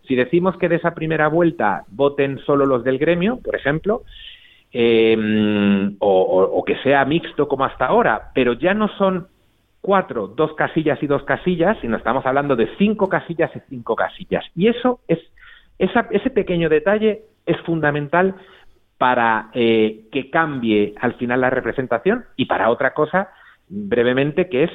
Si 0.07 0.15
decimos 0.15 0.57
que 0.57 0.69
de 0.69 0.75
esa 0.75 0.93
primera 0.93 1.27
vuelta 1.27 1.85
voten 1.89 2.39
solo 2.39 2.65
los 2.65 2.83
del 2.83 2.97
gremio, 2.97 3.39
por 3.43 3.55
ejemplo, 3.55 4.03
eh, 4.71 5.95
o, 5.99 6.63
que 6.65 6.77
sea 6.77 7.05
mixto 7.05 7.47
como 7.47 7.65
hasta 7.65 7.85
ahora, 7.85 8.31
pero 8.33 8.53
ya 8.53 8.73
no 8.73 8.87
son 8.97 9.27
cuatro, 9.81 10.27
dos 10.27 10.53
casillas 10.55 11.01
y 11.03 11.07
dos 11.07 11.23
casillas, 11.23 11.77
sino 11.81 11.97
estamos 11.97 12.25
hablando 12.25 12.55
de 12.55 12.69
cinco 12.77 13.07
casillas 13.07 13.51
y 13.55 13.59
cinco 13.69 13.95
casillas. 13.95 14.45
Y 14.55 14.67
eso 14.67 14.99
es, 15.07 15.19
ese 15.77 16.29
pequeño 16.29 16.69
detalle 16.69 17.23
es 17.45 17.59
fundamental 17.61 18.35
para 18.97 19.49
eh, 19.53 20.05
que 20.11 20.29
cambie 20.29 20.95
al 20.99 21.15
final 21.15 21.41
la 21.41 21.49
representación 21.49 22.25
y 22.35 22.45
para 22.45 22.69
otra 22.69 22.93
cosa, 22.93 23.29
brevemente, 23.67 24.47
que 24.47 24.63
es 24.63 24.71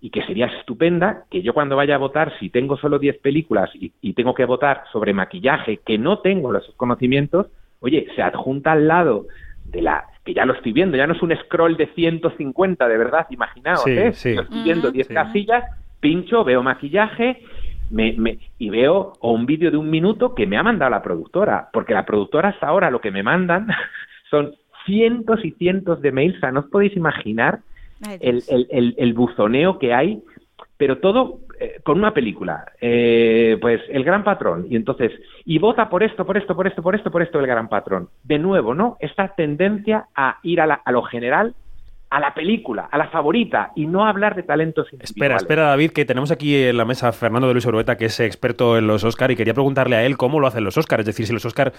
y 0.00 0.10
que 0.10 0.22
sería 0.24 0.46
estupenda 0.46 1.24
que 1.30 1.42
yo 1.42 1.54
cuando 1.54 1.76
vaya 1.76 1.94
a 1.94 1.98
votar, 1.98 2.38
si 2.38 2.50
tengo 2.50 2.76
solo 2.76 2.98
10 2.98 3.18
películas 3.18 3.70
y, 3.74 4.12
tengo 4.12 4.34
que 4.34 4.44
votar 4.44 4.84
sobre 4.92 5.14
maquillaje, 5.14 5.78
que 5.78 5.98
no 5.98 6.18
tengo 6.18 6.52
los 6.52 6.64
conocimientos, 6.76 7.48
oye, 7.80 8.06
se 8.14 8.22
adjunta 8.22 8.72
al 8.72 8.88
lado 8.88 9.26
de 9.64 9.82
la 9.82 10.04
que 10.24 10.34
ya 10.34 10.44
lo 10.44 10.54
estoy 10.54 10.72
viendo, 10.72 10.96
ya 10.96 11.06
no 11.06 11.14
es 11.14 11.22
un 11.22 11.34
scroll 11.36 11.76
de 11.76 11.86
150, 11.88 12.88
de 12.88 12.98
verdad, 12.98 13.26
imaginaos, 13.30 13.86
¿eh? 13.86 14.08
estoy 14.08 14.62
viendo 14.64 14.90
10 14.90 15.08
casillas, 15.08 15.64
pincho, 16.00 16.44
veo 16.44 16.62
maquillaje 16.62 17.42
me, 17.90 18.12
me, 18.14 18.38
y 18.58 18.70
veo 18.70 19.12
o 19.20 19.32
un 19.32 19.46
vídeo 19.46 19.70
de 19.70 19.76
un 19.76 19.90
minuto 19.90 20.34
que 20.34 20.46
me 20.46 20.56
ha 20.56 20.62
mandado 20.62 20.90
la 20.90 21.02
productora, 21.02 21.68
porque 21.72 21.94
la 21.94 22.04
productora 22.04 22.50
hasta 22.50 22.66
ahora 22.66 22.90
lo 22.90 23.00
que 23.00 23.10
me 23.10 23.22
mandan 23.22 23.68
son 24.30 24.54
cientos 24.84 25.44
y 25.44 25.52
cientos 25.52 26.00
de 26.00 26.12
mails, 26.12 26.36
o 26.36 26.40
sea, 26.40 26.52
no 26.52 26.60
os 26.60 26.66
podéis 26.66 26.96
imaginar 26.96 27.60
el, 28.20 28.42
el, 28.48 28.94
el, 28.98 29.14
buzoneo 29.14 29.78
que 29.78 29.94
hay, 29.94 30.22
pero 30.76 30.98
todo 30.98 31.40
eh, 31.58 31.80
con 31.82 31.98
una 31.98 32.12
película, 32.12 32.72
eh, 32.80 33.56
pues 33.60 33.80
El 33.88 34.04
Gran 34.04 34.24
Patrón, 34.24 34.66
y 34.68 34.76
entonces, 34.76 35.12
y 35.44 35.58
vota 35.58 35.88
por 35.88 36.02
esto, 36.02 36.26
por 36.26 36.36
esto, 36.36 36.54
por 36.54 36.66
esto, 36.66 36.82
por 36.82 36.94
esto, 36.94 37.10
por 37.10 37.22
esto, 37.22 37.40
El 37.40 37.46
Gran 37.46 37.68
Patrón. 37.68 38.08
De 38.24 38.38
nuevo, 38.38 38.74
¿no? 38.74 38.96
Esta 39.00 39.28
tendencia 39.34 40.06
a 40.14 40.38
ir 40.42 40.60
a, 40.60 40.66
la, 40.66 40.74
a 40.74 40.92
lo 40.92 41.02
general 41.02 41.54
a 42.08 42.20
la 42.20 42.34
película, 42.34 42.88
a 42.90 42.98
la 42.98 43.08
favorita 43.08 43.72
y 43.74 43.86
no 43.86 44.06
hablar 44.06 44.36
de 44.36 44.44
talentos 44.44 44.86
Espera, 45.00 45.36
espera 45.36 45.64
David, 45.64 45.90
que 45.90 46.04
tenemos 46.04 46.30
aquí 46.30 46.54
en 46.54 46.76
la 46.76 46.84
mesa 46.84 47.08
a 47.08 47.12
Fernando 47.12 47.48
de 47.48 47.54
Luis 47.54 47.66
Orueta, 47.66 47.96
que 47.96 48.06
es 48.06 48.20
experto 48.20 48.78
en 48.78 48.86
los 48.86 49.02
Oscar 49.02 49.30
y 49.30 49.36
quería 49.36 49.54
preguntarle 49.54 49.96
a 49.96 50.04
él 50.04 50.16
cómo 50.16 50.38
lo 50.38 50.46
hacen 50.46 50.62
los 50.62 50.78
Oscar, 50.78 51.00
es 51.00 51.06
decir, 51.06 51.26
si 51.26 51.32
los 51.32 51.44
Oscar 51.44 51.72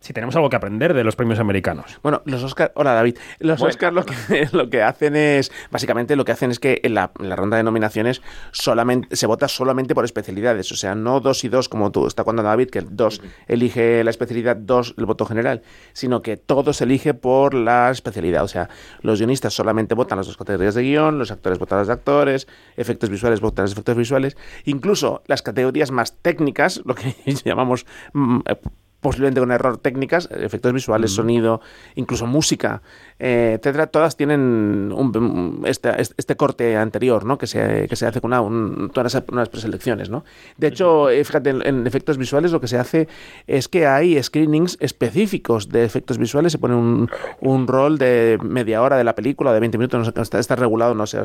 si 0.00 0.12
tenemos 0.14 0.34
algo 0.34 0.48
que 0.48 0.56
aprender 0.56 0.94
de 0.94 1.04
los 1.04 1.14
premios 1.14 1.38
americanos. 1.40 1.98
Bueno, 2.02 2.22
los 2.24 2.42
Oscar, 2.42 2.72
hola 2.74 2.94
David, 2.94 3.18
los 3.38 3.60
Oscar 3.60 3.92
lo 3.92 4.04
que, 4.04 4.48
lo 4.52 4.68
que 4.70 4.82
hacen 4.82 5.16
es, 5.16 5.52
básicamente 5.70 6.16
lo 6.16 6.24
que 6.24 6.32
hacen 6.32 6.50
es 6.50 6.58
que 6.58 6.80
en 6.82 6.94
la, 6.94 7.10
ronda 7.14 7.56
de 7.56 7.62
nominaciones 7.62 8.22
solamente 8.50 9.14
se 9.16 9.26
vota 9.26 9.48
solamente 9.48 9.94
por 9.94 10.04
especialidades, 10.04 10.72
o 10.72 10.76
sea, 10.76 10.94
no 10.94 11.20
dos 11.20 11.44
y 11.44 11.48
dos 11.48 11.68
como 11.68 11.90
tú 11.90 12.06
está 12.06 12.24
cuando 12.24 12.42
David, 12.42 12.68
que 12.68 12.80
dos 12.82 13.22
elige 13.46 14.02
la 14.04 14.10
especialidad, 14.10 14.56
dos 14.56 14.94
el 14.98 15.06
voto 15.06 15.26
general, 15.26 15.62
sino 15.92 16.22
que 16.22 16.36
todo 16.36 16.72
se 16.72 16.84
elige 16.84 17.14
por 17.14 17.54
la 17.54 17.90
especialidad, 17.90 18.44
o 18.44 18.48
sea, 18.48 18.68
los 19.02 19.18
guionistas 19.18 19.52
solamente 19.52 19.69
votan 19.94 20.18
las 20.18 20.26
dos 20.26 20.36
categorías 20.36 20.74
de 20.74 20.82
guion, 20.82 21.18
los 21.18 21.30
actores 21.30 21.58
votan 21.58 21.86
de 21.86 21.92
actores, 21.92 22.46
efectos 22.76 23.10
visuales 23.10 23.40
votan 23.40 23.64
los 23.64 23.72
efectos 23.72 23.96
visuales, 23.96 24.36
incluso 24.64 25.22
las 25.26 25.42
categorías 25.42 25.90
más 25.90 26.16
técnicas, 26.22 26.82
lo 26.84 26.94
que 26.94 27.14
llamamos 27.44 27.86
mm, 28.12 28.40
eh, 28.46 28.56
posiblemente 29.00 29.40
con 29.40 29.50
error 29.50 29.78
técnicas, 29.78 30.28
efectos 30.30 30.72
visuales, 30.72 31.12
sonido, 31.12 31.60
incluso 31.94 32.26
música, 32.26 32.82
eh, 33.18 33.56
etcétera, 33.58 33.86
todas 33.86 34.16
tienen 34.16 34.92
un, 34.94 35.62
este, 35.66 35.90
este, 36.00 36.36
corte 36.36 36.76
anterior, 36.76 37.24
¿no? 37.24 37.38
Que 37.38 37.46
se, 37.46 37.86
que 37.88 37.96
se 37.96 38.06
hace 38.06 38.20
con 38.20 38.28
una, 38.28 38.40
unas, 38.42 39.48
preselecciones, 39.48 40.10
¿no? 40.10 40.24
De 40.56 40.68
hecho, 40.68 41.10
eh, 41.10 41.24
fíjate, 41.24 41.50
en, 41.50 41.86
efectos 41.86 42.18
visuales 42.18 42.52
lo 42.52 42.60
que 42.60 42.68
se 42.68 42.78
hace 42.78 43.08
es 43.46 43.68
que 43.68 43.86
hay 43.86 44.22
screenings 44.22 44.76
específicos 44.80 45.68
de 45.68 45.84
efectos 45.84 46.18
visuales, 46.18 46.52
se 46.52 46.58
pone 46.58 46.74
un, 46.74 47.10
un 47.40 47.66
rol 47.66 47.98
de 47.98 48.38
media 48.42 48.82
hora 48.82 48.96
de 48.96 49.04
la 49.04 49.14
película, 49.14 49.52
de 49.52 49.60
20 49.60 49.78
minutos, 49.78 49.98
no 49.98 50.04
sé, 50.04 50.12
está, 50.20 50.38
está 50.38 50.56
regulado, 50.56 50.94
no 50.94 51.06
sé 51.06 51.20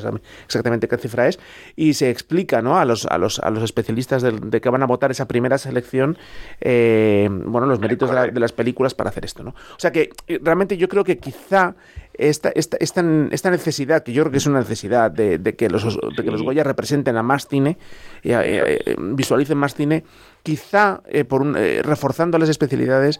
exactamente 0.45 0.87
qué 0.87 0.97
cifra 0.97 1.27
es, 1.27 1.39
y 1.75 1.93
se 1.93 2.09
explica, 2.09 2.61
¿no? 2.61 2.77
A 2.77 2.85
los, 2.85 3.05
a 3.05 3.17
los, 3.17 3.39
a 3.39 3.49
los 3.49 3.63
especialistas 3.63 4.21
de, 4.21 4.31
de 4.31 4.61
que 4.61 4.69
van 4.69 4.83
a 4.83 4.85
votar 4.85 5.11
esa 5.11 5.27
primera 5.27 5.57
selección, 5.57 6.17
eh, 6.61 7.29
bueno, 7.31 7.64
los 7.67 7.79
méritos 7.79 8.09
de, 8.09 8.39
las 8.39 8.51
películas 8.51 8.93
para 8.93 9.09
hacer 9.09 9.25
esto, 9.25 9.43
¿no? 9.43 9.51
O 9.51 9.79
sea 9.79 9.91
que 9.91 10.09
eh, 10.27 10.39
realmente 10.41 10.77
yo 10.77 10.87
creo 10.87 11.03
que 11.03 11.17
quizá 11.17 11.75
esta, 12.13 12.49
esta, 12.49 12.77
esta, 12.77 13.49
necesidad, 13.51 14.03
que 14.03 14.13
yo 14.13 14.23
creo 14.23 14.31
que 14.31 14.37
es 14.37 14.47
una 14.47 14.59
necesidad 14.59 15.11
de, 15.11 15.39
que, 15.55 15.69
los, 15.69 15.83
de 16.15 16.23
que 16.23 16.31
los 16.31 16.43
Goya 16.43 16.63
representen 16.63 17.17
a 17.17 17.23
más 17.23 17.47
cine, 17.47 17.77
eh, 18.23 18.81
eh, 18.85 18.95
visualicen 18.97 19.57
más 19.57 19.75
cine, 19.75 20.03
quizá 20.43 21.01
por 21.27 21.45
reforzando 21.45 22.37
las 22.37 22.49
especialidades 22.49 23.19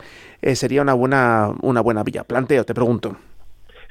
sería 0.54 0.82
una 0.82 0.94
buena, 0.94 1.52
una 1.62 1.82
buena 1.82 2.04
vía. 2.04 2.24
Planteo, 2.24 2.64
te 2.64 2.74
pregunto. 2.74 3.18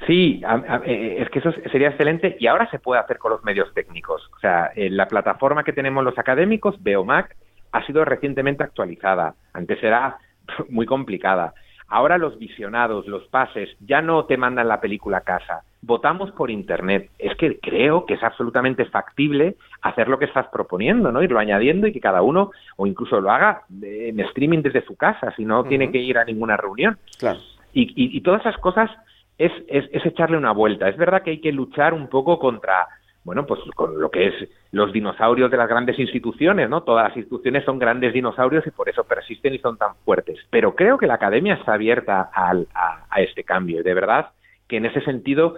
Sí, 0.07 0.41
es 0.85 1.29
que 1.29 1.39
eso 1.39 1.51
sería 1.71 1.89
excelente 1.89 2.35
y 2.39 2.47
ahora 2.47 2.69
se 2.69 2.79
puede 2.79 3.01
hacer 3.01 3.17
con 3.17 3.31
los 3.31 3.43
medios 3.43 3.73
técnicos. 3.73 4.29
O 4.35 4.39
sea, 4.39 4.71
la 4.75 5.07
plataforma 5.07 5.63
que 5.63 5.73
tenemos 5.73 6.03
los 6.03 6.17
académicos, 6.17 6.81
Beomac, 6.81 7.35
ha 7.75 7.85
sido 7.85 8.05
recientemente 8.05 8.63
actualizada. 8.63 9.35
Antes 9.53 9.83
era 9.83 10.17
muy 10.69 10.85
complicada. 10.85 11.53
Ahora 11.87 12.17
los 12.17 12.39
visionados, 12.39 13.05
los 13.07 13.27
pases, 13.27 13.69
ya 13.79 14.01
no 14.01 14.25
te 14.25 14.37
mandan 14.37 14.67
la 14.67 14.81
película 14.81 15.17
a 15.17 15.21
casa. 15.21 15.61
Votamos 15.83 16.31
por 16.31 16.49
Internet. 16.49 17.11
Es 17.19 17.37
que 17.37 17.59
creo 17.59 18.07
que 18.07 18.15
es 18.15 18.23
absolutamente 18.23 18.85
factible 18.85 19.55
hacer 19.83 20.07
lo 20.07 20.17
que 20.17 20.25
estás 20.25 20.47
proponiendo, 20.47 21.11
¿no? 21.11 21.21
Irlo 21.21 21.37
añadiendo 21.37 21.85
y 21.85 21.93
que 21.93 21.99
cada 21.99 22.23
uno, 22.23 22.49
o 22.77 22.87
incluso 22.87 23.21
lo 23.21 23.29
haga 23.29 23.61
en 23.83 24.19
streaming 24.19 24.63
desde 24.63 24.83
su 24.83 24.95
casa, 24.95 25.31
si 25.35 25.45
no 25.45 25.63
tiene 25.65 25.91
que 25.91 25.99
ir 25.99 26.17
a 26.17 26.25
ninguna 26.25 26.57
reunión. 26.57 26.97
Claro. 27.19 27.39
Y, 27.71 27.93
y, 27.95 28.21
todas 28.21 28.41
esas 28.41 28.57
cosas 28.57 28.89
es, 29.37 29.51
es, 29.67 29.85
es 29.91 30.05
echarle 30.05 30.37
una 30.37 30.53
vuelta. 30.53 30.89
Es 30.89 30.97
verdad 30.97 31.21
que 31.21 31.31
hay 31.31 31.41
que 31.41 31.51
luchar 31.51 31.93
un 31.93 32.07
poco 32.07 32.39
contra 32.39 32.87
bueno, 33.25 33.47
pues 33.47 33.59
con 33.73 33.99
lo 33.99 34.11
que 34.11 34.27
es 34.27 34.49
los 34.71 34.93
dinosaurios 34.93 35.49
de 35.49 35.57
las 35.57 35.67
grandes 35.67 35.97
instituciones, 35.97 36.69
¿no? 36.69 36.83
Todas 36.83 37.07
las 37.07 37.17
instituciones 37.17 37.65
son 37.65 37.79
grandes 37.79 38.13
dinosaurios 38.13 38.65
y 38.67 38.69
por 38.69 38.87
eso 38.87 39.03
persisten 39.03 39.55
y 39.55 39.57
son 39.57 39.77
tan 39.77 39.95
fuertes. 40.05 40.37
Pero 40.51 40.75
creo 40.75 40.99
que 40.99 41.07
la 41.07 41.15
academia 41.15 41.55
está 41.55 41.73
abierta 41.73 42.29
al, 42.31 42.67
a, 42.75 43.19
este 43.19 43.43
cambio 43.43 43.79
y 43.79 43.83
de 43.83 43.95
verdad 43.95 44.27
que 44.67 44.77
en 44.77 44.85
ese 44.85 45.01
sentido, 45.01 45.55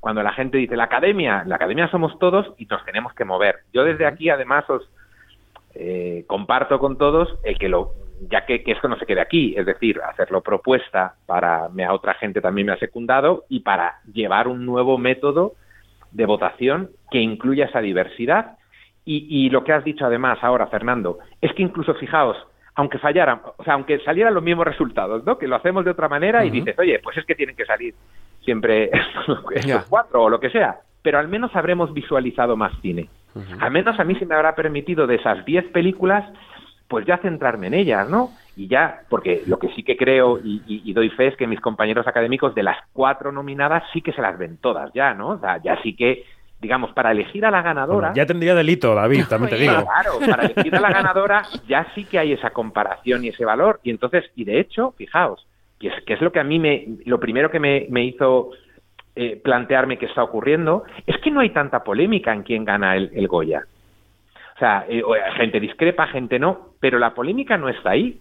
cuando 0.00 0.22
la 0.22 0.32
gente 0.32 0.58
dice 0.58 0.76
la 0.76 0.84
academia, 0.84 1.42
la 1.44 1.56
academia 1.56 1.90
somos 1.90 2.16
todos 2.20 2.54
y 2.56 2.66
nos 2.66 2.84
tenemos 2.84 3.12
que 3.14 3.24
mover. 3.24 3.56
Yo 3.72 3.82
desde 3.82 4.06
aquí 4.06 4.30
además 4.30 4.70
os 4.70 4.88
eh, 5.74 6.24
comparto 6.28 6.78
con 6.78 6.98
todos 6.98 7.36
el 7.42 7.58
que 7.58 7.68
lo 7.68 7.94
ya 8.30 8.46
que, 8.46 8.62
que, 8.62 8.72
esto 8.72 8.88
no 8.88 8.98
se 8.98 9.06
quede 9.06 9.20
aquí, 9.20 9.54
es 9.56 9.66
decir, 9.66 10.00
hacerlo 10.02 10.40
propuesta 10.40 11.14
para 11.26 11.68
me 11.68 11.84
a 11.84 11.92
otra 11.92 12.14
gente 12.14 12.40
también 12.40 12.66
me 12.66 12.72
ha 12.72 12.78
secundado 12.78 13.44
y 13.48 13.60
para 13.60 14.00
llevar 14.12 14.48
un 14.48 14.66
nuevo 14.66 14.98
método 14.98 15.54
de 16.10 16.26
votación 16.26 16.90
que 17.10 17.20
incluya 17.20 17.66
esa 17.66 17.80
diversidad. 17.80 18.58
Y, 19.10 19.48
lo 19.48 19.64
que 19.64 19.72
has 19.72 19.84
dicho 19.84 20.04
además 20.04 20.38
ahora, 20.42 20.66
Fernando, 20.66 21.18
es 21.40 21.54
que 21.54 21.62
incluso 21.62 21.94
fijaos, 21.94 22.36
aunque 22.74 22.98
fallaran, 22.98 23.40
o 23.56 23.64
sea, 23.64 23.72
aunque 23.72 23.98
salieran 24.00 24.34
los 24.34 24.42
mismos 24.42 24.66
resultados, 24.66 25.24
¿no? 25.24 25.38
Que 25.38 25.48
lo 25.48 25.56
hacemos 25.56 25.82
de 25.86 25.92
otra 25.92 26.10
manera 26.10 26.44
y 26.44 26.50
dices, 26.50 26.78
oye, 26.78 27.00
pues 27.02 27.16
es 27.16 27.24
que 27.24 27.34
tienen 27.34 27.56
que 27.56 27.64
salir 27.64 27.94
siempre 28.44 28.90
estos 29.54 29.86
cuatro 29.88 30.24
o 30.24 30.28
lo 30.28 30.38
que 30.38 30.50
sea, 30.50 30.80
pero 31.00 31.18
al 31.18 31.26
menos 31.26 31.56
habremos 31.56 31.94
visualizado 31.94 32.54
más 32.54 32.78
cine. 32.82 33.08
Al 33.60 33.70
menos 33.70 33.98
a 33.98 34.04
mí 34.04 34.14
se 34.16 34.26
me 34.26 34.34
habrá 34.34 34.54
permitido 34.54 35.06
de 35.06 35.14
esas 35.14 35.42
diez 35.46 35.64
películas, 35.66 36.30
pues 36.86 37.06
ya 37.06 37.16
centrarme 37.18 37.68
en 37.68 37.74
ellas, 37.74 38.10
¿no? 38.10 38.30
Y 38.58 38.66
ya, 38.66 39.02
porque 39.08 39.44
lo 39.46 39.60
que 39.60 39.68
sí 39.68 39.84
que 39.84 39.96
creo 39.96 40.40
y, 40.42 40.92
doy 40.92 41.10
fe 41.10 41.28
es 41.28 41.36
que 41.36 41.46
mis 41.46 41.60
compañeros 41.60 42.08
académicos 42.08 42.56
de 42.56 42.64
las 42.64 42.76
cuatro 42.92 43.30
nominadas 43.30 43.84
sí 43.92 44.02
que 44.02 44.12
se 44.12 44.20
las 44.20 44.36
ven 44.36 44.56
todas 44.56 44.92
ya, 44.92 45.14
¿no? 45.14 45.28
O 45.28 45.38
sea, 45.38 45.62
ya 45.62 45.80
sí 45.80 45.94
que, 45.94 46.24
digamos, 46.60 46.90
para 46.90 47.12
elegir 47.12 47.46
a 47.46 47.52
la 47.52 47.62
ganadora... 47.62 48.12
ya 48.14 48.26
tendría 48.26 48.56
delito, 48.56 48.96
David, 48.96 49.26
también 49.30 49.50
te 49.50 49.62
digo. 49.62 49.84
Claro, 49.84 50.18
para 50.28 50.46
elegir 50.46 50.74
a 50.74 50.80
la 50.80 50.90
ganadora 50.90 51.44
ya 51.68 51.86
sí 51.94 52.04
que 52.04 52.18
hay 52.18 52.32
esa 52.32 52.50
comparación 52.50 53.24
y 53.24 53.28
ese 53.28 53.44
valor. 53.44 53.78
Y 53.84 53.90
entonces, 53.90 54.24
y 54.34 54.42
de 54.42 54.58
hecho, 54.58 54.92
fijaos, 54.98 55.46
que 55.78 55.86
es, 55.86 55.94
que 56.04 56.14
es 56.14 56.20
lo 56.20 56.32
que 56.32 56.40
a 56.40 56.44
mí 56.44 56.58
me, 56.58 56.84
lo 57.04 57.20
primero 57.20 57.52
que 57.52 57.60
me, 57.60 58.04
hizo 58.04 58.50
eh, 59.14 59.40
plantearme 59.40 59.98
que 59.98 60.06
está 60.06 60.24
ocurriendo, 60.24 60.82
es 61.06 61.16
que 61.18 61.30
no 61.30 61.38
hay 61.38 61.50
tanta 61.50 61.84
polémica 61.84 62.34
en 62.34 62.42
quién 62.42 62.64
gana 62.64 62.96
el, 62.96 63.28
Goya. 63.28 63.62
O 64.56 64.58
sea, 64.58 64.84
eh, 64.88 65.00
gente 65.36 65.60
discrepa, 65.60 66.08
gente 66.08 66.40
no, 66.40 66.70
pero 66.80 66.98
la 66.98 67.14
polémica 67.14 67.56
no 67.56 67.68
está 67.68 67.90
ahí. 67.90 68.18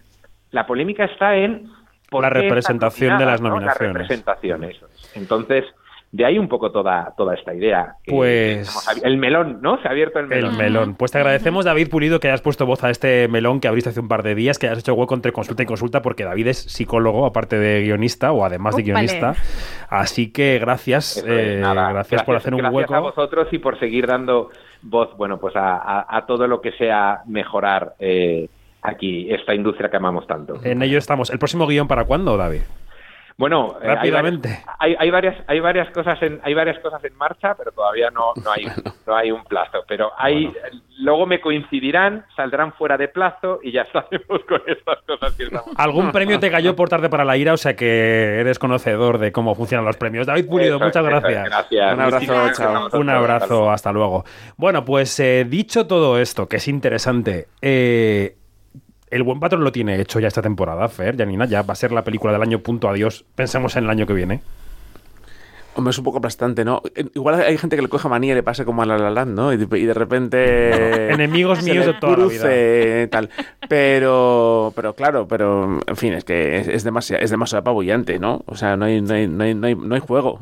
La 0.51 0.65
polémica 0.65 1.05
está 1.05 1.35
en 1.35 1.69
la 2.11 2.29
representación 2.29 3.17
de 3.17 3.25
las 3.25 3.41
nominaciones. 3.41 3.93
representaciones. 3.93 4.77
Entonces, 5.15 5.65
de 6.11 6.25
ahí 6.25 6.39
un 6.39 6.47
poco 6.47 6.71
toda, 6.71 7.13
toda 7.17 7.35
esta 7.35 7.53
idea. 7.53 7.95
Pues. 8.05 8.87
El 9.03 9.17
melón, 9.17 9.59
¿no? 9.61 9.81
Se 9.81 9.87
ha 9.87 9.91
abierto 9.91 10.19
el 10.19 10.27
melón. 10.27 10.51
El 10.51 10.57
melón. 10.57 10.95
Pues 10.95 11.11
te 11.11 11.17
agradecemos, 11.17 11.65
David 11.65 11.89
Pulido, 11.89 12.19
que 12.19 12.29
hayas 12.29 12.41
puesto 12.41 12.65
voz 12.65 12.83
a 12.83 12.89
este 12.89 13.27
melón 13.27 13.59
que 13.59 13.67
abriste 13.67 13.89
hace 13.89 13.99
un 13.99 14.07
par 14.07 14.23
de 14.23 14.33
días, 14.33 14.57
que 14.57 14.67
hayas 14.67 14.79
hecho 14.79 14.93
hueco 14.93 15.15
entre 15.15 15.33
consulta 15.33 15.63
y 15.63 15.65
consulta, 15.65 16.01
porque 16.01 16.23
David 16.23 16.47
es 16.47 16.57
psicólogo, 16.59 17.25
aparte 17.25 17.59
de 17.59 17.81
guionista, 17.81 18.31
o 18.31 18.45
además 18.45 18.75
de 18.77 18.83
guionista. 18.83 19.35
Así 19.89 20.31
que 20.31 20.59
gracias. 20.59 21.23
Eh, 21.27 21.61
gracias, 21.61 22.23
por 22.23 22.37
hacer 22.37 22.53
un 22.53 22.61
hueco. 22.61 22.77
Gracias 22.77 22.97
a 22.97 23.01
vosotros 23.01 23.47
y 23.51 23.59
por 23.59 23.77
seguir 23.77 24.07
dando 24.07 24.49
voz, 24.81 25.15
bueno, 25.17 25.39
pues 25.39 25.55
a, 25.57 26.23
todo 26.25 26.47
lo 26.47 26.61
que 26.61 26.71
sea 26.71 27.21
mejorar. 27.25 27.95
Eh, 27.99 28.47
aquí 28.87 29.31
esta 29.31 29.53
industria 29.53 29.89
que 29.89 29.97
amamos 29.97 30.25
tanto. 30.27 30.55
En 30.63 30.81
ello 30.81 30.97
estamos. 30.97 31.29
¿El 31.29 31.39
próximo 31.39 31.67
guion 31.67 31.87
para 31.87 32.05
cuándo, 32.05 32.37
David? 32.37 32.61
Bueno, 33.37 33.77
eh, 33.83 33.85
rápidamente. 33.85 34.63
Hay, 34.79 34.95
hay, 34.97 35.11
varias, 35.11 35.35
hay 35.45 35.59
varias 35.59 35.91
cosas 35.91 36.19
en, 36.23 36.39
hay 36.43 36.55
varias 36.55 36.79
cosas 36.79 37.03
en 37.03 37.15
marcha, 37.15 37.53
pero 37.55 37.71
todavía 37.71 38.09
no, 38.09 38.33
no 38.43 38.51
hay, 38.51 38.65
no 39.05 39.15
hay 39.15 39.29
un 39.29 39.43
plazo. 39.43 39.83
Pero 39.87 40.11
hay, 40.17 40.51
luego 40.97 41.27
me 41.27 41.39
coincidirán, 41.39 42.25
saldrán 42.35 42.73
fuera 42.73 42.97
de 42.97 43.07
plazo 43.09 43.59
y 43.61 43.71
ya 43.71 43.85
sabemos 43.93 44.41
con 44.47 44.61
estas 44.65 45.03
cosas 45.03 45.35
que 45.35 45.43
estamos. 45.43 45.69
Algún 45.77 46.11
premio 46.11 46.39
te 46.39 46.49
cayó 46.49 46.75
por 46.75 46.89
tarde 46.89 47.09
para 47.09 47.23
la 47.23 47.37
ira, 47.37 47.53
o 47.53 47.57
sea 47.57 47.75
que 47.75 48.39
eres 48.39 48.57
conocedor 48.57 49.19
de 49.19 49.31
cómo 49.31 49.53
funcionan 49.53 49.85
los 49.85 49.97
premios. 49.97 50.25
David 50.25 50.47
Pulido, 50.47 50.79
muchas 50.79 51.05
gracias. 51.05 51.45
gracias. 51.45 51.93
Un 51.93 52.01
abrazo, 52.01 52.51
chao. 52.53 52.89
Un 52.99 53.09
abrazo, 53.11 53.69
hasta 53.69 53.91
luego. 53.91 54.25
Bueno, 54.57 54.83
pues 54.83 55.19
eh, 55.19 55.45
dicho 55.47 55.85
todo 55.85 56.17
esto, 56.17 56.47
que 56.47 56.55
es 56.55 56.67
interesante, 56.67 57.49
eh, 57.61 58.35
el 59.09 59.23
buen 59.23 59.39
patrón 59.39 59.63
lo 59.63 59.71
tiene 59.71 59.99
hecho 59.99 60.19
ya 60.19 60.27
esta 60.27 60.41
temporada, 60.41 60.87
Fer, 60.89 61.17
Janina, 61.17 61.45
ya 61.45 61.61
va 61.61 61.73
a 61.73 61.75
ser 61.75 61.91
la 61.91 62.03
película 62.03 62.33
del 62.33 62.41
año 62.41 62.59
punto 62.59 62.89
adiós. 62.89 63.25
Pensemos 63.35 63.75
en 63.75 63.85
el 63.85 63.89
año 63.89 64.05
que 64.05 64.13
viene. 64.13 64.41
Hombre, 65.75 65.91
es 65.91 65.97
un 65.99 66.03
poco 66.05 66.17
aplastante, 66.17 66.65
¿no? 66.65 66.81
Igual 67.13 67.35
hay 67.35 67.55
gente 67.59 67.75
que 67.75 67.83
le 67.83 67.87
coja 67.87 68.09
manía 68.09 68.31
y 68.31 68.35
le 68.35 68.41
pasa 68.41 68.65
como 68.65 68.81
a 68.81 68.85
La 68.87 68.97
La 68.97 69.11
Land, 69.11 69.35
¿no? 69.35 69.53
Y 69.53 69.57
de, 69.57 69.93
repente... 69.93 71.13
Enemigos 71.13 71.61
míos 71.63 71.85
de 71.85 71.93
toda 71.93 72.17
la 72.17 72.25
vida. 72.25 73.07
Tal. 73.09 73.29
Pero, 73.69 74.73
pero 74.75 74.95
claro, 74.95 75.27
pero 75.27 75.79
en 75.85 75.95
fin, 75.95 76.13
es 76.13 76.23
que 76.23 76.57
es, 76.57 76.83
demasiado, 76.83 77.23
es 77.23 77.29
demasiado 77.29 77.61
apabullante, 77.61 78.17
¿no? 78.17 78.41
O 78.47 78.55
sea, 78.55 78.75
no 78.75 78.85
hay, 78.85 79.01
no 79.01 79.13
hay, 79.13 79.27
no 79.27 79.43
hay, 79.43 79.75
no 79.75 79.93
hay 79.93 80.01
juego. 80.01 80.39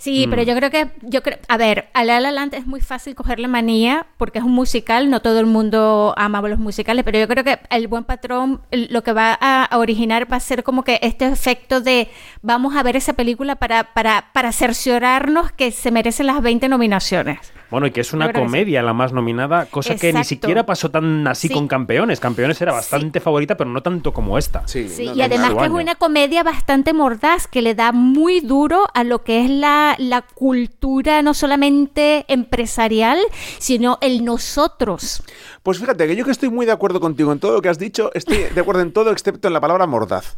Sí, 0.00 0.26
pero 0.30 0.40
mm. 0.40 0.46
yo 0.46 0.56
creo 0.56 0.70
que, 0.70 0.88
yo 1.02 1.22
creo, 1.22 1.38
a 1.46 1.58
ver, 1.58 1.90
a 1.92 2.04
La 2.04 2.20
La 2.20 2.32
Land 2.32 2.54
es 2.54 2.66
muy 2.66 2.80
fácil 2.80 3.14
cogerle 3.14 3.48
manía 3.48 4.06
porque 4.16 4.38
es 4.38 4.44
un 4.46 4.52
musical, 4.52 5.10
no 5.10 5.20
todo 5.20 5.40
el 5.40 5.44
mundo 5.44 6.14
ama 6.16 6.40
los 6.40 6.58
musicales, 6.58 7.04
pero 7.04 7.18
yo 7.18 7.28
creo 7.28 7.44
que 7.44 7.58
el 7.68 7.86
buen 7.86 8.04
patrón 8.04 8.62
lo 8.70 9.02
que 9.02 9.12
va 9.12 9.36
a, 9.38 9.76
originar 9.76 10.26
va 10.32 10.38
a 10.38 10.40
ser 10.40 10.64
como 10.64 10.84
que 10.84 11.00
este 11.02 11.26
efecto 11.26 11.82
de 11.82 12.08
vamos 12.40 12.76
a 12.76 12.82
ver 12.82 12.96
esa 12.96 13.12
película 13.12 13.56
para, 13.56 13.92
para, 13.92 14.30
para 14.32 14.52
cerciorarnos 14.52 15.52
que 15.52 15.70
se 15.70 15.90
merecen 15.90 16.28
las 16.28 16.40
20 16.40 16.70
nominaciones. 16.70 17.52
Bueno, 17.70 17.86
y 17.86 17.92
que 17.92 18.00
es 18.00 18.12
una 18.12 18.32
comedia 18.32 18.82
la 18.82 18.92
más 18.92 19.12
nominada, 19.12 19.66
cosa 19.66 19.94
que 19.94 20.12
ni 20.12 20.24
siquiera 20.24 20.66
pasó 20.66 20.90
tan 20.90 21.26
así 21.28 21.48
con 21.48 21.68
Campeones. 21.68 22.18
Campeones 22.18 22.60
era 22.60 22.72
bastante 22.72 23.20
favorita, 23.20 23.56
pero 23.56 23.70
no 23.70 23.82
tanto 23.82 24.12
como 24.12 24.38
esta. 24.38 24.66
Sí, 24.66 24.88
y 25.14 25.20
además 25.20 25.54
que 25.54 25.64
es 25.64 25.70
una 25.70 25.94
comedia 25.94 26.42
bastante 26.42 26.92
mordaz, 26.92 27.46
que 27.46 27.62
le 27.62 27.74
da 27.74 27.92
muy 27.92 28.40
duro 28.40 28.86
a 28.94 29.04
lo 29.04 29.22
que 29.22 29.44
es 29.44 29.50
la, 29.50 29.94
la 29.98 30.22
cultura 30.22 31.22
no 31.22 31.34
solamente 31.34 32.24
empresarial, 32.28 33.18
sino 33.58 33.98
el 34.00 34.24
nosotros. 34.24 35.22
Pues 35.62 35.78
fíjate 35.78 36.06
que 36.06 36.16
yo 36.16 36.24
que 36.24 36.30
estoy 36.30 36.50
muy 36.50 36.66
de 36.66 36.72
acuerdo 36.72 37.00
contigo 37.00 37.32
en 37.32 37.38
todo 37.38 37.52
lo 37.52 37.62
que 37.62 37.68
has 37.68 37.78
dicho, 37.78 38.10
estoy 38.14 38.38
de 38.54 38.60
acuerdo 38.60 38.82
en 38.82 38.92
todo 38.92 39.12
excepto 39.12 39.48
en 39.48 39.54
la 39.54 39.60
palabra 39.60 39.86
mordaz. 39.86 40.36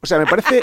O 0.00 0.06
sea, 0.06 0.18
me 0.18 0.26
parece 0.26 0.60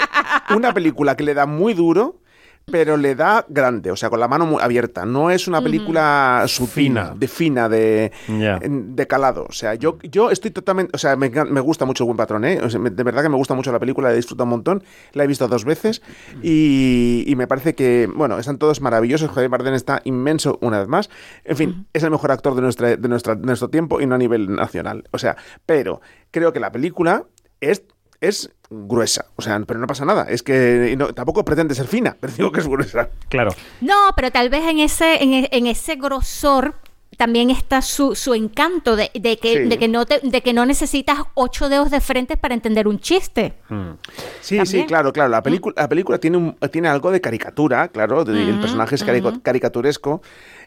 una 0.54 0.72
película 0.72 1.16
que 1.16 1.24
le 1.24 1.34
da 1.34 1.46
muy 1.46 1.74
duro 1.74 2.20
pero 2.68 2.96
le 2.96 3.14
da 3.14 3.46
grande, 3.48 3.92
o 3.92 3.96
sea, 3.96 4.10
con 4.10 4.18
la 4.18 4.26
mano 4.26 4.44
muy 4.44 4.60
abierta. 4.60 5.06
No 5.06 5.30
es 5.30 5.46
una 5.46 5.62
película 5.62 6.46
fina, 6.48 7.14
de 7.16 7.28
fina, 7.28 7.68
de, 7.68 8.10
de 8.28 9.06
calado. 9.06 9.46
O 9.48 9.52
sea, 9.52 9.74
yo, 9.74 9.98
yo 10.02 10.32
estoy 10.32 10.50
totalmente. 10.50 10.90
O 10.92 10.98
sea, 10.98 11.14
me, 11.14 11.28
gusta 11.60 11.84
mucho 11.84 12.02
el 12.02 12.06
buen 12.06 12.16
patrón, 12.16 12.44
¿eh? 12.44 12.58
de 12.58 13.02
verdad 13.04 13.22
que 13.22 13.28
me 13.28 13.36
gusta 13.36 13.54
mucho 13.54 13.70
la 13.70 13.78
película, 13.78 14.08
la 14.08 14.14
he 14.14 14.16
disfrutado 14.16 14.46
un 14.46 14.50
montón. 14.50 14.82
La 15.12 15.22
he 15.22 15.28
visto 15.28 15.46
dos 15.46 15.64
veces 15.64 16.02
y, 16.42 17.32
me 17.36 17.46
parece 17.46 17.76
que, 17.76 18.10
bueno, 18.12 18.36
están 18.36 18.58
todos 18.58 18.80
maravillosos. 18.80 19.30
Javier 19.30 19.48
Bardem 19.48 19.74
está 19.74 20.00
inmenso 20.02 20.58
una 20.60 20.80
vez 20.80 20.88
más. 20.88 21.08
En 21.44 21.56
fin, 21.56 21.86
es 21.92 22.02
el 22.02 22.10
mejor 22.10 22.32
actor 22.32 22.56
de, 22.56 22.62
nuestra, 22.62 22.96
de, 22.96 23.08
nuestra, 23.08 23.36
de 23.36 23.46
nuestro 23.46 23.70
tiempo 23.70 24.00
y 24.00 24.06
no 24.06 24.16
a 24.16 24.18
nivel 24.18 24.52
nacional. 24.56 25.04
O 25.12 25.18
sea, 25.18 25.36
pero 25.66 26.00
creo 26.32 26.52
que 26.52 26.58
la 26.58 26.72
película 26.72 27.26
es 27.60 27.84
es 28.20 28.50
gruesa. 28.70 29.26
O 29.36 29.42
sea, 29.42 29.60
pero 29.60 29.80
no 29.80 29.86
pasa 29.86 30.04
nada. 30.04 30.26
Es 30.28 30.42
que 30.42 30.96
tampoco 31.14 31.44
pretende 31.44 31.74
ser 31.74 31.86
fina, 31.86 32.16
pero 32.18 32.32
digo 32.32 32.52
que 32.52 32.60
es 32.60 32.68
gruesa. 32.68 33.08
Claro. 33.28 33.52
No, 33.80 34.10
pero 34.14 34.30
tal 34.30 34.48
vez 34.48 34.64
en 34.64 34.80
ese, 34.80 35.22
en, 35.22 35.66
ese 35.66 35.96
grosor 35.96 36.74
también 37.16 37.48
está 37.48 37.80
su, 37.80 38.14
su 38.14 38.34
encanto 38.34 38.94
de, 38.94 39.08
que, 39.10 39.66
de, 39.66 39.78
que 39.78 39.88
no 39.88 40.04
de 40.04 40.42
que 40.42 40.52
no 40.52 40.66
necesitas 40.66 41.18
ocho 41.34 41.70
dedos 41.70 41.90
de 41.90 42.00
frente 42.00 42.36
para 42.36 42.52
entender 42.52 42.86
un 42.86 42.98
chiste. 42.98 43.54
Hmm. 43.68 43.92
Sí, 44.40 44.58
sí, 44.66 44.84
claro, 44.84 45.12
claro. 45.12 45.30
La 45.30 45.42
película, 45.42 45.74
la 45.78 45.88
película 45.88 46.18
tiene, 46.18 46.36
un, 46.36 46.56
tiene 46.70 46.88
algo 46.88 47.10
de 47.10 47.20
caricatura, 47.20 47.88
claro, 47.88 48.22
el 48.22 48.60
personaje 48.60 48.96
es 48.96 49.04
caricaturesco. 49.42 50.20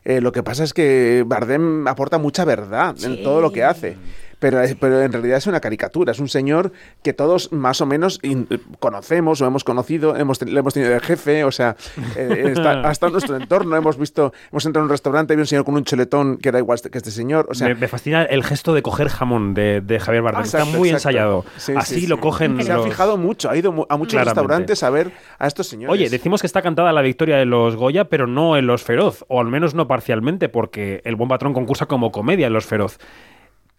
Eh, 0.05 0.21
lo 0.21 0.31
que 0.31 0.41
pasa 0.41 0.63
es 0.63 0.73
que 0.73 1.23
Bardem 1.27 1.85
aporta 1.87 2.17
mucha 2.17 2.45
verdad 2.45 2.95
en 3.03 3.21
todo 3.21 3.41
lo 3.41 3.51
que 3.51 3.65
hace 3.65 3.97
pero, 4.39 4.59
pero 4.79 5.01
en 5.01 5.11
realidad 5.11 5.37
es 5.37 5.47
una 5.47 5.59
caricatura, 5.59 6.11
es 6.11 6.19
un 6.19 6.29
señor 6.29 6.71
que 7.03 7.13
todos 7.13 7.51
más 7.51 7.81
o 7.81 7.85
menos 7.85 8.19
conocemos 8.79 9.41
o 9.41 9.45
hemos 9.45 9.63
conocido, 9.63 10.15
hemos, 10.15 10.41
le 10.41 10.59
hemos 10.59 10.73
tenido 10.73 10.93
de 10.93 10.99
jefe, 10.99 11.43
o 11.43 11.51
sea, 11.51 11.75
eh, 12.15 12.53
está, 12.55 12.73
en 13.07 13.11
nuestro 13.11 13.35
entorno, 13.35 13.75
hemos 13.75 13.97
visto, 13.97 14.33
hemos 14.51 14.65
entrado 14.65 14.83
en 14.83 14.85
un 14.85 14.91
restaurante 14.91 15.33
y 15.33 15.35
hay 15.35 15.41
un 15.41 15.47
señor 15.47 15.65
con 15.65 15.75
un 15.75 15.83
cheletón 15.83 16.37
que 16.37 16.49
era 16.49 16.59
igual 16.59 16.79
que 16.79 16.97
este 16.97 17.11
señor. 17.11 17.47
O 17.49 17.53
sea, 17.53 17.73
me, 17.75 17.87
fascina 17.87 18.23
el 18.23 18.43
gesto 18.43 18.73
de 18.73 18.81
coger 18.81 19.09
jamón 19.09 19.53
de, 19.53 19.99
Javier 19.99 20.23
Bardem, 20.23 20.43
está 20.43 20.65
muy 20.65 20.89
ensayado. 20.89 21.45
Así 21.75 22.07
lo 22.07 22.19
cogen. 22.19 22.63
Se 22.63 22.71
ha 22.71 22.79
fijado 22.81 23.17
mucho, 23.17 23.49
ha 23.49 23.57
ido 23.57 23.87
a 23.89 23.97
muchos 23.97 24.23
restaurantes 24.23 24.83
a 24.83 24.89
ver 24.89 25.11
a 25.37 25.47
estos 25.47 25.67
señores. 25.67 25.93
Oye, 25.93 26.09
decimos 26.09 26.41
que 26.41 26.47
está 26.47 26.61
cantada 26.61 26.93
la 26.93 27.01
victoria 27.01 27.37
de 27.37 27.45
los 27.45 27.75
Goya, 27.75 28.05
pero 28.05 28.27
no 28.27 28.57
en 28.57 28.67
los 28.67 28.83
Feroz, 28.83 29.25
o 29.27 29.41
al 29.41 29.47
menos 29.47 29.73
no 29.75 29.87
parcialmente, 29.87 30.49
porque 30.49 31.01
el 31.03 31.15
buen 31.15 31.29
patrón 31.29 31.53
concursa 31.53 31.87
como 31.87 32.11
comedia 32.11 32.47
en 32.47 32.53
los 32.53 32.65
Feroz. 32.65 32.99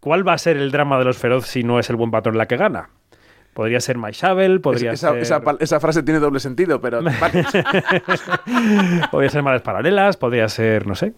¿Cuál 0.01 0.27
va 0.27 0.33
a 0.33 0.39
ser 0.39 0.57
el 0.57 0.71
drama 0.71 0.99
de 0.99 1.05
los 1.05 1.19
feroz 1.19 1.47
si 1.47 1.63
no 1.63 1.79
es 1.79 1.91
el 1.91 1.97
buen 1.97 2.11
patrón 2.11 2.39
la 2.39 2.47
que 2.47 2.57
gana? 2.57 2.89
Podría 3.55 3.81
ser 3.81 3.99
Shovel, 3.99 4.61
podría 4.61 4.93
esa, 4.93 5.11
ser... 5.11 5.43
Esa, 5.61 5.81
frase 5.81 6.03
tiene 6.03 6.21
doble 6.21 6.41
sentido, 6.41 6.81
pero... 6.81 7.01
podría 9.11 9.31
ser 9.31 9.43
Madres 9.43 9.63
Paralelas, 9.63 10.17
podría 10.17 10.49
ser, 10.49 10.87
no 10.87 10.95
sé... 10.95 11.15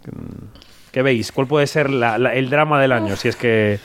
¿Qué 0.91 1.03
veis? 1.03 1.33
¿Cuál 1.33 1.47
puede 1.47 1.67
ser 1.67 1.89
el 1.89 2.51
drama 2.51 2.81
del 2.81 2.93
año 2.93 3.17
si 3.17 3.29
es 3.29 3.37
que 3.37 3.79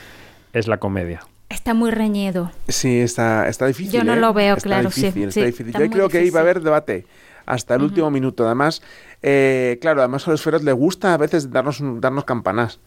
es 0.52 0.66
la 0.66 0.78
comedia? 0.78 1.20
Está 1.48 1.72
muy 1.72 1.90
reñido. 1.90 2.50
Sí, 2.68 3.00
está, 3.00 3.48
está 3.48 3.66
difícil. 3.66 3.92
Yo 3.92 4.04
no 4.04 4.12
¿eh? 4.12 4.20
lo 4.20 4.34
veo, 4.34 4.56
claro. 4.56 4.90
sí, 4.90 5.06
está 5.06 5.44
difícil. 5.44 5.72
Yo 5.72 5.90
creo 5.90 6.08
que 6.10 6.24
iba 6.24 6.40
a 6.40 6.42
haber 6.42 6.60
debate 6.60 7.06
hasta 7.46 7.76
el 7.76 7.82
último 7.82 8.10
minuto. 8.10 8.44
Además, 8.44 8.82
eh, 9.22 9.78
claro, 9.80 10.00
además 10.00 10.28
a 10.28 10.32
los 10.32 10.42
feroz 10.42 10.62
le 10.62 10.72
gusta 10.72 11.14
a 11.14 11.16
veces 11.16 11.50
darnos, 11.50 11.80
darnos 12.00 12.24
campanas. 12.24 12.78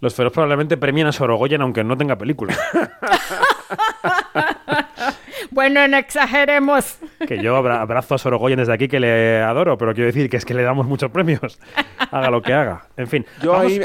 Los 0.00 0.14
feroz 0.14 0.32
probablemente 0.32 0.76
premian 0.76 1.06
a 1.06 1.12
Sorogoyen 1.12 1.62
aunque 1.62 1.84
no 1.84 1.96
tenga 1.96 2.16
película. 2.16 2.56
bueno, 5.50 5.86
no 5.88 5.96
exageremos. 5.96 6.98
Que 7.26 7.42
yo 7.42 7.56
abrazo 7.56 8.14
a 8.14 8.18
Sorogoyen 8.18 8.58
desde 8.58 8.72
aquí 8.72 8.88
que 8.88 9.00
le 9.00 9.42
adoro, 9.42 9.78
pero 9.78 9.94
quiero 9.94 10.06
decir 10.06 10.28
que 10.28 10.36
es 10.36 10.44
que 10.44 10.54
le 10.54 10.62
damos 10.62 10.86
muchos 10.86 11.10
premios. 11.10 11.58
haga 12.10 12.30
lo 12.30 12.42
que 12.42 12.52
haga. 12.52 12.86
En 12.96 13.08
fin. 13.08 13.26
Yo 13.42 13.56
ahí, 13.56 13.80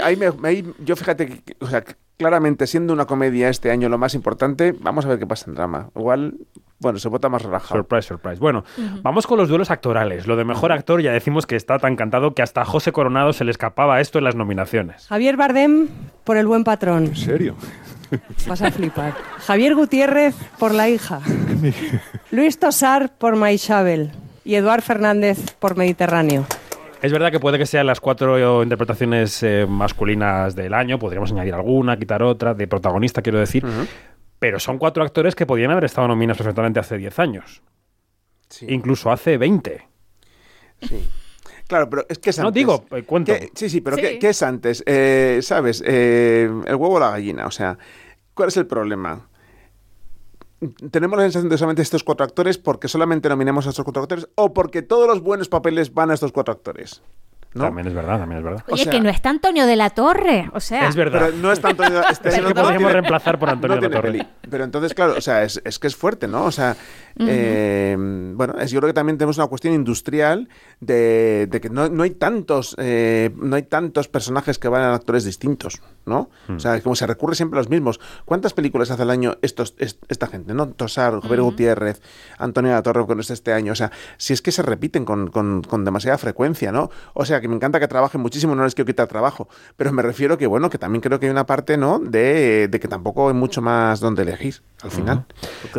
yo 0.79 0.95
fíjate, 0.95 1.41
o 1.59 1.67
sea, 1.67 1.83
claramente 2.19 2.67
siendo 2.67 2.91
una 2.91 3.05
comedia 3.05 3.47
este 3.47 3.71
año 3.71 3.87
lo 3.87 3.97
más 3.97 4.13
importante, 4.13 4.75
vamos 4.77 5.05
a 5.05 5.07
ver 5.07 5.19
qué 5.19 5.25
pasa 5.25 5.45
en 5.47 5.55
drama. 5.55 5.89
Igual 5.95 6.35
bueno, 6.79 6.99
se 6.99 7.07
vota 7.07 7.29
más 7.29 7.41
relajado. 7.41 7.79
Surprise, 7.79 8.07
surprise. 8.07 8.39
Bueno, 8.39 8.63
vamos 9.01 9.25
con 9.25 9.37
los 9.37 9.47
duelos 9.47 9.71
actorales. 9.71 10.27
Lo 10.27 10.35
de 10.35 10.43
mejor 10.43 10.71
actor 10.73 11.01
ya 11.01 11.13
decimos 11.13 11.45
que 11.45 11.55
está 11.55 11.79
tan 11.79 11.95
cantado 11.95 12.33
que 12.33 12.41
hasta 12.41 12.61
a 12.61 12.65
José 12.65 12.91
Coronado 12.91 13.31
se 13.31 13.45
le 13.45 13.51
escapaba 13.51 14.01
esto 14.01 14.17
en 14.17 14.25
las 14.25 14.35
nominaciones. 14.35 15.07
Javier 15.07 15.37
Bardem 15.37 15.87
por 16.25 16.37
El 16.37 16.47
buen 16.47 16.65
patrón. 16.65 17.05
¿En 17.05 17.15
serio? 17.15 17.55
Vas 18.47 18.61
a 18.61 18.71
flipar. 18.71 19.13
Javier 19.45 19.75
Gutiérrez 19.75 20.35
por 20.57 20.73
La 20.73 20.89
hija. 20.89 21.21
Luis 22.31 22.59
Tosar 22.59 23.13
por 23.17 23.37
Maishabel. 23.37 24.11
Y 24.43 24.55
Eduard 24.55 24.81
Fernández 24.81 25.55
por 25.59 25.77
Mediterráneo. 25.77 26.45
Es 27.01 27.11
verdad 27.13 27.31
que 27.31 27.39
puede 27.39 27.57
que 27.57 27.65
sean 27.65 27.87
las 27.87 28.01
cuatro 28.01 28.61
interpretaciones 28.61 29.41
eh, 29.43 29.65
masculinas 29.67 30.55
del 30.55 30.73
año, 30.73 30.99
podríamos 30.99 31.31
añadir 31.31 31.53
alguna, 31.53 31.97
quitar 31.97 32.21
otra, 32.23 32.53
de 32.53 32.67
protagonista 32.67 33.21
quiero 33.21 33.39
decir, 33.39 33.63
pero 34.37 34.59
son 34.59 34.77
cuatro 34.77 35.03
actores 35.03 35.33
que 35.33 35.45
podían 35.45 35.71
haber 35.71 35.85
estado 35.85 36.07
nominados 36.09 36.37
perfectamente 36.37 36.79
hace 36.79 36.97
10 36.97 37.19
años. 37.19 37.61
Incluso 38.67 39.11
hace 39.11 39.37
20. 39.37 39.87
Sí. 40.81 41.09
Claro, 41.69 41.87
pero 41.87 42.05
es 42.09 42.17
que 42.17 42.31
es 42.31 42.39
antes. 42.39 42.45
No 42.45 42.51
digo, 42.51 42.85
eh, 42.91 43.03
cuento. 43.03 43.31
sí, 43.53 43.69
sí, 43.69 43.79
pero 43.79 43.95
¿qué, 43.95 44.17
es 44.19 44.41
antes? 44.41 44.83
Eh, 44.87 45.39
¿Sabes? 45.43 45.83
Eh, 45.85 46.49
el 46.65 46.75
huevo 46.75 46.95
o 46.95 46.99
la 46.99 47.11
gallina. 47.11 47.45
O 47.45 47.51
sea, 47.51 47.77
¿cuál 48.33 48.49
es 48.49 48.57
el 48.57 48.65
problema? 48.65 49.28
¿Tenemos 50.91 51.17
la 51.17 51.23
sensación 51.23 51.49
de 51.49 51.57
solamente 51.57 51.81
estos 51.81 52.03
cuatro 52.03 52.25
actores 52.25 52.57
porque 52.57 52.87
solamente 52.87 53.29
nominamos 53.29 53.65
a 53.65 53.69
estos 53.69 53.83
cuatro 53.83 54.01
actores 54.01 54.27
o 54.35 54.53
porque 54.53 54.81
todos 54.81 55.07
los 55.07 55.21
buenos 55.21 55.47
papeles 55.47 55.93
van 55.93 56.11
a 56.11 56.13
estos 56.13 56.31
cuatro 56.31 56.53
actores? 56.53 57.01
También 57.53 57.87
es 57.87 57.93
verdad, 57.95 58.19
también 58.19 58.39
es 58.39 58.43
verdad. 58.43 58.63
Oye, 58.67 58.87
que 58.87 59.01
no 59.01 59.09
es 59.09 59.25
Antonio 59.25 59.65
de 59.65 59.75
la 59.75 59.89
Torre, 59.89 60.51
o 60.53 60.59
sea... 60.59 60.87
Es 60.87 60.95
verdad. 60.95 61.29
Pero 61.31 61.37
no 61.37 61.51
es 61.51 61.59
tanto... 61.59 61.83
Este, 61.83 62.29
es 62.29 62.41
que 62.41 62.53
podríamos 62.53 62.91
reemplazar 62.91 63.39
por 63.39 63.49
Antonio 63.49 63.77
de 63.77 63.89
la 63.89 64.01
Torre. 64.01 64.27
Pero 64.47 64.63
entonces, 64.63 64.93
claro, 64.93 65.15
o 65.17 65.21
sea, 65.21 65.43
es, 65.43 65.59
es 65.65 65.79
que 65.79 65.87
es 65.87 65.95
fuerte, 65.95 66.27
¿no? 66.27 66.45
O 66.45 66.51
sea, 66.51 66.75
eh, 67.19 67.95
bueno, 68.35 68.55
es, 68.59 68.71
yo 68.71 68.79
creo 68.79 68.89
que 68.89 68.93
también 68.93 69.17
tenemos 69.17 69.37
una 69.37 69.47
cuestión 69.47 69.73
industrial 69.73 70.47
de, 70.79 71.47
de 71.49 71.61
que 71.61 71.69
no, 71.69 71.89
no, 71.89 72.03
hay 72.03 72.11
tantos 72.11 72.75
eh, 72.77 73.31
no 73.35 73.55
hay 73.55 73.63
tantos 73.63 74.07
personajes 74.07 74.57
que 74.59 74.67
van 74.67 74.81
a 74.81 74.93
actores 74.93 75.25
distintos, 75.25 75.81
¿no? 76.05 76.29
O 76.47 76.59
sea, 76.59 76.79
como 76.81 76.95
se 76.95 77.05
recurre 77.05 77.35
siempre 77.35 77.59
a 77.59 77.61
los 77.61 77.69
mismos. 77.69 77.99
¿Cuántas 78.25 78.53
películas 78.53 78.91
hace 78.91 79.01
al 79.01 79.09
año 79.09 79.37
estos, 79.41 79.75
esta 79.79 80.27
gente, 80.27 80.53
¿no? 80.53 80.69
Tosar, 80.69 81.19
Javier 81.21 81.41
Gutiérrez, 81.41 82.01
Antonio 82.37 82.71
de 82.71 82.77
la 82.77 82.83
Torre 82.83 83.05
con 83.05 83.19
este 83.19 83.53
año. 83.53 83.73
O 83.73 83.75
sea, 83.75 83.91
si 84.17 84.33
es 84.33 84.41
que 84.41 84.51
se 84.51 84.61
repiten 84.61 85.05
con, 85.05 85.29
con, 85.29 85.61
con 85.61 85.83
demasiada 85.83 86.17
frecuencia, 86.17 86.71
¿no? 86.71 86.89
O 87.13 87.25
sea, 87.25 87.41
que 87.41 87.47
me 87.47 87.55
encanta 87.55 87.79
que 87.79 87.87
trabajen 87.87 88.21
muchísimo, 88.21 88.55
no 88.55 88.63
les 88.63 88.75
quiero 88.75 88.87
quitar 88.87 89.07
trabajo, 89.07 89.49
pero 89.75 89.91
me 89.91 90.01
refiero 90.01 90.37
que, 90.37 90.47
bueno, 90.47 90.69
que 90.69 90.77
también 90.77 91.01
creo 91.01 91.19
que 91.19 91.25
hay 91.25 91.31
una 91.31 91.45
parte, 91.45 91.77
¿no? 91.77 91.99
De, 91.99 92.67
de 92.67 92.79
que 92.79 92.87
tampoco 92.87 93.27
hay 93.27 93.33
mucho 93.33 93.61
más 93.61 93.99
donde 93.99 94.23
elegir 94.23 94.61
al 94.81 94.91
final. 94.91 95.25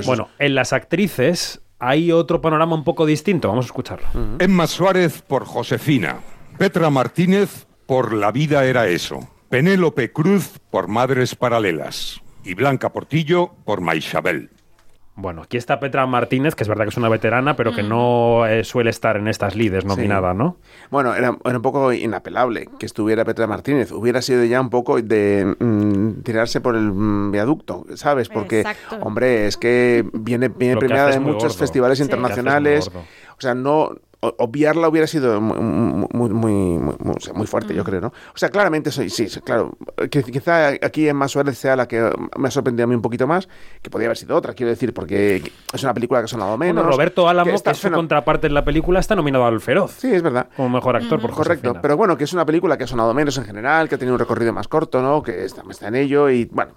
Bueno, 0.04 0.28
en 0.38 0.54
las 0.54 0.72
actrices 0.72 1.29
hay 1.78 2.12
otro 2.12 2.40
panorama 2.40 2.74
un 2.74 2.84
poco 2.84 3.06
distinto, 3.06 3.48
vamos 3.48 3.66
a 3.66 3.68
escucharlo. 3.68 4.08
Emma 4.38 4.66
Suárez 4.66 5.22
por 5.22 5.44
Josefina, 5.44 6.20
Petra 6.58 6.90
Martínez 6.90 7.66
por 7.86 8.12
La 8.12 8.30
vida 8.30 8.64
era 8.64 8.86
eso, 8.86 9.28
Penélope 9.48 10.12
Cruz 10.12 10.60
por 10.70 10.88
Madres 10.88 11.34
Paralelas 11.34 12.20
y 12.44 12.54
Blanca 12.54 12.92
Portillo 12.92 13.54
por 13.64 13.80
Maisabel. 13.80 14.50
Bueno, 15.16 15.42
aquí 15.42 15.56
está 15.56 15.80
Petra 15.80 16.06
Martínez, 16.06 16.54
que 16.54 16.62
es 16.62 16.68
verdad 16.68 16.84
que 16.84 16.90
es 16.90 16.96
una 16.96 17.08
veterana, 17.08 17.54
pero 17.54 17.74
que 17.74 17.82
no 17.82 18.46
eh, 18.46 18.64
suele 18.64 18.90
estar 18.90 19.16
en 19.16 19.28
estas 19.28 19.54
lides 19.54 19.84
nominada, 19.84 20.32
¿no? 20.32 20.56
Bueno, 20.90 21.14
era, 21.14 21.32
un 21.32 21.62
poco 21.62 21.92
inapelable 21.92 22.68
que 22.78 22.86
estuviera 22.86 23.24
Petra 23.24 23.46
Martínez. 23.46 23.92
Hubiera 23.92 24.22
sido 24.22 24.44
ya 24.44 24.60
un 24.60 24.70
poco 24.70 25.00
de 25.02 25.56
mm, 25.58 26.22
tirarse 26.22 26.60
por 26.60 26.74
el 26.76 26.92
mm, 26.92 27.32
viaducto, 27.32 27.84
¿sabes? 27.96 28.28
Porque, 28.28 28.64
hombre, 29.00 29.46
es 29.46 29.56
que 29.56 30.08
viene, 30.12 30.48
viene 30.48 30.76
premiada 30.76 31.12
en 31.12 31.22
muchos 31.22 31.56
festivales 31.56 32.00
internacionales. 32.00 32.90
O 33.36 33.40
sea, 33.40 33.54
no 33.54 33.96
obviarla 34.20 34.88
hubiera 34.88 35.06
sido 35.06 35.40
muy, 35.40 36.30
muy, 36.30 36.78
muy, 37.34 37.46
fuerte, 37.46 37.74
yo 37.74 37.84
creo, 37.84 38.00
¿no? 38.00 38.08
O 38.08 38.36
sea, 38.36 38.50
claramente 38.50 38.90
soy, 38.90 39.08
sí, 39.08 39.28
claro, 39.42 39.76
quizá 40.10 40.68
aquí 40.68 41.08
en 41.08 41.16
Más 41.16 41.32
Suárez 41.32 41.56
sea 41.56 41.74
la 41.74 41.88
que 41.88 42.12
me 42.36 42.48
ha 42.48 42.50
sorprendido 42.50 42.84
a 42.84 42.86
mí 42.86 42.94
un 42.94 43.02
poquito 43.02 43.26
más, 43.26 43.48
que 43.80 43.88
podría 43.88 44.08
haber 44.08 44.18
sido 44.18 44.36
otra, 44.36 44.52
quiero 44.52 44.70
decir, 44.70 44.92
porque 44.92 45.50
es 45.72 45.82
una 45.82 45.94
película 45.94 46.20
que 46.20 46.26
ha 46.26 46.28
sonado 46.28 46.58
menos. 46.58 46.84
Roberto 46.84 47.28
Álamo, 47.28 47.50
que, 47.50 47.70
es 47.70 47.78
su 47.78 47.90
contraparte 47.90 48.46
en 48.46 48.54
la 48.54 48.64
película, 48.64 49.00
está 49.00 49.16
nominado 49.16 49.46
al 49.46 49.60
Feroz. 49.60 49.92
Sí, 49.92 50.12
es 50.12 50.22
verdad. 50.22 50.48
Como 50.54 50.68
mejor 50.68 50.96
actor, 50.96 51.20
por 51.20 51.30
Correcto, 51.30 51.76
pero 51.80 51.96
bueno, 51.96 52.16
que 52.16 52.24
es 52.24 52.32
una 52.34 52.44
película 52.44 52.76
que 52.76 52.84
ha 52.84 52.86
sonado 52.86 53.14
menos 53.14 53.38
en 53.38 53.44
general, 53.44 53.88
que 53.88 53.94
ha 53.94 53.98
tenido 53.98 54.14
un 54.14 54.18
recorrido 54.18 54.52
más 54.52 54.68
corto, 54.68 55.00
¿no? 55.00 55.22
Que 55.22 55.44
está, 55.44 55.62
está 55.70 55.88
en 55.88 55.94
ello 55.94 56.28
y, 56.28 56.44
bueno, 56.44 56.72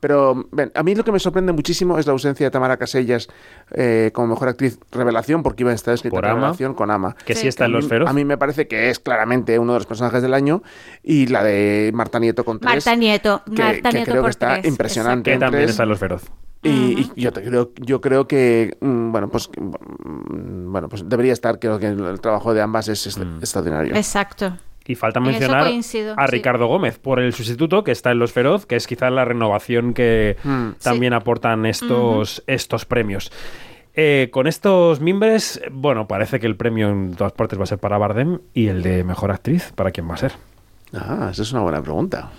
pero 0.00 0.48
ven, 0.52 0.70
a 0.74 0.82
mí 0.82 0.94
lo 0.94 1.04
que 1.04 1.12
me 1.12 1.18
sorprende 1.18 1.52
muchísimo 1.52 1.98
es 1.98 2.06
la 2.06 2.12
ausencia 2.12 2.46
de 2.46 2.50
Tamara 2.50 2.76
Casellas 2.76 3.28
eh, 3.72 4.10
como 4.12 4.28
mejor 4.28 4.48
actriz 4.48 4.78
revelación, 4.92 5.42
porque 5.42 5.62
iba 5.62 5.72
a 5.72 5.74
estar 5.74 5.94
escrita 5.94 6.16
en 6.16 6.22
revelación 6.22 6.74
con 6.74 6.90
Ama. 6.90 7.16
Que 7.24 7.34
sí, 7.34 7.48
está 7.48 7.66
en 7.66 7.72
los 7.72 7.88
feroz. 7.88 8.08
A 8.08 8.12
mí 8.12 8.24
me 8.24 8.38
parece 8.38 8.68
que 8.68 8.90
es 8.90 8.98
claramente 8.98 9.58
uno 9.58 9.72
de 9.72 9.80
los 9.80 9.86
personajes 9.86 10.22
del 10.22 10.34
año. 10.34 10.62
Y 11.02 11.26
la 11.26 11.42
de 11.42 11.90
Marta 11.94 12.18
Nieto 12.18 12.44
con 12.44 12.58
tres. 12.58 12.72
Marta 12.72 12.94
Nieto, 12.94 13.42
que, 13.44 13.62
Marta 13.62 13.90
Nieto 13.90 14.10
creo 14.10 14.24
que 14.24 14.30
está 14.30 14.60
impresionante. 14.64 15.32
Que 15.32 15.38
también 15.38 15.68
está 15.68 15.84
en 15.84 15.88
los 15.88 15.98
feroz. 15.98 16.24
Y, 16.62 17.12
yo, 17.14 17.32
creo, 17.32 17.70
yo 17.76 18.00
creo 18.00 18.26
que 18.26 18.76
mm, 18.80 19.12
bueno 19.12 19.28
pues 19.28 19.48
mm, 19.56 20.72
bueno 20.72 20.88
pues 20.88 21.08
debería 21.08 21.32
estar 21.32 21.60
creo 21.60 21.78
que 21.78 21.86
el, 21.86 22.20
trabajo 22.20 22.54
de 22.54 22.60
ambas 22.60 22.88
es 22.88 23.16
mm. 23.16 23.38
extraordinario 23.38 23.94
exacto 23.94 24.56
y 24.88 24.94
falta 24.94 25.20
mencionar 25.20 25.70
a 26.16 26.26
Ricardo 26.26 26.66
Gómez 26.66 26.98
por 26.98 27.20
el 27.20 27.32
sustituto 27.32 27.84
que 27.84 27.92
está 27.92 28.12
en 28.12 28.18
Los 28.18 28.32
Feroz, 28.32 28.66
que 28.66 28.76
es 28.76 28.86
quizás 28.86 29.12
la 29.12 29.24
renovación 29.24 29.94
que 29.94 30.36
mm. 30.42 30.70
también 30.82 31.12
aportan 31.12 31.66
estos, 31.66 32.42
estos 32.46 32.84
premios. 32.84 33.32
Eh, 33.94 34.28
con 34.30 34.46
estos 34.46 35.00
mimbres, 35.00 35.60
bueno, 35.70 36.06
parece 36.06 36.38
que 36.38 36.46
el 36.46 36.56
premio 36.56 36.90
en 36.90 37.14
todas 37.14 37.32
partes 37.32 37.58
va 37.58 37.62
a 37.62 37.66
ser 37.66 37.78
para 37.78 37.96
Bardem 37.96 38.40
y 38.52 38.68
el 38.68 38.82
de 38.82 39.04
mejor 39.04 39.30
actriz, 39.30 39.72
¿para 39.74 39.90
quién 39.90 40.08
va 40.08 40.14
a 40.14 40.18
ser? 40.18 40.32
Ah, 40.92 41.28
esa 41.32 41.42
es 41.42 41.52
una 41.52 41.62
buena 41.62 41.82
pregunta. 41.82 42.30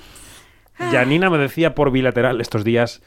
Janina 0.92 1.32
me 1.32 1.40
decía 1.40 1.74
por 1.74 1.92
bilateral 1.92 2.40
estos 2.42 2.64
días: 2.64 3.02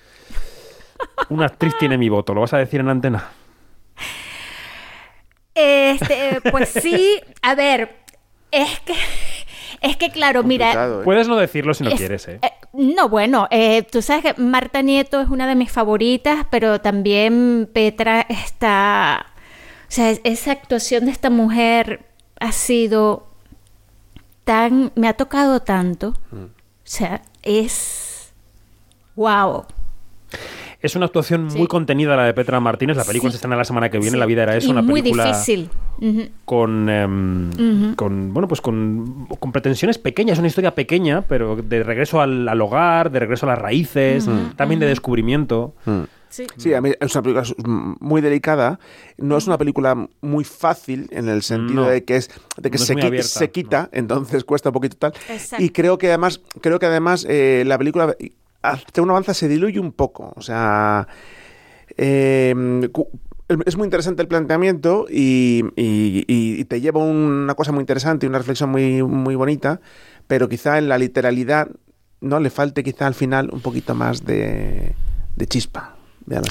una 1.29 1.47
actriz 1.47 1.75
tiene 1.79 1.97
mi 1.97 2.09
voto, 2.09 2.35
¿lo 2.35 2.41
vas 2.41 2.53
a 2.53 2.59
decir 2.59 2.81
en 2.81 2.89
antena? 2.89 3.29
Este, 5.55 6.41
pues 6.51 6.71
sí, 6.71 7.21
a 7.43 7.55
ver, 7.55 7.97
es 8.51 8.81
que, 8.81 8.95
es 9.81 9.97
que 9.97 10.11
claro, 10.11 10.43
mira... 10.43 10.73
¿eh? 10.73 11.01
Puedes 11.05 11.29
no 11.29 11.37
decirlo 11.37 11.75
si 11.75 11.85
no 11.85 11.91
quieres, 11.91 12.29
¿eh? 12.29 12.39
¿eh? 12.43 12.51
No, 12.73 13.09
bueno, 13.09 13.49
eh, 13.51 13.83
tú 13.83 14.03
sabes 14.03 14.23
que 14.23 14.41
Marta 14.41 14.83
Nieto 14.83 15.21
es 15.21 15.29
una 15.29 15.49
de 15.49 15.55
mis 15.55 15.73
favoritas, 15.73 16.47
pero 16.51 16.81
también 16.81 17.69
Petra 17.73 18.27
está... 18.29 19.27
O 19.83 19.93
sea, 19.93 20.11
esa 20.11 20.53
actuación 20.53 21.07
de 21.07 21.11
esta 21.11 21.31
mujer 21.31 22.07
ha 22.39 22.53
sido 22.53 23.27
tan... 24.45 24.93
Me 24.95 25.09
ha 25.09 25.15
tocado 25.15 25.61
tanto. 25.61 26.15
Mm. 26.31 26.45
O 26.45 26.49
sea, 26.85 27.23
es... 27.43 28.33
¡Wow! 29.17 29.67
Es 30.83 30.97
una 30.97 31.07
actuación 31.07 31.45
muy 31.45 31.67
contenida 31.67 32.17
la 32.17 32.25
de 32.25 32.33
Petra 32.33 32.59
Martínez. 32.59 32.97
La 32.97 33.05
película 33.05 33.31
se 33.31 33.37
estrena 33.37 33.57
la 33.57 33.65
semana 33.65 33.91
que 33.91 33.99
viene. 33.99 34.17
La 34.17 34.27
vida 34.27 34.45
era 34.45 34.57
eso, 34.57 34.71
una 34.71 34.83
película 34.83 35.25
muy 35.25 35.33
difícil. 35.33 35.71
con, 36.47 36.89
em, 36.89 37.95
con 37.97 38.33
bueno 38.33 38.49
pues 38.49 38.63
con, 38.63 39.27
con, 39.39 39.53
pretensiones 39.53 39.99
pequeñas. 39.99 40.39
Una 40.39 40.49
historia 40.49 40.75
pequeña, 40.75 41.23
pero 41.23 41.57
de 41.57 41.83
regreso 41.83 42.23
al, 42.23 42.61
hogar, 42.61 43.11
de 43.11 43.21
regreso 43.21 43.45
a 43.47 43.51
las 43.51 43.59
raíces, 43.59 44.27
también 44.57 44.81
de 44.81 44.87
descubrimiento. 44.87 45.75
Sí. 46.31 46.73
a 46.75 46.81
mí 46.81 46.93
es 46.99 47.15
una 47.15 47.23
película 47.23 47.45
muy 48.01 48.21
delicada. 48.21 48.79
No 49.19 49.37
es 49.37 49.47
una 49.47 49.59
película 49.59 50.09
muy 50.21 50.45
fácil 50.45 51.09
en 51.11 51.29
el 51.29 51.43
sentido 51.43 51.87
de 51.87 52.05
que 52.05 52.17
es 52.17 52.31
de 52.57 52.71
que 52.71 52.79
se, 52.79 53.23
se, 53.23 53.51
quita, 53.51 53.89
entonces 53.93 54.45
cuesta 54.45 54.71
un 54.71 54.75
poquito 54.75 54.97
tal. 54.97 55.13
Y 55.59 55.71
creo 55.71 55.99
que 55.99 56.09
además 56.09 56.41
creo 56.61 56.79
que 56.79 56.87
además 56.87 57.27
eh, 57.29 57.65
la 57.67 57.77
película 57.77 58.17
hasta 58.63 59.03
un 59.03 59.11
avanza 59.11 59.35
se 59.35 59.49
diluye 59.49 59.81
un 59.81 59.93
poco. 59.93 60.33
O 60.37 60.43
sea, 60.43 61.09
em, 61.97 62.83
es 63.67 63.77
muy 63.77 63.87
interesante 63.87 64.23
el 64.23 64.29
planteamiento 64.29 65.07
y, 65.11 65.63
te 66.65 66.81
lleva 66.81 67.03
una 67.03 67.55
cosa 67.55 67.73
muy 67.73 67.81
interesante 67.81 68.27
y 68.27 68.29
una 68.29 68.39
reflexión 68.39 68.71
muy, 68.71 69.03
muy 69.03 69.35
bonita, 69.35 69.81
pero 70.27 70.49
quizá 70.49 70.79
en 70.79 70.89
la 70.89 70.99
literalidad 70.99 71.69
no 72.21 72.39
le 72.39 72.51
falte 72.51 72.85
quizá 72.85 73.07
al 73.07 73.15
final 73.15 73.51
un 73.53 73.61
poquito 73.61 73.95
más 73.95 74.25
de, 74.25 74.95
chispa. 75.49 75.97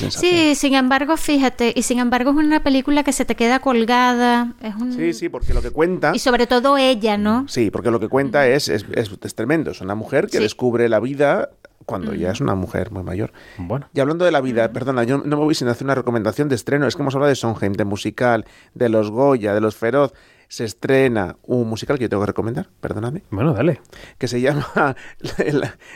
Sí, 0.10 0.56
sin 0.56 0.74
embargo, 0.74 1.16
fíjate, 1.16 1.72
y 1.74 1.84
sin 1.84 2.00
embargo 2.00 2.32
es 2.32 2.36
una 2.36 2.64
película 2.64 3.04
que 3.04 3.14
se 3.14 3.24
te 3.24 3.36
queda 3.36 3.60
colgada. 3.60 4.56
Sí, 4.94 5.14
sí, 5.14 5.30
porque 5.30 5.54
lo 5.54 5.62
que 5.62 5.70
cuenta... 5.70 6.12
Y 6.14 6.20
sobre 6.20 6.48
todo 6.48 6.78
ella, 6.78 7.18
¿no? 7.18 7.48
Sí, 7.48 7.72
porque 7.72 7.90
lo 7.90 8.00
que 8.00 8.10
cuenta 8.10 8.46
es, 8.48 8.68
es, 8.68 8.86
es, 8.92 9.36
tremendo. 9.36 9.72
Es 9.72 9.80
una 9.80 9.96
mujer 9.96 10.28
que 10.28 10.40
descubre 10.42 10.90
la 10.90 11.00
vida 11.00 11.52
cuando 11.90 12.14
ya 12.14 12.32
es 12.32 12.40
una 12.40 12.54
mujer 12.54 12.92
muy 12.92 13.02
mayor. 13.02 13.34
Bueno. 13.58 13.88
Y 13.96 14.00
hablando 14.00 14.24
de 14.24 14.32
la 14.32 14.42
vida, 14.42 14.72
perdona, 14.72 15.04
yo 15.06 15.18
no 15.18 15.38
me 15.38 15.44
voy 15.44 15.56
sin 15.56 15.68
hacer 15.70 15.86
una 15.86 15.96
recomendación 15.96 16.48
de 16.48 16.54
estreno. 16.54 16.86
Es 16.86 16.96
que 16.96 17.02
hemos 17.02 17.16
hablado 17.16 17.30
de 17.30 17.36
Sondheim, 17.36 17.74
de 17.74 17.84
musical, 17.84 18.46
de 18.76 18.90
los 18.90 19.10
Goya, 19.10 19.56
de 19.56 19.62
los 19.62 19.76
Feroz 19.76 20.14
se 20.50 20.66
estrena 20.66 21.36
un 21.44 21.70
musical 21.70 22.00
que 22.00 22.06
yo 22.06 22.10
tengo 22.10 22.24
que 22.24 22.28
recomendar, 22.28 22.70
perdóname. 22.82 23.22
Bueno, 23.30 23.54
dale. 23.54 23.82
Que 24.18 24.28
se 24.28 24.42
llama 24.42 24.96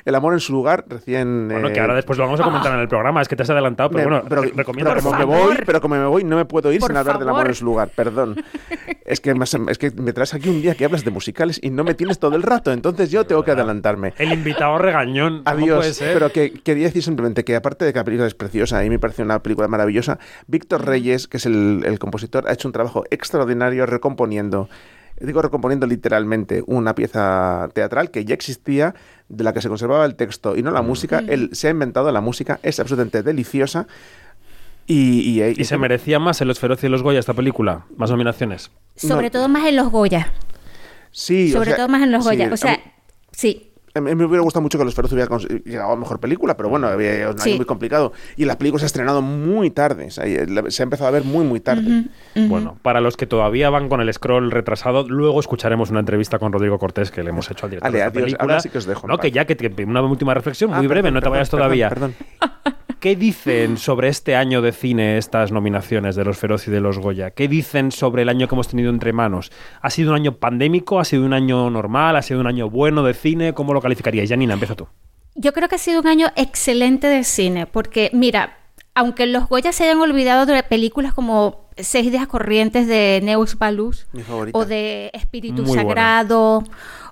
El, 0.06 0.16
amor 0.16 0.34
en 0.34 0.40
su 0.40 0.54
lugar, 0.54 0.86
recién... 0.88 1.50
Bueno, 1.50 1.74
que 1.74 1.80
ahora 1.80 1.96
después 1.96 2.20
lo 2.20 2.26
vamos 2.26 2.40
a 2.40 2.44
comentar 2.44 2.72
en 2.72 2.80
el 2.80 2.88
programa, 2.88 3.24
es 3.24 3.28
que 3.28 3.36
te 3.36 3.42
has 3.42 3.50
adelantado, 3.50 3.90
pero 3.90 4.04
bueno, 4.04 4.24
pero, 4.30 4.44
recomiendo... 4.44 4.96
como 5.02 5.18
me 5.18 5.26
voy, 5.26 5.58
pero 5.66 5.82
como 5.82 5.96
me 5.96 6.06
voy, 6.06 6.24
no 6.24 6.36
me 6.36 6.46
puedo 6.46 6.72
ir 6.72 6.84
sin 6.84 6.96
hablar 6.96 7.18
del 7.18 7.30
amor 7.30 7.48
en 7.48 7.56
su 7.56 7.66
lugar, 7.66 7.90
perdón. 7.96 8.36
es, 9.06 9.20
que 9.22 9.34
me, 9.34 9.44
es 9.44 9.78
que 9.80 9.90
me 9.90 10.14
traes 10.14 10.36
aquí 10.36 10.50
un 10.50 10.62
día 10.62 10.76
que 10.76 10.86
hablas 10.86 11.04
de 11.04 11.10
musicales 11.10 11.60
y 11.64 11.72
no 11.72 11.84
me 11.84 11.96
tienes 11.96 12.20
todo 12.20 12.36
el 12.36 12.44
rato, 12.44 12.72
entonces 12.72 13.10
yo 13.10 13.26
tengo 13.26 13.44
que 13.44 13.52
adelantarme. 13.52 14.14
El 14.20 14.34
invitado 14.34 14.78
regañón. 14.78 15.42
Adiós, 15.46 15.80
puede 15.80 15.94
ser? 15.96 16.14
pero 16.14 16.32
que 16.32 16.54
quería 16.62 16.86
decir 16.86 17.02
simplemente 17.02 17.44
que 17.44 17.56
aparte 17.56 17.86
de 17.86 17.94
que 17.94 17.98
la 17.98 18.06
película 18.06 18.28
es 18.28 18.36
preciosa, 18.36 18.86
y 18.86 18.92
me 18.92 19.00
parece 19.00 19.24
una 19.24 19.42
película 19.42 19.68
maravillosa, 19.68 20.20
Víctor 20.46 20.86
Reyes, 20.86 21.28
que 21.28 21.38
es 21.38 21.48
el, 21.48 21.82
el 21.88 21.98
compositor, 21.98 22.48
ha 22.48 22.54
hecho 22.54 22.68
un 22.68 22.72
trabajo 22.72 23.04
extraordinario 23.10 23.88
recomponiendo 23.88 24.43
digo 25.20 25.42
recomponiendo 25.42 25.88
literalmente 25.88 26.64
una 26.66 26.96
pieza 26.96 27.70
teatral 27.74 28.12
que 28.12 28.26
ya 28.26 28.34
existía, 28.34 28.96
de 29.30 29.44
la 29.44 29.54
que 29.54 29.62
se 29.62 29.70
conservaba 29.70 30.06
el 30.06 30.16
texto 30.16 30.58
y 30.58 30.64
no 30.64 30.72
la 30.72 30.82
mm. 30.82 30.88
música. 30.88 31.24
Él 31.28 31.50
se 31.54 31.68
ha 31.68 31.72
inventado 31.72 32.12
la 32.12 32.22
música, 32.22 32.60
es 32.64 32.80
absolutamente 32.80 33.24
deliciosa. 33.24 33.88
Y, 34.86 35.42
y, 35.42 35.64
se 35.64 35.78
merecía 35.78 36.20
más 36.20 36.42
en 36.42 36.50
Los 36.50 36.60
Feroz 36.60 36.84
y 36.84 36.90
los 36.90 37.04
Goya 37.04 37.20
esta 37.20 37.34
película? 37.34 37.86
¿Más 37.96 38.10
nominaciones? 38.10 38.70
Sobre 38.98 39.30
todo 39.30 39.48
más 39.48 39.66
en 39.66 39.78
los 39.78 39.90
Goya. 39.90 40.34
Sí. 41.12 41.52
Sobre 41.54 41.74
todo 41.74 41.88
más 41.88 42.02
en 42.02 42.12
los 42.12 42.26
Goya. 42.26 42.50
o 42.52 42.58
sea, 42.58 42.82
sí. 43.32 43.73
A 43.96 44.02
mí 44.02 44.16
me 44.16 44.26
hubiera 44.26 44.42
gustado 44.42 44.62
mucho 44.62 44.78
que 44.78 44.86
Los 44.86 44.96
Feroz 44.96 45.12
hubiera 45.12 45.38
llegado 45.38 45.92
a 45.92 45.96
mejor 45.96 46.20
película, 46.20 46.58
pero 46.58 46.70
bueno, 46.70 46.88
había 46.88 47.30
un 47.30 47.40
año 47.40 47.56
muy 47.58 47.66
complicado. 47.66 48.12
Y 48.36 48.46
la 48.46 48.58
película 48.58 48.80
se 48.80 48.86
ha 48.86 48.88
estrenado 48.88 49.22
muy 49.22 49.70
tarde, 49.70 50.10
se 50.10 50.22
ha 50.22 50.84
empezado 50.84 51.08
a 51.08 51.12
ver 51.12 51.24
muy, 51.24 51.46
muy 51.46 51.60
tarde. 51.60 52.06
Bueno, 52.36 52.78
para 52.82 53.02
los 53.02 53.18
que 53.18 53.28
todavía 53.28 53.70
van 53.70 53.90
con 53.90 54.02
el 54.02 54.12
scroll 54.12 54.52
retrasado, 54.52 55.08
luego 55.08 55.40
escucharemos 55.40 55.92
una 55.92 56.00
entrevista 56.00 56.40
con 56.40 56.52
Rodrigo 56.52 56.80
Cortés 56.80 57.12
que 57.12 57.24
le 57.24 57.30
hemos 57.30 57.50
hecho 57.52 57.66
al 57.66 57.72
director 57.72 57.92
de 57.92 58.00
la 58.00 58.12
película. 58.12 58.60
sí 58.60 58.70
que 58.70 58.80
os 58.80 58.86
dejo. 58.86 59.08
No, 59.08 59.18
que 59.18 59.32
ya 59.32 59.46
que, 59.46 59.84
una 59.84 60.02
última 60.02 60.34
reflexión 60.34 60.72
muy 60.72 60.86
ah, 60.86 60.90
breve, 60.90 61.12
no 61.12 61.22
te 61.22 61.30
vayas 61.30 61.50
todavía. 61.50 61.90
Perdón, 61.90 62.16
¿Qué 63.04 63.18
dicen 63.18 63.76
sobre 63.76 64.08
este 64.08 64.38
año 64.38 64.62
de 64.62 64.72
cine 64.72 65.18
estas 65.18 65.52
nominaciones 65.52 66.16
de 66.16 66.24
los 66.24 66.38
Feroz 66.38 66.70
y 66.70 66.72
de 66.72 66.80
los 66.80 67.00
Goya? 67.00 67.32
¿Qué 67.32 67.50
dicen 67.50 67.92
sobre 67.92 68.22
el 68.22 68.30
año 68.30 68.48
que 68.48 68.56
hemos 68.56 68.70
tenido 68.70 68.90
entre 68.90 69.12
manos? 69.12 69.52
¿Ha 69.82 69.90
sido 69.90 70.12
un 70.12 70.16
año 70.16 70.38
pandémico? 70.38 71.02
¿Ha 71.02 71.04
sido 71.04 71.26
un 71.26 71.34
año 71.34 71.70
normal? 71.70 72.16
¿Ha 72.16 72.22
sido 72.22 72.40
un 72.40 72.48
año 72.48 72.70
bueno 72.70 73.04
de 73.04 73.14
cine? 73.14 73.54
¿Cómo 73.54 73.74
lo 73.74 73.82
calificarías? 73.82 74.30
Janina, 74.30 74.54
empieza 74.54 74.76
tú. 74.76 74.88
Yo 75.36 75.52
creo 75.52 75.68
que 75.68 75.76
ha 75.76 75.80
sido 75.80 76.00
un 76.00 76.08
año 76.08 76.28
excelente 76.38 77.08
de 77.08 77.26
cine, 77.26 77.68
porque 77.68 78.10
mira, 78.14 78.58
aunque 78.96 79.26
los 79.26 79.50
Goya 79.50 79.74
se 79.74 79.84
hayan 79.84 80.00
olvidado 80.00 80.46
de 80.46 80.64
películas 80.64 81.14
como 81.14 81.68
Seis 81.76 82.10
días 82.10 82.28
corrientes 82.28 82.88
de 82.88 83.20
Neus 83.22 83.58
Balus 83.58 84.08
o 84.54 84.64
de 84.64 85.10
Espíritu 85.12 85.66
Sagrado 85.66 86.64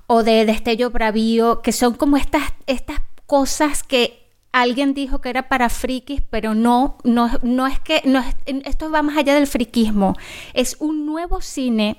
o 0.07 0.23
de 0.23 0.45
Destello 0.45 0.89
Bravío, 0.89 1.61
que 1.61 1.73
son 1.73 1.95
como 1.95 2.15
estas, 2.15 2.43
estas 2.65 3.01
cosas 3.25 3.83
que 3.83 4.20
alguien 4.51 4.93
dijo 4.93 5.21
que 5.21 5.29
era 5.29 5.47
para 5.47 5.69
frikis, 5.69 6.21
pero 6.29 6.53
no, 6.53 6.97
no, 7.03 7.29
no 7.41 7.67
es 7.67 7.79
que, 7.79 8.01
no 8.05 8.23
esto 8.45 8.91
va 8.91 9.01
más 9.01 9.17
allá 9.17 9.35
del 9.35 9.47
friquismo, 9.47 10.15
es 10.53 10.77
un 10.79 11.05
nuevo 11.05 11.41
cine 11.41 11.97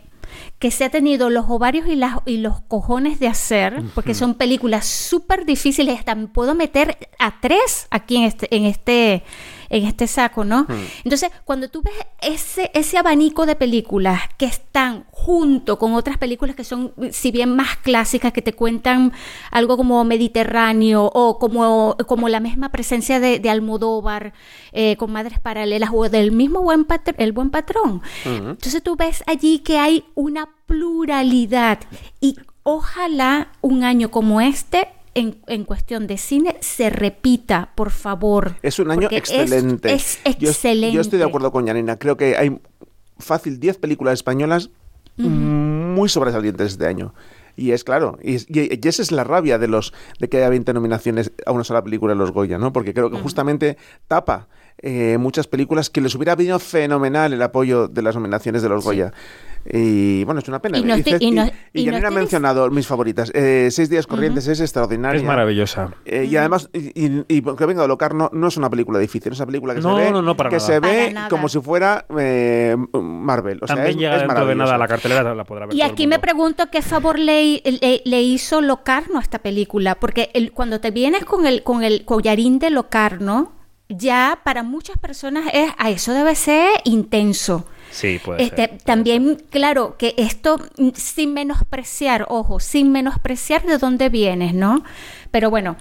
que 0.59 0.71
se 0.71 0.85
ha 0.85 0.91
tenido 0.91 1.31
los 1.31 1.47
ovarios 1.49 1.87
y, 1.87 1.97
las, 1.97 2.19
y 2.25 2.39
los 2.39 2.61
cojones 2.63 3.21
de 3.21 3.29
hacer, 3.29 3.83
porque 3.95 4.15
son 4.15 4.35
películas 4.35 4.87
súper 4.87 5.45
difíciles, 5.45 5.99
hasta 5.99 6.17
puedo 6.29 6.55
meter 6.55 6.97
a 7.19 7.41
tres 7.41 7.87
aquí 7.91 8.17
en 8.17 8.23
este, 8.25 8.55
en 8.55 8.65
este, 8.65 9.25
en 9.73 9.87
este 9.87 10.07
saco, 10.07 10.45
¿no? 10.45 10.67
Entonces, 11.03 11.31
cuando 11.47 11.69
tú 11.69 11.83
ves 11.83 11.95
ese, 12.21 12.71
ese 12.75 12.99
abanico 12.99 13.47
de 13.47 13.57
películas 13.57 14.21
que 14.37 14.45
están 14.45 15.07
junto 15.11 15.79
con 15.79 15.95
otras 15.95 16.19
películas 16.19 16.55
que 16.55 16.63
son, 16.63 16.93
si 17.11 17.31
bien 17.31 17.57
más 17.57 17.79
clásicas, 17.79 18.35
que 18.35 18.43
te 18.43 18.53
cuentan 18.53 19.15
algo 19.51 19.79
como 19.79 20.05
Mediterráneo 20.05 21.11
o 21.15 21.39
como, 21.39 21.97
como 22.07 22.29
la 22.29 22.39
misma 22.39 22.71
presencia 22.71 23.19
de, 23.19 23.41
Almodóvar 23.49 24.35
eh, 24.73 24.97
con 24.97 25.13
Madres 25.13 25.39
Paralelas 25.39 25.91
o 25.93 26.09
del 26.09 26.33
mismo 26.33 26.61
buen 26.61 26.87
El 27.17 27.33
Buen 27.33 27.51
Patrón. 27.51 28.03
Entonces 28.25 28.83
tú 28.83 28.97
ves 28.97 29.25
allí 29.27 29.61
que 29.61 29.79
hay 29.79 30.05
una 30.15 30.51
pluralidad 30.67 31.79
y 32.21 32.37
ojalá 32.63 33.49
un 33.63 33.85
año 33.85 34.11
como 34.11 34.41
este 34.43 34.89
en, 35.15 35.65
cuestión 35.65 36.07
de 36.07 36.19
cine 36.19 36.57
se 36.61 36.91
repita, 36.91 37.73
por 37.75 37.91
favor. 37.91 38.57
Es 38.63 38.79
un 38.79 38.91
año 38.91 39.09
excelente. 39.11 39.93
Es, 39.93 40.21
excelente. 40.25 40.95
Yo, 40.95 41.01
estoy 41.01 41.19
de 41.19 41.25
acuerdo 41.25 41.53
con 41.53 41.67
Janina. 41.67 41.99
Creo 41.99 42.17
que 42.17 42.37
hay 42.37 42.59
fácil 43.19 43.61
10 43.61 43.79
películas 43.79 44.15
españolas 44.15 44.71
muy 45.17 46.09
sobresalientes 46.09 46.73
este 46.73 46.87
año. 46.87 47.15
Y 47.55 47.73
es 47.73 47.85
claro, 47.85 48.19
y, 48.23 48.37
esa 48.89 49.03
es 49.03 49.13
la 49.13 49.25
rabia 49.25 49.59
de 49.59 49.69
los 49.69 49.93
de 50.19 50.29
que 50.29 50.39
haya 50.39 50.49
20 50.49 50.73
nominaciones 50.73 51.33
a 51.45 51.53
una 51.53 51.65
sola 51.65 51.85
película 51.85 52.15
en 52.15 52.19
los 52.19 52.33
Goya, 52.33 52.57
¿no? 52.57 52.73
Porque 52.73 52.95
creo 52.95 53.11
que 53.11 53.19
justamente 53.19 53.77
tapa 54.09 54.49
eh, 54.83 55.17
muchas 55.19 55.47
películas 55.47 55.91
que 55.91 56.01
les 56.01 56.15
hubiera 56.15 56.35
venido 56.35 56.59
fenomenal 56.59 57.33
el 57.33 57.43
apoyo 57.43 57.89
de 57.89 58.03
las 58.03 58.15
nominaciones 58.15 58.63
de 58.63 58.69
los 58.69 58.85
Goya. 58.85 59.13
Y 59.71 60.25
bueno, 60.25 60.41
es 60.41 60.49
una 60.49 60.61
pena. 60.61 60.79
Y, 60.79 61.85
ya 61.85 61.93
me 61.93 62.07
ha 62.07 62.11
mencionado 62.11 62.69
mis 62.71 62.87
favoritas. 62.87 63.31
Eh, 63.35 63.69
Seis 63.71 63.89
días 63.89 64.07
corrientes 64.07 64.49
es 64.49 64.61
extraordinaria. 64.61 65.21
Es 65.21 65.25
maravillosa. 65.27 65.93
Eh, 66.05 66.27
y 66.29 66.37
además, 66.37 66.69
y, 66.73 67.41
porque 67.43 67.67
venga 67.67 67.83
de 67.83 67.89
Locarno, 67.89 68.29
no 68.33 68.49
es 68.49 68.57
una 68.57 68.69
película 68.69 68.99
difícil, 68.99 69.33
es 69.33 69.39
una 69.39 69.47
película 69.47 69.75
que 69.75 69.83
se 69.83 69.89
ve, 69.89 70.13
que 70.51 70.61
se 70.61 70.81
ve 70.81 71.15
como 71.31 71.49
si 71.49 71.61
fuera 71.61 72.07
eh, 72.19 72.77
Marvel. 72.93 73.59
O 73.63 73.67
También 73.67 73.99
sea, 73.99 74.17
es, 74.17 74.23
llega 74.23 74.45
de 74.45 74.55
nada 74.55 74.75
a 74.75 74.79
la 74.79 74.89
cartelera, 74.89 75.35
la 75.35 75.45
podrá 75.45 75.67
ver. 75.67 75.77
Y 75.77 75.83
aquí 75.83 76.07
me 76.07 76.19
pregunto 76.19 76.65
qué 76.71 76.83
favor 76.83 77.19
le, 77.19 77.63
le, 78.05 78.23
hizo 78.23 78.61
Locarno 78.61 79.19
a 79.19 79.23
esta 79.23 79.39
película, 79.39 79.95
porque 79.95 80.31
el, 80.35 80.53
cuando 80.53 80.81
te 80.81 80.91
vienes 80.91 81.25
con 81.25 81.47
el, 81.47 81.63
con 81.63 81.85
el 81.85 82.05
collarín 82.05 82.59
de 82.59 82.71
Locarno, 82.71 83.53
ya 83.97 84.41
para 84.45 84.63
muchas 84.63 84.99
personas 84.99 85.47
es, 85.53 85.71
a 85.79 85.91
eso 85.91 86.13
debe 86.13 86.35
ser 86.35 86.71
intenso. 86.85 87.67
Sí, 87.91 88.19
puede 88.25 88.43
este, 88.45 88.69
También, 88.69 89.43
claro, 89.51 89.97
que 89.99 90.15
esto 90.17 90.59
mm, 90.79 90.91
sin 90.95 91.35
menospreciar, 91.35 92.27
ojo, 92.31 92.59
sin 92.59 92.91
menospreciar 92.91 93.67
de 93.67 93.77
dónde 93.77 94.09
vienes, 94.09 94.55
¿no? 94.55 94.83
Pero 95.31 95.51
bueno, 95.51 95.77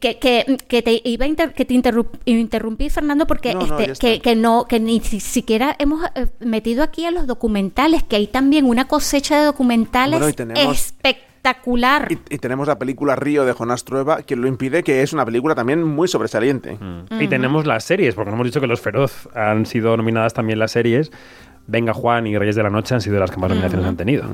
que, 0.00 0.18
que, 0.18 0.58
que 0.68 0.82
te 0.82 1.00
iba 1.04 1.26
que 1.54 1.64
te 1.64 1.74
interrumpí, 1.74 2.90
Fernando, 2.90 3.26
porque 3.26 3.56
este, 3.90 4.20
que, 4.20 4.36
no, 4.36 4.66
que 4.68 4.80
ni 4.80 5.00
siquiera 5.00 5.74
hemos 5.78 6.04
eh, 6.14 6.26
metido 6.40 6.82
aquí 6.82 7.04
a 7.04 7.10
los 7.10 7.26
documentales, 7.26 8.02
que 8.02 8.16
hay 8.16 8.26
también 8.26 8.64
una 8.64 8.86
cosecha 8.86 9.38
de 9.38 9.46
documentales 9.46 10.20
espectacular. 10.22 11.31
Y, 12.30 12.38
tenemos 12.38 12.68
la 12.68 12.78
película 12.78 13.16
Río 13.16 13.44
de 13.44 13.52
Jonás 13.52 13.84
Trueba, 13.84 14.22
que 14.22 14.36
lo 14.36 14.46
impide, 14.46 14.82
que 14.82 15.02
es 15.02 15.12
una 15.12 15.24
película 15.24 15.54
también 15.54 15.82
muy 15.82 16.08
sobresaliente. 16.08 16.78
Mm. 16.80 17.20
Y 17.20 17.28
tenemos 17.28 17.66
las 17.66 17.84
series, 17.84 18.14
porque 18.14 18.30
no 18.30 18.36
hemos 18.36 18.46
dicho 18.46 18.60
que 18.60 18.66
Los 18.66 18.80
Feroz 18.80 19.28
han 19.34 19.66
sido 19.66 19.96
nominadas 19.96 20.34
también 20.34 20.58
las 20.58 20.70
series. 20.70 21.10
Venga 21.66 21.92
Juan 21.92 22.26
y 22.26 22.38
Reyes 22.38 22.56
de 22.56 22.62
la 22.62 22.70
Noche 22.70 22.94
han 22.94 23.00
sido 23.00 23.18
las 23.18 23.30
que 23.30 23.38
más 23.38 23.48
nominaciones 23.48 23.86
han 23.86 23.96
tenido. 23.96 24.24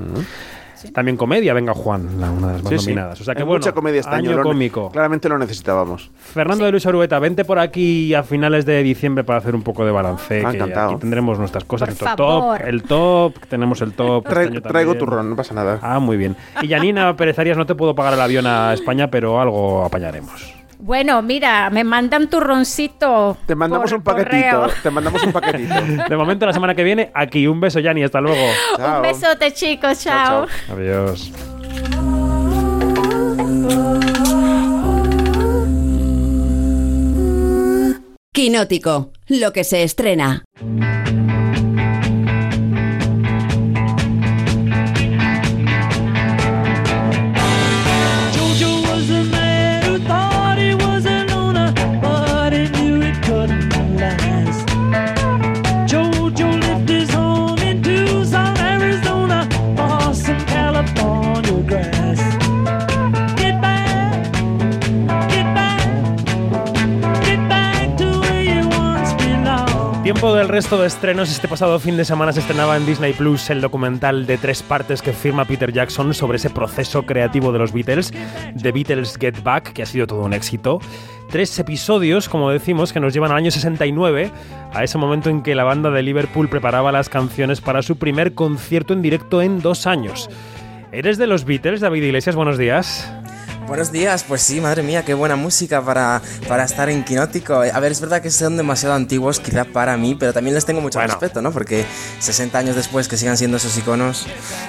También 0.93 1.17
comedia, 1.17 1.55
venga 1.55 1.75
Juan, 1.75 2.09
una 2.17 2.29
de 2.29 2.53
las 2.55 2.63
más 2.63 2.73
nominadas. 2.73 3.21
O 3.21 3.25
sea 3.25 3.35
que 3.35 3.43
bueno, 3.43 3.59
mucha 3.59 3.73
comedia 3.73 4.01
este 4.01 4.15
año, 4.15 4.43
cómico. 4.43 4.91
Claramente 4.91 5.29
lo 5.29 5.39
necesitábamos. 5.39 6.11
Fernando 6.17 6.65
de 6.65 6.71
Luis 6.71 6.87
Orueta, 6.87 7.19
vente 7.19 7.45
por 7.45 7.59
aquí 7.59 8.15
a 8.15 8.23
finales 8.23 8.67
de 8.67 8.83
diciembre 8.83 9.25
para 9.25 9.39
hacer 9.39 9.55
un 9.55 9.63
poco 9.63 9.85
de 9.85 9.93
balance. 9.93 10.41
que 10.41 10.63
aquí 10.63 10.97
tendremos 10.97 11.39
nuestras 11.39 11.65
cosas. 11.65 11.89
el 11.89 11.97
top, 11.97 12.57
el 12.65 12.83
top, 12.83 13.35
tenemos 13.49 13.81
el 13.81 13.93
top. 13.93 14.27
Este 14.29 14.61
traigo 14.61 14.95
turrón, 14.95 15.31
no 15.31 15.37
pasa 15.37 15.55
nada. 15.55 15.79
Ah, 15.83 15.99
muy 15.99 16.17
bien. 16.17 16.37
Y 16.63 16.69
Janina 16.69 17.17
Pérez 17.17 17.39
Arias, 17.39 17.57
no 17.57 17.67
te 17.67 17.75
puedo 17.75 17.95
pagar 17.95 18.15
el 18.15 18.21
avión 18.21 18.47
a 18.47 18.73
España, 18.73 19.11
pero 19.11 19.41
algo 19.41 19.85
apañaremos. 19.85 20.58
Bueno, 20.81 21.23
mira, 21.23 21.71
me 21.71 21.83
mandan 21.83 22.31
turroncito. 22.31 23.37
Te 23.47 23.55
mandamos 23.57 23.91
un 23.93 24.03
paquetito. 24.03 24.69
Te 24.83 24.91
mandamos 24.91 25.23
un 25.25 25.33
paquetito. 25.33 25.75
De 26.09 26.17
momento, 26.17 26.47
la 26.47 26.53
semana 26.53 26.75
que 26.75 26.85
viene, 26.85 27.11
aquí. 27.15 27.47
Un 27.49 27.61
beso, 27.61 27.81
Yanni. 27.81 28.05
Hasta 28.05 28.21
luego. 28.21 28.41
Un 28.79 29.03
besote, 29.03 29.53
chicos. 29.53 30.01
chao. 30.01 30.47
Adiós. 30.71 31.33
Quinótico, 38.33 39.11
lo 39.27 39.53
que 39.53 39.65
se 39.65 39.83
estrena. 39.83 40.45
Tiempo 70.21 70.35
del 70.35 70.49
resto 70.49 70.81
de 70.81 70.89
estrenos, 70.89 71.31
este 71.31 71.47
pasado 71.47 71.79
fin 71.79 71.97
de 71.97 72.05
semana 72.05 72.33
se 72.33 72.41
estrenaba 72.41 72.77
en 72.77 72.85
Disney 72.85 73.13
Plus 73.13 73.51
el 73.51 73.61
documental 73.61 74.27
de 74.27 74.37
tres 74.37 74.65
partes 74.65 75.01
que 75.01 75.13
firma 75.13 75.45
Peter 75.45 75.73
Jackson 75.73 76.13
sobre 76.13 76.39
ese 76.39 76.51
proceso 76.51 77.05
creativo 77.05 77.53
de 77.53 77.61
los 77.61 77.73
Beatles, 77.73 78.13
The 78.61 78.73
Beatles 78.73 79.17
Get 79.17 79.45
Back, 79.45 79.73
que 79.73 79.85
ha 79.85 79.87
sido 79.87 80.09
todo 80.09 80.25
un 80.25 80.33
éxito. 80.33 80.81
Tres 81.31 81.57
episodios, 81.61 82.29
como 82.29 82.51
decimos, 82.51 82.93
que 82.93 82.99
nos 82.99 83.15
llevan 83.15 83.31
al 83.31 83.37
año 83.37 83.53
69, 83.53 84.33
a 84.73 84.83
ese 84.83 84.99
momento 84.99 85.31
en 85.31 85.41
que 85.41 85.55
la 85.55 85.63
banda 85.63 85.93
de 85.93 86.03
Liverpool 86.03 86.49
preparaba 86.49 86.91
las 86.91 87.09
canciones 87.09 87.61
para 87.61 87.83
su 87.83 87.97
primer 87.97 88.35
concierto 88.35 88.95
en 88.95 89.03
directo 89.03 89.41
en 89.41 89.61
dos 89.61 89.87
años. 89.87 90.29
¿Eres 90.91 91.19
de 91.19 91.29
los 91.29 91.45
Beatles, 91.45 91.81
David 91.81 92.03
Iglesias? 92.03 92.35
Buenos 92.35 92.59
días. 92.59 93.09
Buenos 93.69 93.93
días, 93.93 94.25
pues 94.27 94.41
sí, 94.41 94.63
madre 94.63 94.83
mía, 94.83 95.05
qué 95.05 95.13
buena 95.13 95.37
música 95.37 95.85
para, 95.85 96.23
para 96.49 96.65
estar 96.65 96.89
en 96.89 97.05
Quinótico. 97.05 97.53
A 97.53 97.81
ver, 97.81 97.93
es 97.93 98.01
verdad 98.01 98.23
que 98.23 98.31
son 98.31 98.57
demasiado 98.57 98.95
antiguos 98.95 99.41
quizá 99.41 99.67
para 99.67 99.95
mí, 99.99 100.17
pero 100.19 100.33
también 100.33 100.55
les 100.55 100.65
tengo 100.65 100.81
mucho 100.81 100.99
respeto, 100.99 101.43
¿no? 101.43 101.53
Porque 101.53 101.85
60 102.19 102.59
años 102.59 102.77
después 102.77 103.09
que 103.09 103.19
sigan 103.19 103.37
siendo 103.37 103.59
esos 103.59 103.77
iconos, 103.77 104.27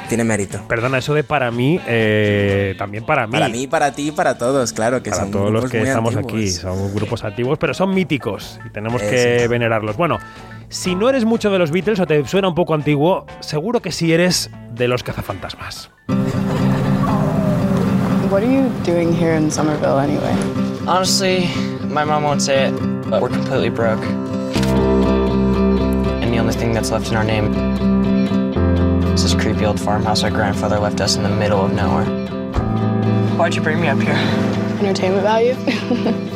tiene 0.09 0.25
mérito. 0.25 0.61
Perdona, 0.67 0.97
eso 0.97 1.13
de 1.13 1.23
para 1.23 1.49
mí, 1.49 1.79
eh, 1.87 2.75
también 2.77 3.05
para 3.05 3.25
mí. 3.25 3.31
Para 3.31 3.47
mí, 3.47 3.67
para 3.67 3.93
ti, 3.93 4.11
para 4.11 4.37
todos, 4.37 4.73
claro 4.73 5.01
que 5.01 5.11
para 5.11 5.23
son 5.23 5.31
todos 5.31 5.49
los 5.49 5.71
que 5.71 5.81
estamos 5.81 6.17
aquí, 6.17 6.49
son 6.49 6.93
grupos 6.93 7.23
antiguos, 7.23 7.57
pero 7.57 7.73
son 7.73 7.95
míticos 7.95 8.59
y 8.65 8.69
tenemos 8.69 9.01
que 9.01 9.47
venerarlos. 9.47 9.95
Bueno, 9.95 10.19
si 10.67 10.93
no 10.93 11.07
eres 11.07 11.23
mucho 11.23 11.49
de 11.49 11.57
los 11.57 11.71
Beatles 11.71 12.01
o 12.01 12.05
te 12.05 12.27
suena 12.27 12.49
un 12.49 12.55
poco 12.55 12.73
antiguo, 12.73 13.25
seguro 13.39 13.81
que 13.81 13.93
sí 13.93 14.11
eres 14.11 14.51
de 14.73 14.89
los 14.89 15.03
cazafantasmas. 15.03 15.89
What 18.29 18.43
are 18.43 18.51
you 18.51 18.69
doing 18.83 19.11
here 19.11 19.33
in 19.33 19.49
Somerville 19.49 19.97
anyway? 19.97 20.31
Honestly, 20.85 21.47
my 21.87 22.03
mom 22.03 22.21
won't 22.21 22.43
say 22.43 22.67
it, 22.67 22.71
but 23.09 23.23
we're 23.23 23.29
completely 23.29 23.69
broke. 23.69 24.03
And 26.21 26.31
the 26.31 26.37
only 26.37 26.53
thing 26.53 26.71
that's 26.71 26.91
left 26.91 27.09
in 27.09 27.15
our 27.15 27.23
name 27.23 27.51
is 29.15 29.23
this 29.23 29.33
creepy 29.33 29.65
old 29.65 29.79
farmhouse 29.79 30.21
our 30.23 30.29
grandfather 30.29 30.77
left 30.77 31.01
us 31.01 31.15
in 31.15 31.23
the 31.23 31.29
middle 31.29 31.65
of 31.65 31.73
nowhere. 31.73 32.05
Why'd 33.35 33.55
you 33.55 33.63
bring 33.63 33.81
me 33.81 33.87
up 33.87 33.97
here? 33.99 34.13
Entertainment 34.79 35.23
value? 35.23 35.55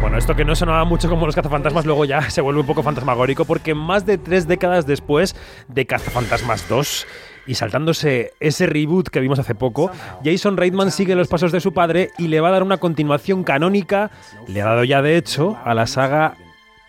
Bueno, 0.00 0.18
esto 0.18 0.34
que 0.34 0.44
no 0.44 0.56
sonaba 0.56 0.84
mucho 0.84 1.08
como 1.08 1.26
los 1.26 1.34
cazafantasmas, 1.36 1.86
luego 1.86 2.04
ya 2.04 2.28
se 2.28 2.40
vuelve 2.40 2.60
un 2.60 2.66
poco 2.66 2.82
fantasmagórico, 2.82 3.44
porque 3.44 3.72
más 3.72 4.04
de 4.04 4.18
tres 4.18 4.48
décadas 4.48 4.84
después 4.84 5.36
de 5.68 5.86
Cazafantasmas 5.86 6.68
2 6.68 7.06
y 7.46 7.54
saltándose 7.54 8.32
ese 8.40 8.66
reboot 8.66 9.08
que 9.08 9.20
vimos 9.20 9.38
hace 9.38 9.54
poco, 9.54 9.90
Jason 10.24 10.56
Reitman 10.56 10.90
sigue 10.90 11.14
los 11.14 11.28
pasos 11.28 11.52
de 11.52 11.60
su 11.60 11.72
padre 11.72 12.10
y 12.18 12.28
le 12.28 12.40
va 12.40 12.48
a 12.48 12.52
dar 12.52 12.62
una 12.62 12.78
continuación 12.78 13.44
canónica, 13.44 14.10
le 14.46 14.62
ha 14.62 14.66
dado 14.66 14.84
ya 14.84 15.02
de 15.02 15.16
hecho, 15.16 15.58
a 15.64 15.74
la 15.74 15.86
saga 15.86 16.34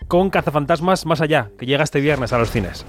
con 0.07 0.29
Cazafantasmas 0.29 1.05
Más 1.05 1.21
Allá, 1.21 1.49
que 1.57 1.65
llega 1.65 1.83
este 1.83 2.01
viernes 2.01 2.33
a 2.33 2.37
los 2.37 2.51
cines 2.51 2.85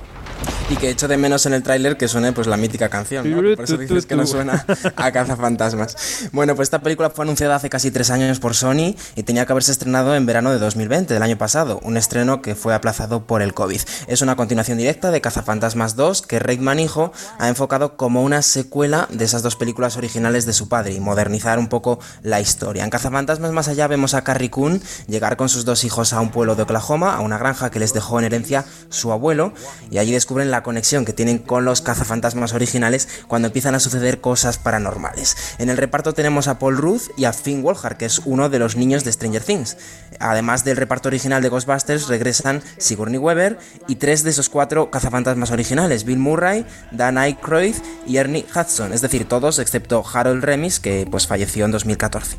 y 0.68 0.76
que 0.76 0.88
echo 0.88 1.08
de 1.08 1.16
menos 1.16 1.44
en 1.46 1.54
el 1.54 1.62
tráiler 1.62 1.96
que 1.96 2.08
suene 2.08 2.32
pues 2.32 2.46
la 2.46 2.56
mítica 2.56 2.88
canción, 2.88 3.28
¿no? 3.28 3.36
Por 3.56 3.64
eso 3.64 3.76
dices 3.76 4.06
que 4.06 4.16
no 4.16 4.26
suena 4.26 4.64
a 4.96 5.12
cazafantasmas. 5.12 6.30
Bueno, 6.32 6.54
pues 6.54 6.66
esta 6.66 6.80
película 6.80 7.10
fue 7.10 7.24
anunciada 7.24 7.56
hace 7.56 7.68
casi 7.68 7.90
tres 7.90 8.10
años 8.10 8.40
por 8.40 8.54
Sony 8.54 8.94
y 9.14 9.22
tenía 9.24 9.44
que 9.44 9.52
haberse 9.52 9.72
estrenado 9.72 10.14
en 10.16 10.24
verano 10.26 10.50
de 10.50 10.58
2020, 10.58 11.12
del 11.12 11.22
año 11.22 11.36
pasado, 11.36 11.80
un 11.82 11.96
estreno 11.96 12.40
que 12.40 12.54
fue 12.54 12.74
aplazado 12.74 13.26
por 13.26 13.42
el 13.42 13.52
COVID. 13.52 13.80
Es 14.06 14.22
una 14.22 14.36
continuación 14.36 14.78
directa 14.78 15.10
de 15.10 15.20
Cazafantasmas 15.20 15.96
2 15.96 16.22
que 16.22 16.38
Reitman 16.38 16.78
hijo 16.80 17.12
ha 17.38 17.48
enfocado 17.48 17.96
como 17.96 18.22
una 18.22 18.40
secuela 18.42 19.06
de 19.10 19.24
esas 19.24 19.42
dos 19.42 19.56
películas 19.56 19.96
originales 19.96 20.46
de 20.46 20.52
su 20.52 20.68
padre 20.68 20.94
y 20.94 21.00
modernizar 21.00 21.58
un 21.58 21.68
poco 21.68 21.98
la 22.22 22.40
historia. 22.40 22.84
En 22.84 22.90
Cazafantasmas 22.90 23.52
más 23.52 23.68
allá 23.68 23.86
vemos 23.86 24.14
a 24.14 24.24
Carrie 24.24 24.50
Coon 24.50 24.80
llegar 25.08 25.36
con 25.36 25.48
sus 25.48 25.64
dos 25.64 25.84
hijos 25.84 26.12
a 26.12 26.20
un 26.20 26.30
pueblo 26.30 26.54
de 26.54 26.62
Oklahoma, 26.62 27.14
a 27.14 27.20
una 27.20 27.38
granja 27.38 27.70
que 27.70 27.80
les 27.80 27.92
dejó 27.92 28.18
en 28.18 28.24
herencia 28.24 28.64
su 28.88 29.12
abuelo 29.12 29.52
y 29.90 29.98
allí 29.98 30.12
descubren 30.12 30.53
la 30.54 30.62
conexión 30.62 31.04
que 31.04 31.12
tienen 31.12 31.38
con 31.38 31.64
los 31.64 31.80
cazafantasmas 31.80 32.52
originales 32.52 33.08
cuando 33.26 33.46
empiezan 33.46 33.74
a 33.74 33.80
suceder 33.80 34.20
cosas 34.20 34.56
paranormales. 34.56 35.36
En 35.58 35.68
el 35.68 35.76
reparto 35.76 36.12
tenemos 36.12 36.46
a 36.46 36.60
Paul 36.60 36.76
Ruth 36.76 37.10
y 37.16 37.24
a 37.24 37.32
Finn 37.32 37.62
Wolfhard, 37.62 37.96
que 37.96 38.04
es 38.04 38.20
uno 38.24 38.48
de 38.48 38.60
los 38.60 38.76
niños 38.76 39.02
de 39.02 39.10
Stranger 39.10 39.42
Things. 39.42 39.76
Además 40.20 40.64
del 40.64 40.76
reparto 40.76 41.08
original 41.08 41.42
de 41.42 41.48
Ghostbusters, 41.48 42.06
regresan 42.06 42.62
Sigourney 42.78 43.18
Weaver 43.18 43.58
y 43.88 43.96
tres 43.96 44.22
de 44.22 44.30
esos 44.30 44.48
cuatro 44.48 44.92
cazafantasmas 44.92 45.50
originales, 45.50 46.04
Bill 46.04 46.18
Murray, 46.18 46.64
Dan 46.92 47.18
Aykroyd 47.18 47.74
y 48.06 48.18
Ernie 48.18 48.46
Hudson, 48.54 48.92
es 48.92 49.00
decir, 49.00 49.26
todos 49.26 49.58
excepto 49.58 50.04
Harold 50.06 50.44
Remis, 50.44 50.78
que 50.78 51.08
pues 51.10 51.26
falleció 51.26 51.64
en 51.64 51.72
2014 51.72 52.36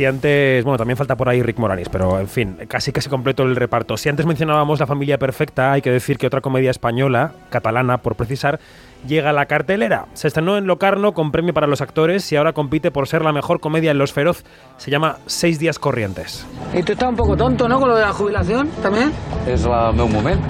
Si 0.00 0.04
antes, 0.04 0.64
bueno, 0.64 0.78
también 0.78 0.96
falta 0.96 1.16
por 1.16 1.28
ahí 1.28 1.42
Rick 1.42 1.58
Moranis, 1.58 1.88
pero 1.88 2.18
en 2.18 2.28
fin, 2.28 2.56
casi 2.68 2.92
casi 2.92 3.08
completo 3.08 3.42
el 3.42 3.56
reparto. 3.56 3.96
Si 3.96 4.08
antes 4.08 4.26
mencionábamos 4.26 4.80
La 4.80 4.86
familia 4.86 5.18
perfecta, 5.18 5.72
hay 5.72 5.82
que 5.82 5.90
decir 5.90 6.18
que 6.18 6.26
otra 6.26 6.40
comedia 6.40 6.70
española, 6.70 7.32
catalana 7.50 7.98
por 7.98 8.14
precisar, 8.16 8.60
llega 9.06 9.30
a 9.30 9.32
la 9.32 9.46
cartelera. 9.46 10.06
Se 10.14 10.28
estrenó 10.28 10.56
en 10.58 10.66
Locarno 10.66 11.12
con 11.12 11.30
premio 11.32 11.54
para 11.54 11.66
los 11.66 11.80
actores 11.80 12.30
y 12.32 12.36
ahora 12.36 12.52
compite 12.52 12.90
por 12.90 13.08
ser 13.08 13.22
la 13.22 13.32
mejor 13.32 13.60
comedia 13.60 13.90
en 13.90 13.98
Los 13.98 14.12
Feroz. 14.12 14.44
Se 14.76 14.90
llama 14.90 15.18
Seis 15.26 15.58
días 15.58 15.78
corrientes. 15.78 16.46
Y 16.74 16.82
tú 16.82 16.92
estás 16.92 17.08
un 17.08 17.16
poco 17.16 17.36
tonto, 17.36 17.68
¿no? 17.68 17.78
Con 17.78 17.88
lo 17.88 17.96
de 17.96 18.02
la 18.02 18.12
jubilación, 18.12 18.68
también. 18.82 19.12
Es 19.46 19.64
el 19.64 19.70
meu 19.94 20.08
moment. 20.08 20.40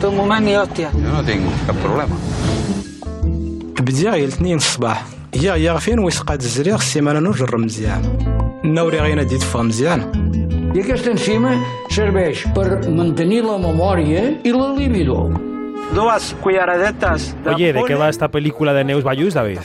Tu 0.00 0.10
moment 0.12 0.44
ni 0.44 0.54
hostia. 0.54 0.90
Jo 0.92 0.98
no 0.98 1.22
tinc 1.24 1.42
cap 1.66 1.76
problema. 1.76 2.14
بديا 3.80 4.10
غير 4.10 4.24
الاثنين 4.24 4.56
الصباح 4.56 5.04
هي 5.34 5.52
هي 5.52 5.80
فين 5.80 5.98
ويسقى 5.98 6.34
الزريغ 6.34 6.74
السيمانه 6.74 7.20
نجر 7.20 7.56
مزيان 7.56 8.02
No 8.63 8.83
uriɣ 8.87 9.05
ayen 9.07 9.21
ad 9.23 9.29
d-iteffeɣ 9.31 9.61
Meẓyan. 9.63 10.01
I 10.75 10.81
aquesta 10.83 11.13
enzima 11.15 11.53
serveix 11.95 12.43
per 12.53 12.83
mantenir 12.91 13.45
la 13.47 13.55
memòria 13.57 14.25
i 14.43 14.51
la 14.51 14.73
libido. 14.75 15.29
Dues 15.95 16.35
cuillaradetes 16.43 17.33
de 17.43 17.55
Oye, 17.55 17.71
¿de 17.73 17.83
qué 17.87 17.95
va 17.95 18.09
esta 18.09 18.27
película 18.27 18.73
de 18.73 18.83
Neus 18.83 19.03
Bayús, 19.03 19.33
David? 19.33 19.59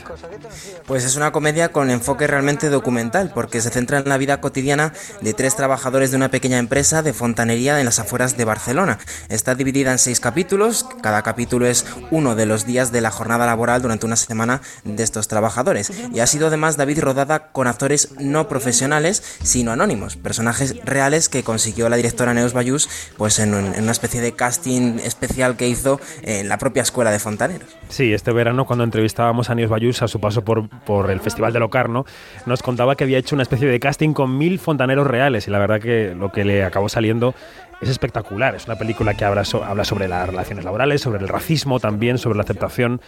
Pues 0.87 1.05
es 1.05 1.17
una 1.17 1.33
comedia 1.33 1.73
con 1.73 1.91
enfoque 1.91 2.27
realmente 2.27 2.69
documental, 2.69 3.33
porque 3.35 3.63
se 3.63 3.71
centra 3.71 3.99
en 3.99 4.09
la 4.09 4.19
vida 4.19 4.41
cotidiana 4.41 4.93
de 5.23 5.33
tres 5.33 5.57
trabajadores 5.57 6.11
de 6.11 6.19
una 6.19 6.31
pequeña 6.31 6.59
empresa 6.59 7.03
de 7.03 7.15
fontanería 7.15 7.79
en 7.79 7.87
las 7.87 7.99
afueras 7.99 8.37
de 8.37 8.45
Barcelona. 8.45 8.99
Está 9.31 9.55
dividida 9.55 9.93
en 9.93 9.99
seis 9.99 10.21
capítulos, 10.21 10.87
cada 11.03 11.23
capítulo 11.23 11.67
es 11.67 11.87
uno 12.11 12.35
de 12.35 12.45
los 12.45 12.67
días 12.67 12.93
de 12.93 13.01
la 13.01 13.11
jornada 13.11 13.47
laboral 13.47 13.81
durante 13.81 14.05
una 14.05 14.17
semana 14.17 14.61
de 14.85 15.03
estos 15.03 15.27
trabajadores. 15.27 15.91
Y 16.13 16.21
ha 16.21 16.27
sido 16.27 16.49
además 16.49 16.77
David 16.77 17.01
rodada 17.01 17.51
con 17.53 17.67
actores 17.67 18.11
no 18.21 18.47
profesionales, 18.49 19.23
sino 19.43 19.73
anónimos, 19.73 20.17
personajes 20.17 20.77
reales 20.85 21.31
que 21.31 21.43
consiguió 21.43 21.89
la 21.89 21.97
directora 21.97 22.35
Neus 22.35 22.53
Bayús 22.53 22.91
pues 23.17 23.39
en, 23.39 23.55
en 23.55 23.83
una 23.83 23.93
especie 23.93 24.21
de 24.21 24.33
casting 24.33 24.99
especial 24.99 25.57
que 25.57 25.67
hizo 25.67 25.99
en 26.23 26.49
la 26.49 26.59
propia 26.59 26.83
escuela 26.83 27.11
de 27.11 27.19
fontaneros. 27.19 27.69
Sí, 27.89 28.13
este 28.13 28.33
verano 28.33 28.67
cuando 28.67 28.85
entrevistábamos 28.85 29.51
a 29.51 29.55
Neus 29.55 29.71
Bayús 29.71 30.03
a 30.03 30.09
su 30.09 30.21
paso 30.21 30.45
por, 30.45 30.69
por 30.87 31.11
el 31.11 31.21
Festival 31.21 31.53
de 31.53 31.61
Locarno, 31.61 32.05
nos 32.47 32.63
contaba 32.63 32.95
que 32.97 33.05
había 33.05 33.19
hecho 33.19 33.35
una 33.37 33.43
especie 33.43 33.69
de 33.69 33.81
casting 33.81 34.13
con 34.13 34.37
mil 34.39 34.59
fontaneros 34.59 35.07
reales 35.07 35.47
y 35.49 35.51
la 35.51 35.59
verdad 35.59 35.81
que 35.81 36.15
lo 36.15 36.31
que 36.33 36.45
le 36.45 36.65
acabó 36.65 36.89
saliendo 36.89 37.35
es 37.81 37.89
espectacular. 37.89 38.55
Es 38.55 38.67
una 38.67 38.77
película 38.77 39.15
que 39.15 39.25
habla, 39.25 39.45
so- 39.45 39.65
habla 39.65 39.85
sobre 39.85 40.09
las 40.09 40.29
relaciones 40.29 40.65
laborales, 40.65 41.01
sobre 41.01 41.19
el 41.21 41.29
racismo 41.29 41.81
también, 41.81 42.19
sobre 42.19 42.37
la 42.37 42.43
aceptación. 42.45 43.01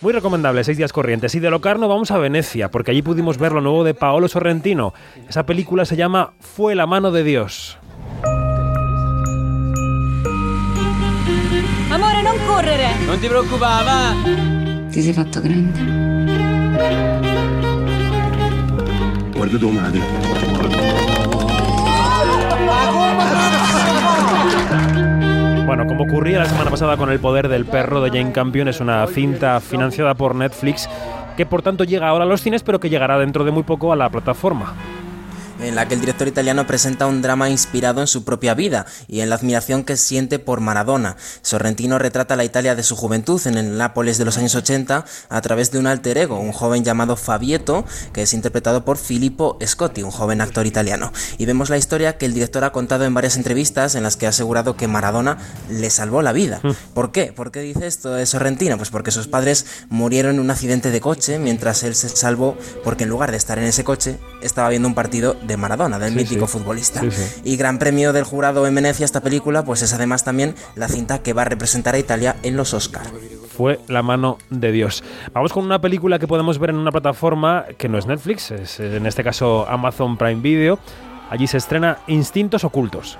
Muy 0.00 0.12
recomendable, 0.12 0.62
seis 0.62 0.78
días 0.78 0.92
corrientes. 0.92 1.34
Y 1.34 1.40
de 1.40 1.50
Locarno 1.50 1.88
vamos 1.88 2.10
a 2.12 2.18
Venecia, 2.18 2.70
porque 2.70 2.92
allí 2.92 3.02
pudimos 3.02 3.36
ver 3.38 3.50
lo 3.52 3.60
nuevo 3.60 3.82
de 3.82 3.94
Paolo 3.94 4.28
Sorrentino. 4.28 4.94
Esa 5.28 5.44
película 5.44 5.84
se 5.84 5.96
llama 5.96 6.34
Fue 6.38 6.74
la 6.76 6.86
mano 6.86 7.10
de 7.10 7.24
Dios. 7.24 7.78
Amore, 11.90 12.22
non 12.22 12.36
correre! 12.46 12.94
Non 13.06 13.18
ti 13.18 13.26
preoccupare, 13.28 13.84
va! 13.84 14.14
Ti 14.90 15.02
sei 15.02 15.12
fatto 15.12 15.40
grande. 15.40 16.57
Guarda. 20.28 20.76
Bueno, 25.66 25.86
como 25.86 26.04
ocurría 26.04 26.38
la 26.38 26.46
semana 26.46 26.70
pasada 26.70 26.96
con 26.96 27.10
El 27.10 27.20
poder 27.20 27.48
del 27.48 27.64
perro 27.66 28.00
de 28.00 28.10
Jane 28.10 28.32
Campion, 28.32 28.68
es 28.68 28.80
una 28.80 29.06
cinta 29.06 29.60
financiada 29.60 30.14
por 30.14 30.34
Netflix 30.34 30.88
que 31.36 31.46
por 31.46 31.62
tanto 31.62 31.84
llega 31.84 32.08
ahora 32.08 32.24
a 32.24 32.26
los 32.26 32.40
cines, 32.42 32.62
pero 32.62 32.80
que 32.80 32.90
llegará 32.90 33.18
dentro 33.18 33.44
de 33.44 33.50
muy 33.52 33.62
poco 33.62 33.92
a 33.92 33.96
la 33.96 34.08
plataforma. 34.10 34.74
En 35.60 35.74
la 35.74 35.88
que 35.88 35.94
el 35.94 36.00
director 36.00 36.28
italiano 36.28 36.66
presenta 36.66 37.06
un 37.06 37.22
drama 37.22 37.50
inspirado 37.50 38.00
en 38.00 38.06
su 38.06 38.24
propia 38.24 38.54
vida 38.54 38.86
y 39.06 39.20
en 39.20 39.30
la 39.30 39.36
admiración 39.36 39.84
que 39.84 39.96
siente 39.96 40.38
por 40.38 40.60
Maradona. 40.60 41.16
Sorrentino 41.42 41.98
retrata 41.98 42.36
la 42.36 42.44
Italia 42.44 42.74
de 42.74 42.82
su 42.82 42.96
juventud 42.96 43.40
en 43.46 43.56
el 43.56 43.76
Nápoles 43.76 44.18
de 44.18 44.24
los 44.24 44.38
años 44.38 44.54
80 44.54 45.04
a 45.28 45.40
través 45.40 45.70
de 45.70 45.78
un 45.78 45.86
alter 45.86 46.18
ego, 46.18 46.38
un 46.38 46.52
joven 46.52 46.84
llamado 46.84 47.16
Fabieto, 47.16 47.84
que 48.12 48.22
es 48.22 48.32
interpretado 48.32 48.84
por 48.84 48.96
Filippo 48.98 49.58
Scotti, 49.64 50.02
un 50.02 50.10
joven 50.10 50.40
actor 50.40 50.66
italiano. 50.66 51.12
Y 51.38 51.46
vemos 51.46 51.70
la 51.70 51.78
historia 51.78 52.18
que 52.18 52.26
el 52.26 52.34
director 52.34 52.64
ha 52.64 52.72
contado 52.72 53.04
en 53.04 53.14
varias 53.14 53.36
entrevistas 53.36 53.94
en 53.94 54.02
las 54.02 54.16
que 54.16 54.26
ha 54.26 54.30
asegurado 54.30 54.76
que 54.76 54.88
Maradona 54.88 55.38
le 55.70 55.90
salvó 55.90 56.22
la 56.22 56.32
vida. 56.32 56.60
¿Por 56.94 57.12
qué? 57.12 57.32
¿Por 57.32 57.50
qué 57.50 57.60
dice 57.60 57.86
esto 57.86 58.12
de 58.12 58.26
Sorrentino? 58.26 58.76
Pues 58.76 58.90
porque 58.90 59.10
sus 59.10 59.26
padres 59.26 59.66
murieron 59.88 60.36
en 60.36 60.40
un 60.40 60.50
accidente 60.50 60.90
de 60.90 61.00
coche 61.00 61.38
mientras 61.38 61.82
él 61.82 61.94
se 61.94 62.08
salvó 62.08 62.56
porque 62.84 63.04
en 63.04 63.10
lugar 63.10 63.30
de 63.30 63.36
estar 63.36 63.58
en 63.58 63.64
ese 63.64 63.84
coche 63.84 64.18
estaba 64.42 64.68
viendo 64.68 64.88
un 64.88 64.94
partido 64.94 65.36
de 65.48 65.56
Maradona, 65.56 65.98
del 65.98 66.10
Sí, 66.12 66.16
mítico 66.16 66.46
sí. 66.46 66.52
futbolista. 66.52 67.00
Sí. 67.10 67.40
Y 67.42 67.56
gran 67.56 67.80
premio 67.80 68.12
del 68.12 68.22
jurado 68.22 68.66
en 68.68 68.74
Venecia 68.76 69.04
esta 69.04 69.20
película, 69.20 69.64
pues 69.64 69.82
es 69.82 69.92
además 69.92 70.22
también 70.22 70.54
la 70.76 70.86
cinta 70.86 71.18
que 71.20 71.32
va 71.32 71.42
a 71.42 71.46
representar 71.46 71.96
a 71.96 71.98
Italia 71.98 72.36
en 72.44 72.56
los 72.56 72.72
Oscar. 72.74 73.02
Fue 73.56 73.80
la 73.88 74.04
mano 74.04 74.38
de 74.50 74.70
Dios. 74.70 75.02
Vamos 75.32 75.52
con 75.52 75.64
una 75.64 75.80
película 75.80 76.20
que 76.20 76.28
podemos 76.28 76.60
ver 76.60 76.70
en 76.70 76.76
una 76.76 76.92
plataforma 76.92 77.64
que 77.76 77.88
no 77.88 77.98
es 77.98 78.06
Netflix, 78.06 78.52
es 78.52 78.78
en 78.78 79.04
este 79.06 79.24
caso 79.24 79.66
Amazon 79.68 80.16
Prime 80.16 80.40
Video. 80.40 80.78
Allí 81.30 81.46
se 81.48 81.56
estrena 81.56 81.98
Instintos 82.06 82.62
Ocultos. 82.62 83.18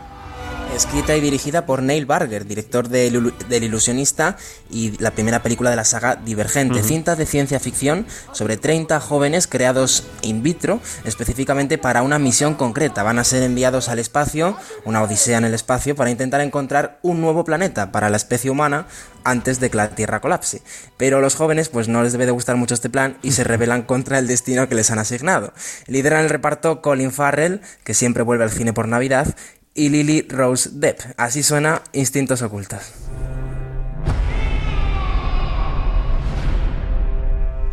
Escrita 0.74 1.16
y 1.16 1.20
dirigida 1.20 1.66
por 1.66 1.82
Neil 1.82 2.07
Barger, 2.07 2.47
director 2.47 2.89
del 2.89 3.65
Ilusionista 3.65 4.36
y 4.70 4.97
la 4.99 5.11
primera 5.11 5.43
película 5.43 5.70
de 5.70 5.77
la 5.77 5.85
saga 5.85 6.15
Divergente, 6.15 6.78
Ujú. 6.78 6.86
cinta 6.89 7.16
de 7.16 7.27
ciencia 7.27 7.59
ficción 7.59 8.07
sobre 8.31 8.57
30 8.57 9.01
jóvenes 9.01 9.49
creados 9.49 10.07
in 10.23 10.45
vitro 10.45 10.81
específicamente 11.05 11.78
para 11.78 12.03
una 12.03 12.20
misión 12.20 12.55
concreta. 12.55 13.03
Van 13.03 13.19
a 13.19 13.24
ser 13.24 13.43
enviados 13.43 13.89
al 13.89 13.99
espacio, 13.99 14.57
una 14.85 15.03
odisea 15.03 15.39
en 15.39 15.45
el 15.47 15.55
espacio, 15.55 15.97
para 15.97 16.11
intentar 16.11 16.40
encontrar 16.43 17.01
un 17.03 17.20
nuevo 17.20 17.45
planeta 17.45 17.90
para 17.90 18.09
la 18.09 18.16
especie 18.16 18.51
humana 18.51 18.86
antes 19.24 19.59
de 19.59 19.70
que 19.70 19.77
la 19.78 19.90
Tierra 19.90 20.20
colapse. 20.20 20.62
Pero 20.97 21.19
a 21.19 21.20
los 21.20 21.35
jóvenes 21.35 21.70
pues 21.70 21.89
no 21.89 22.05
les 22.05 22.12
debe 22.12 22.27
de 22.27 22.31
gustar 22.32 22.55
mucho 22.55 22.74
este 22.74 22.89
plan 22.89 23.19
y 23.23 23.32
se 23.32 23.43
rebelan 23.43 23.82
contra 23.82 24.20
el 24.20 24.28
destino 24.28 24.69
que 24.69 24.77
les 24.77 24.93
han 24.93 25.01
asignado. 25.01 25.53
Lideran 25.86 26.23
el 26.23 26.31
reparto 26.31 26.82
Colin 26.82 27.11
Farrell, 27.11 27.62
que 27.82 27.95
siempre 27.95 28.23
vuelve 28.23 28.45
al 28.45 28.51
cine 28.51 28.73
por 28.73 28.86
Navidad, 28.86 29.35
y 29.78 29.90
Lily 29.90 30.26
Rose 30.28 30.70
Depp. 30.72 30.98
Así 31.16 31.44
suena 31.44 31.82
Instintos 31.92 32.42
Ocultos. 32.42 32.80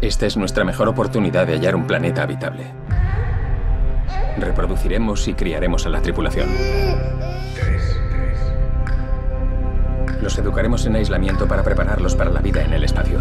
Esta 0.01 0.27
es 0.27 0.37
nuestra 0.37 0.63
mejor 0.63 0.87
oportunidad 0.87 1.47
de 1.47 1.53
hallar 1.53 1.75
un 1.75 1.87
planeta 1.87 2.21
habitable. 2.21 2.65
Reproduciremos 4.37 5.27
y 5.27 5.33
criaremos 5.33 5.87
a 5.87 5.89
la 5.89 6.01
tripulación. 6.01 6.47
Los 10.21 10.37
educaremos 10.37 10.85
en 10.85 10.95
aislamiento 10.97 11.47
para 11.47 11.63
prepararlos 11.63 12.15
para 12.15 12.29
la 12.29 12.41
vida 12.41 12.61
en 12.61 12.73
el 12.73 12.83
espacio. 12.83 13.19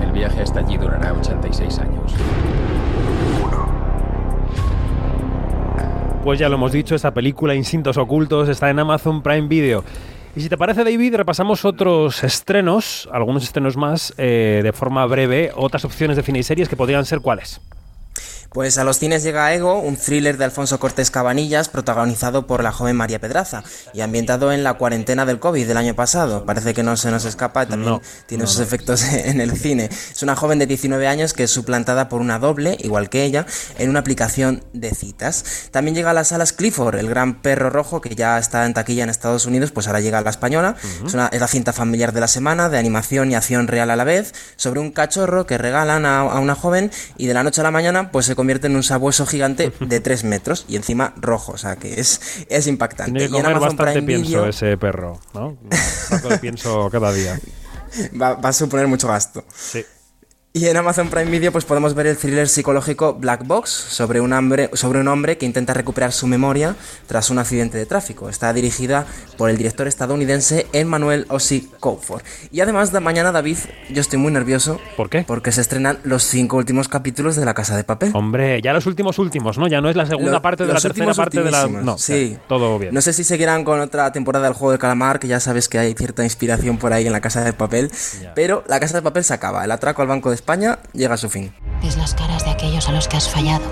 El 0.00 0.12
viaje 0.12 0.40
hasta 0.40 0.60
allí 0.60 0.76
durará 0.76 1.12
86 1.12 1.78
años. 1.80 2.14
Pues 6.24 6.38
ya 6.38 6.48
lo 6.48 6.54
hemos 6.54 6.72
dicho, 6.72 6.94
esta 6.94 7.12
película 7.12 7.54
Instintos 7.54 7.98
Ocultos 7.98 8.48
está 8.48 8.70
en 8.70 8.78
Amazon 8.78 9.22
Prime 9.22 9.46
Video. 9.46 9.84
Y 10.34 10.40
si 10.40 10.48
te 10.48 10.56
parece, 10.56 10.82
David, 10.82 11.16
repasamos 11.16 11.66
otros 11.66 12.24
estrenos, 12.24 13.06
algunos 13.12 13.44
estrenos 13.44 13.76
más, 13.76 14.14
eh, 14.16 14.62
de 14.64 14.72
forma 14.72 15.04
breve, 15.04 15.52
otras 15.54 15.84
opciones 15.84 16.16
de 16.16 16.22
cine 16.22 16.38
y 16.38 16.42
series 16.42 16.70
que 16.70 16.76
podrían 16.76 17.04
ser 17.04 17.20
cuáles. 17.20 17.60
Pues 18.54 18.78
a 18.78 18.84
los 18.84 19.00
cines 19.00 19.24
llega 19.24 19.52
Ego, 19.52 19.80
un 19.80 19.96
thriller 19.96 20.38
de 20.38 20.44
Alfonso 20.44 20.78
Cortés 20.78 21.10
Cabanillas, 21.10 21.68
protagonizado 21.68 22.46
por 22.46 22.62
la 22.62 22.70
joven 22.70 22.94
María 22.94 23.20
Pedraza 23.20 23.64
y 23.92 24.00
ambientado 24.00 24.52
en 24.52 24.62
la 24.62 24.74
cuarentena 24.74 25.26
del 25.26 25.40
COVID 25.40 25.66
del 25.66 25.76
año 25.76 25.96
pasado. 25.96 26.46
Parece 26.46 26.72
que 26.72 26.84
no 26.84 26.96
se 26.96 27.10
nos 27.10 27.24
escapa 27.24 27.64
y 27.64 27.66
también 27.66 28.00
tiene 28.26 28.46
sus 28.46 28.60
efectos 28.60 29.02
en 29.12 29.40
el 29.40 29.58
cine. 29.58 29.86
Es 29.90 30.22
una 30.22 30.36
joven 30.36 30.60
de 30.60 30.68
19 30.68 31.08
años 31.08 31.32
que 31.32 31.42
es 31.42 31.50
suplantada 31.50 32.08
por 32.08 32.20
una 32.20 32.38
doble, 32.38 32.76
igual 32.78 33.10
que 33.10 33.24
ella, 33.24 33.44
en 33.76 33.90
una 33.90 33.98
aplicación 33.98 34.62
de 34.72 34.94
citas. 34.94 35.68
También 35.72 35.96
llega 35.96 36.10
a 36.10 36.14
las 36.14 36.28
salas 36.28 36.52
Clifford, 36.52 36.94
el 36.94 37.08
gran 37.08 37.42
perro 37.42 37.70
rojo 37.70 38.00
que 38.00 38.14
ya 38.14 38.38
está 38.38 38.66
en 38.66 38.74
taquilla 38.74 39.02
en 39.02 39.10
Estados 39.10 39.46
Unidos, 39.46 39.72
pues 39.72 39.88
ahora 39.88 39.98
llega 39.98 40.18
a 40.18 40.22
la 40.22 40.30
española. 40.30 40.76
es, 41.04 41.12
es, 41.32 41.40
la 41.40 41.48
cinta 41.48 41.72
familiar 41.72 42.12
de 42.12 42.20
la 42.20 42.28
semana, 42.28 42.68
de 42.68 42.78
animación 42.78 43.32
y 43.32 43.34
acción 43.34 43.66
real 43.66 43.90
a 43.90 43.96
la 43.96 44.04
vez, 44.04 44.32
sobre 44.54 44.78
un 44.78 44.92
cachorro 44.92 45.44
que 45.44 45.58
regalan 45.58 46.06
a, 46.06 46.20
a 46.20 46.38
una 46.38 46.54
joven 46.54 46.92
y 47.16 47.26
de 47.26 47.34
la 47.34 47.42
noche 47.42 47.60
a 47.60 47.64
la 47.64 47.72
mañana 47.72 48.12
pues 48.12 48.26
se 48.26 48.36
convierte 48.44 48.66
en 48.66 48.76
un 48.76 48.82
sabueso 48.82 49.24
gigante 49.24 49.72
de 49.80 50.00
3 50.00 50.24
metros 50.24 50.66
y 50.68 50.76
encima 50.76 51.14
rojo, 51.16 51.52
o 51.52 51.56
sea 51.56 51.76
que 51.76 51.98
es, 51.98 52.44
es 52.50 52.66
impactante. 52.66 53.18
Tiene 53.18 53.34
que 53.34 53.42
comer 53.42 53.58
bastante 53.58 54.02
pienso 54.02 54.46
ese 54.46 54.76
perro, 54.76 55.18
¿no? 55.32 55.56
Pienso 56.42 56.90
cada 56.90 57.10
día. 57.10 57.40
Va, 58.20 58.34
va, 58.34 58.48
a 58.48 58.52
suponer 58.52 58.88
mucho 58.88 59.06
gasto. 59.06 59.44
Sí. 59.54 59.84
Y 60.56 60.68
en 60.68 60.76
Amazon 60.76 61.08
Prime 61.10 61.32
Video 61.32 61.50
pues 61.50 61.64
podemos 61.64 61.94
ver 61.94 62.06
el 62.06 62.16
thriller 62.16 62.48
psicológico 62.48 63.14
Black 63.14 63.44
Box 63.44 63.70
sobre 63.70 64.20
un, 64.20 64.32
hombre, 64.32 64.70
sobre 64.74 65.00
un 65.00 65.08
hombre 65.08 65.36
que 65.36 65.46
intenta 65.46 65.74
recuperar 65.74 66.12
su 66.12 66.28
memoria 66.28 66.76
tras 67.08 67.30
un 67.30 67.40
accidente 67.40 67.76
de 67.76 67.86
tráfico. 67.86 68.28
Está 68.28 68.52
dirigida 68.52 69.04
por 69.36 69.50
el 69.50 69.56
director 69.56 69.88
estadounidense 69.88 70.68
Emmanuel 70.72 71.26
Ossi 71.28 71.68
Coufort. 71.80 72.24
Y 72.52 72.60
además 72.60 72.92
de 72.92 73.00
mañana 73.00 73.32
David, 73.32 73.56
yo 73.90 74.00
estoy 74.00 74.20
muy 74.20 74.30
nervioso. 74.30 74.78
¿Por 74.96 75.10
qué? 75.10 75.24
Porque 75.26 75.50
se 75.50 75.60
estrenan 75.60 75.98
los 76.04 76.22
cinco 76.22 76.56
últimos 76.56 76.86
capítulos 76.86 77.34
de 77.34 77.44
La 77.44 77.54
Casa 77.54 77.76
de 77.76 77.82
Papel. 77.82 78.12
Hombre, 78.14 78.62
ya 78.62 78.72
los 78.72 78.86
últimos 78.86 79.18
últimos, 79.18 79.58
¿no? 79.58 79.66
Ya 79.66 79.80
no 79.80 79.90
es 79.90 79.96
la 79.96 80.06
segunda 80.06 80.30
Lo- 80.30 80.42
parte 80.42 80.66
de 80.68 80.72
la 80.72 80.78
tercera 80.80 81.14
parte 81.14 81.42
de 81.42 81.50
la... 81.50 81.66
No, 81.66 81.98
sí. 81.98 82.38
todo 82.46 82.78
bien. 82.78 82.94
No 82.94 83.00
sé 83.00 83.12
si 83.12 83.24
seguirán 83.24 83.64
con 83.64 83.80
otra 83.80 84.12
temporada 84.12 84.44
del 84.44 84.54
juego 84.54 84.70
de 84.70 84.78
calamar, 84.78 85.18
que 85.18 85.26
ya 85.26 85.40
sabes 85.40 85.68
que 85.68 85.80
hay 85.80 85.94
cierta 85.94 86.22
inspiración 86.22 86.78
por 86.78 86.92
ahí 86.92 87.08
en 87.08 87.12
la 87.12 87.20
Casa 87.20 87.42
de 87.42 87.52
Papel, 87.54 87.90
pero 88.36 88.62
la 88.68 88.78
Casa 88.78 88.98
de 88.98 89.02
Papel 89.02 89.24
se 89.24 89.34
acaba. 89.34 89.64
El 89.64 89.72
atraco 89.72 90.00
al 90.00 90.06
Banco 90.06 90.30
de 90.30 90.43
España 90.44 90.78
llega 90.92 91.14
a 91.14 91.16
su 91.16 91.30
fin. 91.30 91.54
Ves 91.82 91.96
las 91.96 92.12
caras 92.12 92.44
de 92.44 92.50
aquellos 92.50 92.86
a 92.86 92.92
los 92.92 93.08
que 93.08 93.16
has 93.16 93.30
fallado. 93.30 93.64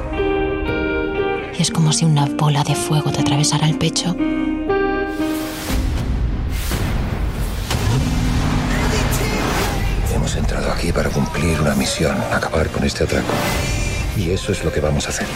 Y 1.52 1.60
es 1.60 1.70
como 1.70 1.92
si 1.92 2.06
una 2.06 2.24
bola 2.24 2.64
de 2.64 2.74
fuego 2.74 3.12
te 3.12 3.20
atravesara 3.20 3.68
el 3.68 3.76
pecho. 3.76 4.16
Hemos 10.14 10.34
entrado 10.34 10.72
aquí 10.72 10.92
para 10.92 11.10
cumplir 11.10 11.60
una 11.60 11.74
misión, 11.74 12.16
acabar 12.32 12.70
con 12.70 12.84
este 12.84 13.04
atraco. 13.04 13.34
Y 14.16 14.30
eso 14.30 14.52
es 14.52 14.64
lo 14.64 14.72
que 14.72 14.80
vamos 14.80 15.04
a 15.08 15.10
hacer. 15.10 15.26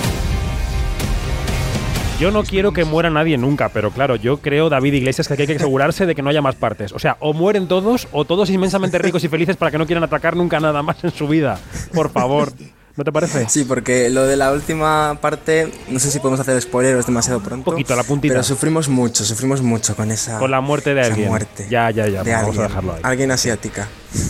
Yo 2.18 2.30
no 2.30 2.44
quiero 2.44 2.72
que 2.72 2.86
muera 2.86 3.10
nadie 3.10 3.36
nunca, 3.36 3.68
pero 3.68 3.90
claro, 3.90 4.16
yo 4.16 4.38
creo, 4.38 4.70
David 4.70 4.94
Iglesias, 4.94 5.28
que 5.28 5.34
aquí 5.34 5.42
hay 5.42 5.48
que 5.48 5.56
asegurarse 5.56 6.06
de 6.06 6.14
que 6.14 6.22
no 6.22 6.30
haya 6.30 6.40
más 6.40 6.54
partes. 6.54 6.92
O 6.92 6.98
sea, 6.98 7.18
o 7.20 7.34
mueren 7.34 7.68
todos, 7.68 8.08
o 8.10 8.24
todos 8.24 8.48
inmensamente 8.48 8.96
ricos 8.96 9.22
y 9.24 9.28
felices 9.28 9.56
para 9.56 9.70
que 9.70 9.76
no 9.76 9.84
quieran 9.84 10.02
atacar 10.02 10.34
nunca 10.34 10.58
nada 10.58 10.82
más 10.82 11.04
en 11.04 11.10
su 11.10 11.28
vida. 11.28 11.58
Por 11.92 12.10
favor. 12.10 12.52
¿No 12.96 13.04
te 13.04 13.12
parece? 13.12 13.46
Sí, 13.50 13.64
porque 13.64 14.08
lo 14.08 14.22
de 14.26 14.38
la 14.38 14.52
última 14.52 15.18
parte, 15.20 15.70
no 15.90 15.98
sé 15.98 16.10
si 16.10 16.18
podemos 16.18 16.40
hacer 16.40 16.58
spoiler 16.62 16.96
es 16.96 17.04
demasiado 17.04 17.40
pronto. 17.40 17.70
Un 17.70 17.74
poquito, 17.74 17.94
la 17.94 18.02
puntita. 18.04 18.32
Pero 18.32 18.42
sufrimos 18.42 18.88
mucho, 18.88 19.22
sufrimos 19.22 19.60
mucho 19.60 19.94
con 19.94 20.10
esa. 20.10 20.38
Con 20.38 20.50
la 20.50 20.62
muerte 20.62 20.94
de 20.94 21.02
alguien. 21.02 21.28
muerte. 21.28 21.66
Ya, 21.68 21.90
ya, 21.90 22.08
ya. 22.08 22.24
de 22.24 22.32
Vamos 22.32 22.46
alguien, 22.46 22.64
a 22.64 22.68
dejarlo 22.68 22.92
ahí. 22.94 23.00
Alguien 23.02 23.30
asiática. 23.30 23.86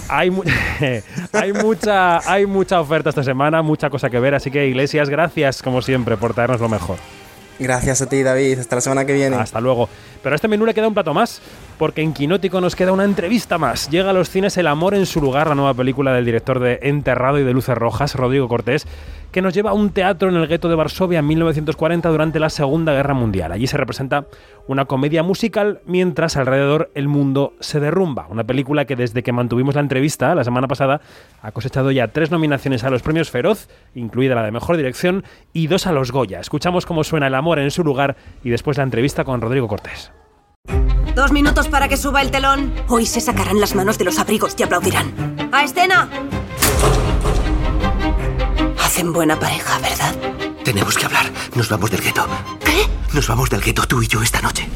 Hay, 0.08 0.30
mu- 0.32 0.42
hay, 1.32 1.52
mucha, 1.52 2.18
hay 2.28 2.46
mucha 2.46 2.80
oferta 2.80 3.10
esta 3.10 3.22
semana, 3.22 3.62
mucha 3.62 3.88
cosa 3.88 4.10
que 4.10 4.18
ver, 4.18 4.34
así 4.34 4.50
que 4.50 4.66
Iglesias, 4.66 5.08
gracias 5.08 5.62
como 5.62 5.80
siempre 5.80 6.16
por 6.16 6.34
traernos 6.34 6.60
lo 6.60 6.68
mejor. 6.68 6.96
Gracias 7.58 8.02
a 8.02 8.06
ti, 8.06 8.22
David. 8.22 8.58
Hasta 8.58 8.76
la 8.76 8.80
semana 8.80 9.04
que 9.04 9.12
viene. 9.12 9.36
Hasta 9.36 9.60
luego. 9.60 9.88
Pero 10.22 10.34
a 10.34 10.36
este 10.36 10.48
menú 10.48 10.66
le 10.66 10.74
queda 10.74 10.88
un 10.88 10.94
plato 10.94 11.14
más, 11.14 11.40
porque 11.78 12.02
en 12.02 12.12
Quinótico 12.12 12.60
nos 12.60 12.76
queda 12.76 12.92
una 12.92 13.04
entrevista 13.04 13.58
más. 13.58 13.90
Llega 13.90 14.10
a 14.10 14.12
los 14.12 14.30
cines 14.30 14.56
El 14.56 14.66
amor 14.66 14.94
en 14.94 15.06
su 15.06 15.20
lugar, 15.20 15.48
la 15.48 15.54
nueva 15.54 15.74
película 15.74 16.12
del 16.12 16.24
director 16.24 16.58
de 16.60 16.78
Enterrado 16.82 17.38
y 17.38 17.44
de 17.44 17.52
Luces 17.52 17.76
Rojas, 17.76 18.14
Rodrigo 18.14 18.48
Cortés, 18.48 18.86
que 19.32 19.42
nos 19.42 19.52
lleva 19.52 19.70
a 19.70 19.74
un 19.74 19.90
teatro 19.90 20.30
en 20.30 20.36
el 20.36 20.46
gueto 20.46 20.68
de 20.68 20.74
Varsovia 20.74 21.18
en 21.18 21.26
1940 21.26 22.08
durante 22.08 22.40
la 22.40 22.48
Segunda 22.48 22.92
Guerra 22.94 23.12
Mundial. 23.12 23.52
Allí 23.52 23.66
se 23.66 23.76
representa 23.76 24.26
una 24.66 24.86
comedia 24.86 25.22
musical 25.22 25.80
mientras 25.84 26.36
alrededor 26.36 26.90
el 26.94 27.08
mundo 27.08 27.52
se 27.60 27.78
derrumba. 27.78 28.26
Una 28.30 28.44
película 28.44 28.86
que 28.86 28.96
desde 28.96 29.22
que 29.22 29.32
mantuvimos 29.32 29.74
la 29.74 29.82
entrevista 29.82 30.34
la 30.34 30.44
semana 30.44 30.68
pasada 30.68 31.00
ha 31.42 31.52
cosechado 31.52 31.90
ya 31.90 32.08
tres 32.08 32.30
nominaciones 32.30 32.84
a 32.84 32.90
los 32.90 33.02
premios 33.02 33.30
Feroz, 33.30 33.68
incluida 33.94 34.34
la 34.34 34.42
de 34.42 34.52
Mejor 34.52 34.76
Dirección, 34.76 35.24
y 35.52 35.66
dos 35.66 35.86
a 35.86 35.92
los 35.92 36.12
Goya. 36.12 36.40
Escuchamos 36.40 36.86
cómo 36.86 37.04
suena 37.04 37.26
El 37.26 37.34
amor 37.34 37.58
en 37.58 37.70
su 37.70 37.84
lugar 37.84 38.16
y 38.42 38.50
después 38.50 38.78
la 38.78 38.84
entrevista 38.84 39.24
con 39.24 39.40
Rodrigo 39.40 39.68
Cortés. 39.68 40.12
Dos 41.14 41.32
minutos 41.32 41.68
para 41.68 41.88
que 41.88 41.96
suba 41.96 42.20
el 42.22 42.30
telón. 42.30 42.74
Hoy 42.88 43.06
se 43.06 43.20
sacarán 43.20 43.60
las 43.60 43.74
manos 43.74 43.98
de 43.98 44.04
los 44.04 44.18
abrigos 44.18 44.54
y 44.58 44.62
aplaudirán. 44.62 45.48
¡A 45.52 45.64
escena! 45.64 46.08
Hacen 48.82 49.12
buena 49.12 49.38
pareja, 49.38 49.78
¿verdad? 49.78 50.14
Tenemos 50.64 50.96
que 50.96 51.06
hablar. 51.06 51.30
Nos 51.54 51.68
vamos 51.68 51.90
del 51.90 52.02
gueto. 52.02 52.26
¿Qué? 52.64 52.86
Nos 53.12 53.28
vamos 53.28 53.48
del 53.50 53.62
gueto, 53.62 53.86
tú 53.86 54.02
y 54.02 54.08
yo, 54.08 54.22
esta 54.22 54.40
noche. 54.40 54.68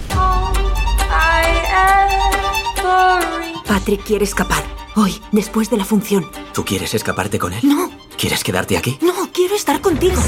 Patrick 3.66 4.02
quiere 4.04 4.24
escapar. 4.24 4.64
Hoy, 4.96 5.20
después 5.32 5.70
de 5.70 5.76
la 5.76 5.84
función. 5.84 6.30
¿Tú 6.52 6.64
quieres 6.64 6.94
escaparte 6.94 7.38
con 7.38 7.52
él? 7.52 7.60
No. 7.62 7.90
¿Quieres 8.18 8.44
quedarte 8.44 8.76
aquí? 8.76 8.98
No, 9.00 9.30
quiero 9.32 9.54
estar 9.54 9.80
contigo. 9.80 10.20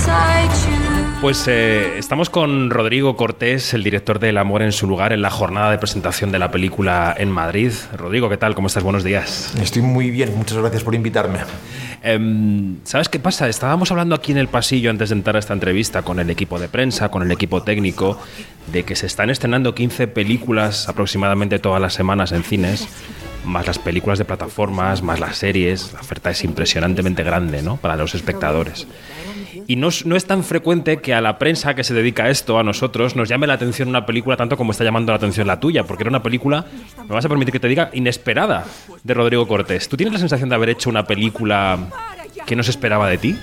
Pues 1.23 1.47
eh, 1.47 1.99
estamos 1.99 2.31
con 2.31 2.69
Rodrigo 2.69 3.16
Cortés, 3.16 3.74
el 3.74 3.85
director 3.85 4.19
de 4.19 4.31
El 4.31 4.39
amor 4.39 4.61
en 4.61 4.73
su 4.73 4.89
lugar, 4.89 5.12
en 5.12 5.23
la 5.23 5.31
jornada 5.31 5.70
de 5.70 5.78
presentación 5.78 6.32
de 6.32 6.40
la 6.40 6.51
película 6.51 7.15
en 7.16 7.31
Madrid. 7.31 7.70
Rodrigo, 7.97 8.28
¿qué 8.28 8.36
tal? 8.36 8.57
¿Cómo 8.57 8.66
estás? 8.66 8.82
Buenos 8.82 9.05
días. 9.05 9.55
Estoy 9.62 9.82
muy 9.82 10.11
bien, 10.11 10.36
muchas 10.36 10.59
gracias 10.59 10.82
por 10.82 10.97
invitarme. 10.97 11.39
Em, 12.03 12.78
¿Sabes 12.82 13.09
qué 13.09 13.20
pasa? 13.20 13.49
Estábamos 13.49 13.93
hablando 13.93 14.16
aquí 14.16 14.32
en 14.32 14.39
el 14.39 14.49
pasillo 14.49 14.90
antes 14.90 15.11
de 15.11 15.15
entrar 15.15 15.36
a 15.36 15.39
esta 15.39 15.53
entrevista 15.53 16.03
con 16.03 16.19
el 16.19 16.28
equipo 16.28 16.59
de 16.59 16.66
prensa, 16.66 17.09
con 17.09 17.23
el 17.23 17.31
equipo 17.31 17.62
técnico, 17.62 18.19
de 18.73 18.82
que 18.82 18.97
se 18.97 19.07
están 19.07 19.31
estrenando 19.31 19.77
15 19.77 20.09
películas 20.09 20.89
aproximadamente 20.89 21.61
todas 21.61 21.81
las 21.81 21.94
semanas 21.94 22.32
en 22.32 22.43
cines, 22.43 22.89
más 23.44 23.65
las 23.69 23.78
películas 23.78 24.19
de 24.19 24.24
plataformas, 24.24 25.03
más 25.03 25.20
las 25.20 25.36
series. 25.36 25.93
La 25.93 26.01
oferta 26.01 26.31
es 26.31 26.43
impresionantemente 26.43 27.23
grande 27.23 27.62
¿no? 27.62 27.77
para 27.77 27.94
los 27.94 28.16
espectadores. 28.16 28.89
Y 29.66 29.76
no, 29.76 29.89
es- 29.89 30.05
no 30.06 30.16
es 30.16 30.24
tan 30.26 30.43
frecuente 30.44 30.98
que 30.98 31.14
a 31.14 31.20
la 31.20 31.39
prensa 31.39 31.74
que 31.74 31.84
se 31.84 31.94
dedica 31.94 32.24
a 32.24 32.30
esto, 32.30 32.59
a 32.59 32.62
nosotros, 32.62 33.16
nos 33.16 33.28
llame 33.28 33.47
la 33.47 33.55
atención 33.55 33.89
una 33.89 34.05
película 34.06 34.36
tanto 34.36 34.56
como 34.56 34.72
está 34.72 34.84
llamando 34.84 35.12
la 35.12 35.16
atención 35.16 35.47
la 35.47 35.60
tuya, 35.60 35.84
porque 35.84 36.02
era 36.02 36.10
una 36.10 36.22
película, 36.22 36.66
me 37.09 37.14
vas 37.14 37.24
a 37.24 37.28
permitir 37.28 37.52
que 37.52 37.60
te 37.60 37.68
diga, 37.68 37.90
inesperada 37.93 38.64
de 39.02 39.14
Rodrigo 39.14 39.47
Cortés. 39.48 39.89
¿Tú 39.89 39.97
tienes 39.97 40.12
la 40.12 40.18
sensación 40.18 40.48
de 40.48 40.55
haber 40.55 40.70
hecho 40.70 40.90
una 40.90 41.05
película 41.06 41.78
que 42.47 42.56
no 42.56 42.62
se 42.62 42.70
esperaba 42.70 43.09
de 43.09 43.18
ti? 43.18 43.36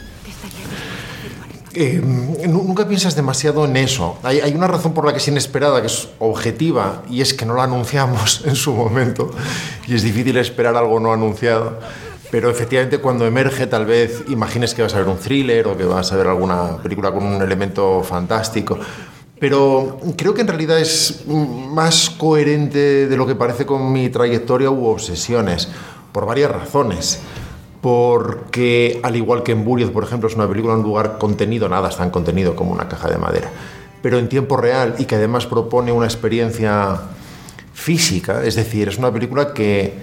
Eh, 1.76 2.02
nu- 2.04 2.64
nunca 2.64 2.88
piensas 2.88 3.16
demasiado 3.16 3.64
en 3.66 3.78
eso. 3.78 4.18
Hay, 4.24 4.40
hay 4.40 4.54
una 4.54 4.68
razón 4.68 4.94
por 4.94 5.06
la 5.06 5.12
que 5.12 5.20
es 5.20 5.28
inesperada, 5.28 5.80
que 5.82 5.88
es 5.88 6.10
objetiva, 6.18 7.04
y 7.10 7.22
es 7.22 7.34
que 7.34 7.46
no 7.46 7.54
la 7.56 7.64
anunciamos 7.66 8.44
en 8.46 8.56
su 8.56 8.74
momento. 8.74 9.32
Y 9.88 9.94
es 9.96 10.02
difícil 10.04 10.36
esperar 10.38 10.76
algo 10.76 11.00
no 11.00 11.14
anunciado. 11.14 11.80
Pero 12.32 12.50
efectivamente 12.50 13.00
cuando 13.00 13.26
emerge 13.26 13.66
tal 13.66 13.86
vez 13.86 14.24
imagines 14.28 14.74
que 14.74 14.84
vas 14.84 14.94
a 14.94 15.00
ver 15.00 15.08
un 15.08 15.18
thriller 15.18 15.68
o 15.68 15.76
que 15.76 15.86
vas 15.86 16.12
a 16.12 16.16
ver 16.16 16.28
alguna 16.28 16.78
película 16.78 17.12
con 17.12 17.24
un 17.24 17.42
elemento 17.42 18.04
fantástico. 18.04 18.78
Pero 19.40 20.00
creo 20.18 20.34
que 20.34 20.42
en 20.42 20.48
realidad 20.48 20.80
es 20.80 21.24
más 21.28 22.10
coherente 22.10 23.08
de 23.08 23.18
lo 23.18 23.26
que 23.26 23.36
parece 23.36 23.66
con 23.66 23.92
mi 23.92 24.10
trayectoria 24.10 24.70
u 24.70 24.88
obsesiones, 24.88 25.70
por 26.12 26.26
varias 26.26 26.52
razones. 26.52 27.20
Porque, 27.82 29.00
al 29.04 29.16
igual 29.16 29.42
que 29.42 29.54
en 29.54 29.64
Buried, 29.64 29.92
por 29.92 30.04
ejemplo, 30.04 30.28
es 30.28 30.36
una 30.36 30.50
película 30.50 30.74
en 30.74 30.80
un 30.80 30.86
lugar 30.86 31.18
contenido, 31.18 31.70
nada 31.70 31.88
es 31.88 31.96
tan 31.96 32.10
contenido 32.10 32.54
como 32.54 32.74
una 32.74 32.90
caja 32.90 33.10
de 33.10 33.18
madera, 33.18 33.50
pero 34.02 34.20
en 34.20 34.28
tiempo 34.28 34.58
real 34.58 34.96
y 34.98 35.06
que 35.06 35.16
además 35.16 35.46
propone 35.46 35.94
una 35.94 36.06
experiencia 36.06 37.00
física, 37.74 38.44
es 38.44 38.56
decir, 38.56 38.90
es 38.90 38.98
una 38.98 39.14
película 39.14 39.54
que 39.54 39.94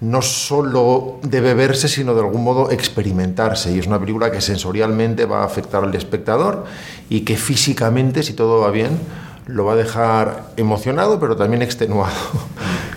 no 0.00 0.20
solo 0.22 1.18
debe 1.22 1.54
verse, 1.54 1.88
sino 1.88 2.14
de 2.14 2.20
algún 2.20 2.44
modo 2.44 2.70
experimentarse. 2.70 3.74
Y 3.74 3.78
es 3.78 3.86
una 3.86 3.98
película 3.98 4.30
que 4.30 4.40
sensorialmente 4.40 5.24
va 5.24 5.42
a 5.42 5.44
afectar 5.46 5.82
al 5.84 5.94
espectador 5.94 6.64
y 7.08 7.20
que 7.20 7.36
físicamente, 7.36 8.22
si 8.22 8.34
todo 8.34 8.60
va 8.60 8.70
bien, 8.70 8.98
lo 9.46 9.64
va 9.64 9.72
a 9.72 9.76
dejar 9.76 10.50
emocionado, 10.56 11.18
pero 11.20 11.36
también 11.36 11.62
extenuado. 11.62 12.14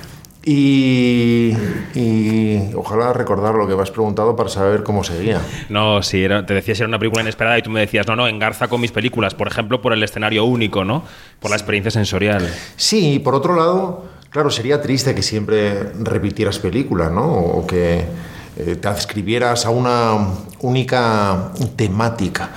Y, 0.51 1.53
y 1.95 2.71
ojalá 2.75 3.11
recordar 3.13 3.53
lo 3.55 3.67
que 3.67 3.75
me 3.75 3.83
has 3.83 3.91
preguntado 3.91 4.35
para 4.35 4.49
saber 4.49 4.83
cómo 4.83 5.03
seguía. 5.03 5.41
No, 5.67 6.01
sí, 6.01 6.23
era- 6.23 6.45
te 6.45 6.53
decía 6.53 6.73
si 6.75 6.81
era 6.81 6.87
una 6.87 6.97
película 6.97 7.21
inesperada 7.21 7.57
y 7.59 7.61
tú 7.61 7.69
me 7.69 7.81
decías, 7.81 8.07
no, 8.07 8.15
no, 8.15 8.27
engarza 8.27 8.67
con 8.69 8.79
mis 8.81 8.91
películas, 8.91 9.35
por 9.35 9.47
ejemplo, 9.47 9.81
por 9.81 9.91
el 9.93 10.01
escenario 10.01 10.45
único, 10.45 10.85
¿no? 10.85 11.03
Por 11.41 11.51
la 11.51 11.57
experiencia 11.57 11.91
sensorial. 11.91 12.47
Sí, 12.77 13.15
y 13.15 13.19
por 13.19 13.35
otro 13.35 13.55
lado, 13.55 14.05
claro, 14.29 14.49
sería 14.49 14.81
triste 14.81 15.15
que 15.15 15.21
siempre 15.21 15.91
repitieras 15.99 16.59
película, 16.59 17.09
¿no? 17.09 17.27
O 17.31 17.67
que 17.67 18.05
eh, 18.57 18.75
te 18.75 18.87
adscribieras 18.87 19.65
a 19.65 19.69
una 19.69 20.17
única 20.61 21.51
temática. 21.75 22.49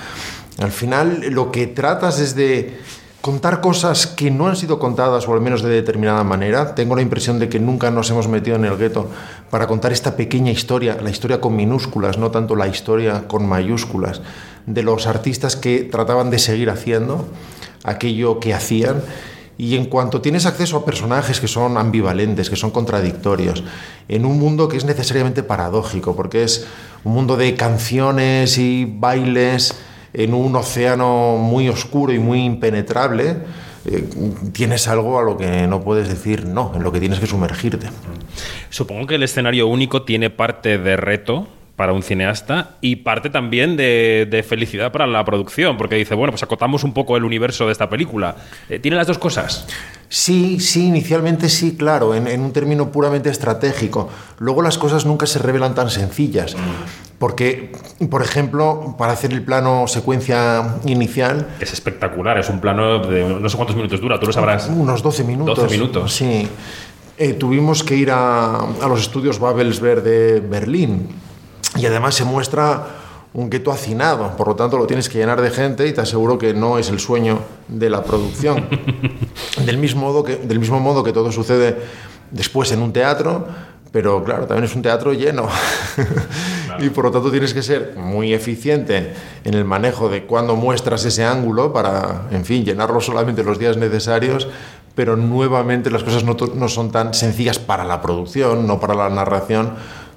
Al 0.59 0.71
final, 0.71 1.27
lo 1.31 1.51
que 1.51 1.67
tratas 1.67 2.19
es 2.19 2.35
de 2.35 2.79
contar 3.23 3.61
cosas 3.61 4.05
que 4.05 4.29
no 4.29 4.49
han 4.49 4.57
sido 4.57 4.79
contadas, 4.79 5.29
o 5.29 5.33
al 5.33 5.39
menos 5.39 5.61
de 5.61 5.69
determinada 5.69 6.25
manera. 6.25 6.75
Tengo 6.75 6.93
la 6.93 7.01
impresión 7.01 7.39
de 7.39 7.47
que 7.47 7.57
nunca 7.57 7.89
nos 7.89 8.09
hemos 8.09 8.27
metido 8.27 8.57
en 8.57 8.65
el 8.65 8.75
gueto 8.75 9.09
para 9.49 9.65
contar 9.65 9.93
esta 9.93 10.17
pequeña 10.17 10.51
historia, 10.51 10.97
la 11.01 11.09
historia 11.09 11.39
con 11.39 11.55
minúsculas, 11.55 12.17
no 12.17 12.31
tanto 12.31 12.53
la 12.57 12.67
historia 12.67 13.25
con 13.29 13.47
mayúsculas, 13.47 14.21
de 14.65 14.83
los 14.83 15.07
artistas 15.07 15.55
que 15.55 15.83
trataban 15.83 16.31
de 16.31 16.39
seguir 16.39 16.69
haciendo 16.69 17.29
aquello 17.85 18.41
que 18.41 18.53
hacían. 18.53 19.01
Y 19.57 19.75
en 19.75 19.85
cuanto 19.85 20.21
tienes 20.21 20.45
acceso 20.45 20.77
a 20.77 20.85
personajes 20.85 21.39
que 21.39 21.47
son 21.47 21.77
ambivalentes, 21.77 22.49
que 22.49 22.55
son 22.55 22.71
contradictorios, 22.71 23.63
en 24.07 24.25
un 24.25 24.39
mundo 24.39 24.67
que 24.67 24.77
es 24.77 24.85
necesariamente 24.85 25.43
paradójico, 25.43 26.15
porque 26.15 26.43
es 26.43 26.67
un 27.03 27.13
mundo 27.13 27.37
de 27.37 27.53
canciones 27.55 28.57
y 28.57 28.85
bailes 28.85 29.75
en 30.13 30.33
un 30.33 30.55
océano 30.55 31.37
muy 31.37 31.69
oscuro 31.69 32.13
y 32.13 32.19
muy 32.19 32.43
impenetrable, 32.43 33.37
eh, 33.85 34.09
tienes 34.53 34.87
algo 34.87 35.19
a 35.19 35.23
lo 35.23 35.37
que 35.37 35.67
no 35.67 35.81
puedes 35.81 36.07
decir 36.07 36.45
no, 36.45 36.71
en 36.75 36.83
lo 36.83 36.91
que 36.91 36.99
tienes 36.99 37.19
que 37.19 37.27
sumergirte. 37.27 37.87
Supongo 38.69 39.07
que 39.07 39.15
el 39.15 39.23
escenario 39.23 39.67
único 39.67 40.03
tiene 40.03 40.29
parte 40.29 40.77
de 40.77 40.95
reto 40.95 41.47
para 41.75 41.91
un 41.93 42.03
cineasta 42.03 42.75
y 42.81 42.97
parte 42.97 43.29
también 43.31 43.75
de, 43.75 44.27
de 44.29 44.43
felicidad 44.43 44.91
para 44.91 45.07
la 45.07 45.25
producción, 45.25 45.75
porque 45.77 45.95
dice, 45.95 46.13
bueno, 46.13 46.31
pues 46.31 46.43
acotamos 46.43 46.83
un 46.83 46.93
poco 46.93 47.17
el 47.17 47.23
universo 47.23 47.65
de 47.65 47.71
esta 47.71 47.89
película. 47.89 48.35
Eh, 48.69 48.77
¿Tiene 48.79 48.95
las 48.97 49.07
dos 49.07 49.17
cosas? 49.17 49.65
Sí, 50.07 50.59
sí, 50.59 50.85
inicialmente 50.87 51.49
sí, 51.49 51.75
claro, 51.75 52.13
en, 52.13 52.27
en 52.27 52.41
un 52.41 52.53
término 52.53 52.91
puramente 52.91 53.31
estratégico. 53.31 54.07
Luego 54.37 54.61
las 54.61 54.77
cosas 54.77 55.07
nunca 55.07 55.25
se 55.25 55.39
revelan 55.39 55.73
tan 55.73 55.89
sencillas. 55.89 56.55
Porque, 57.17 57.71
por 58.11 58.21
ejemplo, 58.21 58.95
para 58.97 59.13
hacer 59.13 59.31
el 59.31 59.41
plano 59.43 59.87
secuencia 59.87 60.75
inicial, 60.85 61.47
Es 61.59 61.73
espectacular, 61.73 62.37
es 62.37 62.49
un 62.49 62.59
plano 62.59 62.99
de 62.99 63.23
no 63.39 63.49
sé 63.49 63.55
cuántos 63.55 63.75
minutos 63.75 63.99
dura, 64.01 64.19
tú 64.19 64.27
lo 64.27 64.33
sabrás. 64.33 64.67
unos 64.67 65.01
12 65.01 65.23
minutos. 65.23 65.57
12 65.57 65.71
minutos. 65.77 66.13
Sí. 66.13 66.47
Eh, 67.17 67.33
tuvimos 67.33 67.83
que 67.83 67.95
ir 67.95 68.11
a, 68.11 68.57
a 68.57 68.87
los 68.87 69.01
estudios 69.01 69.39
Babelsberg 69.39 70.03
de 70.03 70.39
Berlín 70.41 71.07
y 71.75 71.85
además 71.85 72.15
se 72.15 72.25
muestra 72.25 72.85
un 73.33 73.49
gueto 73.49 73.71
hacinado, 73.71 74.37
por 74.37 74.47
lo 74.47 74.55
tanto 74.55 74.77
lo 74.77 74.85
tienes 74.85 75.09
que 75.09 75.17
llenar 75.17 75.41
de 75.41 75.49
gente 75.49 75.87
y 75.87 75.93
te 75.93 76.01
aseguro 76.01 76.37
que 76.37 76.53
no 76.53 76.77
es 76.77 76.89
el 76.89 76.99
sueño 76.99 77.39
de 77.67 77.89
la 77.89 78.03
producción. 78.03 78.67
del, 79.65 79.77
mismo 79.77 80.01
modo 80.01 80.23
que, 80.23 80.35
del 80.35 80.59
mismo 80.59 80.79
modo 80.79 81.03
que 81.03 81.11
todo 81.11 81.31
sucede 81.31 81.77
después 82.29 82.71
en 82.71 82.81
un 82.81 82.93
teatro, 82.93 83.47
pero 83.91 84.23
claro, 84.23 84.45
también 84.45 84.65
es 84.65 84.75
un 84.75 84.83
teatro 84.83 85.13
lleno. 85.13 85.47
y 86.79 86.89
por 86.89 87.05
lo 87.05 87.11
tanto 87.11 87.31
tienes 87.31 87.53
que 87.53 87.63
ser 87.63 87.93
muy 87.95 88.33
eficiente 88.33 89.13
en 89.43 89.53
el 89.55 89.65
manejo 89.65 90.09
de 90.09 90.25
cuando 90.25 90.55
muestras 90.55 91.03
ese 91.05 91.23
ángulo 91.23 91.73
para, 91.73 92.27
en 92.31 92.45
fin, 92.45 92.63
llenarlo 92.63 93.01
solamente 93.01 93.43
los 93.43 93.57
días 93.57 93.77
necesarios, 93.77 94.47
pero 94.95 95.15
nuevamente 95.15 95.89
las 95.89 96.03
cosas 96.03 96.23
no, 96.23 96.35
no 96.55 96.67
son 96.67 96.91
tan 96.91 97.15
sencillas 97.15 97.57
para 97.57 97.83
la 97.83 98.01
producción, 98.01 98.67
no 98.67 98.79
para 98.79 98.93
la 98.93 99.09
narración, 99.09 99.73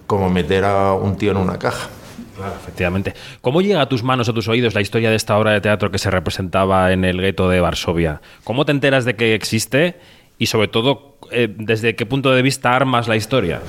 como 0.07 0.31
meter 0.31 0.65
a 0.65 0.95
un 0.95 1.16
tío 1.16 1.33
en 1.33 1.39
una 1.39 1.59
caja. 1.59 1.89
Claro, 2.37 2.55
efectivamente. 2.55 3.15
¿Cómo 3.41 3.62
llega 3.62 3.81
a 3.81 3.89
tus 3.89 4.03
manos, 4.03 4.28
a 4.28 4.35
tus 4.35 4.47
oídos, 4.49 4.74
la 4.74 4.83
historia 4.83 5.09
de 5.11 5.16
esta 5.16 5.39
obra 5.39 5.53
de 5.53 5.61
teatro 5.61 5.91
que 5.91 5.99
se 5.99 6.11
representaba 6.11 6.93
en 6.93 7.05
el 7.05 7.20
gueto 7.20 7.49
de 7.49 7.61
Varsovia? 7.61 8.20
¿Cómo 8.45 8.65
te 8.66 8.73
enteras 8.73 9.05
de 9.07 9.16
que 9.16 9.35
existe 9.35 9.99
y, 10.39 10.47
sobre 10.47 10.69
todo, 10.69 11.16
eh, 11.31 11.49
desde 11.57 11.97
qué 11.97 12.05
punto 12.05 12.33
de 12.33 12.43
vista 12.43 12.77
armas 12.77 13.09
la 13.09 13.16
historia? 13.16 13.62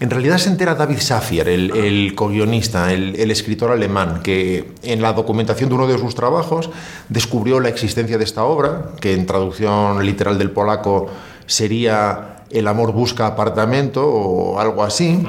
En 0.00 0.08
realidad 0.08 0.38
se 0.38 0.48
entera 0.48 0.74
David 0.74 1.00
Safier, 1.00 1.48
el, 1.48 1.76
el 1.76 2.14
co-guionista, 2.14 2.92
el, 2.92 3.14
el 3.16 3.30
escritor 3.30 3.70
alemán, 3.70 4.20
que 4.22 4.72
en 4.82 5.02
la 5.02 5.12
documentación 5.12 5.68
de 5.68 5.74
uno 5.74 5.86
de 5.86 5.98
sus 5.98 6.14
trabajos 6.14 6.70
descubrió 7.10 7.60
la 7.60 7.68
existencia 7.68 8.16
de 8.16 8.24
esta 8.24 8.44
obra, 8.44 8.92
que 9.00 9.12
en 9.12 9.26
traducción 9.26 10.04
literal 10.04 10.38
del 10.38 10.50
polaco 10.50 11.10
sería 11.46 12.38
El 12.50 12.68
amor 12.68 12.92
busca 12.92 13.26
apartamento 13.26 14.06
o 14.06 14.58
algo 14.58 14.82
así, 14.82 15.22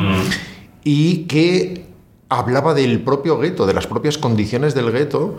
y 0.85 1.25
que 1.25 1.83
hablaba 2.29 2.73
del 2.73 3.01
propio 3.01 3.37
gueto, 3.37 3.65
de 3.65 3.73
las 3.73 3.87
propias 3.87 4.17
condiciones 4.17 4.73
del 4.75 4.91
gueto, 4.91 5.35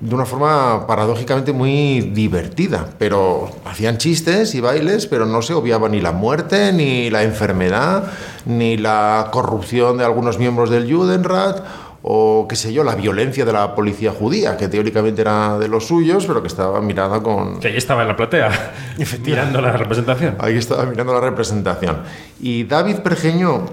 de 0.00 0.14
una 0.14 0.26
forma 0.26 0.86
paradójicamente 0.86 1.52
muy 1.52 2.00
divertida. 2.00 2.88
Pero 2.98 3.50
hacían 3.64 3.98
chistes 3.98 4.54
y 4.54 4.60
bailes, 4.60 5.06
pero 5.06 5.26
no 5.26 5.42
se 5.42 5.54
obviaba 5.54 5.88
ni 5.88 6.00
la 6.00 6.12
muerte, 6.12 6.72
ni 6.72 7.08
la 7.08 7.22
enfermedad, 7.22 8.10
ni 8.44 8.76
la 8.76 9.28
corrupción 9.30 9.96
de 9.96 10.04
algunos 10.04 10.38
miembros 10.38 10.70
del 10.70 10.92
Judenrat, 10.92 11.62
o 12.02 12.46
qué 12.48 12.56
sé 12.56 12.72
yo, 12.72 12.82
la 12.82 12.96
violencia 12.96 13.44
de 13.44 13.52
la 13.52 13.74
policía 13.76 14.10
judía, 14.10 14.56
que 14.56 14.68
teóricamente 14.68 15.20
era 15.20 15.56
de 15.58 15.68
los 15.68 15.86
suyos, 15.86 16.24
pero 16.26 16.40
que 16.40 16.48
estaba 16.48 16.80
mirada 16.80 17.22
con... 17.22 17.60
Que 17.60 17.68
ahí 17.68 17.76
estaba 17.76 18.02
en 18.02 18.08
la 18.08 18.16
platea, 18.16 18.72
mirando 19.24 19.60
la 19.60 19.72
representación. 19.72 20.34
Ahí 20.40 20.56
estaba 20.56 20.84
mirando 20.86 21.12
la 21.12 21.20
representación. 21.20 21.98
Y 22.40 22.64
David 22.64 22.96
pergeñó 22.96 23.66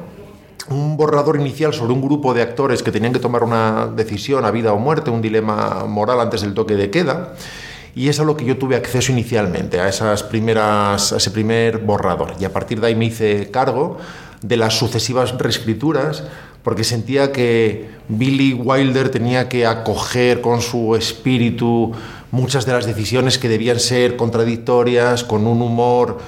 un 0.70 0.98
borrador 0.98 1.40
inicial 1.40 1.74
sobre 1.74 1.94
un 1.94 2.02
grupo 2.02 2.34
de 2.34 2.42
actores 2.42 2.84
que 2.84 2.92
tenían 2.92 3.14
que 3.14 3.20
tomar 3.20 3.44
una 3.44 3.88
decisión 3.88 4.46
a 4.46 4.52
vida 4.52 4.74
o 4.74 4.80
muerte, 4.80 5.10
un 5.10 5.22
dilema 5.22 5.86
moral 5.88 6.20
antes 6.20 6.42
del 6.42 6.54
toque 6.54 6.76
de 6.76 6.90
queda. 6.90 7.34
Y 7.96 8.10
es 8.10 8.20
a 8.20 8.24
lo 8.24 8.38
que 8.38 8.46
yo 8.46 8.58
tuve 8.58 8.76
acceso 8.76 9.12
inicialmente, 9.12 9.80
a 9.80 9.88
esas 9.88 10.22
primeras, 10.24 11.12
ese 11.14 11.32
primer 11.32 11.80
borrador. 11.80 12.34
Y 12.40 12.46
a 12.46 12.54
partir 12.54 12.80
de 12.80 12.88
ahí 12.88 12.96
me 12.96 13.06
hice 13.06 13.50
cargo 13.50 13.98
de 14.42 14.58
las 14.58 14.78
sucesivas 14.78 15.36
reescrituras, 15.38 16.24
porque 16.62 16.84
sentía 16.84 17.32
que 17.32 17.90
Billy 18.08 18.54
Wilder 18.54 19.10
tenía 19.10 19.50
que 19.50 19.66
acoger 19.66 20.42
con 20.42 20.62
su 20.62 20.96
espíritu 20.96 21.94
muchas 22.30 22.66
de 22.66 22.74
las 22.74 22.86
decisiones 22.86 23.38
que 23.38 23.50
debían 23.50 23.80
ser 23.80 24.16
contradictorias, 24.16 25.24
con 25.24 25.48
un 25.48 25.62
humor 25.62 26.20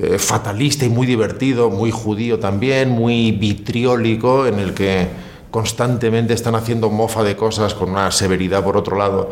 eh, 0.00 0.18
fatalista 0.18 0.84
y 0.84 0.88
muy 0.88 1.08
divertido, 1.08 1.70
muy 1.70 1.90
judío 1.90 2.38
también, 2.38 2.88
muy 2.88 3.32
vitriólico, 3.32 4.46
en 4.46 4.60
el 4.60 4.72
que 4.72 5.08
constantemente 5.50 6.34
están 6.34 6.54
haciendo 6.54 6.88
mofa 6.88 7.24
de 7.24 7.34
cosas 7.34 7.74
con 7.74 7.90
una 7.90 8.12
severidad, 8.12 8.62
por 8.62 8.76
otro 8.76 8.96
lado, 8.96 9.30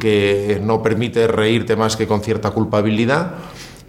que 0.00 0.58
no 0.62 0.82
permite 0.82 1.26
reírte 1.26 1.76
más 1.76 1.96
que 1.96 2.06
con 2.06 2.22
cierta 2.22 2.50
culpabilidad. 2.52 3.32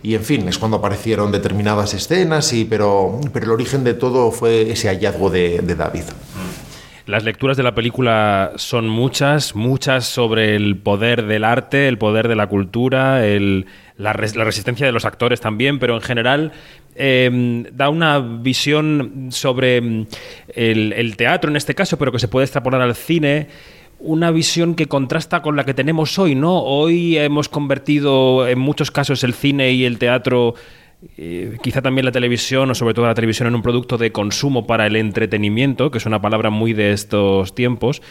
Y 0.03 0.15
en 0.15 0.23
fin, 0.23 0.47
es 0.49 0.57
cuando 0.57 0.77
aparecieron 0.77 1.31
determinadas 1.31 1.93
escenas, 1.93 2.51
y, 2.51 2.65
pero, 2.65 3.21
pero 3.31 3.45
el 3.45 3.51
origen 3.51 3.85
de 3.85 3.93
todo 3.93 4.31
fue 4.31 4.69
ese 4.71 4.89
hallazgo 4.89 5.29
de, 5.29 5.59
de 5.59 5.75
David. 5.75 6.03
Las 7.07 7.23
lecturas 7.23 7.55
de 7.55 7.63
la 7.63 7.73
película 7.73 8.51
son 8.57 8.89
muchas, 8.89 9.55
muchas 9.55 10.05
sobre 10.05 10.55
el 10.57 10.75
poder 10.75 11.25
del 11.25 11.45
arte, 11.45 11.87
el 11.87 11.97
poder 11.97 12.27
de 12.27 12.35
la 12.35 12.47
cultura, 12.47 13.25
el- 13.25 13.65
la, 13.95 14.11
la 14.13 14.43
resistencia 14.43 14.85
de 14.85 14.91
los 14.91 15.05
actores 15.05 15.39
también, 15.39 15.79
pero 15.79 15.95
en 15.95 16.01
general 16.01 16.51
eh, 16.95 17.65
da 17.73 17.89
una 17.89 18.19
visión 18.19 19.27
sobre 19.31 19.79
mm, 19.79 20.07
el, 20.53 20.93
el 20.93 21.15
teatro 21.15 21.49
en 21.49 21.55
este 21.55 21.73
caso, 21.75 21.97
pero 21.97 22.11
que 22.11 22.19
se 22.19 22.27
puede 22.27 22.43
extrapolar 22.43 22.81
al 22.81 22.93
cine. 22.93 23.47
Una 23.99 24.29
visión 24.29 24.75
que 24.75 24.87
contrasta 24.87 25.41
con 25.41 25.55
la 25.55 25.63
que 25.63 25.73
tenemos 25.73 26.19
hoy, 26.19 26.35
¿no? 26.35 26.59
Hoy 26.61 27.17
hemos 27.17 27.47
convertido 27.49 28.47
en 28.47 28.59
muchos 28.59 28.91
casos 28.91 29.23
el 29.23 29.33
cine 29.33 29.71
y 29.71 29.85
el 29.85 29.97
teatro 29.97 30.53
eh, 31.17 31.57
quizá 31.61 31.81
también 31.81 32.05
la 32.05 32.11
televisión 32.11 32.71
o 32.71 32.75
sobre 32.75 32.93
todo 32.93 33.05
la 33.05 33.13
televisión 33.13 33.47
en 33.47 33.55
un 33.55 33.61
producto 33.61 33.97
de 33.97 34.11
consumo 34.11 34.65
para 34.65 34.87
el 34.87 34.95
entretenimiento, 34.95 35.91
que 35.91 35.99
es 35.99 36.05
una 36.05 36.21
palabra 36.21 36.49
muy 36.49 36.73
de 36.73 36.91
estos 36.91 37.53
tiempos. 37.53 38.01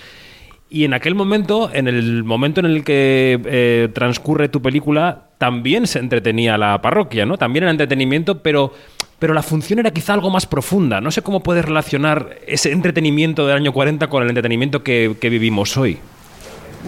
Y 0.68 0.84
en 0.84 0.94
aquel 0.94 1.14
momento, 1.14 1.70
en 1.72 1.86
el 1.86 2.24
momento 2.24 2.60
en 2.60 2.66
el 2.66 2.84
que 2.84 3.40
eh, 3.44 3.88
transcurre 3.92 4.48
tu 4.48 4.62
película, 4.62 5.28
también 5.38 5.86
se 5.86 6.00
entretenía 6.00 6.58
la 6.58 6.80
parroquia, 6.82 7.24
¿no? 7.24 7.38
También 7.38 7.64
era 7.64 7.70
entretenimiento, 7.70 8.42
pero, 8.42 8.72
pero 9.18 9.32
la 9.32 9.42
función 9.42 9.78
era 9.78 9.92
quizá 9.92 10.14
algo 10.14 10.30
más 10.30 10.46
profunda. 10.46 11.00
No 11.00 11.10
sé 11.12 11.22
cómo 11.22 11.40
puedes 11.42 11.64
relacionar 11.64 12.36
ese 12.46 12.72
entretenimiento 12.72 13.46
del 13.46 13.56
año 13.56 13.72
40 13.72 14.08
con 14.08 14.24
el 14.24 14.28
entretenimiento 14.28 14.82
que, 14.82 15.16
vivimos 15.22 15.76
hoy. 15.76 15.98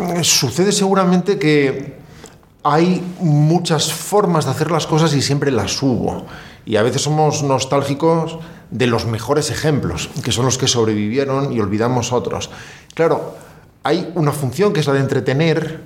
Eh, 0.01 0.25
Sucede 0.25 0.73
seguramente 0.73 1.39
que 1.39 2.08
hay 2.71 3.03
muchas 3.21 3.93
formas 3.93 4.45
de 4.45 4.51
hacer 4.51 4.71
las 4.71 4.87
cosas 4.87 5.15
y 5.15 5.23
siempre 5.23 5.51
las 5.51 5.83
hubo. 5.83 6.27
Y 6.67 6.77
a 6.77 6.83
veces 6.83 7.03
somos 7.03 7.43
nostálgicos 7.43 8.39
de 8.71 8.87
los 8.87 9.07
mejores 9.07 9.51
ejemplos, 9.51 10.11
que 10.23 10.33
son 10.33 10.45
los 10.45 10.59
que 10.59 10.69
sobrevivieron 10.69 11.53
y 11.53 11.61
olvidamos 11.61 12.13
otros. 12.13 12.51
Claro, 12.95 13.35
hay 13.83 14.13
una 14.15 14.33
función 14.33 14.73
que 14.73 14.81
es 14.81 14.87
la 14.87 14.93
de 14.93 15.01
entretener, 15.01 15.81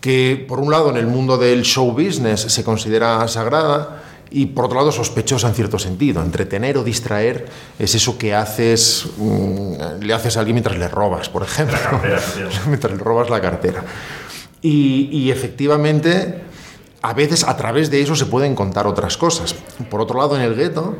que 0.00 0.44
por 0.48 0.60
un 0.60 0.70
lado 0.70 0.90
en 0.90 0.96
el 0.96 1.06
mundo 1.06 1.38
del 1.38 1.62
show 1.62 1.92
business 1.92 2.40
se 2.40 2.64
considera 2.64 3.26
sagrada 3.28 4.02
y 4.30 4.46
por 4.46 4.66
otro 4.66 4.78
lado 4.78 4.92
sospechosa 4.92 5.48
en 5.48 5.54
cierto 5.54 5.78
sentido. 5.78 6.22
Entretener 6.22 6.76
o 6.76 6.84
distraer 6.84 7.46
es 7.78 7.94
eso 7.94 8.18
que 8.18 8.34
haces, 8.34 9.06
mm, 9.16 10.02
le 10.02 10.12
haces 10.12 10.36
a 10.36 10.40
alguien 10.40 10.56
mientras 10.56 10.76
le 10.76 10.88
robas, 10.88 11.28
por 11.28 11.42
ejemplo. 11.42 11.78
mientras 12.66 12.92
le 12.92 12.98
robas 12.98 13.30
la 13.30 13.40
cartera. 13.40 13.84
Y, 14.62 15.30
efectivamente, 15.30 16.40
a 17.02 17.12
veces 17.14 17.42
a 17.44 17.56
través 17.56 17.90
de 17.90 18.00
eso 18.00 18.14
se 18.14 18.26
pueden 18.26 18.54
contar 18.54 18.86
otras 18.86 19.16
cosas. 19.16 19.54
Por 19.90 20.00
otro 20.00 20.18
lado, 20.20 20.36
en 20.36 20.42
el 20.42 20.54
gueto, 20.54 20.94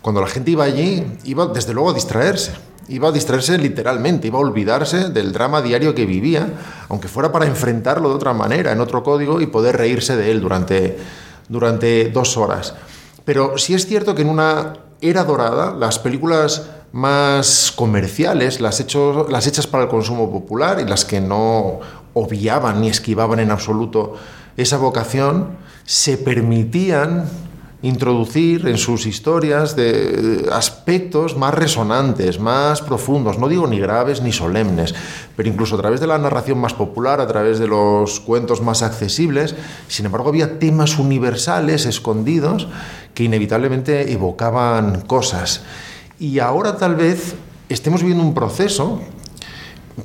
cuando 0.00 0.20
la 0.20 0.28
gente 0.28 0.52
iba 0.52 0.64
allí, 0.64 1.04
iba 1.24 1.46
desde 1.46 1.74
luego 1.74 1.90
a 1.90 1.94
distraerse. 1.94 2.52
Iba 2.88 3.08
a 3.08 3.12
distraerse 3.12 3.58
literalmente, 3.58 4.28
iba 4.28 4.38
a 4.38 4.42
olvidarse 4.42 5.10
del 5.10 5.32
drama 5.32 5.60
diario 5.60 5.94
que 5.94 6.06
vivía, 6.06 6.48
aunque 6.88 7.08
fuera 7.08 7.30
para 7.30 7.46
enfrentarlo 7.46 8.08
de 8.08 8.14
otra 8.14 8.32
manera, 8.32 8.72
en 8.72 8.80
otro 8.80 9.02
código, 9.02 9.40
y 9.40 9.46
poder 9.46 9.76
reírse 9.76 10.16
de 10.16 10.30
él 10.30 10.40
durante, 10.40 10.96
durante 11.48 12.10
dos 12.10 12.36
horas. 12.36 12.74
Pero 13.24 13.58
sí 13.58 13.74
es 13.74 13.86
cierto 13.86 14.14
que 14.14 14.22
en 14.22 14.28
una 14.28 14.74
era 15.00 15.24
dorada, 15.24 15.74
las 15.74 15.98
películas 15.98 16.68
más 16.92 17.72
comerciales, 17.76 18.60
las, 18.60 18.80
hecho- 18.80 19.28
las 19.30 19.46
hechas 19.46 19.66
para 19.68 19.84
el 19.84 19.88
consumo 19.88 20.30
popular 20.30 20.80
y 20.80 20.88
las 20.88 21.04
que 21.04 21.20
no 21.20 21.78
obviaban 22.14 22.80
ni 22.80 22.88
esquivaban 22.88 23.40
en 23.40 23.50
absoluto 23.50 24.16
esa 24.56 24.76
vocación, 24.78 25.58
se 25.84 26.18
permitían 26.18 27.28
introducir 27.82 28.68
en 28.68 28.76
sus 28.76 29.06
historias 29.06 29.74
de 29.74 30.46
aspectos 30.52 31.36
más 31.36 31.54
resonantes, 31.54 32.38
más 32.38 32.82
profundos, 32.82 33.38
no 33.38 33.48
digo 33.48 33.66
ni 33.66 33.80
graves 33.80 34.20
ni 34.20 34.32
solemnes, 34.32 34.94
pero 35.34 35.48
incluso 35.48 35.76
a 35.76 35.80
través 35.80 35.98
de 36.00 36.06
la 36.06 36.18
narración 36.18 36.58
más 36.58 36.74
popular, 36.74 37.20
a 37.20 37.26
través 37.26 37.58
de 37.58 37.66
los 37.66 38.20
cuentos 38.20 38.60
más 38.60 38.82
accesibles, 38.82 39.54
sin 39.88 40.06
embargo 40.06 40.28
había 40.28 40.58
temas 40.58 40.98
universales 40.98 41.86
escondidos 41.86 42.68
que 43.14 43.24
inevitablemente 43.24 44.12
evocaban 44.12 45.00
cosas. 45.02 45.62
Y 46.18 46.38
ahora 46.38 46.76
tal 46.76 46.96
vez 46.96 47.34
estemos 47.70 48.02
viviendo 48.02 48.24
un 48.24 48.34
proceso 48.34 49.00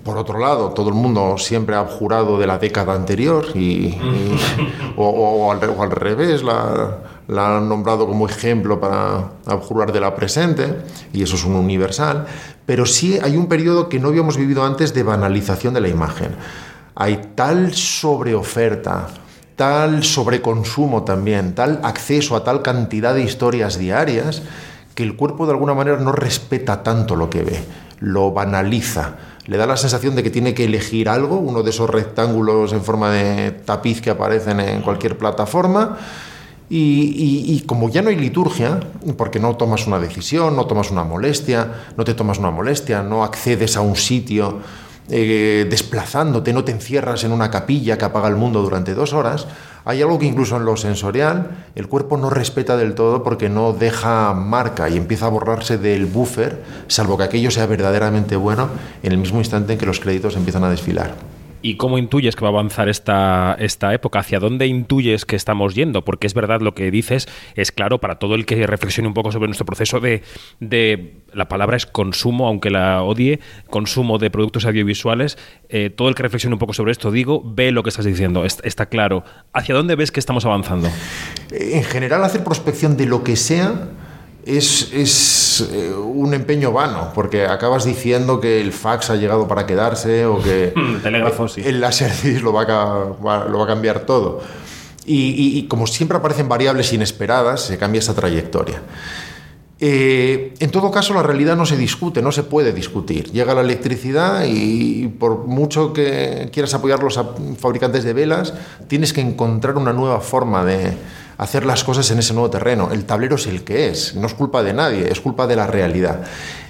por 0.04 0.18
otro 0.18 0.40
lado, 0.40 0.70
todo 0.70 0.90
el 0.90 0.96
mundo 0.96 1.36
siempre 1.38 1.76
ha 1.76 1.80
abjurado 1.80 2.38
de 2.38 2.48
la 2.48 2.58
década 2.58 2.94
anterior 2.94 3.46
y, 3.54 3.60
y- 3.88 4.00
o, 4.98 5.08
o 5.10 5.52
al, 5.52 5.70
o 5.70 5.82
al 5.84 5.92
revés, 5.92 6.44
la, 6.44 6.98
la 7.28 7.58
han 7.58 7.68
nombrado 7.70 8.08
como 8.08 8.28
ejemplo 8.28 8.80
para 8.80 9.32
abjurar 9.46 9.92
de 9.92 10.00
la 10.00 10.16
presente, 10.16 10.76
y 11.14 11.24
eso 11.24 11.36
es 11.36 11.44
un 11.46 11.56
universal, 11.56 12.26
pero 12.66 12.86
sí 12.86 13.20
hay 13.22 13.38
un 13.38 13.48
periodo 13.48 13.90
que 13.90 14.00
no 14.00 14.08
habíamos 14.10 14.38
vivido 14.38 14.64
antes 14.66 14.94
de 14.94 15.04
banalización 15.04 15.74
de 15.74 15.82
la 15.82 15.88
imagen. 15.90 16.36
Hay 16.96 17.32
tal 17.36 17.74
sobreoferta, 17.74 19.08
tal 19.56 20.04
sobreconsumo 20.04 21.04
también, 21.04 21.54
tal 21.56 21.80
acceso 21.84 22.36
a 22.36 22.44
tal 22.44 22.62
cantidad 22.62 23.14
de 23.14 23.22
historias 23.24 23.78
diarias, 23.78 24.42
que 24.96 25.04
el 25.04 25.16
cuerpo 25.18 25.46
de 25.46 25.52
alguna 25.52 25.74
manera 25.74 25.98
no 25.98 26.12
respeta 26.14 26.82
tanto 26.84 27.16
lo 27.18 27.30
que 27.30 27.44
ve, 27.44 27.60
lo 28.00 28.32
banaliza. 28.32 29.16
Le 29.48 29.58
da 29.58 29.68
la 29.68 29.78
sensación 29.78 30.16
de 30.16 30.24
que 30.24 30.32
tiene 30.32 30.54
que 30.54 30.66
elegir 30.66 31.08
algo, 31.08 31.38
uno 31.38 31.62
de 31.62 31.70
esos 31.70 31.90
rectángulos 31.90 32.74
en 32.74 32.84
forma 32.84 33.12
de 33.12 33.52
tapiz 33.52 34.02
que 34.02 34.10
aparecen 34.10 34.60
en 34.60 34.82
cualquier 34.82 35.18
plataforma, 35.18 35.98
y, 36.68 37.64
como 37.68 37.90
ya 37.90 38.02
no 38.02 38.10
hay 38.10 38.16
liturgia, 38.16 38.80
porque 39.18 39.40
no 39.40 39.56
tomas 39.56 39.86
una 39.86 40.00
decisión, 40.00 40.56
no 40.56 40.66
tomas 40.66 40.90
una 40.90 41.04
molestia, 41.04 41.86
no 41.96 42.04
te 42.04 42.16
tomas 42.16 42.40
una 42.40 42.50
molestia, 42.50 43.04
no 43.04 43.24
accedes 43.24 43.78
a 43.78 43.82
un 43.82 43.96
sitio 43.96 44.62
eh, 45.10 45.68
desplazándote, 45.70 46.52
no 46.54 46.64
te 46.64 46.72
encierras 46.72 47.24
en 47.24 47.32
una 47.32 47.52
capilla 47.52 47.98
que 47.98 48.06
apaga 48.06 48.28
el 48.28 48.36
mundo 48.36 48.62
durante 48.62 48.94
dos 48.94 49.14
horas, 49.14 49.48
hay 49.84 50.02
algo 50.02 50.18
que 50.18 50.26
incluso 50.26 50.58
en 50.58 50.66
lo 50.66 50.78
sensorial 50.78 51.66
el 51.76 51.88
cuerpo 51.88 52.18
no 52.18 52.32
respeta 52.32 52.76
del 52.76 52.96
todo 52.96 53.22
porque 53.22 53.50
no 53.50 53.72
deja 53.74 54.34
marca 54.34 54.90
y 54.90 54.98
empieza 54.98 55.28
a 55.28 55.30
borrarse 55.30 55.78
del 55.78 56.08
buffer, 56.08 56.64
salvo 56.88 57.18
que 57.18 57.24
aquello 57.24 57.52
sea 57.52 57.68
verdaderamente 57.68 58.36
bueno, 58.36 58.70
en 59.04 59.12
el 59.12 59.20
mismo 59.20 59.38
instante 59.38 59.74
en 59.74 59.80
que 59.80 59.86
los 59.86 60.00
créditos 60.00 60.36
empiezan 60.36 60.64
a 60.64 60.70
desfilar. 60.70 61.35
¿Y 61.66 61.78
cómo 61.78 61.98
intuyes 61.98 62.36
que 62.36 62.42
va 62.42 62.50
a 62.50 62.52
avanzar 62.52 62.90
esta, 62.90 63.56
esta 63.60 63.92
época? 63.92 64.20
¿Hacia 64.20 64.40
dónde 64.40 64.68
intuyes 64.68 65.26
que 65.26 65.36
estamos 65.36 65.74
yendo? 65.74 66.06
Porque 66.06 66.28
es 66.28 66.36
verdad 66.36 66.62
lo 66.62 66.76
que 66.76 66.92
dices, 66.92 67.28
es 67.56 67.72
claro 67.72 68.00
para 68.00 68.20
todo 68.20 68.36
el 68.36 68.46
que 68.46 68.68
reflexione 68.68 69.08
un 69.08 69.16
poco 69.16 69.32
sobre 69.32 69.48
nuestro 69.48 69.66
proceso 69.66 70.00
de, 70.00 70.22
de 70.60 71.16
la 71.34 71.48
palabra 71.48 71.76
es 71.76 71.88
consumo, 71.88 72.48
aunque 72.48 72.70
la 72.70 73.02
odie, 73.02 73.40
consumo 73.72 74.20
de 74.20 74.30
productos 74.30 74.66
audiovisuales. 74.66 75.40
Eh, 75.70 75.90
todo 75.90 76.08
el 76.10 76.14
que 76.14 76.22
reflexione 76.22 76.54
un 76.54 76.60
poco 76.60 76.74
sobre 76.74 76.92
esto, 76.92 77.10
digo, 77.10 77.42
ve 77.44 77.72
lo 77.72 77.82
que 77.82 77.90
estás 77.90 78.06
diciendo, 78.06 78.46
es- 78.46 78.62
está 78.64 78.86
claro. 78.86 79.24
¿Hacia 79.52 79.74
dónde 79.74 79.96
ves 79.96 80.12
que 80.12 80.20
estamos 80.20 80.46
avanzando? 80.46 80.88
En 81.52 81.84
general, 81.84 82.24
hacer 82.24 82.44
prospección 82.44 82.96
de 82.96 83.08
lo 83.08 83.24
que 83.24 83.36
sea 83.36 83.88
es, 84.46 84.92
es, 84.94 85.45
eh, 85.62 85.94
un 85.94 86.34
empeño 86.34 86.72
vano, 86.72 87.12
porque 87.14 87.46
acabas 87.46 87.86
diciendo 87.86 88.40
que 88.40 88.62
el 88.62 88.72
fax 88.72 89.10
ha 89.10 89.16
llegado 89.16 89.48
para 89.48 89.66
quedarse 89.66 90.26
o 90.26 90.42
que 90.42 90.74
El 90.76 91.02
telégrafo, 91.02 91.48
sí. 91.48 91.62
el 91.66 91.80
Laserdisc 91.82 92.42
lo 92.44 92.54
va 92.54 92.64
a, 92.64 92.66
ca- 92.68 92.86
va- 93.26 93.46
lo 93.46 93.58
va 93.60 93.64
a 93.66 93.68
cambiar 93.68 94.02
todo. 94.02 94.42
Y, 95.06 95.30
y- 95.30 95.58
y 95.60 95.68
como 95.68 95.86
siempre 95.88 96.18
aparecen 96.18 96.50
variables 96.50 96.92
inesperadas, 96.94 97.62
se 97.62 97.78
cambia 97.78 98.00
esa 98.00 98.16
trayectoria. 98.16 98.82
Eh, 99.78 100.54
en 100.60 100.72
todo 100.72 100.90
caso, 100.90 101.14
la 101.14 101.22
realidad 101.22 101.58
no 101.58 101.66
se 101.66 101.76
discute, 101.76 102.22
no 102.22 102.32
se 102.32 102.44
puede 102.44 102.72
discutir. 102.72 103.32
Llega 103.32 103.54
la 103.54 103.60
electricidad 103.62 104.46
y 104.48 105.08
por 105.10 105.46
mucho 105.48 105.92
que 105.92 106.50
quieras 106.54 106.74
apoyar 106.74 107.04
los 107.04 107.20
fabricantes 107.60 108.06
de 108.06 108.14
velas, 108.14 108.54
tienes 108.88 109.12
que 109.12 109.20
encontrar 109.20 109.76
una 109.76 109.92
nueva 109.92 110.22
forma 110.22 110.64
de 110.64 110.94
hacer 111.38 111.66
las 111.66 111.84
cosas 111.84 112.10
en 112.12 112.20
ese 112.20 112.34
nuevo 112.34 112.50
terreno. 112.50 112.90
El 112.92 113.06
tablero 113.06 113.36
es 113.36 113.48
el 113.48 113.64
que 113.64 113.90
es, 113.90 114.16
no 114.16 114.28
es 114.28 114.34
culpa 114.34 114.64
de 114.64 114.74
nadie, 114.74 115.12
es 115.12 115.20
culpa 115.20 115.48
de 115.48 115.56
la 115.56 115.68
realidad. 115.68 116.22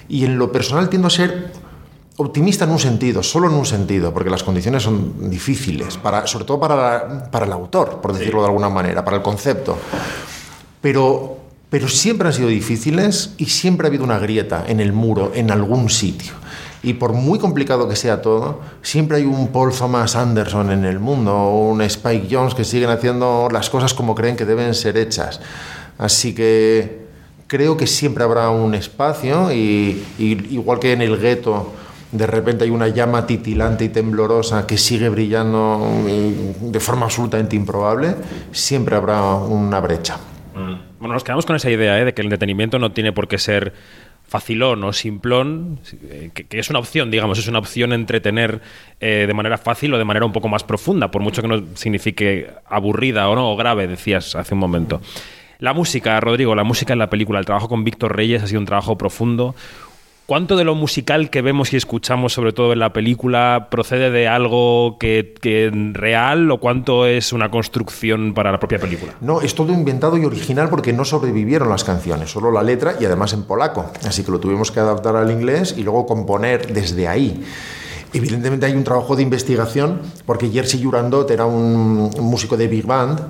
Y 0.08 0.24
en 0.24 0.38
lo 0.38 0.52
personal 0.52 0.88
tiendo 0.88 1.08
a 1.08 1.10
ser 1.10 1.50
optimista 2.16 2.64
en 2.64 2.70
un 2.70 2.78
sentido, 2.78 3.22
solo 3.22 3.48
en 3.48 3.54
un 3.54 3.66
sentido, 3.66 4.12
porque 4.12 4.30
las 4.30 4.42
condiciones 4.42 4.82
son 4.82 5.30
difíciles, 5.30 5.98
para, 5.98 6.26
sobre 6.26 6.44
todo 6.44 6.58
para, 6.58 7.30
para 7.30 7.46
el 7.46 7.52
autor, 7.52 8.00
por 8.00 8.12
decirlo 8.12 8.40
de 8.40 8.46
alguna 8.46 8.70
manera, 8.70 9.04
para 9.04 9.18
el 9.18 9.22
concepto. 9.22 9.76
Pero, 10.80 11.36
pero 11.68 11.88
siempre 11.88 12.28
han 12.28 12.34
sido 12.34 12.48
difíciles 12.48 13.34
y 13.36 13.46
siempre 13.46 13.86
ha 13.86 13.88
habido 13.88 14.04
una 14.04 14.18
grieta 14.18 14.64
en 14.66 14.80
el 14.80 14.92
muro, 14.92 15.32
en 15.34 15.50
algún 15.50 15.90
sitio. 15.90 16.32
Y 16.86 16.94
por 16.94 17.14
muy 17.14 17.40
complicado 17.40 17.88
que 17.88 17.96
sea 17.96 18.22
todo, 18.22 18.60
siempre 18.80 19.16
hay 19.16 19.24
un 19.24 19.48
Paul 19.48 19.72
Thomas 19.76 20.14
Anderson 20.14 20.70
en 20.70 20.84
el 20.84 21.00
mundo 21.00 21.34
o 21.34 21.68
un 21.72 21.82
Spike 21.82 22.28
Jones 22.30 22.54
que 22.54 22.62
siguen 22.62 22.90
haciendo 22.90 23.48
las 23.50 23.68
cosas 23.70 23.92
como 23.92 24.14
creen 24.14 24.36
que 24.36 24.44
deben 24.44 24.72
ser 24.72 24.96
hechas. 24.96 25.40
Así 25.98 26.32
que 26.32 27.06
creo 27.48 27.76
que 27.76 27.88
siempre 27.88 28.22
habrá 28.22 28.50
un 28.50 28.72
espacio 28.76 29.52
y, 29.52 30.00
igual 30.16 30.78
que 30.78 30.92
en 30.92 31.02
el 31.02 31.18
gueto 31.18 31.72
de 32.12 32.24
repente 32.24 32.62
hay 32.62 32.70
una 32.70 32.86
llama 32.86 33.26
titilante 33.26 33.84
y 33.84 33.88
temblorosa 33.88 34.64
que 34.64 34.78
sigue 34.78 35.08
brillando 35.08 35.84
de 36.60 36.78
forma 36.78 37.06
absolutamente 37.06 37.56
improbable, 37.56 38.14
siempre 38.52 38.94
habrá 38.94 39.34
una 39.34 39.80
brecha. 39.80 40.18
Bueno, 40.54 41.14
nos 41.14 41.24
quedamos 41.24 41.44
con 41.44 41.56
esa 41.56 41.68
idea 41.68 42.00
¿eh? 42.00 42.04
de 42.04 42.14
que 42.14 42.22
el 42.22 42.26
entretenimiento 42.26 42.78
no 42.78 42.92
tiene 42.92 43.12
por 43.12 43.26
qué 43.26 43.38
ser 43.38 43.74
facilón 44.28 44.82
o 44.84 44.92
simplón, 44.92 45.80
que, 46.34 46.44
que 46.44 46.58
es 46.58 46.68
una 46.70 46.78
opción, 46.78 47.10
digamos, 47.10 47.38
es 47.38 47.48
una 47.48 47.58
opción 47.58 47.92
entretener 47.92 48.60
eh, 49.00 49.24
de 49.26 49.34
manera 49.34 49.58
fácil 49.58 49.94
o 49.94 49.98
de 49.98 50.04
manera 50.04 50.26
un 50.26 50.32
poco 50.32 50.48
más 50.48 50.64
profunda, 50.64 51.10
por 51.10 51.22
mucho 51.22 51.42
que 51.42 51.48
no 51.48 51.62
signifique 51.74 52.50
aburrida 52.66 53.28
o 53.28 53.34
no, 53.34 53.52
o 53.52 53.56
grave, 53.56 53.86
decías 53.86 54.34
hace 54.34 54.54
un 54.54 54.60
momento. 54.60 55.00
La 55.58 55.72
música, 55.72 56.20
Rodrigo, 56.20 56.54
la 56.54 56.64
música 56.64 56.92
en 56.92 56.98
la 56.98 57.08
película, 57.08 57.38
el 57.38 57.46
trabajo 57.46 57.68
con 57.68 57.82
Víctor 57.82 58.14
Reyes 58.14 58.42
ha 58.42 58.46
sido 58.46 58.60
un 58.60 58.66
trabajo 58.66 58.98
profundo. 58.98 59.54
¿Cuánto 60.26 60.56
de 60.56 60.64
lo 60.64 60.74
musical 60.74 61.30
que 61.30 61.40
vemos 61.40 61.72
y 61.72 61.76
escuchamos, 61.76 62.32
sobre 62.32 62.52
todo 62.52 62.72
en 62.72 62.80
la 62.80 62.92
película, 62.92 63.68
procede 63.70 64.10
de 64.10 64.26
algo 64.26 64.98
que, 64.98 65.34
que 65.40 65.70
real 65.92 66.50
o 66.50 66.58
cuánto 66.58 67.06
es 67.06 67.32
una 67.32 67.48
construcción 67.48 68.34
para 68.34 68.50
la 68.50 68.58
propia 68.58 68.80
película? 68.80 69.14
No, 69.20 69.40
es 69.40 69.54
todo 69.54 69.72
inventado 69.72 70.18
y 70.18 70.24
original 70.24 70.68
porque 70.68 70.92
no 70.92 71.04
sobrevivieron 71.04 71.68
las 71.68 71.84
canciones, 71.84 72.28
solo 72.28 72.50
la 72.50 72.64
letra 72.64 72.96
y 72.98 73.04
además 73.04 73.34
en 73.34 73.44
polaco. 73.44 73.92
Así 74.04 74.24
que 74.24 74.32
lo 74.32 74.40
tuvimos 74.40 74.72
que 74.72 74.80
adaptar 74.80 75.14
al 75.14 75.30
inglés 75.30 75.76
y 75.78 75.84
luego 75.84 76.06
componer 76.06 76.72
desde 76.72 77.06
ahí. 77.06 77.44
Evidentemente 78.12 78.66
hay 78.66 78.72
un 78.72 78.82
trabajo 78.82 79.14
de 79.14 79.22
investigación 79.22 80.00
porque 80.24 80.50
Jerzy 80.50 80.82
Jurandot 80.82 81.30
era 81.30 81.46
un 81.46 82.10
músico 82.18 82.56
de 82.56 82.66
big 82.66 82.84
band 82.84 83.20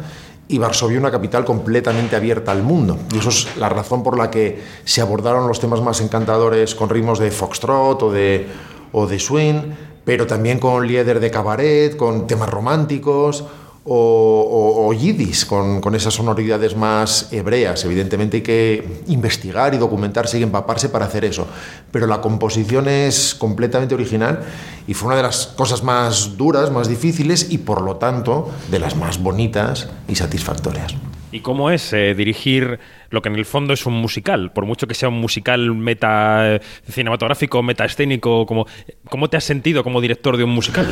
y 0.48 0.58
Varsovia 0.58 0.98
una 0.98 1.10
capital 1.10 1.44
completamente 1.44 2.16
abierta 2.16 2.52
al 2.52 2.62
mundo. 2.62 2.98
Y 3.12 3.18
eso 3.18 3.30
es 3.30 3.56
la 3.56 3.68
razón 3.68 4.02
por 4.02 4.16
la 4.16 4.30
que 4.30 4.62
se 4.84 5.00
abordaron 5.00 5.48
los 5.48 5.60
temas 5.60 5.80
más 5.80 6.00
encantadores 6.00 6.74
con 6.74 6.88
ritmos 6.88 7.18
de 7.18 7.30
foxtrot 7.30 8.02
o 8.02 8.12
de, 8.12 8.46
o 8.92 9.06
de 9.06 9.18
swing, 9.18 9.60
pero 10.04 10.26
también 10.26 10.58
con 10.58 10.86
lieder 10.86 11.18
de 11.20 11.30
cabaret, 11.30 11.96
con 11.96 12.26
temas 12.26 12.48
románticos 12.48 13.44
o, 13.86 14.86
o, 14.86 14.92
yidis, 14.92 15.46
con, 15.46 15.80
con, 15.80 15.94
esas 15.94 16.14
sonoridades 16.14 16.76
más 16.76 17.32
hebreas. 17.32 17.84
Evidentemente 17.84 18.38
hay 18.38 18.42
que 18.42 19.02
investigar 19.06 19.74
y 19.74 19.78
documentarse 19.78 20.38
y 20.38 20.42
empaparse 20.42 20.88
para 20.88 21.06
hacer 21.06 21.24
eso. 21.24 21.46
Pero 21.92 22.06
la 22.06 22.20
composición 22.20 22.88
es 22.88 23.34
completamente 23.34 23.94
original 23.94 24.40
y 24.86 24.94
fue 24.94 25.08
una 25.08 25.16
de 25.16 25.22
las 25.22 25.46
cosas 25.46 25.82
más 25.82 26.36
duras, 26.36 26.70
más 26.70 26.88
difíciles 26.88 27.50
y 27.50 27.58
por 27.58 27.82
lo 27.82 27.96
tanto 27.96 28.50
de 28.70 28.78
las 28.78 28.96
más 28.96 29.22
bonitas 29.22 29.88
y 30.08 30.16
satisfactorias. 30.16 30.94
¿Y 31.32 31.40
cómo 31.40 31.70
es 31.70 31.92
eh, 31.92 32.14
dirigir 32.14 32.78
lo 33.10 33.20
que 33.20 33.28
en 33.28 33.36
el 33.36 33.44
fondo 33.44 33.74
es 33.74 33.84
un 33.86 33.94
musical? 33.94 34.52
Por 34.52 34.64
mucho 34.64 34.86
que 34.86 34.94
sea 34.94 35.08
un 35.08 35.20
musical 35.20 35.74
meta 35.74 36.54
eh, 36.54 36.60
cinematográfico, 36.90 37.62
meta 37.62 37.84
escénico, 37.84 38.46
¿cómo, 38.46 38.66
¿cómo 39.10 39.28
te 39.28 39.36
has 39.36 39.44
sentido 39.44 39.84
como 39.84 40.00
director 40.00 40.36
de 40.36 40.44
un 40.44 40.50
musical? 40.50 40.88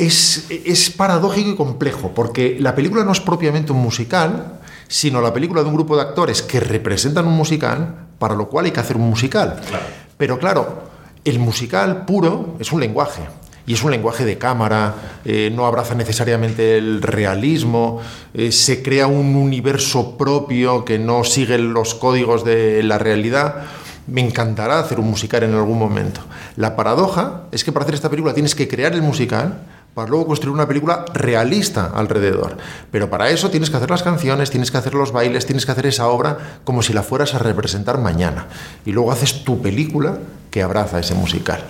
Es, 0.00 0.46
es, 0.50 0.90
paradójico 0.90 1.50
y 1.50 1.56
complejo, 1.56 2.12
porque 2.14 2.56
la 2.58 2.74
película 2.74 3.04
no 3.04 3.12
es 3.12 3.20
propiamente 3.20 3.72
un 3.72 3.82
musical, 3.82 4.60
sino 4.88 5.20
la 5.20 5.32
película 5.32 5.62
de 5.62 5.68
un 5.68 5.74
grupo 5.74 5.94
de 5.94 6.02
actores 6.02 6.42
que 6.42 6.58
representan 6.58 7.26
un 7.26 7.34
musical, 7.34 8.08
para 8.18 8.34
lo 8.34 8.48
cual 8.48 8.64
hay 8.64 8.70
que 8.70 8.80
hacer 8.80 8.96
un 8.96 9.08
musical. 9.08 9.60
Claro. 9.68 9.84
Pero 10.16 10.38
claro, 10.38 10.82
el 11.24 11.38
musical 11.38 12.04
puro 12.06 12.56
es 12.58 12.72
un 12.72 12.80
lenguaje. 12.80 13.22
Y 13.66 13.74
es 13.74 13.84
un 13.84 13.90
lenguaje 13.90 14.24
de 14.24 14.36
cámara, 14.36 14.94
eh, 15.24 15.52
no 15.54 15.64
abraza 15.64 15.94
necesariamente 15.94 16.76
el 16.76 17.02
realismo, 17.02 18.00
eh, 18.34 18.50
se 18.50 18.82
crea 18.82 19.06
un 19.06 19.36
universo 19.36 20.16
propio 20.16 20.84
que 20.84 20.98
no 20.98 21.24
sigue 21.24 21.56
los 21.58 21.94
códigos 21.94 22.44
de 22.44 22.82
la 22.82 22.98
realidad. 22.98 23.66
Me 24.06 24.22
encantará 24.22 24.80
hacer 24.80 24.98
un 24.98 25.08
musical 25.08 25.44
en 25.44 25.54
algún 25.54 25.78
momento. 25.78 26.22
La 26.56 26.74
paradoja 26.74 27.44
es 27.52 27.62
que 27.62 27.70
para 27.70 27.84
hacer 27.84 27.94
esta 27.94 28.10
película 28.10 28.34
tienes 28.34 28.54
que 28.54 28.66
crear 28.66 28.92
el 28.92 29.02
musical, 29.02 29.60
para 29.94 30.08
luego 30.08 30.26
construir 30.26 30.54
una 30.54 30.68
película 30.68 31.04
realista 31.12 31.90
alrededor. 31.94 32.56
Pero 32.90 33.10
para 33.10 33.30
eso 33.30 33.50
tienes 33.50 33.70
que 33.70 33.76
hacer 33.76 33.90
las 33.90 34.02
canciones, 34.02 34.50
tienes 34.50 34.70
que 34.70 34.78
hacer 34.78 34.94
los 34.94 35.12
bailes, 35.12 35.46
tienes 35.46 35.66
que 35.66 35.72
hacer 35.72 35.86
esa 35.86 36.08
obra 36.08 36.60
como 36.64 36.82
si 36.82 36.92
la 36.92 37.02
fueras 37.02 37.34
a 37.34 37.38
representar 37.38 37.98
mañana. 37.98 38.46
Y 38.84 38.92
luego 38.92 39.12
haces 39.12 39.44
tu 39.44 39.60
película 39.60 40.18
que 40.50 40.62
abraza 40.62 41.00
ese 41.00 41.14
musical. 41.14 41.64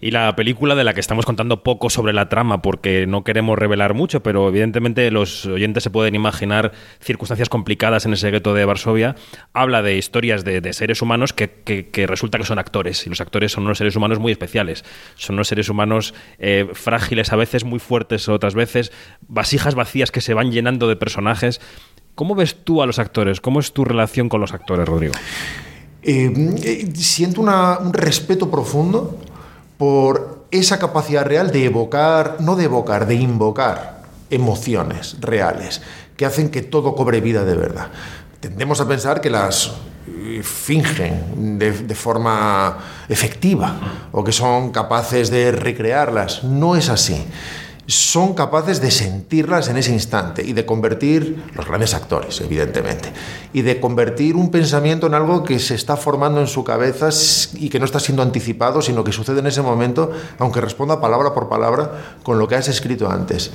Y 0.00 0.12
la 0.12 0.34
película 0.36 0.76
de 0.76 0.84
la 0.84 0.94
que 0.94 1.00
estamos 1.00 1.26
contando 1.26 1.64
poco 1.64 1.90
sobre 1.90 2.12
la 2.12 2.28
trama 2.28 2.62
porque 2.62 3.06
no 3.06 3.24
queremos 3.24 3.58
revelar 3.58 3.94
mucho, 3.94 4.22
pero 4.22 4.48
evidentemente 4.48 5.10
los 5.10 5.46
oyentes 5.46 5.82
se 5.82 5.90
pueden 5.90 6.14
imaginar 6.14 6.72
circunstancias 7.00 7.48
complicadas 7.48 8.06
en 8.06 8.12
ese 8.12 8.30
gueto 8.30 8.54
de 8.54 8.64
Varsovia, 8.64 9.16
habla 9.52 9.82
de 9.82 9.96
historias 9.96 10.44
de, 10.44 10.72
seres 10.72 11.02
humanos 11.02 11.32
que, 11.32 12.06
resulta 12.06 12.38
que 12.38 12.44
son 12.44 12.60
actores. 12.60 13.06
Y 13.06 13.10
los 13.10 13.20
actores 13.20 13.50
son 13.50 13.64
unos 13.64 13.78
seres 13.78 13.96
humanos 13.96 14.20
muy 14.20 14.30
especiales. 14.30 14.84
Son 15.16 15.34
unos 15.34 15.48
seres 15.48 15.68
humanos 15.68 16.14
eh, 16.38 16.68
frágiles 16.74 17.32
a 17.32 17.36
veces, 17.36 17.64
muy 17.64 17.80
fuertes 17.80 18.28
otras 18.28 18.54
veces, 18.54 18.92
vasijas 19.26 19.74
vacías 19.74 20.12
que 20.12 20.20
se 20.20 20.34
van 20.34 20.52
llenando 20.52 20.86
de 20.86 20.94
personajes. 20.94 21.60
¿Cómo 22.14 22.36
ves 22.36 22.56
tú 22.62 22.82
a 22.82 22.86
los 22.86 23.00
actores? 23.00 23.40
¿Cómo 23.40 23.58
es 23.58 23.72
tu 23.72 23.84
relación 23.84 24.28
con 24.28 24.40
los 24.40 24.52
actores, 24.52 24.86
Rodrigo? 24.86 25.14
Eh, 26.02 26.32
eh, 26.62 26.90
siento 26.94 27.40
un 27.40 27.92
respeto 27.92 28.48
profundo 28.50 29.18
por 29.78 30.46
esa 30.50 30.78
capacidad 30.78 31.24
real 31.24 31.50
de 31.50 31.64
evocar, 31.64 32.36
no 32.40 32.56
de 32.56 32.64
evocar, 32.64 33.06
de 33.06 33.14
invocar 33.14 34.02
emociones 34.28 35.16
reales 35.20 35.80
que 36.16 36.26
hacen 36.26 36.50
que 36.50 36.62
todo 36.62 36.94
cobre 36.94 37.20
vida 37.20 37.44
de 37.44 37.54
verdad. 37.54 37.88
Tendemos 38.40 38.80
a 38.80 38.88
pensar 38.88 39.20
que 39.20 39.30
las 39.30 39.72
fingen 40.42 41.58
de, 41.58 41.72
de, 41.72 41.94
forma 41.94 42.78
efectiva 43.08 44.08
o 44.12 44.24
que 44.24 44.32
son 44.32 44.70
capaces 44.70 45.30
de 45.30 45.52
recrearlas. 45.52 46.44
No 46.44 46.76
es 46.76 46.88
así. 46.88 47.24
Son 47.88 48.34
capaces 48.34 48.82
de 48.82 48.90
sentirlas 48.90 49.68
en 49.68 49.78
ese 49.78 49.94
instante 49.94 50.44
y 50.44 50.52
de 50.52 50.66
convertir, 50.66 51.42
los 51.54 51.66
grandes 51.66 51.94
actores, 51.94 52.38
evidentemente, 52.42 53.10
y 53.54 53.62
de 53.62 53.80
convertir 53.80 54.36
un 54.36 54.50
pensamiento 54.50 55.06
en 55.06 55.14
algo 55.14 55.42
que 55.42 55.58
se 55.58 55.74
está 55.74 55.96
formando 55.96 56.38
en 56.38 56.48
su 56.48 56.64
cabeza 56.64 57.08
y 57.54 57.70
que 57.70 57.78
no 57.78 57.86
está 57.86 57.98
siendo 57.98 58.22
anticipado, 58.22 58.82
sino 58.82 59.04
que 59.04 59.12
sucede 59.12 59.38
en 59.38 59.46
ese 59.46 59.62
momento, 59.62 60.12
aunque 60.38 60.60
responda 60.60 61.00
palabra 61.00 61.32
por 61.32 61.48
palabra 61.48 62.18
con 62.22 62.38
lo 62.38 62.46
que 62.46 62.56
has 62.56 62.68
escrito 62.68 63.10
antes. 63.10 63.52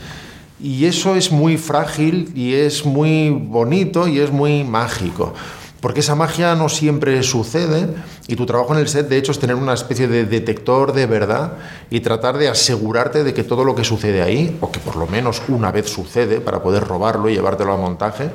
Y 0.60 0.85
eso 0.85 1.14
es 1.14 1.31
muy 1.31 1.57
frágil 1.57 2.31
y 2.34 2.55
es 2.55 2.85
muy 2.85 3.30
bonito 3.30 4.07
y 4.07 4.18
es 4.18 4.31
muy 4.31 4.64
mágico 4.64 5.35
porque 5.84 5.99
esa 5.99 6.15
magia 6.15 6.55
no 6.55 6.69
siempre 6.69 7.22
sucede 7.23 7.89
y 8.30 8.38
tu 8.38 8.45
trabajo 8.45 8.73
en 8.73 8.80
el 8.80 8.88
set 8.88 9.10
de 9.10 9.18
hecho 9.18 9.34
es 9.34 9.39
tener 9.39 9.57
una 9.57 9.73
especie 9.73 10.07
de 10.07 10.23
detector 10.23 10.93
de 10.93 11.07
verdad 11.07 11.57
y 11.89 11.99
tratar 11.99 12.38
de 12.38 12.47
asegurarte 12.47 13.26
de 13.26 13.34
que 13.34 13.43
todo 13.43 13.65
lo 13.65 13.76
que 13.76 13.84
sucede 13.84 14.22
ahí, 14.22 14.57
o 14.61 14.72
que 14.72 14.80
por 14.80 14.95
lo 14.95 15.07
menos 15.07 15.41
una 15.49 15.73
vez 15.73 15.89
sucede 15.89 16.39
para 16.39 16.64
poder 16.64 16.85
robarlo 16.85 17.27
y 17.27 17.34
llevártelo 17.34 17.73
a 17.73 17.76
montaje, 17.76 18.30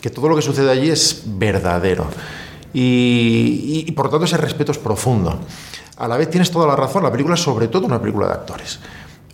que 0.00 0.10
todo 0.10 0.28
lo 0.28 0.34
que 0.34 0.42
sucede 0.42 0.68
allí 0.68 0.90
es 0.90 1.22
verdadero. 1.26 2.06
Y, 2.74 3.88
por 3.92 4.06
lo 4.06 4.10
tanto 4.10 4.24
ese 4.24 4.36
respeto 4.36 4.72
es 4.72 4.78
profundo. 4.78 5.38
A 5.96 6.08
la 6.08 6.16
vez 6.16 6.28
tienes 6.28 6.50
toda 6.50 6.66
la 6.66 6.74
razón, 6.74 7.04
la 7.04 7.12
película 7.12 7.36
es 7.36 7.40
sobre 7.40 7.68
todo 7.68 7.86
una 7.86 8.00
película 8.00 8.26
de 8.26 8.32
actores. 8.32 8.80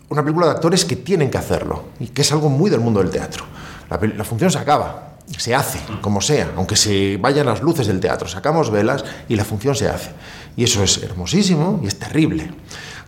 Una 0.09 0.21
película 0.21 0.45
de 0.45 0.51
actores 0.51 0.85
que 0.85 0.97
tienen 0.97 1.31
que 1.31 1.39
hacerlo 1.39 1.85
y 1.99 2.09
que 2.09 2.21
es 2.21 2.31
algo 2.31 2.49
muy 2.49 2.69
del 2.69 2.81
mundo 2.81 2.99
del 2.99 3.09
teatro. 3.09 3.45
La 3.89 4.23
función 4.23 4.51
se 4.51 4.59
acaba, 4.59 5.16
se 5.35 5.53
hace, 5.53 5.79
como 6.01 6.21
sea, 6.21 6.51
aunque 6.55 6.75
se 6.75 7.17
vayan 7.17 7.45
las 7.45 7.61
luces 7.61 7.87
del 7.87 7.99
teatro, 7.99 8.27
sacamos 8.27 8.71
velas 8.71 9.03
y 9.27 9.35
la 9.35 9.43
función 9.43 9.75
se 9.75 9.89
hace. 9.89 10.11
Y 10.55 10.63
eso 10.63 10.83
es 10.83 11.03
hermosísimo 11.03 11.79
y 11.83 11.87
es 11.87 11.99
terrible. 11.99 12.51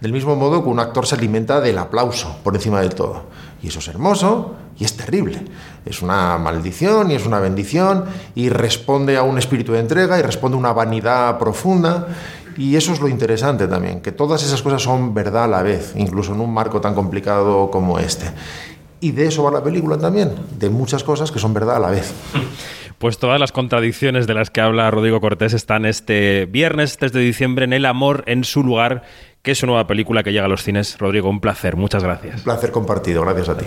Del 0.02 0.14
mismo 0.14 0.36
modo 0.36 0.64
que 0.64 0.70
un 0.70 0.80
actor 0.80 1.06
se 1.06 1.16
alimenta 1.16 1.60
del 1.60 1.78
aplauso 1.78 2.38
por 2.44 2.56
encima 2.56 2.82
de 2.82 2.90
todo. 2.90 3.24
Y 3.62 3.68
eso 3.68 3.80
es 3.80 3.88
hermoso 3.88 4.56
y 4.78 4.86
es 4.86 4.96
terrible. 4.96 5.42
Es 5.86 6.02
una 6.02 6.38
maldición 6.38 7.12
y 7.12 7.16
es 7.16 7.26
una 7.26 7.40
bendición 7.40 8.06
y 8.36 8.50
responde 8.50 9.18
a 9.18 9.24
un 9.24 9.38
espíritu 9.38 9.74
de 9.74 9.80
entrega 9.80 10.18
y 10.20 10.22
responde 10.22 10.56
a 10.56 10.60
una 10.60 10.74
vanidad 10.74 11.38
profunda. 11.38 12.08
Y 12.58 12.76
eso 12.76 12.92
es 12.92 13.00
lo 13.00 13.08
interesante 13.08 13.68
también, 13.68 14.02
que 14.02 14.12
todas 14.12 14.44
esas 14.44 14.62
cosas 14.62 14.82
son 14.82 15.14
verdad 15.14 15.46
a 15.46 15.48
la 15.48 15.64
vez, 15.64 15.94
incluso 15.96 16.34
en 16.34 16.42
un 16.42 16.54
marco 16.54 16.82
tan 16.82 16.94
complicado 16.94 17.72
como 17.72 18.00
este. 18.00 18.26
Y 19.02 19.12
de 19.12 19.28
eso 19.28 19.44
va 19.44 19.52
la 19.52 19.64
película 19.64 19.98
también, 19.98 20.34
de 20.58 20.70
muchas 20.70 21.04
cosas 21.04 21.32
que 21.32 21.40
son 21.40 21.54
verdad 21.54 21.78
a 21.78 21.80
la 21.80 21.90
vez. 21.90 22.14
Pues 22.98 23.18
todas 23.18 23.40
las 23.40 23.54
contradicciones 23.54 24.28
de 24.28 24.34
las 24.34 24.50
que 24.50 24.60
habla 24.60 24.92
Rodrigo 24.92 25.22
Cortés 25.22 25.54
están 25.54 25.86
este 25.86 26.46
viernes 26.48 26.98
3 26.98 27.14
de 27.14 27.22
diciembre 27.22 27.64
en 27.64 27.72
El 27.72 27.86
Amor 27.86 28.26
en 28.28 28.44
su 28.44 28.62
lugar, 28.62 29.04
que 29.42 29.52
es 29.52 29.58
su 29.58 29.68
nueva 29.68 29.88
película 29.88 30.22
que 30.22 30.34
llega 30.34 30.46
a 30.46 30.50
los 30.50 30.64
cines. 30.64 30.98
Rodrigo, 30.98 31.30
un 31.30 31.40
placer, 31.40 31.78
muchas 31.78 32.04
gracias. 32.04 32.40
Un 32.40 32.44
placer 32.44 32.72
compartido, 32.72 33.22
gracias 33.22 33.48
a 33.48 33.58
ti. 33.58 33.66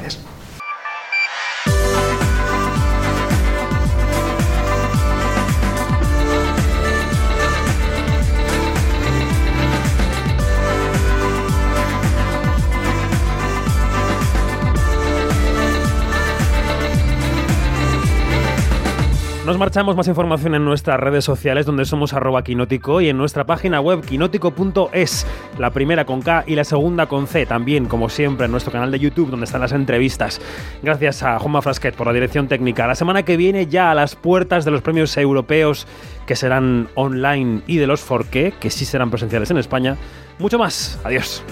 Nos 19.45 19.59
marchamos 19.59 19.97
más 19.97 20.07
información 20.07 20.55
en 20.55 20.65
nuestras 20.65 21.01
redes 21.01 21.25
sociales 21.25 21.67
donde 21.67 21.85
somos 21.85 22.13
arroba 22.13 22.45
quinótico 22.45 23.01
y 23.01 23.09
en 23.09 23.17
nuestra 23.17 23.45
página 23.45 23.81
web 23.81 24.01
quinótico.es, 24.01 25.27
la 25.59 25.71
primera 25.71 26.05
con 26.05 26.23
K 26.23 26.45
y 26.47 26.55
la 26.55 26.63
segunda 26.63 27.07
con 27.07 27.27
C, 27.27 27.45
también 27.45 27.87
como 27.87 28.09
siempre 28.09 28.47
en 28.47 28.53
nuestro 28.53 28.71
canal 28.71 28.93
de 28.93 29.01
YouTube 29.01 29.31
donde 29.31 29.47
están 29.47 29.61
las 29.61 29.73
entrevistas. 29.73 30.41
Gracias 30.81 31.25
a 31.25 31.41
Juanma 31.41 31.61
Frasquet 31.61 31.97
por 31.97 32.07
la 32.07 32.13
dirección 32.13 32.47
técnica. 32.47 32.87
La 32.87 32.95
semana 32.95 33.25
que 33.25 33.37
viene 33.37 33.67
ya 33.67 33.91
a 33.91 33.97
las 33.97 34.15
puertas 34.15 34.65
de 34.65 34.71
los 34.71 34.81
premios 34.81 35.17
europeos 35.17 35.89
que 36.25 36.37
serán 36.37 36.89
online 36.95 37.63
y 37.67 37.79
de 37.79 37.89
los 37.89 38.01
Forqué, 38.01 38.55
que 38.61 38.71
sí 38.71 38.85
serán 38.85 39.11
presenciales 39.11 39.51
en 39.51 39.59
España. 39.59 39.97
Mucho 40.39 40.57
más. 40.57 41.01
Adiós. 41.03 41.43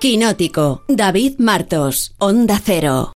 Quinótico, 0.00 0.82
David 0.88 1.34
Martos, 1.40 2.14
Onda 2.18 2.58
Cero. 2.58 3.12